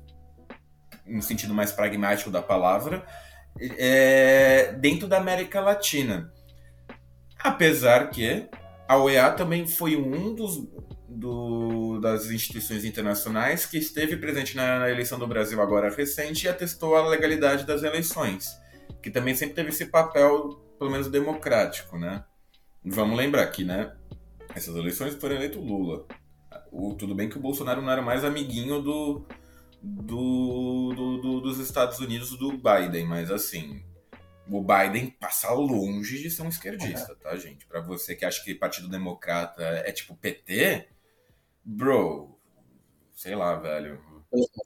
no 1.07 1.21
sentido 1.21 1.53
mais 1.53 1.71
pragmático 1.71 2.29
da 2.29 2.41
palavra, 2.41 3.05
é, 3.59 4.73
dentro 4.73 5.07
da 5.07 5.17
América 5.17 5.61
Latina. 5.61 6.31
Apesar 7.39 8.09
que 8.09 8.47
a 8.87 8.97
OEA 8.97 9.31
também 9.31 9.67
foi 9.67 9.95
um 9.95 10.33
dos 10.33 10.67
do, 11.07 11.99
das 11.99 12.29
instituições 12.29 12.85
internacionais 12.85 13.65
que 13.65 13.77
esteve 13.77 14.17
presente 14.17 14.55
na, 14.55 14.79
na, 14.79 14.89
eleição 14.89 15.17
do 15.17 15.25
Brasil 15.25 15.59
agora 15.61 15.89
recente 15.89 16.45
e 16.45 16.49
atestou 16.49 16.95
a 16.95 17.07
legalidade 17.07 17.65
das 17.65 17.81
eleições, 17.81 18.55
que 19.01 19.09
também 19.09 19.33
sempre 19.35 19.55
teve 19.55 19.69
esse 19.69 19.85
papel, 19.85 20.61
pelo 20.77 20.91
menos 20.91 21.07
democrático, 21.07 21.97
né? 21.97 22.23
Vamos 22.85 23.17
lembrar 23.17 23.47
que, 23.47 23.63
né? 23.63 23.93
Essas 24.53 24.75
eleições 24.75 25.15
foram 25.15 25.35
eleito 25.35 25.59
Lula. 25.59 26.05
O, 26.71 26.93
tudo 26.93 27.15
bem 27.15 27.29
que 27.29 27.37
o 27.37 27.41
Bolsonaro 27.41 27.81
não 27.81 27.91
era 27.91 28.01
mais 28.01 28.23
amiguinho 28.23 28.81
do, 28.81 29.25
do, 29.81 30.93
do, 30.95 31.17
do, 31.21 31.41
dos 31.41 31.59
Estados 31.59 31.99
Unidos 31.99 32.37
do 32.37 32.51
Biden, 32.51 33.05
mas 33.05 33.31
assim, 33.31 33.83
o 34.49 34.61
Biden 34.61 35.09
passa 35.19 35.51
longe 35.51 36.21
de 36.21 36.29
ser 36.29 36.41
um 36.41 36.49
esquerdista, 36.49 37.15
tá, 37.15 37.35
gente? 37.35 37.65
Para 37.65 37.81
você 37.81 38.15
que 38.15 38.25
acha 38.25 38.43
que 38.43 38.55
Partido 38.55 38.87
Democrata 38.87 39.63
é 39.63 39.91
tipo 39.91 40.15
PT, 40.15 40.87
bro, 41.63 42.39
sei 43.13 43.35
lá, 43.35 43.55
velho. 43.55 43.99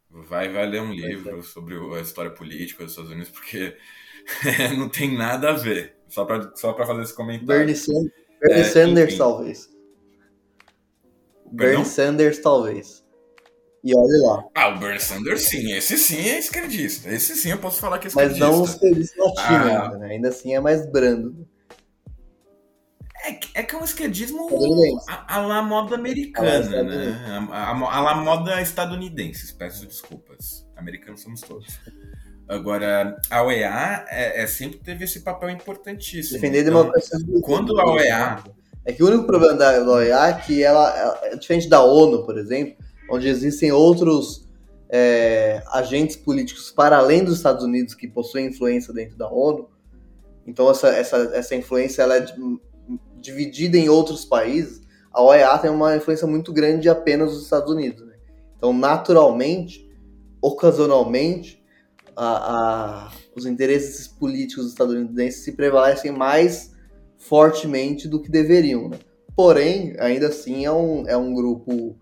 Vai, 0.09 0.49
vai 0.49 0.65
ler 0.65 0.81
um 0.81 0.91
livro 0.91 1.41
sobre 1.43 1.75
a 1.95 2.01
história 2.01 2.31
política 2.31 2.83
dos 2.83 2.93
Estados 2.93 3.11
Unidos, 3.11 3.31
porque 3.31 3.77
não 4.77 4.89
tem 4.89 5.15
nada 5.15 5.51
a 5.51 5.53
ver. 5.53 5.97
Só 6.07 6.25
pra, 6.25 6.51
só 6.55 6.73
pra 6.73 6.85
fazer 6.85 7.03
esse 7.03 7.15
comentário. 7.15 7.47
Bernie 7.47 7.75
Sanders, 7.75 8.11
Bernie 8.39 8.61
é, 8.61 8.63
Sanders 8.65 9.17
talvez. 9.17 9.69
Bernie 11.51 11.85
Sanders, 11.85 12.39
talvez. 12.39 13.00
E 13.83 13.95
olha 13.95 14.21
lá. 14.23 14.43
Ah, 14.55 14.69
o 14.69 14.79
Bernie 14.79 14.99
Sanders 14.99 15.49
sim, 15.49 15.71
esse 15.71 15.97
sim 15.97 16.29
é 16.29 16.37
esquerdista. 16.37 17.09
Esse 17.09 17.35
sim 17.35 17.49
eu 17.49 17.57
posso 17.57 17.79
falar 17.79 17.97
que 17.97 18.07
é 18.07 18.09
esquerdista. 18.09 18.45
Mas 18.45 18.55
não 18.55 18.61
o 18.61 18.65
esquerdista 18.65 19.23
latino 19.23 19.55
ah. 19.55 19.83
ainda, 19.83 19.97
né? 19.97 20.07
Ainda 20.07 20.29
assim 20.29 20.53
é 20.53 20.59
mais 20.59 20.85
brando. 20.91 21.47
É, 23.23 23.39
é 23.55 23.63
que 23.63 23.75
é 23.75 23.77
um 23.77 23.83
esquerdismo 23.83 24.49
a, 25.07 25.35
a 25.35 25.45
la 25.45 25.61
moda 25.61 25.95
americana, 25.95 26.83
né? 26.83 27.49
A, 27.51 27.71
a, 27.71 27.97
a, 27.97 28.01
la 28.01 28.15
moda 28.15 28.61
estadunidense, 28.61 29.53
peço 29.55 29.85
desculpas. 29.85 30.67
Americanos 30.75 31.21
somos 31.21 31.41
todos. 31.41 31.79
Agora, 32.47 33.15
a 33.29 33.43
OEA 33.43 34.05
é, 34.09 34.43
é, 34.43 34.47
sempre 34.47 34.79
teve 34.79 35.05
esse 35.05 35.21
papel 35.21 35.49
importantíssimo. 35.51 36.33
Defender 36.33 36.61
então, 36.61 36.81
democracia. 36.81 37.19
Quando 37.41 37.79
a 37.79 37.85
OEA... 37.91 38.43
É 38.83 38.91
que 38.91 39.03
o 39.03 39.07
único 39.07 39.25
problema 39.25 39.53
da 39.53 39.91
OEA 39.91 40.29
é 40.29 40.33
que 40.33 40.63
ela, 40.63 40.97
ela, 40.97 41.35
diferente 41.37 41.69
da 41.69 41.83
ONU, 41.83 42.25
por 42.25 42.35
exemplo, 42.35 42.75
onde 43.11 43.27
existem 43.27 43.71
outros 43.71 44.47
é, 44.89 45.63
agentes 45.71 46.15
políticos 46.15 46.71
para 46.71 46.97
além 46.97 47.23
dos 47.23 47.37
Estados 47.37 47.63
Unidos 47.63 47.93
que 47.93 48.07
possuem 48.07 48.47
influência 48.47 48.93
dentro 48.93 49.17
da 49.17 49.31
ONU. 49.31 49.69
Então 50.45 50.69
essa, 50.69 50.89
essa, 50.89 51.17
essa 51.33 51.55
influência 51.55 52.01
ela 52.01 52.17
é 52.17 52.25
dividida 53.19 53.77
em 53.77 53.89
outros 53.89 54.25
países. 54.25 54.81
A 55.13 55.21
OEA 55.21 55.57
tem 55.57 55.69
uma 55.69 55.95
influência 55.95 56.27
muito 56.27 56.51
grande 56.51 56.89
apenas 56.89 57.31
dos 57.31 57.43
Estados 57.43 57.71
Unidos. 57.71 58.05
Né? 58.05 58.13
Então, 58.57 58.73
naturalmente, 58.73 59.89
ocasionalmente, 60.41 61.63
a, 62.15 63.07
a, 63.07 63.11
os 63.35 63.45
interesses 63.45 64.07
políticos 64.07 64.67
estadunidenses 64.67 65.43
se 65.43 65.53
prevalecem 65.53 66.11
mais 66.11 66.73
fortemente 67.17 68.07
do 68.07 68.21
que 68.21 68.29
deveriam. 68.29 68.89
Né? 68.89 68.99
Porém, 69.35 69.95
ainda 69.99 70.27
assim 70.27 70.65
é 70.65 70.71
um, 70.71 71.07
é 71.07 71.15
um 71.15 71.33
grupo 71.33 71.95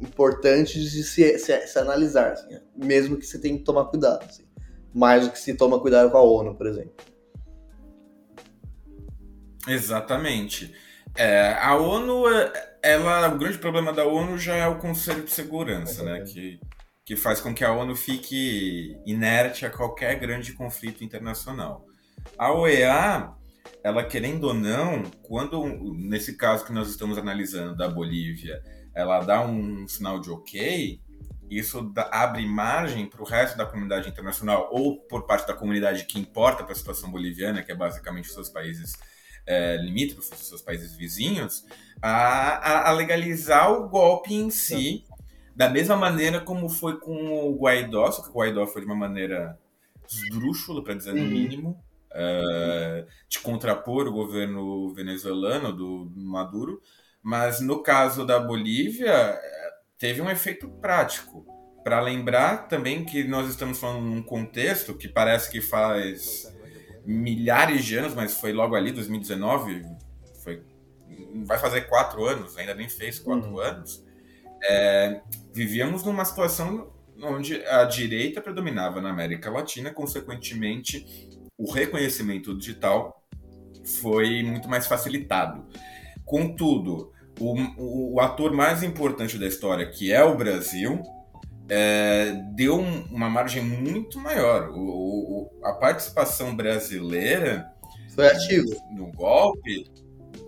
importante 0.00 0.80
de 0.80 1.02
se, 1.02 1.38
se, 1.38 1.66
se 1.66 1.78
analisar, 1.78 2.32
assim, 2.32 2.58
mesmo 2.76 3.16
que 3.16 3.26
você 3.26 3.38
tenha 3.38 3.56
que 3.56 3.64
tomar 3.64 3.86
cuidado. 3.86 4.24
Assim, 4.24 4.46
mais 4.94 5.26
do 5.26 5.32
que 5.32 5.38
se 5.38 5.54
toma 5.54 5.78
cuidado 5.78 6.10
com 6.10 6.16
a 6.16 6.22
ONU, 6.22 6.54
por 6.54 6.66
exemplo. 6.66 6.94
Exatamente. 9.68 10.74
É, 11.14 11.54
a 11.60 11.76
ONU, 11.76 12.28
é, 12.28 12.78
ela, 12.82 13.28
o 13.28 13.38
grande 13.38 13.58
problema 13.58 13.92
da 13.92 14.06
ONU 14.06 14.38
já 14.38 14.54
é 14.54 14.66
o 14.66 14.78
Conselho 14.78 15.22
de 15.22 15.30
Segurança, 15.30 16.02
né? 16.02 16.20
Que, 16.20 16.60
que 17.04 17.16
faz 17.16 17.40
com 17.40 17.54
que 17.54 17.64
a 17.64 17.72
ONU 17.72 17.94
fique 17.94 18.96
inerte 19.04 19.66
a 19.66 19.70
qualquer 19.70 20.18
grande 20.18 20.52
conflito 20.52 21.04
internacional. 21.04 21.84
A 22.38 22.52
OEA, 22.52 23.32
ela 23.82 24.04
querendo 24.04 24.44
ou 24.44 24.54
não, 24.54 25.02
quando, 25.22 25.64
nesse 25.94 26.36
caso 26.36 26.64
que 26.64 26.72
nós 26.72 26.88
estamos 26.88 27.18
analisando 27.18 27.76
da 27.76 27.88
Bolívia, 27.88 28.62
ela 28.96 29.20
dá 29.20 29.42
um 29.42 29.86
sinal 29.86 30.18
de 30.18 30.30
ok, 30.30 30.98
isso 31.50 31.92
abre 32.10 32.46
margem 32.46 33.06
para 33.06 33.20
o 33.20 33.26
resto 33.26 33.56
da 33.56 33.66
comunidade 33.66 34.08
internacional 34.08 34.70
ou 34.72 34.96
por 34.96 35.26
parte 35.26 35.46
da 35.46 35.52
comunidade 35.52 36.06
que 36.06 36.18
importa 36.18 36.64
para 36.64 36.72
a 36.72 36.76
situação 36.76 37.10
boliviana, 37.10 37.62
que 37.62 37.70
é 37.70 37.74
basicamente 37.74 38.28
os 38.28 38.32
seus 38.32 38.48
países 38.48 38.94
é, 39.46 39.76
limítrofes, 39.76 40.32
os 40.32 40.48
seus 40.48 40.62
países 40.62 40.96
vizinhos, 40.96 41.66
a, 42.00 42.88
a, 42.88 42.92
legalizar 42.92 43.70
o 43.70 43.86
golpe 43.86 44.34
em 44.34 44.50
si, 44.50 45.04
da 45.54 45.68
mesma 45.68 45.94
maneira 45.94 46.40
como 46.40 46.68
foi 46.68 46.98
com 46.98 47.50
o 47.50 47.56
Guaidó, 47.56 48.10
só 48.10 48.22
que 48.22 48.30
o 48.30 48.32
Guaidó 48.32 48.66
foi 48.66 48.80
de 48.80 48.86
uma 48.86 48.96
maneira 48.96 49.58
esdrúxula, 50.08 50.82
para 50.82 50.94
dizer 50.94 51.12
no 51.14 51.20
uhum. 51.20 51.28
mínimo, 51.28 51.84
uh, 52.12 53.06
de 53.28 53.38
contrapor 53.40 54.08
o 54.08 54.12
governo 54.12 54.92
venezuelano 54.94 55.72
do 55.72 56.10
Maduro, 56.16 56.80
mas 57.26 57.60
no 57.60 57.82
caso 57.82 58.24
da 58.24 58.38
Bolívia, 58.38 59.36
teve 59.98 60.22
um 60.22 60.30
efeito 60.30 60.68
prático. 60.68 61.44
Para 61.82 62.00
lembrar 62.00 62.68
também 62.68 63.04
que 63.04 63.24
nós 63.24 63.50
estamos 63.50 63.80
falando 63.80 64.04
num 64.04 64.22
contexto 64.22 64.94
que 64.94 65.08
parece 65.08 65.50
que 65.50 65.60
faz 65.60 66.46
milhares 67.04 67.84
de 67.84 67.96
anos, 67.96 68.14
mas 68.14 68.34
foi 68.34 68.52
logo 68.52 68.76
ali, 68.76 68.92
2019, 68.92 69.84
foi, 70.44 70.62
vai 71.44 71.58
fazer 71.58 71.88
quatro 71.88 72.24
anos, 72.24 72.56
ainda 72.56 72.76
nem 72.76 72.88
fez 72.88 73.18
quatro 73.18 73.50
uhum. 73.50 73.58
anos. 73.58 74.04
É, 74.62 75.20
vivíamos 75.52 76.04
numa 76.04 76.24
situação 76.24 76.92
onde 77.20 77.56
a 77.66 77.82
direita 77.86 78.40
predominava 78.40 79.00
na 79.00 79.10
América 79.10 79.50
Latina, 79.50 79.90
consequentemente, 79.92 81.28
o 81.58 81.72
reconhecimento 81.72 82.56
digital 82.56 83.26
foi 84.00 84.44
muito 84.44 84.68
mais 84.68 84.86
facilitado. 84.86 85.66
Contudo, 86.24 87.12
o, 87.38 87.54
o, 87.76 88.14
o 88.14 88.20
ator 88.20 88.52
mais 88.52 88.82
importante 88.82 89.38
da 89.38 89.46
história, 89.46 89.86
que 89.86 90.12
é 90.12 90.22
o 90.22 90.36
Brasil, 90.36 91.02
é, 91.68 92.32
deu 92.54 92.78
um, 92.78 93.02
uma 93.10 93.28
margem 93.28 93.62
muito 93.62 94.18
maior. 94.18 94.70
O, 94.70 94.80
o, 94.80 95.50
a 95.64 95.72
participação 95.72 96.54
brasileira 96.54 97.70
foi 98.14 98.28
ativa 98.28 98.76
no 98.92 99.12
golpe 99.12 99.84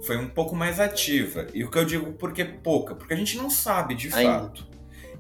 foi 0.02 0.16
um 0.16 0.28
pouco 0.28 0.54
mais 0.54 0.80
ativa. 0.80 1.46
E 1.52 1.64
o 1.64 1.70
que 1.70 1.78
eu 1.78 1.84
digo 1.84 2.12
porque 2.12 2.44
pouca, 2.44 2.94
porque 2.94 3.14
a 3.14 3.16
gente 3.16 3.36
não 3.36 3.50
sabe 3.50 3.94
de 3.94 4.12
Ainda. 4.14 4.40
fato. 4.40 4.66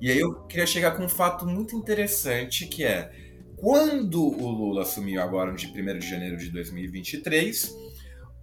E 0.00 0.10
aí 0.10 0.18
eu 0.18 0.34
queria 0.46 0.66
chegar 0.66 0.92
com 0.92 1.04
um 1.04 1.08
fato 1.08 1.46
muito 1.46 1.74
interessante 1.74 2.66
que 2.66 2.84
é 2.84 3.10
quando 3.56 4.22
o 4.22 4.48
Lula 4.48 4.82
assumiu 4.82 5.20
agora 5.20 5.52
dia 5.52 5.68
1 5.68 5.98
de 5.98 6.08
janeiro 6.08 6.36
de 6.36 6.50
2023, 6.50 7.74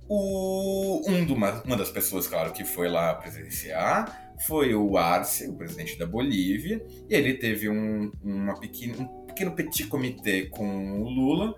o, 0.07 1.01
um 1.07 1.33
uma, 1.33 1.63
uma 1.63 1.75
das 1.75 1.89
pessoas, 1.89 2.27
claro, 2.27 2.51
que 2.51 2.63
foi 2.63 2.87
lá 2.87 3.13
presenciar 3.15 4.25
foi 4.45 4.75
o 4.75 4.97
Arce, 4.97 5.47
o 5.47 5.53
presidente 5.53 5.97
da 5.97 6.05
Bolívia, 6.05 6.85
e 7.09 7.15
ele 7.15 7.35
teve 7.35 7.69
um, 7.69 8.11
uma 8.23 8.59
pequeno, 8.59 9.01
um 9.01 9.25
pequeno 9.25 9.51
petit 9.51 9.87
comitê 9.87 10.45
com 10.47 11.01
o 11.01 11.09
Lula, 11.09 11.55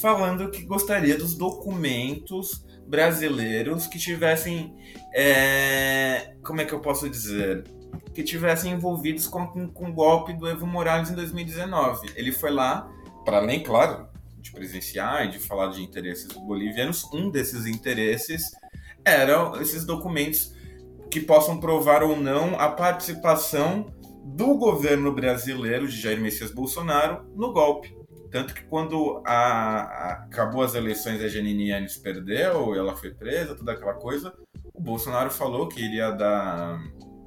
falando 0.00 0.50
que 0.50 0.64
gostaria 0.64 1.16
dos 1.16 1.34
documentos 1.34 2.64
brasileiros 2.86 3.86
que 3.86 3.98
tivessem. 3.98 4.74
É, 5.14 6.34
como 6.42 6.60
é 6.60 6.64
que 6.64 6.72
eu 6.72 6.80
posso 6.80 7.08
dizer? 7.08 7.64
Que 8.12 8.22
tivessem 8.22 8.72
envolvidos 8.72 9.26
com, 9.26 9.46
com, 9.46 9.68
com 9.68 9.90
o 9.90 9.92
golpe 9.92 10.32
do 10.32 10.48
Evo 10.48 10.66
Morales 10.66 11.10
em 11.10 11.14
2019. 11.14 12.10
Ele 12.14 12.32
foi 12.32 12.50
lá, 12.50 12.90
para 13.24 13.38
além, 13.38 13.62
claro, 13.62 14.08
de 14.46 14.52
presenciar 14.52 15.26
e 15.26 15.30
de 15.30 15.38
falar 15.38 15.68
de 15.68 15.82
interesses 15.82 16.32
bolivianos, 16.32 17.04
um 17.12 17.30
desses 17.30 17.66
interesses 17.66 18.50
eram 19.04 19.60
esses 19.60 19.84
documentos 19.84 20.54
que 21.10 21.20
possam 21.20 21.58
provar 21.58 22.02
ou 22.02 22.16
não 22.16 22.58
a 22.58 22.68
participação 22.68 23.86
do 24.24 24.56
governo 24.56 25.12
brasileiro 25.12 25.86
de 25.86 26.00
Jair 26.00 26.20
Messias 26.20 26.50
Bolsonaro 26.50 27.24
no 27.34 27.52
golpe. 27.52 27.96
Tanto 28.30 28.52
que 28.52 28.64
quando 28.64 29.22
a, 29.24 29.32
a, 29.32 30.12
acabou 30.24 30.62
as 30.62 30.74
eleições 30.74 31.22
a 31.22 31.28
Janine 31.28 31.68
Yanes 31.70 31.96
perdeu, 31.96 32.74
ela 32.74 32.96
foi 32.96 33.14
presa, 33.14 33.54
toda 33.54 33.72
aquela 33.72 33.94
coisa, 33.94 34.34
o 34.74 34.80
Bolsonaro 34.80 35.30
falou 35.30 35.68
que 35.68 35.80
iria 35.80 36.10
dar 36.10 36.78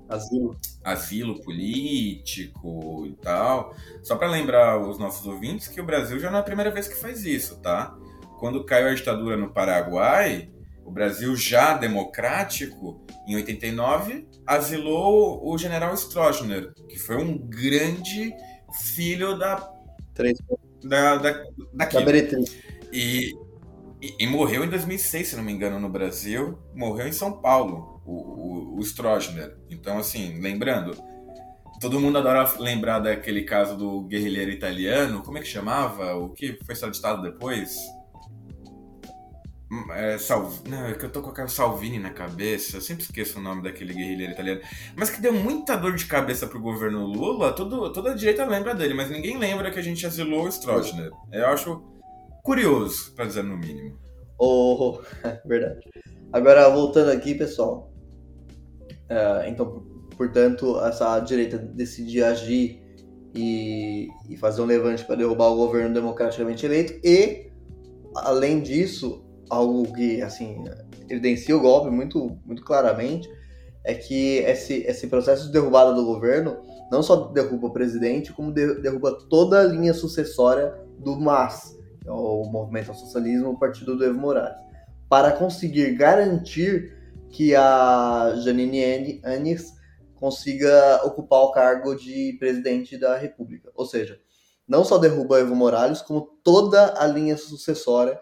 asilo, 0.10 0.58
asilo 0.84 1.42
político 1.42 3.06
e 3.06 3.14
tal. 3.22 3.76
Só 4.02 4.16
para 4.16 4.28
lembrar 4.28 4.80
os 4.82 4.98
nossos 4.98 5.26
ouvintes 5.26 5.68
que 5.68 5.80
o 5.80 5.86
Brasil 5.86 6.20
já 6.20 6.32
não 6.32 6.38
é 6.38 6.42
a 6.42 6.44
primeira 6.44 6.72
vez 6.72 6.88
que 6.88 6.96
faz 6.96 7.24
isso, 7.24 7.58
tá? 7.62 7.96
Quando 8.40 8.64
caiu 8.66 8.88
a 8.88 8.94
ditadura 8.94 9.38
no 9.38 9.52
Paraguai, 9.52 10.50
o 10.84 10.92
Brasil 10.92 11.36
já 11.36 11.78
democrático, 11.78 13.06
em 13.28 13.36
89, 13.36 14.28
asilou 14.46 15.48
o 15.48 15.58
general 15.58 15.94
Stroessner, 15.94 16.74
que 16.88 16.98
foi 16.98 17.18
um 17.18 17.38
grande 17.38 18.34
filho 18.74 19.38
da. 19.38 19.72
Três. 20.16 20.40
Da, 20.84 21.18
da, 21.18 21.32
da 21.74 21.90
e, 22.92 23.34
e, 24.02 24.16
e, 24.18 24.28
morreu 24.28 24.64
em 24.64 24.70
2006, 24.70 25.28
se 25.28 25.36
não 25.36 25.44
me 25.44 25.52
engano, 25.52 25.80
no 25.80 25.90
Brasil. 25.90 26.58
Morreu 26.74 27.08
em 27.08 27.12
São 27.12 27.34
Paulo, 27.34 27.89
o, 28.10 28.80
o, 28.80 28.82
Stroessner. 28.82 29.58
Então, 29.70 29.98
assim, 29.98 30.40
lembrando, 30.42 30.96
todo 31.80 32.00
mundo 32.00 32.18
adora 32.18 32.50
lembrar 32.60 33.00
daquele 33.00 33.44
caso 33.44 33.78
do 33.78 34.02
guerrilheiro 34.04 34.52
italiano. 34.52 35.22
Como 35.22 35.38
é 35.38 35.42
que 35.42 35.48
chamava? 35.48 36.16
O 36.16 36.30
que 36.30 36.58
foi 36.66 36.74
extraditado 36.74 37.22
depois? 37.22 37.78
É, 39.92 40.18
Sal... 40.18 40.52
Não, 40.68 40.88
é 40.88 40.94
que 40.96 41.06
eu 41.06 41.12
tô 41.12 41.22
com 41.22 41.30
aquela 41.30 41.48
Salvini 41.48 42.00
na 42.00 42.10
cabeça, 42.10 42.78
eu 42.78 42.82
sempre 42.82 43.04
esqueço 43.04 43.38
o 43.38 43.42
nome 43.42 43.62
daquele 43.62 43.94
guerrilheiro 43.94 44.34
italiano. 44.34 44.62
Mas 44.96 45.12
que 45.12 45.22
deu 45.22 45.32
muita 45.32 45.76
dor 45.76 45.96
de 45.96 46.06
cabeça 46.06 46.48
pro 46.48 46.60
governo 46.60 47.06
Lula, 47.06 47.54
todo, 47.54 47.94
toda 47.94 48.12
a 48.12 48.16
direita 48.16 48.46
lembra 48.46 48.74
dele, 48.74 48.96
mas 48.96 49.12
ninguém 49.12 49.38
lembra 49.38 49.70
que 49.70 49.78
a 49.78 49.84
gente 49.84 50.06
asilou 50.08 50.46
o 50.46 50.52
Stroessner. 50.52 51.12
Eu 51.32 51.48
acho 51.48 51.84
curioso, 52.44 53.14
pra 53.14 53.26
dizer 53.26 53.44
no 53.44 53.56
mínimo. 53.56 53.96
Oh, 54.40 55.00
verdade. 55.46 55.82
Agora, 56.34 56.70
voltando 56.70 57.12
aqui, 57.12 57.36
pessoal. 57.36 57.92
Uh, 59.10 59.48
então, 59.48 59.84
portanto, 60.16 60.80
essa 60.82 61.20
direita 61.20 61.58
decidir 61.58 62.24
agir 62.24 62.82
e, 63.34 64.08
e 64.30 64.38
fazer 64.38 64.62
um 64.62 64.66
levante 64.66 65.06
para 65.06 65.16
derrubar 65.16 65.50
o 65.50 65.56
governo 65.56 65.94
democraticamente 65.94 66.66
eleito 66.66 67.00
e, 67.04 67.52
além 68.16 68.62
disso, 68.62 69.24
algo 69.50 69.92
que 69.94 70.22
assim 70.22 70.64
evidencia 71.10 71.56
o 71.56 71.60
golpe 71.60 71.90
muito, 71.90 72.38
muito 72.46 72.64
claramente 72.64 73.30
é 73.84 73.94
que 73.94 74.38
esse, 74.40 74.84
esse 74.84 75.08
processo 75.08 75.48
de 75.48 75.54
derrubada 75.54 75.94
do 75.94 76.06
governo 76.06 76.58
não 76.92 77.02
só 77.02 77.28
derruba 77.28 77.68
o 77.68 77.74
presidente, 77.74 78.34
como 78.34 78.52
de, 78.52 78.82
derruba 78.82 79.18
toda 79.30 79.62
a 79.62 79.64
linha 79.64 79.94
sucessória 79.94 80.74
do 80.98 81.20
MAS, 81.20 81.78
é 82.06 82.12
o 82.12 82.44
Movimento 82.46 82.90
ao 82.90 82.96
Socialismo, 82.96 83.52
o 83.52 83.60
partido 83.60 83.96
do 83.96 84.04
Evo 84.04 84.20
Morales, 84.20 84.58
para 85.08 85.32
conseguir 85.32 85.96
garantir 85.96 86.99
que 87.32 87.56
a 87.56 88.34
Janine 88.44 89.22
Anis 89.24 89.74
consiga 90.16 91.02
ocupar 91.06 91.42
o 91.42 91.52
cargo 91.52 91.96
de 91.96 92.36
presidente 92.40 92.98
da 92.98 93.16
República. 93.18 93.72
Ou 93.74 93.86
seja, 93.86 94.20
não 94.68 94.84
só 94.84 94.98
derruba 94.98 95.40
Evo 95.40 95.56
Morales, 95.56 96.02
como 96.02 96.22
toda 96.44 97.02
a 97.02 97.08
linha 97.08 97.38
sucessória 97.38 98.20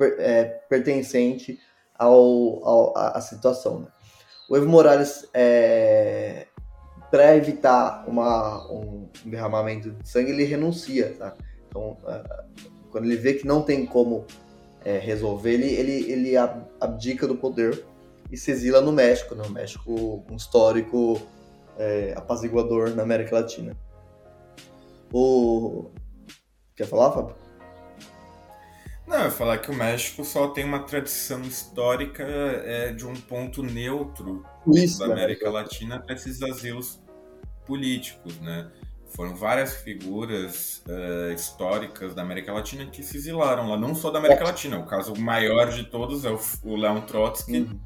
é, 0.00 0.44
pertencente 0.68 1.58
ao, 1.98 2.64
ao, 2.66 2.96
à 2.96 3.20
situação. 3.20 3.80
Né? 3.80 3.88
O 4.48 4.56
Evo 4.56 4.68
Morales, 4.68 5.28
é, 5.34 6.46
para 7.10 7.36
evitar 7.36 8.04
uma, 8.08 8.66
um 8.70 9.08
derramamento 9.24 9.90
de 9.90 10.08
sangue, 10.08 10.32
ele 10.32 10.44
renuncia. 10.44 11.14
Tá? 11.18 11.34
Então, 11.68 11.96
é, 12.06 12.44
quando 12.90 13.04
ele 13.04 13.16
vê 13.16 13.34
que 13.34 13.46
não 13.46 13.62
tem 13.62 13.84
como 13.84 14.24
é, 14.86 14.98
resolver, 14.98 15.50
ele, 15.50 15.66
ele, 15.66 16.12
ele 16.12 16.36
abdica 16.80 17.26
do 17.26 17.34
poder 17.34 17.84
e 18.30 18.36
se 18.36 18.52
exila 18.52 18.80
no 18.80 18.92
México, 18.92 19.34
né? 19.34 19.42
México, 19.48 20.24
um 20.30 20.36
histórico 20.36 21.20
é, 21.76 22.14
apaziguador 22.16 22.90
na 22.90 23.02
América 23.02 23.34
Latina. 23.34 23.76
O... 25.12 25.90
Quer 26.76 26.86
falar, 26.86 27.10
Fábio? 27.10 27.34
Não, 29.08 29.16
eu 29.16 29.24
ia 29.24 29.30
falar 29.32 29.58
que 29.58 29.72
o 29.72 29.74
México 29.74 30.24
só 30.24 30.48
tem 30.48 30.64
uma 30.64 30.84
tradição 30.84 31.42
histórica 31.42 32.22
é, 32.22 32.92
de 32.92 33.04
um 33.04 33.14
ponto 33.14 33.64
neutro 33.64 34.44
Isso, 34.68 35.00
da 35.00 35.06
América 35.06 35.50
Latina 35.50 35.98
para 35.98 36.14
esses 36.14 36.40
asilos 36.44 37.00
políticos, 37.66 38.38
né? 38.38 38.70
Foram 39.16 39.34
várias 39.34 39.74
figuras 39.76 40.82
uh, 40.86 41.32
históricas 41.32 42.14
da 42.14 42.20
América 42.20 42.52
Latina 42.52 42.84
que 42.84 43.02
se 43.02 43.16
exilaram 43.16 43.70
lá, 43.70 43.76
não 43.78 43.94
só 43.94 44.10
da 44.10 44.18
América 44.18 44.44
Latina. 44.44 44.78
O 44.78 44.84
caso 44.84 45.16
maior 45.16 45.70
de 45.70 45.84
todos 45.84 46.26
é 46.26 46.30
o, 46.30 46.38
o 46.62 46.76
Leon 46.76 47.00
Trotsky, 47.00 47.60
uhum. 47.60 47.80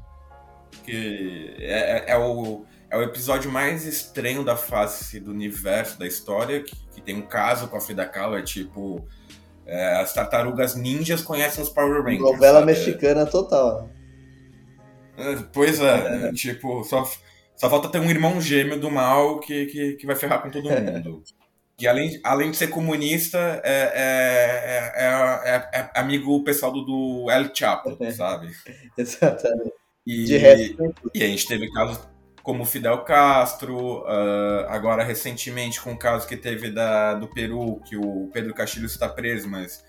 que 0.83 1.55
é, 1.57 2.09
é, 2.09 2.11
é, 2.11 2.17
o, 2.17 2.65
é 2.89 2.97
o 2.97 3.01
episódio 3.01 3.49
mais 3.49 3.85
estranho 3.85 4.43
da 4.43 4.57
face 4.57 5.21
do 5.21 5.31
universo, 5.31 5.97
da 5.97 6.05
história, 6.05 6.61
que, 6.61 6.75
que 6.93 7.01
tem 7.01 7.15
um 7.15 7.21
caso 7.21 7.69
com 7.69 7.77
a 7.77 7.81
Frida 7.81 8.05
Kahlo, 8.05 8.37
é 8.37 8.41
tipo 8.41 9.07
é, 9.65 10.01
as 10.01 10.13
tartarugas 10.13 10.75
ninjas 10.75 11.21
conhecem 11.21 11.63
os 11.63 11.69
Power 11.69 12.03
Rangers. 12.03 12.19
Novela 12.19 12.59
sabe? 12.59 12.73
mexicana 12.73 13.25
total. 13.25 13.89
É, 15.17 15.35
pois 15.53 15.79
é, 15.79 16.27
é, 16.27 16.33
tipo, 16.33 16.83
só, 16.83 17.09
só 17.61 17.69
falta 17.69 17.89
ter 17.89 17.99
um 17.99 18.09
irmão 18.09 18.41
gêmeo 18.41 18.79
do 18.79 18.89
mal 18.89 19.39
que, 19.39 19.67
que, 19.67 19.93
que 19.93 20.07
vai 20.07 20.15
ferrar 20.15 20.41
com 20.41 20.49
todo 20.49 20.67
mundo. 20.81 21.21
que 21.77 21.85
além, 21.85 22.19
além 22.23 22.49
de 22.49 22.57
ser 22.57 22.69
comunista, 22.69 23.37
é, 23.63 24.91
é, 24.95 25.79
é, 25.79 25.91
amigo 25.93 26.43
pessoal 26.43 26.71
do, 26.71 26.81
do 26.81 27.29
El 27.29 27.53
Chapo, 27.53 27.95
sabe? 28.13 28.49
Exatamente. 28.97 29.73
E, 30.07 30.23
de 30.23 30.37
resto, 30.37 30.95
e 31.13 31.23
a 31.23 31.27
gente 31.27 31.45
teve 31.45 31.71
casos 31.71 31.99
como 32.41 32.65
Fidel 32.65 33.03
Castro, 33.03 33.99
uh, 33.99 34.65
agora 34.67 35.03
recentemente 35.03 35.79
com 35.79 35.91
o 35.91 35.99
caso 35.99 36.27
que 36.27 36.35
teve 36.35 36.71
da, 36.71 37.13
do 37.13 37.27
Peru, 37.27 37.79
que 37.87 37.95
o 37.95 38.27
Pedro 38.33 38.55
Castilho 38.55 38.87
está 38.87 39.07
preso, 39.07 39.47
mas 39.47 39.85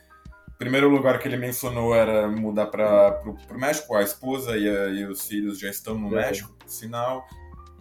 o 0.47 0.59
primeiro 0.59 0.91
lugar 0.91 1.19
que 1.19 1.27
ele 1.27 1.39
mencionou 1.39 1.95
era 1.95 2.29
mudar 2.29 2.67
para 2.67 3.23
o 3.25 3.59
México, 3.59 3.95
a 3.95 4.03
esposa 4.03 4.59
e, 4.59 4.69
a, 4.69 4.89
e, 4.89 5.07
os 5.07 5.27
filhos 5.27 5.59
já 5.59 5.71
estão 5.71 5.99
no 5.99 6.09
é. 6.19 6.27
México, 6.27 6.55
por 6.59 6.69
sinal. 6.69 7.27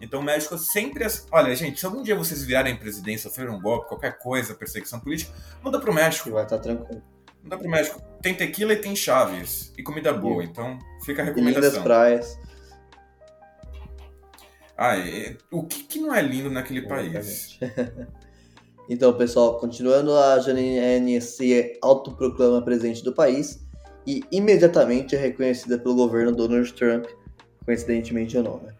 Então 0.02 0.18
o 0.18 0.22
México 0.22 0.58
sempre. 0.58 1.06
Olha, 1.30 1.54
gente, 1.54 1.78
se 1.78 1.86
algum 1.86 2.02
dia 2.02 2.16
vocês 2.16 2.42
virarem 2.44 2.76
presidência, 2.76 3.30
sofreram 3.30 3.54
um 3.54 3.60
golpe, 3.60 3.88
qualquer 3.88 4.18
coisa, 4.18 4.52
perseguição 4.52 4.98
política, 4.98 5.32
muda 5.62 5.78
para 5.78 5.90
o 5.90 5.94
México. 5.94 6.28
Vai 6.32 6.42
estar 6.42 6.56
tá 6.56 6.62
tranquilo. 6.64 7.00
Muda 7.40 7.56
para 7.56 7.66
o 7.68 7.70
México. 7.70 8.02
Tem 8.20 8.34
tequila 8.34 8.72
e 8.72 8.76
tem 8.76 8.96
chaves. 8.96 9.72
E 9.78 9.82
comida 9.82 10.12
boa, 10.12 10.42
então 10.42 10.76
fica 11.04 11.22
a 11.22 11.24
recomendação. 11.24 11.62
E 11.62 11.66
lindas 11.66 11.82
praias. 11.82 12.38
Ah, 14.76 14.94
o 15.52 15.64
que, 15.64 15.84
que, 15.84 16.00
não 16.00 16.12
é 16.12 16.20
lindo 16.20 16.50
naquele 16.50 16.82
país? 16.82 17.56
então, 18.90 19.12
pessoal, 19.12 19.60
continuando, 19.60 20.16
a 20.16 20.40
Janine 20.40 21.20
se 21.20 21.78
autoproclama 21.80 22.60
presidente 22.62 23.04
do 23.04 23.12
país 23.12 23.64
e 24.04 24.24
imediatamente 24.32 25.14
é 25.14 25.18
reconhecida 25.18 25.78
pelo 25.78 25.94
governo 25.94 26.32
Donald 26.32 26.72
Trump, 26.72 27.06
coincidentemente 27.64 28.36
ou 28.36 28.42
não, 28.42 28.60
né? 28.62 28.74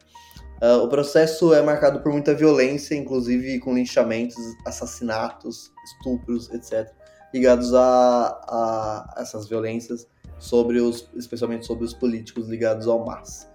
Uh, 0.62 0.84
o 0.84 0.88
processo 0.88 1.52
é 1.52 1.60
marcado 1.60 1.98
por 2.00 2.12
muita 2.12 2.32
violência, 2.32 2.94
inclusive 2.94 3.58
com 3.58 3.74
linchamentos, 3.74 4.36
assassinatos, 4.64 5.72
estupros, 5.84 6.48
etc., 6.50 6.88
ligados 7.34 7.74
a, 7.74 7.82
a 7.82 9.14
essas 9.16 9.48
violências, 9.48 10.06
sobre 10.38 10.80
os, 10.80 11.08
especialmente 11.16 11.66
sobre 11.66 11.84
os 11.84 11.92
políticos 11.92 12.48
ligados 12.48 12.86
ao 12.86 13.04
MAS. 13.04 13.50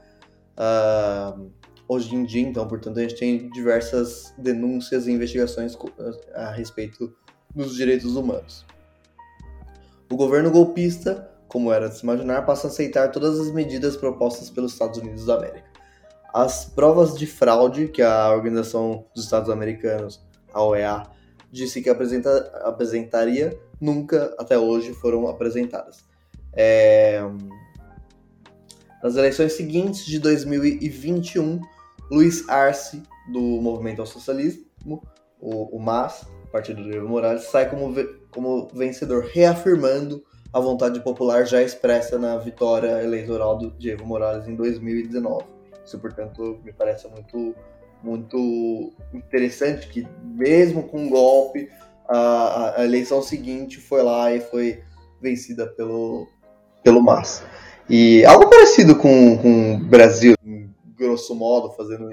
Uh, 0.58 1.50
hoje 1.88 2.14
em 2.14 2.26
dia, 2.26 2.42
então, 2.42 2.68
portanto, 2.68 2.98
a 2.98 3.02
gente 3.02 3.16
tem 3.16 3.50
diversas 3.52 4.34
denúncias 4.38 5.08
e 5.08 5.12
investigações 5.12 5.78
a 6.34 6.52
respeito 6.52 7.16
dos 7.56 7.76
direitos 7.76 8.18
humanos. 8.18 8.66
O 10.12 10.18
governo 10.18 10.52
golpista, 10.52 11.30
como 11.48 11.72
era 11.72 11.88
de 11.88 11.98
se 11.98 12.04
imaginar, 12.04 12.42
passa 12.46 12.68
a 12.68 12.70
aceitar 12.70 13.12
todas 13.12 13.40
as 13.40 13.52
medidas 13.54 13.96
propostas 13.96 14.50
pelos 14.50 14.74
Estados 14.74 14.98
Unidos 14.98 15.26
da 15.26 15.36
América. 15.36 15.67
As 16.38 16.66
provas 16.66 17.18
de 17.18 17.26
fraude 17.26 17.88
que 17.88 18.00
a 18.00 18.32
Organização 18.32 19.06
dos 19.16 19.24
Estados 19.24 19.50
Americanos, 19.50 20.24
a 20.54 20.64
OEA, 20.64 21.02
disse 21.52 21.82
que 21.82 21.90
apresenta, 21.90 22.30
apresentaria 22.64 23.60
nunca 23.82 24.36
até 24.38 24.56
hoje 24.56 24.94
foram 24.94 25.28
apresentadas. 25.28 26.06
É... 26.54 27.20
Nas 29.02 29.16
eleições 29.16 29.54
seguintes 29.54 30.06
de 30.06 30.20
2021, 30.20 31.60
Luiz 32.12 32.48
Arce, 32.48 33.02
do 33.34 33.42
Movimento 33.42 34.02
ao 34.02 34.06
Socialismo, 34.06 35.02
o, 35.42 35.76
o 35.76 35.80
MAS, 35.80 36.28
partido 36.52 36.84
do 36.84 36.96
Evo 36.96 37.10
Morales, 37.10 37.46
sai 37.46 37.68
como, 37.68 37.96
como 38.30 38.68
vencedor, 38.76 39.24
reafirmando 39.24 40.24
a 40.54 40.60
vontade 40.60 41.00
popular 41.00 41.48
já 41.48 41.64
expressa 41.64 42.20
na 42.20 42.38
vitória 42.38 43.04
eleitoral 43.04 43.58
do 43.58 43.74
Evo 43.82 44.06
Morales 44.06 44.48
em 44.48 44.56
2019. 44.56 45.57
Isso, 45.88 45.98
portanto, 46.00 46.60
me 46.66 46.74
parece 46.74 47.08
muito, 47.08 47.56
muito 48.04 48.92
interessante 49.14 49.88
que, 49.88 50.06
mesmo 50.22 50.84
com 50.84 51.04
um 51.04 51.10
golpe, 51.10 51.70
a, 52.06 52.82
a 52.82 52.84
eleição 52.84 53.22
seguinte 53.22 53.80
foi 53.80 54.04
lá 54.04 54.34
e 54.34 54.42
foi 54.42 54.84
vencida 55.22 55.66
pelo, 55.66 56.28
pelo 56.84 57.02
MAS. 57.02 57.42
E 57.90 58.26
algo 58.26 58.50
parecido 58.50 58.98
com, 58.98 59.38
com 59.38 59.76
o 59.76 59.80
Brasil, 59.86 60.36
grosso 60.98 61.34
modo, 61.34 61.72
fazendo, 61.72 62.10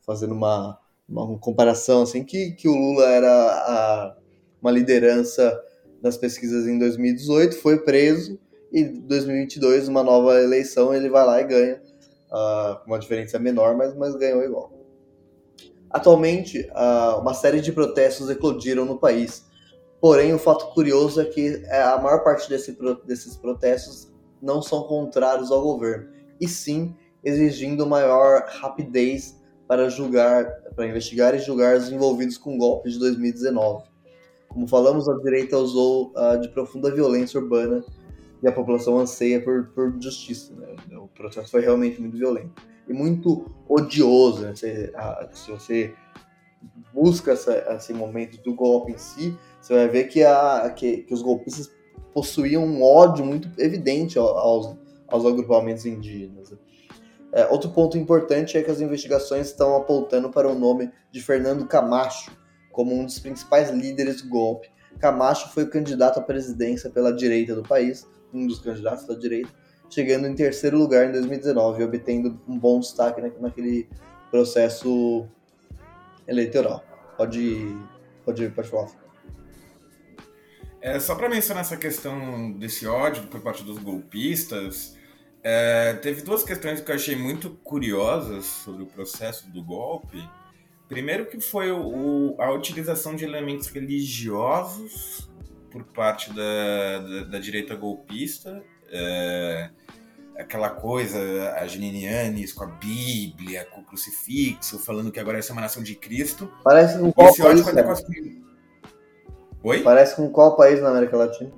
fazendo 0.00 0.32
uma, 0.32 0.78
uma 1.06 1.36
comparação, 1.38 2.00
assim, 2.00 2.24
que, 2.24 2.52
que 2.52 2.66
o 2.66 2.74
Lula 2.74 3.10
era 3.10 3.28
a, 3.30 4.16
uma 4.62 4.70
liderança 4.70 5.54
nas 6.02 6.16
pesquisas 6.16 6.66
em 6.66 6.78
2018, 6.78 7.56
foi 7.56 7.78
preso, 7.78 8.38
e 8.72 8.80
em 8.80 9.00
2022, 9.02 9.86
uma 9.86 10.02
nova 10.02 10.40
eleição, 10.40 10.94
ele 10.94 11.10
vai 11.10 11.26
lá 11.26 11.42
e 11.42 11.44
ganha, 11.44 11.85
uh, 12.30 12.78
uma 12.86 12.98
diferença 12.98 13.38
menor, 13.38 13.76
mas, 13.76 13.94
mas 13.94 14.14
ganhou 14.16 14.42
igual. 14.42 14.72
Atualmente, 15.90 16.68
uh, 16.72 17.20
uma 17.20 17.34
série 17.34 17.60
de 17.60 17.72
protestos 17.72 18.28
eclodiram 18.28 18.84
no 18.84 18.98
país, 18.98 19.46
porém 20.00 20.34
o 20.34 20.38
fato 20.38 20.66
curioso 20.74 21.20
é 21.20 21.24
que 21.24 21.62
é, 21.66 21.82
a 21.82 21.98
maior 21.98 22.22
parte 22.22 22.48
desse, 22.48 22.76
desses 23.06 23.36
protestos 23.36 24.12
não 24.42 24.60
são 24.60 24.82
contrários 24.84 25.50
ao 25.50 25.62
governo, 25.62 26.08
e 26.40 26.46
sim 26.46 26.94
exigindo 27.24 27.86
maior 27.86 28.44
rapidez 28.46 29.40
para 29.66 29.88
julgar, 29.88 30.44
para 30.74 30.86
investigar 30.86 31.34
e 31.34 31.38
julgar 31.38 31.76
os 31.76 31.90
envolvidos 31.90 32.38
com 32.38 32.54
o 32.54 32.58
golpe 32.58 32.90
de 32.90 32.98
2019. 32.98 33.84
Como 34.48 34.68
falamos, 34.68 35.08
a 35.08 35.14
direita 35.18 35.58
usou 35.58 36.12
uh, 36.16 36.38
de 36.40 36.48
profunda 36.48 36.90
violência 36.94 37.40
urbana 37.40 37.84
e 38.46 38.48
a 38.48 38.52
população 38.52 38.98
anseia 38.98 39.42
por, 39.42 39.66
por 39.74 39.92
justiça. 40.00 40.54
Né? 40.54 40.96
O 40.96 41.08
processo 41.08 41.50
foi 41.50 41.62
realmente 41.62 42.00
muito 42.00 42.16
violento 42.16 42.62
e 42.88 42.92
muito 42.92 43.52
odioso. 43.68 44.42
Né? 44.42 44.54
Se, 44.54 44.92
uh, 44.94 45.36
se, 45.36 45.50
você 45.50 45.94
busca 46.94 47.32
essa, 47.32 47.52
esse 47.74 47.92
momento 47.92 48.40
do 48.42 48.54
golpe 48.54 48.92
em 48.92 48.98
si, 48.98 49.36
você 49.60 49.74
vai 49.74 49.88
ver 49.88 50.04
que, 50.04 50.22
a, 50.22 50.70
que, 50.70 50.98
que 50.98 51.12
os 51.12 51.22
golpistas 51.22 51.74
possuíam 52.14 52.64
um 52.64 52.84
ódio 52.84 53.24
muito 53.24 53.50
evidente 53.58 54.16
aos, 54.16 54.76
aos 55.08 55.26
agrupamentos 55.26 55.84
indígenas. 55.84 56.54
É, 57.32 57.46
outro 57.48 57.70
ponto 57.70 57.98
importante 57.98 58.56
é 58.56 58.62
que 58.62 58.70
as 58.70 58.80
investigações 58.80 59.48
estão 59.48 59.76
apontando 59.76 60.30
para 60.30 60.48
o 60.48 60.54
nome 60.54 60.90
de 61.10 61.20
Fernando 61.20 61.66
Camacho 61.66 62.30
como 62.70 62.94
um 62.94 63.04
dos 63.04 63.18
principais 63.18 63.70
líderes 63.70 64.22
do 64.22 64.28
golpe. 64.28 64.70
Camacho 65.00 65.52
foi 65.52 65.64
o 65.64 65.70
candidato 65.70 66.20
à 66.20 66.22
presidência 66.22 66.88
pela 66.88 67.12
direita 67.12 67.54
do 67.54 67.62
país, 67.62 68.06
um 68.32 68.46
dos 68.46 68.58
candidatos 68.58 69.06
da 69.06 69.14
direita, 69.14 69.50
chegando 69.90 70.26
em 70.26 70.34
terceiro 70.34 70.78
lugar 70.78 71.08
em 71.08 71.12
2019 71.12 71.80
e 71.80 71.84
obtendo 71.84 72.40
um 72.46 72.58
bom 72.58 72.80
destaque 72.80 73.20
naquele 73.40 73.88
processo 74.30 75.26
eleitoral. 76.26 76.84
Pode, 77.16 77.76
pode, 78.24 78.48
pode 78.50 78.68
falar. 78.68 78.90
É, 80.80 81.00
só 81.00 81.14
para 81.14 81.28
mencionar 81.28 81.62
essa 81.62 81.76
questão 81.76 82.52
desse 82.52 82.86
ódio 82.86 83.24
por 83.24 83.40
parte 83.40 83.64
dos 83.64 83.78
golpistas, 83.78 84.96
é, 85.42 85.94
teve 85.94 86.22
duas 86.22 86.42
questões 86.42 86.80
que 86.80 86.90
eu 86.90 86.94
achei 86.94 87.16
muito 87.16 87.50
curiosas 87.64 88.44
sobre 88.44 88.82
o 88.82 88.86
processo 88.86 89.50
do 89.50 89.62
golpe. 89.62 90.18
Primeiro 90.88 91.26
que 91.26 91.40
foi 91.40 91.70
o, 91.72 92.36
a 92.38 92.52
utilização 92.52 93.16
de 93.16 93.24
elementos 93.24 93.68
religiosos 93.68 95.28
por 95.76 95.92
parte 95.92 96.32
da, 96.32 96.98
da, 96.98 97.24
da 97.24 97.38
direita 97.38 97.74
golpista. 97.74 98.62
É, 98.90 99.70
aquela 100.38 100.70
coisa, 100.70 101.54
a 101.58 101.66
Geninianes 101.66 102.52
com 102.52 102.64
a 102.64 102.66
Bíblia, 102.66 103.66
com 103.66 103.80
o 103.80 103.84
crucifixo, 103.84 104.78
falando 104.78 105.10
que 105.10 105.20
agora 105.20 105.38
é 105.38 105.52
uma 105.52 105.60
nação 105.60 105.82
de 105.82 105.94
Cristo. 105.94 106.50
Parece 106.64 106.98
com 106.98 107.12
qual 107.12 107.34
país, 107.36 107.72
né? 107.72 107.84
Oi? 109.62 109.82
Parece 109.82 110.16
com 110.16 110.30
qual 110.30 110.56
país 110.56 110.80
na 110.80 110.90
América 110.90 111.16
Latina? 111.16 111.52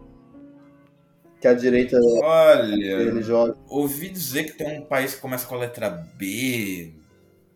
que 1.40 1.46
a 1.46 1.54
direita 1.54 1.96
Olha, 2.22 3.22
joga. 3.22 3.56
ouvi 3.68 4.08
dizer 4.08 4.44
que 4.44 4.58
tem 4.58 4.80
um 4.80 4.84
país 4.84 5.14
que 5.14 5.20
começa 5.20 5.46
com 5.46 5.54
a 5.54 5.58
letra 5.58 5.88
B, 5.88 6.92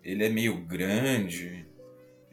ele 0.04 0.24
é 0.24 0.28
meio 0.28 0.56
grande. 0.64 1.66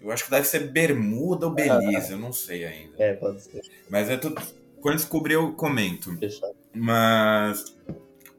Eu 0.01 0.11
acho 0.11 0.25
que 0.25 0.31
deve 0.31 0.47
ser 0.47 0.71
Bermuda 0.71 1.47
ou 1.47 1.53
Belize, 1.53 2.07
ah, 2.09 2.11
eu 2.11 2.17
não 2.17 2.31
sei 2.31 2.65
ainda. 2.65 2.93
É, 2.97 3.13
pode 3.13 3.41
ser. 3.41 3.61
Mas 3.89 4.09
é 4.09 4.17
tudo, 4.17 4.41
quando 4.81 4.95
descobrir 4.95 5.33
eu 5.33 5.53
comento. 5.53 6.17
Fechado. 6.17 6.55
Mas, 6.73 7.75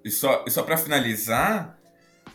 e 0.04 0.10
só, 0.10 0.44
e 0.46 0.50
só 0.50 0.62
para 0.62 0.76
finalizar, 0.76 1.78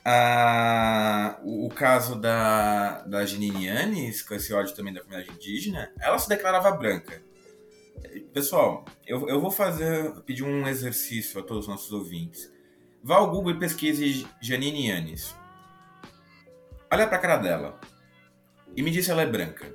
a, 0.04 1.40
o, 1.44 1.66
o, 1.66 1.70
caso 1.70 2.16
da, 2.16 3.02
da 3.02 3.26
Janine 3.26 3.66
Yanes, 3.66 4.22
com 4.22 4.36
esse 4.36 4.54
ódio 4.54 4.76
também 4.76 4.94
da 4.94 5.02
comunidade 5.02 5.36
indígena, 5.36 5.92
ela 6.00 6.20
se 6.20 6.30
declarava 6.30 6.72
branca. 6.72 7.22
Pessoal, 8.32 8.86
eu, 9.08 9.28
eu 9.28 9.42
vou 9.42 9.50
fazer, 9.50 10.12
pedir 10.22 10.44
um 10.44 10.68
exercício 10.68 11.40
a 11.40 11.44
todos 11.44 11.64
os 11.64 11.68
nossos 11.68 11.92
ouvintes. 11.92 12.54
Vá 13.02 13.16
ao 13.16 13.32
Google 13.32 13.54
e 13.54 13.60
pesquise 13.60 14.28
Janine 14.42 14.90
Yanes. 14.90 15.36
Olha 16.92 17.08
pra 17.08 17.18
cara 17.18 17.38
dela. 17.38 17.80
E 18.76 18.82
me 18.82 18.92
diz 18.92 19.06
se 19.06 19.12
ela 19.12 19.22
é 19.22 19.26
branca. 19.26 19.66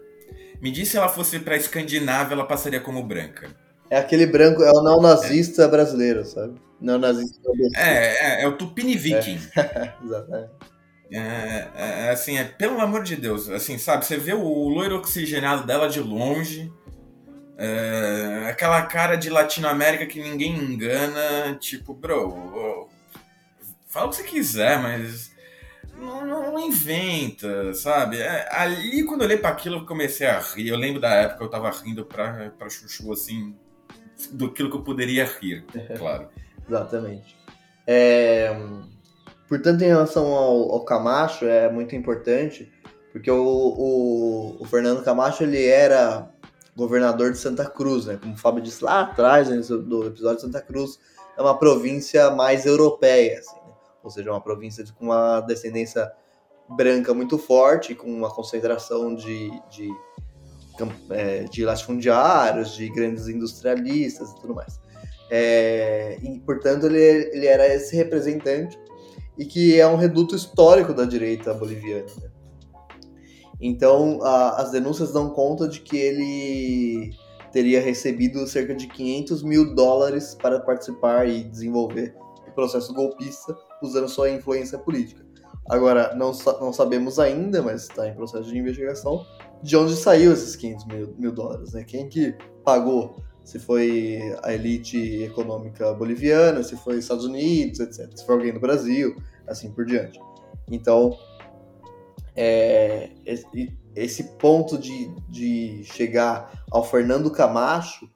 Me 0.60 0.70
diz 0.70 0.89
se 0.89 0.97
ela 0.97 1.09
fosse 1.09 1.39
pra 1.39 1.56
Escandinávia, 1.56 2.35
ela 2.35 2.47
passaria 2.47 2.81
como 2.81 3.02
branca. 3.02 3.48
É 3.89 3.98
aquele 3.98 4.27
branco, 4.27 4.62
é 4.62 4.70
o 4.70 4.82
neonazista 4.82 5.64
é. 5.64 5.68
brasileiro, 5.68 6.24
sabe? 6.24 6.60
Neonazista 6.81 7.40
é, 7.77 8.40
é, 8.40 8.43
é 8.44 8.48
o 8.48 8.56
Tupini 8.56 8.97
Viking. 8.97 9.40
É. 9.56 9.94
Exatamente. 10.05 10.51
É, 11.12 11.68
é, 11.74 12.06
é, 12.06 12.10
assim, 12.10 12.39
é, 12.39 12.44
pelo 12.44 12.81
amor 12.81 13.02
de 13.02 13.16
Deus, 13.16 13.48
assim, 13.51 13.78
sabe? 13.78 14.06
Você 14.06 14.16
vê 14.16 14.32
o 14.32 14.68
loiro 14.68 14.97
oxigenado 14.97 15.66
dela 15.66 15.89
de 15.89 15.98
longe, 15.98 16.72
é, 17.59 18.47
aquela 18.48 18.81
cara 18.82 19.16
de 19.16 19.28
Latinoamérica 19.28 20.06
que 20.06 20.22
ninguém 20.22 20.55
engana, 20.55 21.56
tipo, 21.59 21.93
bro, 21.93 22.89
fala 23.89 24.06
o 24.06 24.10
que 24.10 24.16
você 24.16 24.22
quiser, 24.22 24.81
mas 24.81 25.30
não, 26.01 26.52
não 26.52 26.59
inventa, 26.59 27.72
sabe? 27.74 28.18
É, 28.18 28.48
ali, 28.51 29.05
quando 29.05 29.22
eu 29.22 29.27
olhei 29.27 29.39
para 29.39 29.51
aquilo, 29.51 29.77
eu 29.77 29.86
comecei 29.86 30.27
a 30.27 30.39
rir. 30.39 30.68
Eu 30.68 30.77
lembro 30.77 31.01
da 31.01 31.10
época 31.10 31.39
que 31.39 31.44
eu 31.44 31.51
tava 31.51 31.70
rindo 31.70 32.05
pra, 32.05 32.51
pra 32.59 32.68
chuchu, 32.68 33.12
assim, 33.12 33.55
do 34.32 34.52
que 34.52 34.62
eu 34.62 34.82
poderia 34.82 35.24
rir, 35.24 35.64
claro. 35.97 36.28
Exatamente. 36.68 37.36
É, 37.86 38.55
portanto, 39.48 39.82
em 39.82 39.89
relação 39.89 40.27
ao, 40.27 40.72
ao, 40.72 40.85
Camacho, 40.85 41.44
é 41.44 41.70
muito 41.70 41.97
importante, 41.97 42.70
porque 43.12 43.31
o, 43.31 43.36
o, 43.36 44.62
o, 44.62 44.64
Fernando 44.66 45.02
Camacho, 45.02 45.43
ele 45.43 45.66
era 45.66 46.31
governador 46.77 47.32
de 47.32 47.39
Santa 47.39 47.64
Cruz, 47.68 48.06
né? 48.06 48.18
Como 48.20 48.35
o 48.35 48.39
Fábio 48.39 48.62
disse 48.62 48.85
lá 48.85 49.01
atrás, 49.01 49.48
né, 49.48 49.56
do 49.56 50.06
episódio 50.06 50.36
de 50.36 50.43
Santa 50.43 50.60
Cruz, 50.60 50.98
é 51.36 51.43
uma 51.43 51.59
província 51.59 52.31
mais 52.31 52.64
europeia, 52.64 53.40
assim? 53.40 53.60
Ou 54.02 54.10
seja, 54.10 54.31
uma 54.31 54.40
província 54.40 54.85
com 54.98 55.06
uma 55.06 55.40
descendência 55.40 56.10
branca 56.68 57.12
muito 57.12 57.36
forte, 57.36 57.94
com 57.94 58.09
uma 58.09 58.31
concentração 58.31 59.14
de, 59.14 59.51
de, 59.70 59.89
é, 61.10 61.44
de 61.44 61.64
latifundiários, 61.64 62.74
de 62.74 62.89
grandes 62.90 63.28
industrialistas 63.28 64.31
e 64.31 64.40
tudo 64.40 64.55
mais. 64.55 64.81
É, 65.31 66.18
e, 66.22 66.40
portanto, 66.40 66.86
ele, 66.86 66.98
ele 66.98 67.47
era 67.47 67.66
esse 67.72 67.94
representante 67.97 68.78
e 69.39 69.44
que 69.44 69.81
é 69.81 69.86
um 69.86 69.97
reduto 69.97 70.35
histórico 70.35 70.93
da 70.93 71.05
direita 71.05 71.55
boliviana. 71.55 72.06
Né? 72.20 72.31
Então, 73.60 74.20
a, 74.22 74.60
as 74.62 74.70
denúncias 74.70 75.12
dão 75.12 75.31
conta 75.31 75.68
de 75.68 75.81
que 75.81 75.97
ele 75.97 77.10
teria 77.52 77.81
recebido 77.81 78.47
cerca 78.47 78.74
de 78.74 78.86
500 78.86 79.43
mil 79.43 79.74
dólares 79.74 80.35
para 80.35 80.60
participar 80.60 81.28
e 81.28 81.44
desenvolver 81.44 82.14
o 82.47 82.52
processo 82.52 82.94
golpista 82.94 83.56
usando 83.82 84.09
sua 84.09 84.31
influência 84.31 84.78
política. 84.78 85.24
Agora, 85.69 86.15
não, 86.15 86.32
não 86.61 86.73
sabemos 86.73 87.19
ainda, 87.19 87.62
mas 87.62 87.82
está 87.82 88.09
em 88.09 88.15
processo 88.15 88.48
de 88.48 88.59
investigação, 88.59 89.24
de 89.62 89.77
onde 89.77 89.94
saiu 89.94 90.32
esses 90.32 90.57
500 90.57 90.86
mil, 90.86 91.15
mil 91.19 91.32
dólares, 91.32 91.73
né? 91.73 91.85
Quem 91.85 92.09
que 92.09 92.35
pagou? 92.65 93.16
Se 93.44 93.59
foi 93.59 94.20
a 94.43 94.52
elite 94.52 95.23
econômica 95.23 95.93
boliviana, 95.94 96.62
se 96.62 96.77
foi 96.77 96.98
Estados 96.98 97.24
Unidos, 97.24 97.81
etc. 97.81 98.11
Se 98.15 98.24
foi 98.24 98.35
alguém 98.35 98.52
do 98.52 98.61
Brasil, 98.61 99.16
assim 99.47 99.70
por 99.70 99.85
diante. 99.85 100.20
Então, 100.70 101.16
é, 102.36 103.11
esse 103.94 104.24
ponto 104.39 104.78
de, 104.78 105.09
de 105.28 105.82
chegar 105.85 106.65
ao 106.70 106.85
Fernando 106.85 107.31
Camacho, 107.31 108.09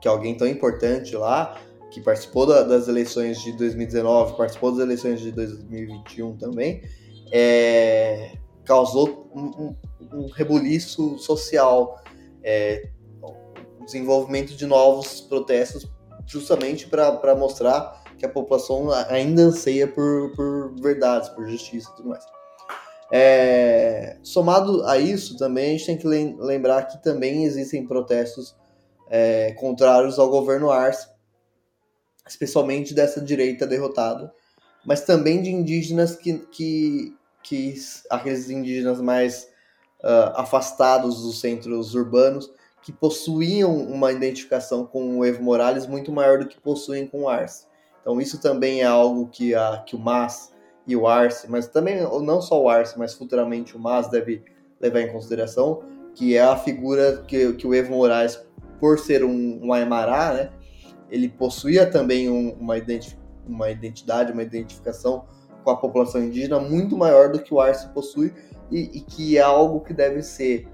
que 0.00 0.08
é 0.08 0.10
alguém 0.10 0.36
tão 0.36 0.46
importante 0.46 1.16
lá, 1.16 1.56
que 1.96 2.00
participou 2.02 2.44
da, 2.44 2.62
das 2.62 2.88
eleições 2.88 3.40
de 3.40 3.52
2019, 3.52 4.36
participou 4.36 4.70
das 4.70 4.80
eleições 4.80 5.18
de 5.18 5.32
2021 5.32 6.36
também, 6.36 6.82
é, 7.32 8.36
causou 8.66 9.30
um, 9.34 9.46
um, 9.46 9.76
um 10.12 10.28
rebuliço 10.28 11.18
social, 11.18 11.98
é, 12.44 12.90
desenvolvimento 13.82 14.54
de 14.54 14.66
novos 14.66 15.22
protestos, 15.22 15.90
justamente 16.26 16.86
para 16.86 17.34
mostrar 17.34 18.04
que 18.18 18.26
a 18.26 18.28
população 18.28 18.90
ainda 19.08 19.44
anseia 19.44 19.88
por, 19.88 20.32
por 20.36 20.74
verdades, 20.78 21.30
por 21.30 21.48
justiça 21.48 21.90
e 21.90 21.96
tudo 21.96 22.10
mais. 22.10 22.26
É, 23.10 24.18
somado 24.22 24.84
a 24.84 24.98
isso, 24.98 25.38
também 25.38 25.68
a 25.68 25.78
gente 25.78 25.86
tem 25.86 25.96
que 25.96 26.06
lembrar 26.06 26.82
que 26.88 27.02
também 27.02 27.44
existem 27.44 27.86
protestos 27.86 28.54
é, 29.08 29.52
contrários 29.52 30.18
ao 30.18 30.28
governo 30.28 30.70
Arce, 30.70 31.15
especialmente 32.26 32.94
dessa 32.94 33.20
direita 33.20 33.66
derrotada, 33.66 34.32
mas 34.84 35.02
também 35.02 35.42
de 35.42 35.50
indígenas 35.50 36.16
que, 36.16 36.38
que, 36.50 37.14
que 37.42 37.74
aqueles 38.10 38.50
indígenas 38.50 39.00
mais 39.00 39.48
uh, 40.02 40.32
afastados 40.36 41.22
dos 41.22 41.40
centros 41.40 41.94
urbanos, 41.94 42.50
que 42.82 42.92
possuíam 42.92 43.76
uma 43.76 44.12
identificação 44.12 44.86
com 44.86 45.18
o 45.18 45.24
Evo 45.24 45.42
Morales 45.42 45.86
muito 45.86 46.12
maior 46.12 46.38
do 46.38 46.46
que 46.46 46.60
possuem 46.60 47.06
com 47.06 47.22
o 47.22 47.28
Arce. 47.28 47.66
Então 48.00 48.20
isso 48.20 48.40
também 48.40 48.82
é 48.82 48.84
algo 48.84 49.26
que, 49.26 49.54
a, 49.54 49.82
que 49.84 49.96
o 49.96 49.98
MAS 49.98 50.52
e 50.86 50.94
o 50.94 51.08
Arce, 51.08 51.50
mas 51.50 51.66
também 51.66 52.00
não 52.00 52.40
só 52.40 52.62
o 52.62 52.68
Arce, 52.68 52.96
mas 52.96 53.12
futuramente 53.12 53.76
o 53.76 53.80
MAS 53.80 54.08
deve 54.08 54.44
levar 54.80 55.00
em 55.00 55.10
consideração, 55.10 55.82
que 56.14 56.36
é 56.36 56.42
a 56.42 56.56
figura 56.56 57.24
que, 57.26 57.54
que 57.54 57.66
o 57.66 57.74
Evo 57.74 57.92
Morales, 57.92 58.40
por 58.78 59.00
ser 59.00 59.24
um, 59.24 59.58
um 59.60 59.72
Aymara, 59.72 60.34
né, 60.34 60.52
ele 61.10 61.28
possuía 61.28 61.90
também 61.90 62.28
um, 62.28 62.50
uma, 62.52 62.74
uma 63.46 63.70
identidade, 63.70 64.32
uma 64.32 64.42
identificação 64.42 65.24
com 65.62 65.70
a 65.70 65.76
população 65.76 66.22
indígena 66.22 66.60
muito 66.60 66.96
maior 66.96 67.30
do 67.30 67.40
que 67.40 67.52
o 67.52 67.60
Arce 67.60 67.88
possui 67.88 68.32
e, 68.70 68.98
e 68.98 69.00
que 69.00 69.36
é 69.36 69.42
algo 69.42 69.80
que 69.80 69.92
deve 69.92 70.22
ser 70.22 70.68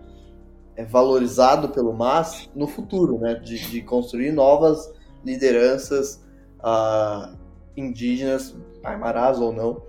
é, 0.76 0.84
valorizado 0.84 1.68
pelo 1.68 1.92
MAS 1.92 2.50
no 2.54 2.66
futuro, 2.66 3.18
né, 3.18 3.34
de, 3.34 3.58
de 3.70 3.82
construir 3.82 4.32
novas 4.32 4.92
lideranças 5.24 6.22
uh, 6.60 7.36
indígenas, 7.76 8.54
aymarás 8.82 9.38
ou 9.38 9.52
não, 9.52 9.82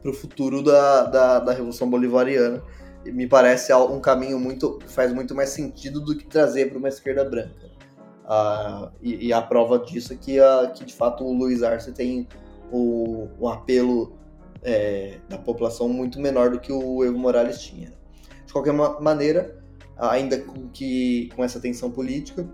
para 0.00 0.10
o 0.10 0.14
futuro 0.14 0.62
da, 0.62 1.04
da, 1.04 1.40
da, 1.40 1.52
Revolução 1.52 1.88
Bolivariana. 1.88 2.62
Me 3.04 3.26
parece 3.26 3.72
um 3.74 4.00
caminho 4.00 4.38
muito 4.38 4.78
faz 4.86 5.12
muito 5.12 5.34
mais 5.34 5.50
sentido 5.50 6.00
do 6.00 6.16
que 6.16 6.26
trazer 6.26 6.70
para 6.70 6.78
uma 6.78 6.88
esquerda 6.88 7.24
branca. 7.24 7.73
Uh, 8.24 8.90
e, 9.02 9.26
e, 9.26 9.32
a 9.32 9.42
prova 9.42 9.78
disso 9.78 10.14
é 10.14 10.16
que, 10.16 10.40
uh, 10.40 10.72
que 10.72 10.84
de 10.84 10.94
fato 10.94 11.22
o 11.24 11.32
Luiz 11.32 11.62
Arce 11.62 11.92
tem 11.92 12.26
o, 12.72 13.28
um 13.38 13.48
apelo 13.48 14.16
é, 14.62 15.18
da 15.28 15.36
população 15.36 15.88
muito 15.90 16.18
menor 16.18 16.50
do 16.50 16.58
que 16.58 16.72
o 16.72 17.04
Evo 17.04 17.18
Morales 17.18 17.60
tinha. 17.60 17.92
De 18.46 18.52
qualquer 18.52 18.72
maneira, 18.72 19.62
ainda 19.96 20.38
com, 20.40 20.68
que, 20.68 21.28
com 21.36 21.44
essa 21.44 21.60
tensão 21.60 21.90
política, 21.90 22.48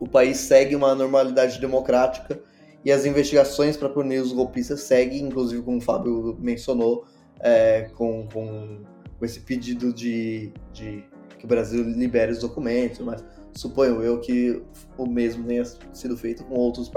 o 0.00 0.08
país 0.08 0.38
segue 0.38 0.74
uma 0.74 0.94
normalidade 0.94 1.60
democrática 1.60 2.40
e 2.84 2.90
as 2.90 3.06
investigações 3.06 3.76
para 3.76 3.88
punir 3.88 4.20
os 4.20 4.32
golpistas 4.32 4.80
seguem, 4.80 5.22
inclusive 5.22 5.62
como 5.62 5.78
o 5.78 5.80
Fábio 5.80 6.36
mencionou, 6.40 7.06
é, 7.40 7.90
com, 7.94 8.26
com, 8.32 8.80
com, 9.18 9.24
esse 9.24 9.40
pedido 9.40 9.92
de, 9.92 10.52
de, 10.72 11.04
que 11.38 11.44
o 11.44 11.48
Brasil 11.48 11.82
libere 11.82 12.32
os 12.32 12.40
documentos, 12.40 12.98
mas 13.00 13.24
suponho 13.54 14.02
eu 14.02 14.20
que 14.20 14.62
o 14.96 15.06
mesmo 15.06 15.44
tenha 15.44 15.64
sido 15.64 16.16
feito 16.16 16.44
com 16.44 16.54
outros 16.54 16.90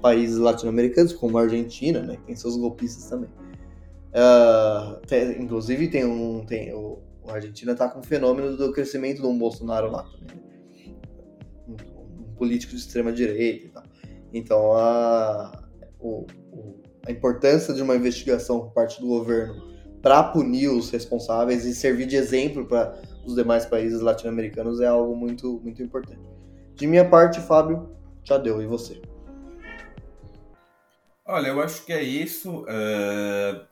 países 0.00 0.38
latino-americanos, 0.38 1.12
como 1.12 1.38
a 1.38 1.42
Argentina, 1.42 2.00
né, 2.00 2.16
que 2.16 2.22
tem 2.24 2.36
seus 2.36 2.56
golpistas 2.56 3.08
também. 3.08 3.30
Uh, 4.10 5.00
tem, 5.06 5.42
inclusive 5.42 5.88
tem 5.88 6.04
um, 6.04 6.44
tem, 6.44 6.74
o, 6.74 6.98
a 7.28 7.34
Argentina 7.34 7.72
está 7.72 7.88
com 7.88 8.00
o 8.00 8.02
fenômeno 8.02 8.56
do 8.56 8.72
crescimento 8.72 9.22
do 9.22 9.32
Bolsonaro 9.32 9.90
lá 9.90 10.02
também. 10.02 10.42
Um, 11.66 11.72
um 12.20 12.34
político 12.34 12.72
de 12.72 12.78
extrema 12.78 13.12
direita 13.12 13.66
e 13.66 13.68
tal. 13.70 13.82
Então, 14.34 14.72
a, 14.72 15.66
o, 16.00 16.26
a 17.06 17.10
importância 17.10 17.72
de 17.72 17.82
uma 17.82 17.96
investigação 17.96 18.60
por 18.60 18.72
parte 18.72 19.00
do 19.00 19.06
governo 19.06 19.72
para 20.00 20.22
punir 20.24 20.68
os 20.68 20.90
responsáveis 20.90 21.64
e 21.64 21.74
servir 21.74 22.06
de 22.06 22.16
exemplo 22.16 22.66
para 22.66 23.00
os 23.24 23.34
demais 23.34 23.66
países 23.66 24.00
latino-americanos 24.00 24.80
é 24.80 24.86
algo 24.86 25.16
muito, 25.16 25.60
muito 25.62 25.82
importante. 25.82 26.20
De 26.74 26.86
minha 26.86 27.08
parte, 27.08 27.40
Fábio, 27.40 27.94
já 28.24 28.38
deu. 28.38 28.60
E 28.62 28.66
você? 28.66 29.00
Olha, 31.24 31.48
eu 31.48 31.62
acho 31.62 31.84
que 31.84 31.92
é 31.92 32.02
isso. 32.02 32.62
Uh, 32.62 33.64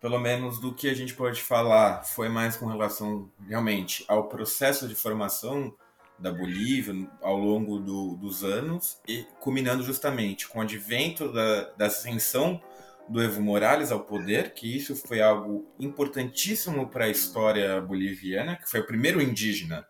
pelo 0.00 0.18
menos 0.18 0.60
do 0.60 0.74
que 0.74 0.88
a 0.88 0.94
gente 0.94 1.14
pode 1.14 1.42
falar, 1.42 2.02
foi 2.04 2.28
mais 2.28 2.56
com 2.56 2.66
relação 2.66 3.30
realmente 3.48 4.04
ao 4.08 4.28
processo 4.28 4.88
de 4.88 4.94
formação 4.94 5.74
da 6.18 6.32
Bolívia 6.32 7.08
ao 7.22 7.36
longo 7.36 7.78
do, 7.78 8.16
dos 8.16 8.42
anos, 8.42 8.98
e 9.06 9.24
culminando 9.40 9.84
justamente 9.84 10.48
com 10.48 10.58
o 10.58 10.62
advento 10.62 11.32
da, 11.32 11.70
da 11.76 11.86
ascensão 11.86 12.60
do 13.08 13.22
Evo 13.22 13.40
Morales 13.40 13.90
ao 13.90 14.00
poder, 14.00 14.52
que 14.52 14.76
isso 14.76 14.94
foi 14.94 15.20
algo 15.20 15.66
importantíssimo 15.78 16.88
para 16.88 17.06
a 17.06 17.08
história 17.08 17.80
boliviana, 17.80 18.56
que 18.56 18.68
foi 18.68 18.80
o 18.80 18.86
primeiro 18.86 19.20
indígena 19.22 19.86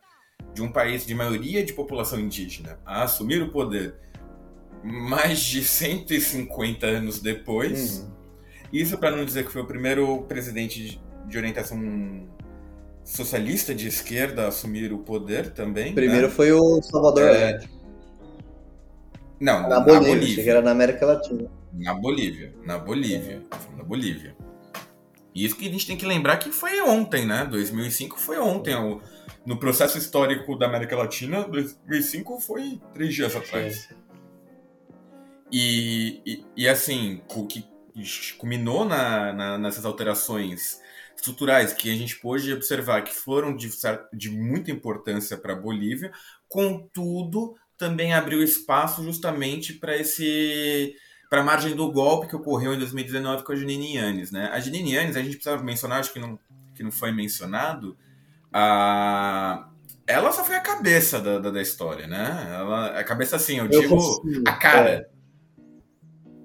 de 0.54 0.62
um 0.62 0.70
país 0.70 1.04
de 1.04 1.14
maioria 1.14 1.64
de 1.64 1.72
população 1.72 2.18
indígena 2.20 2.78
a 2.86 3.02
assumir 3.02 3.42
o 3.42 3.50
poder 3.50 3.96
mais 4.82 5.40
de 5.40 5.64
150 5.64 6.86
anos 6.86 7.20
depois. 7.20 7.98
Uhum. 7.98 8.10
Isso 8.72 8.98
para 8.98 9.10
não 9.10 9.24
dizer 9.24 9.44
que 9.44 9.52
foi 9.52 9.62
o 9.62 9.66
primeiro 9.66 10.22
presidente 10.22 11.00
de 11.26 11.38
orientação 11.38 12.28
socialista 13.04 13.74
de 13.74 13.88
esquerda 13.88 14.44
a 14.44 14.48
assumir 14.48 14.92
o 14.92 14.98
poder 14.98 15.52
também. 15.52 15.94
Primeiro 15.94 16.28
né? 16.28 16.32
foi 16.32 16.52
o 16.52 16.82
Salvador 16.82 17.24
é... 17.24 17.58
Não, 19.40 19.62
na, 19.62 19.68
na 19.68 19.80
Bolívia, 19.80 20.14
Bolívia. 20.14 20.50
era 20.50 20.62
na 20.62 20.70
América 20.70 21.06
Latina. 21.06 21.50
Na 21.72 21.94
Bolívia, 21.94 22.54
na 22.64 22.78
Bolívia, 22.78 23.42
na 23.76 23.84
Bolívia. 23.84 24.36
E 25.34 25.44
isso 25.44 25.56
que 25.56 25.68
a 25.68 25.70
gente 25.70 25.86
tem 25.86 25.96
que 25.96 26.06
lembrar 26.06 26.38
que 26.38 26.50
foi 26.50 26.80
ontem, 26.80 27.24
né? 27.24 27.44
2005 27.44 28.18
foi 28.18 28.38
ontem. 28.38 28.74
No 29.46 29.56
processo 29.58 29.96
histórico 29.96 30.58
da 30.58 30.66
América 30.66 30.96
Latina, 30.96 31.44
2005 31.44 32.40
foi 32.40 32.80
três 32.92 33.14
dias 33.14 33.36
atrás. 33.36 33.88
E, 35.50 36.20
e, 36.26 36.44
e, 36.56 36.68
assim, 36.68 37.22
o 37.34 37.46
que 37.46 37.64
culminou 38.36 38.84
na, 38.84 39.32
na, 39.32 39.58
nessas 39.58 39.84
alterações 39.84 40.80
estruturais 41.16 41.72
que 41.72 41.90
a 41.90 41.94
gente 41.94 42.18
pôde 42.20 42.52
observar 42.52 43.02
que 43.02 43.12
foram 43.12 43.56
de, 43.56 43.68
de 44.12 44.30
muita 44.30 44.70
importância 44.70 45.36
para 45.36 45.52
a 45.52 45.56
Bolívia, 45.56 46.12
contudo, 46.48 47.54
também 47.78 48.12
abriu 48.12 48.42
espaço 48.42 49.02
justamente 49.04 49.72
para 49.72 49.96
esse 49.96 50.94
para 51.30 51.42
a 51.42 51.44
margem 51.44 51.76
do 51.76 51.92
golpe 51.92 52.26
que 52.26 52.36
ocorreu 52.36 52.74
em 52.74 52.78
2019 52.78 53.44
com 53.44 53.52
a 53.52 53.56
Janine 53.56 53.96
Yanes, 53.96 54.32
né? 54.32 54.48
A 54.50 54.58
Janine 54.58 54.94
Yanes, 54.94 55.16
a 55.16 55.22
gente 55.22 55.36
precisa 55.36 55.58
mencionar, 55.58 56.00
acho 56.00 56.12
que 56.12 56.18
não, 56.18 56.38
que 56.74 56.82
não 56.82 56.90
foi 56.90 57.12
mencionado, 57.12 57.96
a... 58.50 59.68
ela 60.06 60.32
só 60.32 60.42
foi 60.42 60.56
a 60.56 60.60
cabeça 60.60 61.20
da, 61.20 61.38
da, 61.38 61.50
da 61.50 61.60
história, 61.60 62.06
né? 62.06 62.48
Ela, 62.50 62.98
a 62.98 63.04
cabeça 63.04 63.36
assim, 63.36 63.58
eu, 63.58 63.66
eu 63.66 63.80
digo 63.82 63.96
consigo. 63.96 64.44
a 64.48 64.52
cara. 64.52 64.90
É. 64.90 65.08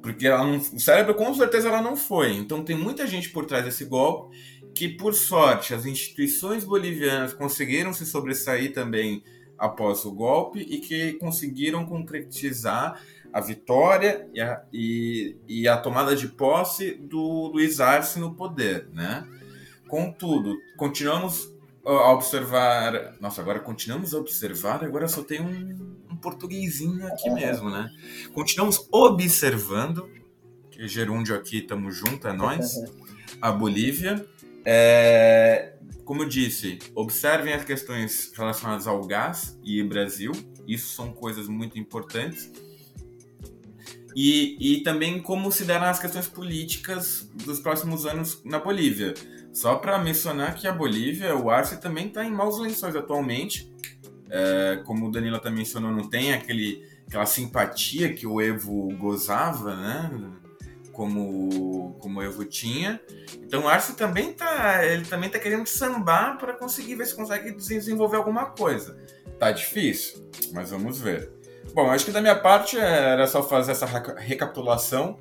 Porque 0.02 0.28
não, 0.28 0.58
o 0.58 0.80
cérebro, 0.82 1.16
com 1.16 1.34
certeza, 1.34 1.70
ela 1.70 1.82
não 1.82 1.96
foi. 1.96 2.34
Então 2.34 2.62
tem 2.62 2.76
muita 2.76 3.08
gente 3.08 3.30
por 3.30 3.46
trás 3.46 3.64
desse 3.64 3.86
golpe 3.86 4.38
que, 4.76 4.90
por 4.90 5.14
sorte, 5.14 5.74
as 5.74 5.86
instituições 5.86 6.66
bolivianas 6.66 7.34
conseguiram 7.34 7.94
se 7.94 8.06
sobressair 8.06 8.74
também 8.74 9.24
após 9.64 10.04
o 10.04 10.12
golpe 10.12 10.60
e 10.60 10.80
que 10.80 11.14
conseguiram 11.14 11.86
concretizar 11.86 13.02
a 13.32 13.40
vitória 13.40 14.28
e 14.34 14.42
a, 14.42 14.62
e, 14.74 15.38
e 15.48 15.68
a 15.70 15.78
tomada 15.78 16.18
de 16.18 16.28
posse 16.28 16.92
do 16.96 17.48
Luiz 17.48 17.80
Arce 17.80 18.20
no 18.20 18.36
poder, 18.36 18.90
né? 18.92 19.26
Contudo, 19.88 20.58
continuamos 20.76 21.50
a 21.86 22.12
observar. 22.12 23.16
Nossa, 23.22 23.42
agora 23.42 23.62
continuamos 23.62 24.14
a 24.14 24.20
observar, 24.20 24.84
agora 24.84 25.08
só 25.08 25.24
tem 25.24 25.40
um, 25.40 25.96
um 26.12 26.18
portuguesinho 26.18 27.08
aqui 27.08 27.30
mesmo, 27.30 27.70
né? 27.70 27.90
Continuamos 28.34 28.86
observando, 28.92 30.10
que 30.70 30.86
gerúndio 30.90 31.36
aqui, 31.36 31.60
estamos 31.60 31.96
junto, 31.96 32.28
é 32.28 32.34
nós, 32.34 32.76
a 33.42 33.50
Bolívia. 33.50 34.28
É, 34.66 35.74
como 36.06 36.24
eu 36.24 36.30
disse, 36.30 36.80
observem 36.96 37.54
as 37.54 37.64
questões 37.64 38.32
relacionadas 38.36 38.88
ao 38.88 39.02
gás 39.06 39.58
e 39.64 39.82
Brasil, 39.84 40.32
isso 40.68 40.94
são 40.94 41.12
coisas 41.12 41.48
muito 41.48 41.78
importantes. 41.80 42.52
E, 44.16 44.58
e 44.60 44.84
também 44.84 45.22
como 45.22 45.52
se 45.52 45.66
deram 45.66 45.86
as 45.86 46.00
questões 46.00 46.28
políticas 46.28 47.28
dos 47.46 47.60
próximos 47.60 48.06
anos 48.06 48.42
na 48.46 48.60
Bolívia. 48.60 49.14
Só 49.52 49.76
para 49.76 49.98
mencionar 49.98 50.56
que 50.56 50.68
a 50.68 50.72
Bolívia, 50.72 51.36
o 51.36 51.50
Arce 51.50 51.80
também 51.80 52.08
está 52.08 52.24
em 52.24 52.32
maus 52.32 52.60
lençóis 52.60 52.96
atualmente. 52.96 53.72
É, 54.30 54.82
como 54.86 55.08
o 55.08 55.12
Danilo 55.12 55.40
também 55.40 55.60
mencionou, 55.60 55.92
não 55.92 56.10
tem 56.10 56.34
aquele, 56.34 56.84
aquela 57.08 57.26
simpatia 57.26 58.14
que 58.14 58.26
o 58.26 58.42
Evo 58.42 58.90
gozava, 58.98 59.76
né? 59.76 60.12
Como, 60.94 61.98
como 62.00 62.20
o 62.20 62.24
Evo 62.24 62.46
tinha. 62.46 63.02
Então 63.42 63.64
o 63.64 63.68
Arce 63.68 63.96
também 63.96 64.32
tá, 64.32 64.86
ele 64.86 65.04
também 65.06 65.30
tá 65.30 65.40
querendo 65.40 65.68
sambar 65.68 66.38
para 66.38 66.54
conseguir 66.54 66.96
ver 66.96 67.08
se 67.08 67.16
consegue 67.16 67.52
desenvolver 67.52 68.18
alguma 68.18 68.46
coisa. 68.52 68.96
Tá 69.40 69.52
difícil, 69.52 70.30
mas 70.54 70.70
vamos 70.70 71.02
ver. 71.02 71.32
Bom, 71.74 71.90
acho 71.90 72.06
que 72.06 72.12
da 72.12 72.22
minha 72.22 72.36
parte 72.36 72.78
era 72.78 73.26
só 73.26 73.42
fazer 73.42 73.72
essa 73.72 73.86
recapitulação. 73.86 75.18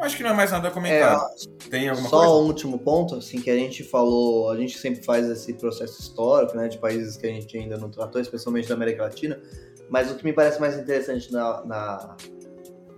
Acho 0.00 0.16
que 0.16 0.22
não 0.22 0.30
é 0.30 0.34
mais 0.34 0.50
nada 0.50 0.68
a 0.68 0.70
comentar. 0.70 1.16
É, 1.16 1.68
Tem 1.70 1.88
alguma 1.88 2.08
só 2.08 2.18
coisa? 2.18 2.32
Só 2.32 2.42
um 2.42 2.46
último 2.46 2.78
ponto, 2.78 3.14
assim, 3.16 3.40
que 3.40 3.50
a 3.50 3.54
gente 3.54 3.84
falou, 3.84 4.50
a 4.50 4.56
gente 4.56 4.78
sempre 4.78 5.04
faz 5.04 5.28
esse 5.28 5.52
processo 5.54 6.00
histórico, 6.00 6.56
né, 6.56 6.68
de 6.68 6.78
países 6.78 7.16
que 7.16 7.26
a 7.26 7.30
gente 7.30 7.56
ainda 7.56 7.76
não 7.76 7.90
tratou, 7.90 8.20
especialmente 8.20 8.68
da 8.68 8.74
América 8.74 9.02
Latina, 9.04 9.40
mas 9.88 10.10
o 10.10 10.16
que 10.16 10.24
me 10.24 10.32
parece 10.32 10.58
mais 10.60 10.76
interessante 10.76 11.30
na, 11.30 11.64
na, 11.64 12.16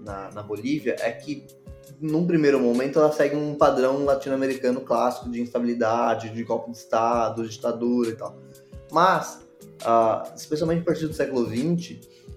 na, 0.01 0.31
na 0.31 0.43
Bolívia 0.43 0.97
é 1.01 1.11
que, 1.13 1.47
num 2.01 2.27
primeiro 2.27 2.61
momento, 2.61 2.99
ela 2.99 3.13
segue 3.13 3.37
um 3.37 3.55
padrão 3.55 4.05
latino-americano 4.05 4.81
clássico 4.81 5.31
de 5.31 5.41
instabilidade, 5.41 6.31
de 6.31 6.43
golpe 6.43 6.71
de 6.71 6.77
Estado, 6.77 7.49
ditadura 7.49 8.11
e 8.11 8.17
tal. 8.17 8.37
Mas, 8.91 9.47
uh, 9.83 10.35
especialmente 10.37 10.83
a 10.83 10.85
partir 10.85 11.07
do 11.07 11.15
século 11.15 11.47
XX, 11.47 11.97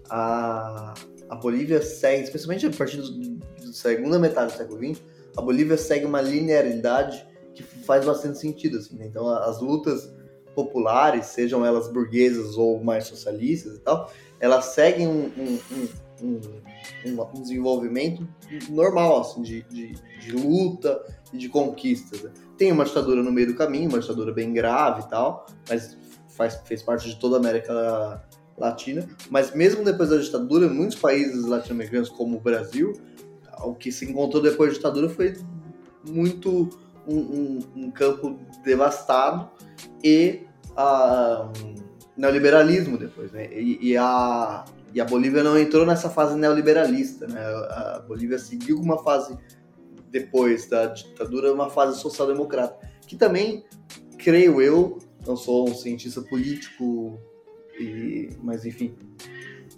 a, 0.09 0.93
a 1.29 1.35
Bolívia 1.35 1.81
segue, 1.81 2.23
especialmente 2.23 2.65
a 2.65 2.71
partir 2.71 2.97
da 2.97 3.73
segunda 3.73 4.17
metade 4.17 4.53
do 4.53 4.57
século 4.57 4.79
XX, 4.79 5.01
a 5.37 5.41
Bolívia 5.41 5.77
segue 5.77 6.05
uma 6.05 6.21
linearidade 6.21 7.27
que 7.53 7.63
faz 7.63 8.05
bastante 8.05 8.37
sentido. 8.37 8.77
Assim, 8.77 8.95
né? 8.95 9.05
Então, 9.07 9.27
as 9.27 9.59
lutas 9.59 10.11
populares, 10.55 11.27
sejam 11.27 11.65
elas 11.65 11.87
burguesas 11.87 12.57
ou 12.57 12.83
mais 12.83 13.05
socialistas 13.05 13.75
e 13.75 13.79
tal, 13.79 14.11
elas 14.39 14.65
seguem 14.65 15.07
um, 15.07 15.31
um, 15.37 15.59
um, 15.71 15.87
um 16.21 17.41
desenvolvimento 17.41 18.27
normal, 18.69 19.21
assim, 19.21 19.41
de, 19.41 19.63
de, 19.63 19.93
de, 20.19 20.31
luta 20.31 21.01
e 21.31 21.37
de 21.37 21.49
conquistas. 21.49 22.23
Né? 22.23 22.31
Tem 22.57 22.71
uma 22.71 22.85
ditadura 22.85 23.23
no 23.23 23.31
meio 23.31 23.47
do 23.47 23.55
caminho, 23.55 23.89
uma 23.89 23.99
ditadura 23.99 24.33
bem 24.33 24.53
grave 24.53 25.01
e 25.01 25.09
tal, 25.09 25.45
mas 25.69 25.97
faz, 26.29 26.59
fez 26.65 26.81
parte 26.81 27.09
de 27.09 27.19
toda 27.19 27.37
a 27.37 27.39
América 27.39 28.23
Latina, 28.57 29.07
mas 29.29 29.53
mesmo 29.53 29.83
depois 29.83 30.09
da 30.09 30.17
ditadura, 30.17 30.67
muitos 30.67 30.97
países 30.97 31.45
latino-americanos, 31.45 32.09
como 32.09 32.37
o 32.37 32.39
Brasil, 32.39 32.93
o 33.61 33.73
que 33.73 33.91
se 33.91 34.05
encontrou 34.05 34.41
depois 34.41 34.71
da 34.71 34.75
ditadura 34.75 35.09
foi 35.09 35.37
muito 36.07 36.69
um, 37.07 37.17
um, 37.17 37.59
um 37.75 37.91
campo 37.91 38.37
devastado 38.63 39.49
e 40.03 40.41
uh, 40.71 41.51
neoliberalismo 42.15 42.97
depois, 42.97 43.31
né? 43.31 43.47
E, 43.51 43.79
e, 43.81 43.97
a, 43.97 44.65
e 44.93 44.99
a 44.99 45.05
Bolívia 45.05 45.43
não 45.43 45.57
entrou 45.57 45.85
nessa 45.85 46.09
fase 46.09 46.35
neoliberalista, 46.35 47.27
né? 47.27 47.39
A 47.39 48.03
Bolívia 48.07 48.39
seguiu 48.39 48.79
uma 48.79 48.97
fase 49.03 49.37
depois 50.09 50.67
da 50.67 50.87
ditadura, 50.87 51.53
uma 51.53 51.69
fase 51.69 51.99
social-democrata, 51.99 52.87
que 53.05 53.15
também, 53.15 53.63
creio 54.17 54.61
eu, 54.61 54.97
não 55.25 55.35
sou 55.35 55.69
um 55.69 55.73
cientista 55.73 56.21
político 56.21 57.19
e, 57.79 58.29
mas 58.41 58.65
enfim, 58.65 58.95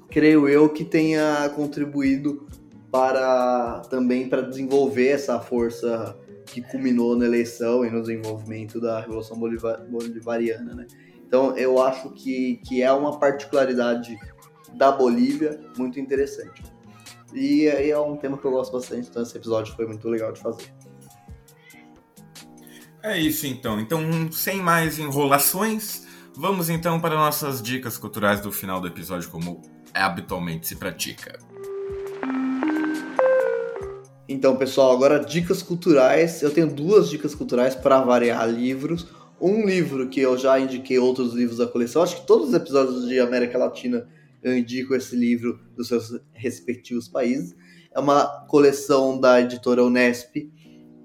creio 0.10 0.48
eu 0.48 0.70
que 0.70 0.86
tenha 0.86 1.50
contribuído 1.56 2.48
para 2.92 3.82
também 3.90 4.28
para 4.28 4.42
desenvolver 4.42 5.08
essa 5.08 5.40
força 5.40 6.18
que 6.46 6.62
culminou 6.62 7.16
na 7.16 7.26
eleição 7.26 7.86
e 7.86 7.90
no 7.90 8.02
desenvolvimento 8.02 8.80
da 8.80 9.00
Revolução 9.00 9.38
Bolivar, 9.38 9.86
Bolivariana, 9.90 10.74
né? 10.74 10.88
Então 11.26 11.56
eu 11.58 11.82
acho 11.82 12.12
que, 12.12 12.58
que 12.68 12.82
é 12.82 12.92
uma 12.92 13.18
particularidade 13.18 14.18
da 14.74 14.92
Bolívia 14.92 15.60
muito 15.78 16.00
interessante. 16.00 16.64
E 17.34 17.68
aí 17.70 17.90
é 17.92 18.00
um 18.00 18.18
tema 18.18 18.38
que 18.38 18.46
eu 18.46 18.52
gosto 18.52 18.72
bastante, 18.72 19.10
então 19.10 19.24
esse 19.24 19.38
episódio 19.38 19.74
foi 19.76 19.86
muito 19.86 20.08
legal 20.10 20.32
de 20.32 20.42
fazer. 20.42 20.74
É 23.04 23.18
isso 23.18 23.48
então. 23.48 23.80
Então, 23.80 24.32
sem 24.32 24.62
mais 24.62 25.00
enrolações, 25.00 26.06
Vamos 26.36 26.70
então 26.70 27.00
para 27.00 27.16
nossas 27.16 27.62
dicas 27.62 27.98
culturais 27.98 28.40
do 28.40 28.52
final 28.52 28.80
do 28.80 28.88
episódio, 28.88 29.30
como 29.30 29.62
habitualmente 29.94 30.66
se 30.66 30.78
pratica. 30.78 31.38
Então, 34.30 34.56
pessoal, 34.56 34.94
agora 34.94 35.20
dicas 35.20 35.62
culturais. 35.62 36.42
Eu 36.42 36.50
tenho 36.50 36.68
duas 36.74 37.10
dicas 37.10 37.36
culturais 37.36 37.76
para 37.76 38.00
variar 38.02 38.50
livros. 38.50 39.08
Um 39.42 39.66
livro 39.66 40.08
que 40.08 40.22
eu 40.22 40.38
já 40.38 40.58
indiquei 40.58 40.98
outros 40.98 41.34
livros 41.34 41.58
da 41.58 41.68
coleção. 41.68 42.02
Acho 42.02 42.22
que 42.22 42.26
todos 42.26 42.50
os 42.50 42.54
episódios 42.54 43.08
de 43.08 43.20
América 43.20 43.58
Latina 43.58 44.08
eu 44.44 44.58
indico 44.58 44.96
esse 44.96 45.16
livro 45.16 45.60
dos 45.76 45.88
seus 45.88 46.20
respectivos 46.34 47.08
países. 47.08 47.56
É 47.94 48.00
uma 48.00 48.46
coleção 48.48 49.20
da 49.20 49.42
editora 49.42 49.84
Unesp, 49.84 50.52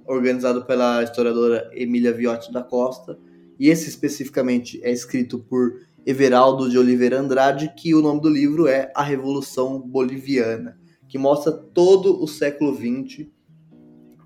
organizado 0.06 0.64
pela 0.64 1.02
historiadora 1.02 1.70
Emília 1.72 2.12
Viotti 2.12 2.52
da 2.52 2.62
Costa 2.62 3.18
e 3.58 3.68
esse 3.68 3.88
especificamente 3.88 4.80
é 4.82 4.90
escrito 4.90 5.38
por 5.38 5.80
Everaldo 6.04 6.70
de 6.70 6.78
Oliveira 6.78 7.18
Andrade, 7.18 7.72
que 7.76 7.94
o 7.94 8.02
nome 8.02 8.20
do 8.20 8.28
livro 8.28 8.68
é 8.68 8.92
A 8.94 9.02
Revolução 9.02 9.80
Boliviana, 9.80 10.78
que 11.08 11.18
mostra 11.18 11.50
todo 11.50 12.22
o 12.22 12.28
século 12.28 12.74
XX 12.74 13.26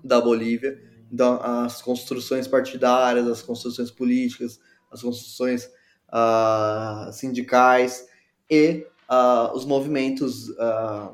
da 0.03 0.21
Bolívia, 0.21 0.79
então, 1.11 1.41
as 1.43 1.81
construções 1.81 2.47
partidárias, 2.47 3.27
as 3.27 3.41
construções 3.41 3.91
políticas, 3.91 4.59
as 4.89 5.01
construções 5.01 5.65
uh, 6.07 7.11
sindicais 7.11 8.05
e 8.49 8.85
uh, 9.11 9.55
os 9.55 9.65
movimentos 9.65 10.49
uh, 10.49 11.13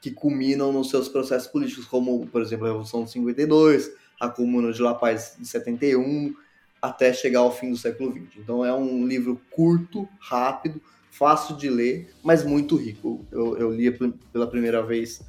que 0.00 0.10
culminam 0.10 0.72
nos 0.72 0.88
seus 0.88 1.08
processos 1.08 1.48
políticos, 1.48 1.84
como, 1.84 2.26
por 2.28 2.40
exemplo, 2.40 2.64
a 2.64 2.68
Revolução 2.68 3.04
de 3.04 3.10
52, 3.10 3.90
a 4.18 4.28
Comuna 4.28 4.72
de 4.72 4.80
La 4.80 4.94
Paz 4.94 5.36
de 5.38 5.46
71, 5.46 6.34
até 6.80 7.12
chegar 7.12 7.40
ao 7.40 7.52
fim 7.52 7.70
do 7.70 7.76
século 7.76 8.12
XX. 8.12 8.38
Então 8.38 8.64
é 8.64 8.72
um 8.72 9.06
livro 9.06 9.40
curto, 9.50 10.08
rápido, 10.18 10.80
fácil 11.10 11.56
de 11.56 11.68
ler, 11.68 12.10
mas 12.22 12.44
muito 12.44 12.76
rico. 12.76 13.26
Eu, 13.30 13.56
eu 13.58 13.70
li 13.70 13.90
pela 14.32 14.46
primeira 14.46 14.82
vez 14.82 15.20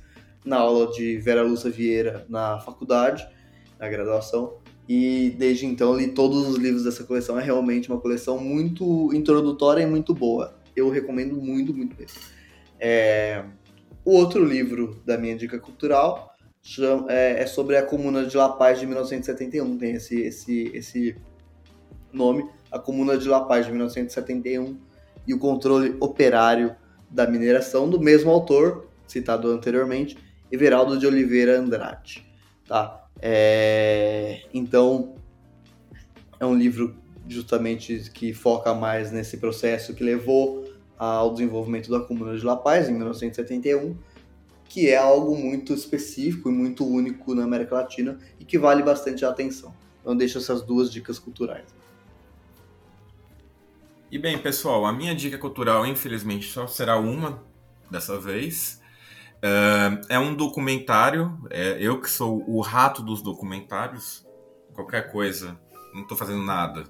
na 0.46 0.58
aula 0.58 0.92
de 0.92 1.18
Vera 1.18 1.42
Lúcia 1.42 1.70
Vieira 1.70 2.26
na 2.30 2.60
faculdade, 2.60 3.28
na 3.80 3.90
graduação, 3.90 4.54
e 4.88 5.36
desde 5.38 5.66
então 5.66 5.96
li 5.96 6.10
todos 6.10 6.48
os 6.48 6.56
livros 6.58 6.84
dessa 6.84 7.04
coleção. 7.04 7.40
É 7.40 7.44
realmente 7.44 7.90
uma 7.90 8.00
coleção 8.00 8.38
muito 8.38 9.14
introdutória 9.14 9.82
e 9.82 9.86
muito 9.86 10.14
boa. 10.14 10.61
Eu 10.76 10.90
recomendo 10.90 11.36
muito, 11.36 11.74
muito 11.74 11.96
mesmo. 11.98 12.20
É... 12.80 13.44
O 14.04 14.14
outro 14.14 14.44
livro 14.44 15.02
da 15.06 15.18
minha 15.18 15.36
dica 15.36 15.60
cultural 15.60 16.36
é, 17.08 17.44
é 17.44 17.46
sobre 17.46 17.78
a 17.78 17.84
Comuna 17.84 18.26
de 18.26 18.36
La 18.36 18.50
Paz 18.50 18.80
de 18.80 18.86
1971. 18.86 19.78
Tem 19.78 19.92
esse, 19.92 20.20
esse, 20.22 20.72
esse 20.74 21.16
nome, 22.12 22.50
a 22.72 22.80
Comuna 22.80 23.18
de 23.18 23.28
La 23.28 23.42
Paz 23.42 23.66
de 23.66 23.72
1971 23.72 24.78
e 25.28 25.34
o 25.34 25.40
controle 25.40 25.96
operário 26.00 26.76
da 27.10 27.28
mineração 27.28 27.90
do 27.90 28.00
mesmo 28.00 28.32
autor, 28.32 28.88
citado 29.06 29.50
anteriormente, 29.52 30.18
Everaldo 30.52 30.98
de 30.98 31.06
Oliveira 31.06 31.60
Andrade. 31.60 32.26
Tá? 32.68 33.08
É... 33.22 34.42
Então, 34.54 35.16
é 36.40 36.46
um 36.46 36.56
livro 36.56 36.96
justamente 37.28 38.10
que 38.14 38.34
foca 38.34 38.74
mais 38.74 39.12
nesse 39.12 39.38
processo 39.38 39.94
que 39.94 40.04
levou 40.04 40.61
ao 41.02 41.34
desenvolvimento 41.34 41.90
da 41.90 42.00
Comuna 42.00 42.38
de 42.38 42.46
La 42.46 42.56
Paz 42.56 42.88
em 42.88 42.94
1971, 42.94 43.98
que 44.66 44.88
é 44.88 44.96
algo 44.96 45.36
muito 45.36 45.74
específico 45.74 46.48
e 46.48 46.52
muito 46.52 46.86
único 46.86 47.34
na 47.34 47.44
América 47.44 47.74
Latina 47.74 48.20
e 48.40 48.46
que 48.46 48.60
vale 48.60 48.84
bastante 48.84 49.26
a 49.26 49.30
atenção. 49.30 49.74
Então 50.00 50.16
deixo 50.16 50.38
essas 50.38 50.62
duas 50.62 50.92
dicas 50.92 51.18
culturais. 51.18 51.66
E 54.12 54.20
bem, 54.20 54.38
pessoal, 54.38 54.86
a 54.86 54.94
minha 54.94 55.16
dica 55.16 55.40
cultural, 55.40 55.88
infelizmente, 55.88 56.46
só 56.52 56.68
será 56.68 57.00
uma 57.00 57.44
dessa 57.90 58.20
vez. 58.20 58.80
Uh, 59.38 60.06
é 60.08 60.20
um 60.20 60.36
documentário. 60.36 61.36
É, 61.50 61.78
eu 61.80 62.00
que 62.00 62.10
sou 62.10 62.48
o 62.48 62.62
rato 62.62 63.02
dos 63.02 63.24
documentários. 63.24 64.24
Qualquer 64.72 65.12
coisa, 65.12 65.60
não 65.96 66.04
estou 66.04 66.16
fazendo 66.16 66.44
nada 66.44 66.84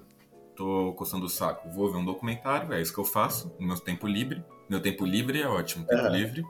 tô 0.62 0.92
coçando 0.92 1.26
o 1.26 1.28
saco, 1.28 1.68
vou 1.70 1.90
ver 1.90 1.98
um 1.98 2.04
documentário, 2.04 2.72
é 2.72 2.80
isso 2.80 2.94
que 2.94 3.00
eu 3.00 3.04
faço 3.04 3.52
no 3.58 3.66
meu 3.66 3.76
tempo 3.80 4.06
livre. 4.06 4.44
Meu 4.70 4.80
tempo 4.80 5.04
livre 5.04 5.42
é 5.42 5.48
ótimo, 5.48 5.84
tempo 5.84 6.04
uhum. 6.04 6.12
livre. 6.12 6.44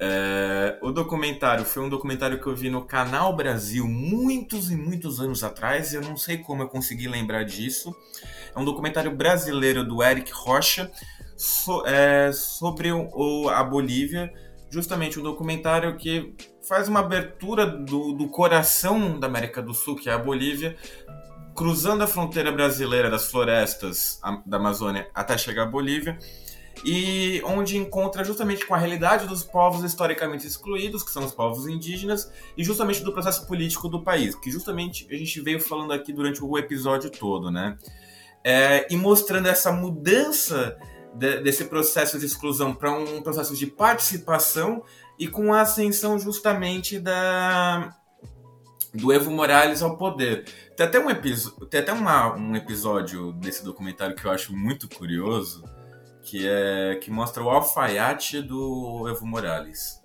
É, 0.00 0.78
o 0.82 0.90
documentário 0.90 1.64
foi 1.64 1.82
um 1.82 1.88
documentário 1.88 2.40
que 2.40 2.46
eu 2.46 2.54
vi 2.54 2.68
no 2.68 2.84
Canal 2.84 3.34
Brasil 3.34 3.86
muitos 3.86 4.70
e 4.70 4.76
muitos 4.76 5.20
anos 5.20 5.44
atrás, 5.44 5.92
e 5.92 5.96
eu 5.96 6.02
não 6.02 6.16
sei 6.16 6.38
como 6.38 6.62
eu 6.62 6.68
consegui 6.68 7.06
lembrar 7.06 7.44
disso. 7.44 7.94
É 8.54 8.58
um 8.58 8.64
documentário 8.64 9.14
brasileiro 9.14 9.84
do 9.84 10.02
Eric 10.02 10.32
Rocha 10.32 10.90
so, 11.36 11.86
é, 11.86 12.32
sobre 12.32 12.90
o, 12.92 13.48
a 13.48 13.62
Bolívia, 13.62 14.32
justamente 14.70 15.20
um 15.20 15.22
documentário 15.22 15.96
que 15.96 16.34
faz 16.68 16.88
uma 16.88 17.00
abertura 17.00 17.64
do, 17.64 18.12
do 18.12 18.28
coração 18.28 19.18
da 19.18 19.28
América 19.28 19.62
do 19.62 19.72
Sul, 19.72 19.96
que 19.96 20.10
é 20.10 20.12
a 20.12 20.18
Bolívia, 20.18 20.76
cruzando 21.58 22.04
a 22.04 22.06
fronteira 22.06 22.52
brasileira 22.52 23.10
das 23.10 23.32
florestas 23.32 24.20
da 24.46 24.58
Amazônia 24.58 25.10
até 25.12 25.36
chegar 25.36 25.64
à 25.64 25.66
Bolívia, 25.66 26.16
e 26.84 27.42
onde 27.44 27.76
encontra 27.76 28.22
justamente 28.22 28.64
com 28.64 28.76
a 28.76 28.78
realidade 28.78 29.26
dos 29.26 29.42
povos 29.42 29.82
historicamente 29.82 30.46
excluídos, 30.46 31.02
que 31.02 31.10
são 31.10 31.24
os 31.24 31.32
povos 31.32 31.66
indígenas, 31.66 32.30
e 32.56 32.62
justamente 32.62 33.02
do 33.02 33.12
processo 33.12 33.44
político 33.44 33.88
do 33.88 34.04
país, 34.04 34.36
que 34.36 34.52
justamente 34.52 35.08
a 35.10 35.16
gente 35.16 35.40
veio 35.40 35.58
falando 35.58 35.92
aqui 35.92 36.12
durante 36.12 36.44
o 36.44 36.56
episódio 36.56 37.10
todo, 37.10 37.50
né? 37.50 37.76
É, 38.44 38.86
e 38.88 38.96
mostrando 38.96 39.48
essa 39.48 39.72
mudança 39.72 40.78
de, 41.12 41.40
desse 41.40 41.64
processo 41.64 42.20
de 42.20 42.26
exclusão 42.26 42.72
para 42.72 42.92
um 42.92 43.20
processo 43.20 43.56
de 43.56 43.66
participação 43.66 44.84
e 45.18 45.26
com 45.26 45.52
a 45.52 45.62
ascensão 45.62 46.20
justamente 46.20 47.00
da, 47.00 47.96
do 48.98 49.12
Evo 49.12 49.30
Morales 49.30 49.82
ao 49.82 49.96
poder. 49.96 50.44
Tem 50.76 50.86
até 50.86 50.98
um, 50.98 51.06
tem 51.68 51.80
até 51.80 51.92
uma, 51.92 52.34
um 52.36 52.54
episódio 52.54 53.32
desse 53.32 53.64
documentário 53.64 54.14
que 54.14 54.24
eu 54.24 54.30
acho 54.30 54.54
muito 54.54 54.88
curioso, 54.88 55.64
que 56.22 56.46
é 56.46 56.98
que 57.00 57.10
mostra 57.10 57.42
o 57.42 57.48
alfaiate 57.48 58.42
do 58.42 59.08
Evo 59.08 59.24
Morales. 59.24 60.02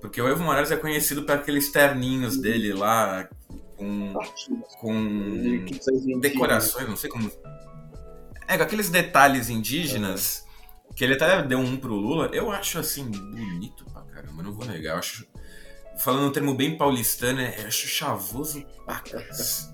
Porque 0.00 0.20
o 0.20 0.28
Evo 0.28 0.42
Morales 0.42 0.70
é 0.70 0.76
conhecido 0.76 1.22
por 1.22 1.34
aqueles 1.34 1.70
terninhos 1.70 2.36
dele 2.36 2.72
lá 2.72 3.28
com, 3.76 4.14
com 4.80 5.64
decorações, 6.20 6.88
não 6.88 6.96
sei 6.96 7.10
como. 7.10 7.30
É, 8.46 8.56
com 8.56 8.62
aqueles 8.62 8.90
detalhes 8.90 9.48
indígenas, 9.48 10.44
que 10.94 11.02
ele 11.02 11.14
até 11.14 11.42
deu 11.42 11.58
um 11.58 11.76
pro 11.76 11.94
Lula, 11.94 12.30
eu 12.32 12.50
acho 12.50 12.78
assim, 12.78 13.04
bonito 13.04 13.84
pra 13.86 14.02
caramba, 14.02 14.42
não 14.42 14.52
vou 14.52 14.66
negar. 14.66 14.94
Eu 14.94 14.98
acho 14.98 15.26
falando 15.98 16.28
um 16.28 16.32
termo 16.32 16.54
bem 16.54 16.76
paulistano, 16.76 17.40
é, 17.40 17.62
eu 17.62 17.66
acho 17.66 17.86
chavoso 17.86 18.64
pacas. 18.86 19.72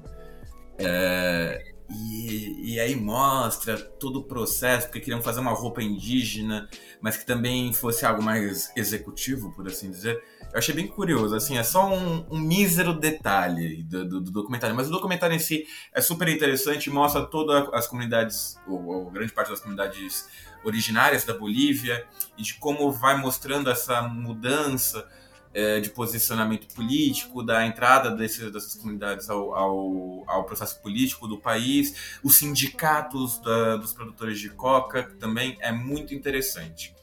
É, 0.78 1.62
e, 1.90 2.74
e 2.74 2.80
aí 2.80 2.94
mostra 2.94 3.76
todo 3.76 4.20
o 4.20 4.24
processo, 4.24 4.86
porque 4.86 5.00
queriam 5.00 5.20
fazer 5.20 5.40
uma 5.40 5.50
roupa 5.52 5.82
indígena, 5.82 6.68
mas 7.00 7.16
que 7.16 7.26
também 7.26 7.72
fosse 7.72 8.06
algo 8.06 8.22
mais 8.22 8.70
executivo, 8.76 9.52
por 9.52 9.66
assim 9.66 9.90
dizer. 9.90 10.22
Eu 10.52 10.58
achei 10.58 10.74
bem 10.74 10.86
curioso, 10.86 11.34
assim, 11.34 11.58
é 11.58 11.62
só 11.62 11.92
um, 11.92 12.26
um 12.30 12.38
mísero 12.38 12.92
detalhe 12.92 13.82
do, 13.82 14.08
do, 14.08 14.20
do, 14.20 14.30
documentário, 14.30 14.74
mas 14.74 14.88
o 14.88 14.90
documentário 14.90 15.34
em 15.34 15.38
si 15.38 15.66
é 15.92 16.00
super 16.00 16.28
interessante, 16.28 16.90
mostra 16.90 17.26
todas 17.26 17.68
as 17.72 17.86
comunidades, 17.86 18.56
ou, 18.66 18.84
ou 18.86 19.10
grande 19.10 19.32
parte 19.32 19.50
das 19.50 19.60
comunidades 19.60 20.28
originárias 20.64 21.24
da 21.24 21.34
Bolívia, 21.34 22.06
e 22.38 22.42
de 22.42 22.54
como 22.54 22.90
vai 22.92 23.16
mostrando 23.16 23.68
essa 23.68 24.02
mudança 24.02 25.08
é, 25.52 25.80
de 25.80 25.90
posicionamento 25.90 26.72
político, 26.74 27.42
da 27.42 27.66
entrada 27.66 28.10
desse, 28.10 28.50
dessas 28.50 28.74
comunidades 28.76 29.28
ao, 29.28 29.54
ao, 29.54 30.24
ao, 30.26 30.44
processo 30.44 30.80
político 30.80 31.26
do 31.26 31.38
país, 31.38 32.18
os 32.22 32.36
sindicatos 32.36 33.38
da, 33.40 33.76
dos 33.76 33.92
produtores 33.92 34.38
de 34.38 34.50
coca 34.50 35.14
também 35.18 35.56
é 35.60 35.72
muito 35.72 36.14
interessante. 36.14 36.94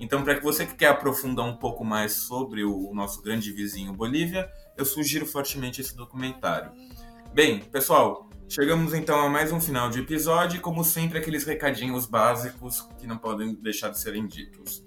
Então, 0.00 0.24
para 0.24 0.34
que 0.34 0.42
você 0.42 0.66
que 0.66 0.74
quer 0.74 0.88
aprofundar 0.88 1.46
um 1.46 1.56
pouco 1.56 1.84
mais 1.84 2.12
sobre 2.12 2.64
o 2.64 2.92
nosso 2.92 3.22
grande 3.22 3.52
vizinho 3.52 3.92
Bolívia, 3.92 4.50
eu 4.76 4.84
sugiro 4.84 5.24
fortemente 5.24 5.80
esse 5.80 5.96
documentário. 5.96 6.72
Bem, 7.32 7.60
pessoal, 7.60 8.28
chegamos 8.48 8.94
então 8.94 9.20
a 9.20 9.30
mais 9.30 9.52
um 9.52 9.60
final 9.60 9.88
de 9.88 10.00
episódio 10.00 10.56
e, 10.56 10.60
como 10.60 10.82
sempre, 10.82 11.18
aqueles 11.18 11.44
recadinhos 11.44 12.04
básicos 12.04 12.82
que 12.98 13.06
não 13.06 13.16
podem 13.16 13.54
deixar 13.54 13.90
de 13.90 13.98
serem 14.00 14.26
ditos. 14.26 14.81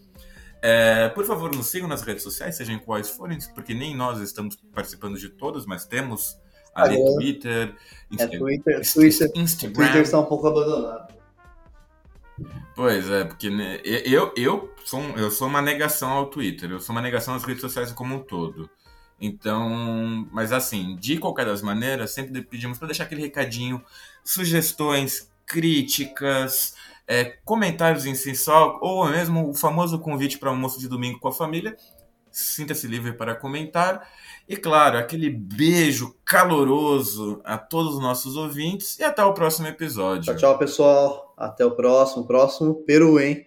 É, 0.67 1.09
por 1.09 1.23
favor, 1.25 1.55
nos 1.55 1.67
sigam 1.67 1.87
nas 1.87 2.01
redes 2.01 2.23
sociais, 2.23 2.55
sejam 2.55 2.79
quais 2.79 3.07
forem, 3.11 3.37
porque 3.53 3.71
nem 3.71 3.95
nós 3.95 4.19
estamos 4.19 4.55
participando 4.73 5.15
de 5.15 5.29
todas, 5.29 5.63
mas 5.63 5.85
temos 5.85 6.39
ali 6.73 6.99
ah, 6.99 7.13
Twitter, 7.13 7.75
Insta 8.09 8.23
é, 8.23 8.27
Twitter, 8.39 8.81
Twitter, 8.93 9.31
Instagram. 9.35 9.75
Twitter 9.75 10.01
está 10.01 10.19
um 10.19 10.25
pouco 10.25 10.47
abandonado. 10.47 11.13
Pois 12.75 13.07
é, 13.11 13.25
porque 13.25 13.51
né, 13.51 13.79
eu, 13.83 14.33
eu, 14.35 14.73
sou, 14.83 15.01
eu 15.15 15.29
sou 15.29 15.47
uma 15.47 15.61
negação 15.61 16.09
ao 16.09 16.31
Twitter, 16.31 16.71
eu 16.71 16.79
sou 16.79 16.95
uma 16.95 17.01
negação 17.03 17.35
às 17.35 17.43
redes 17.43 17.61
sociais 17.61 17.91
como 17.91 18.15
um 18.15 18.19
todo. 18.23 18.67
Então, 19.21 20.27
mas 20.31 20.51
assim, 20.51 20.95
de 20.95 21.19
qualquer 21.19 21.45
das 21.45 21.61
maneiras, 21.61 22.09
sempre 22.09 22.41
pedimos 22.41 22.79
para 22.79 22.87
deixar 22.87 23.03
aquele 23.03 23.21
recadinho, 23.21 23.83
sugestões, 24.23 25.31
críticas, 25.45 26.73
é, 27.07 27.25
comentários 27.43 28.05
em 28.05 28.15
só, 28.15 28.79
ou 28.81 29.07
mesmo 29.09 29.49
o 29.49 29.53
famoso 29.53 29.99
convite 29.99 30.37
para 30.37 30.49
almoço 30.49 30.79
de 30.79 30.87
domingo 30.87 31.19
com 31.19 31.27
a 31.27 31.31
família. 31.31 31.75
Sinta-se 32.31 32.87
livre 32.87 33.13
para 33.13 33.35
comentar. 33.35 34.09
E 34.47 34.57
claro, 34.57 34.97
aquele 34.97 35.29
beijo 35.29 36.15
caloroso 36.25 37.41
a 37.45 37.57
todos 37.57 37.95
os 37.95 38.01
nossos 38.01 38.35
ouvintes 38.35 38.99
e 38.99 39.03
até 39.03 39.23
o 39.23 39.33
próximo 39.33 39.67
episódio. 39.67 40.23
Tchau, 40.23 40.35
tchau, 40.35 40.57
pessoal. 40.57 41.33
Até 41.37 41.65
o 41.65 41.71
próximo. 41.71 42.25
Próximo 42.25 42.75
Peru, 42.83 43.19
hein? 43.19 43.45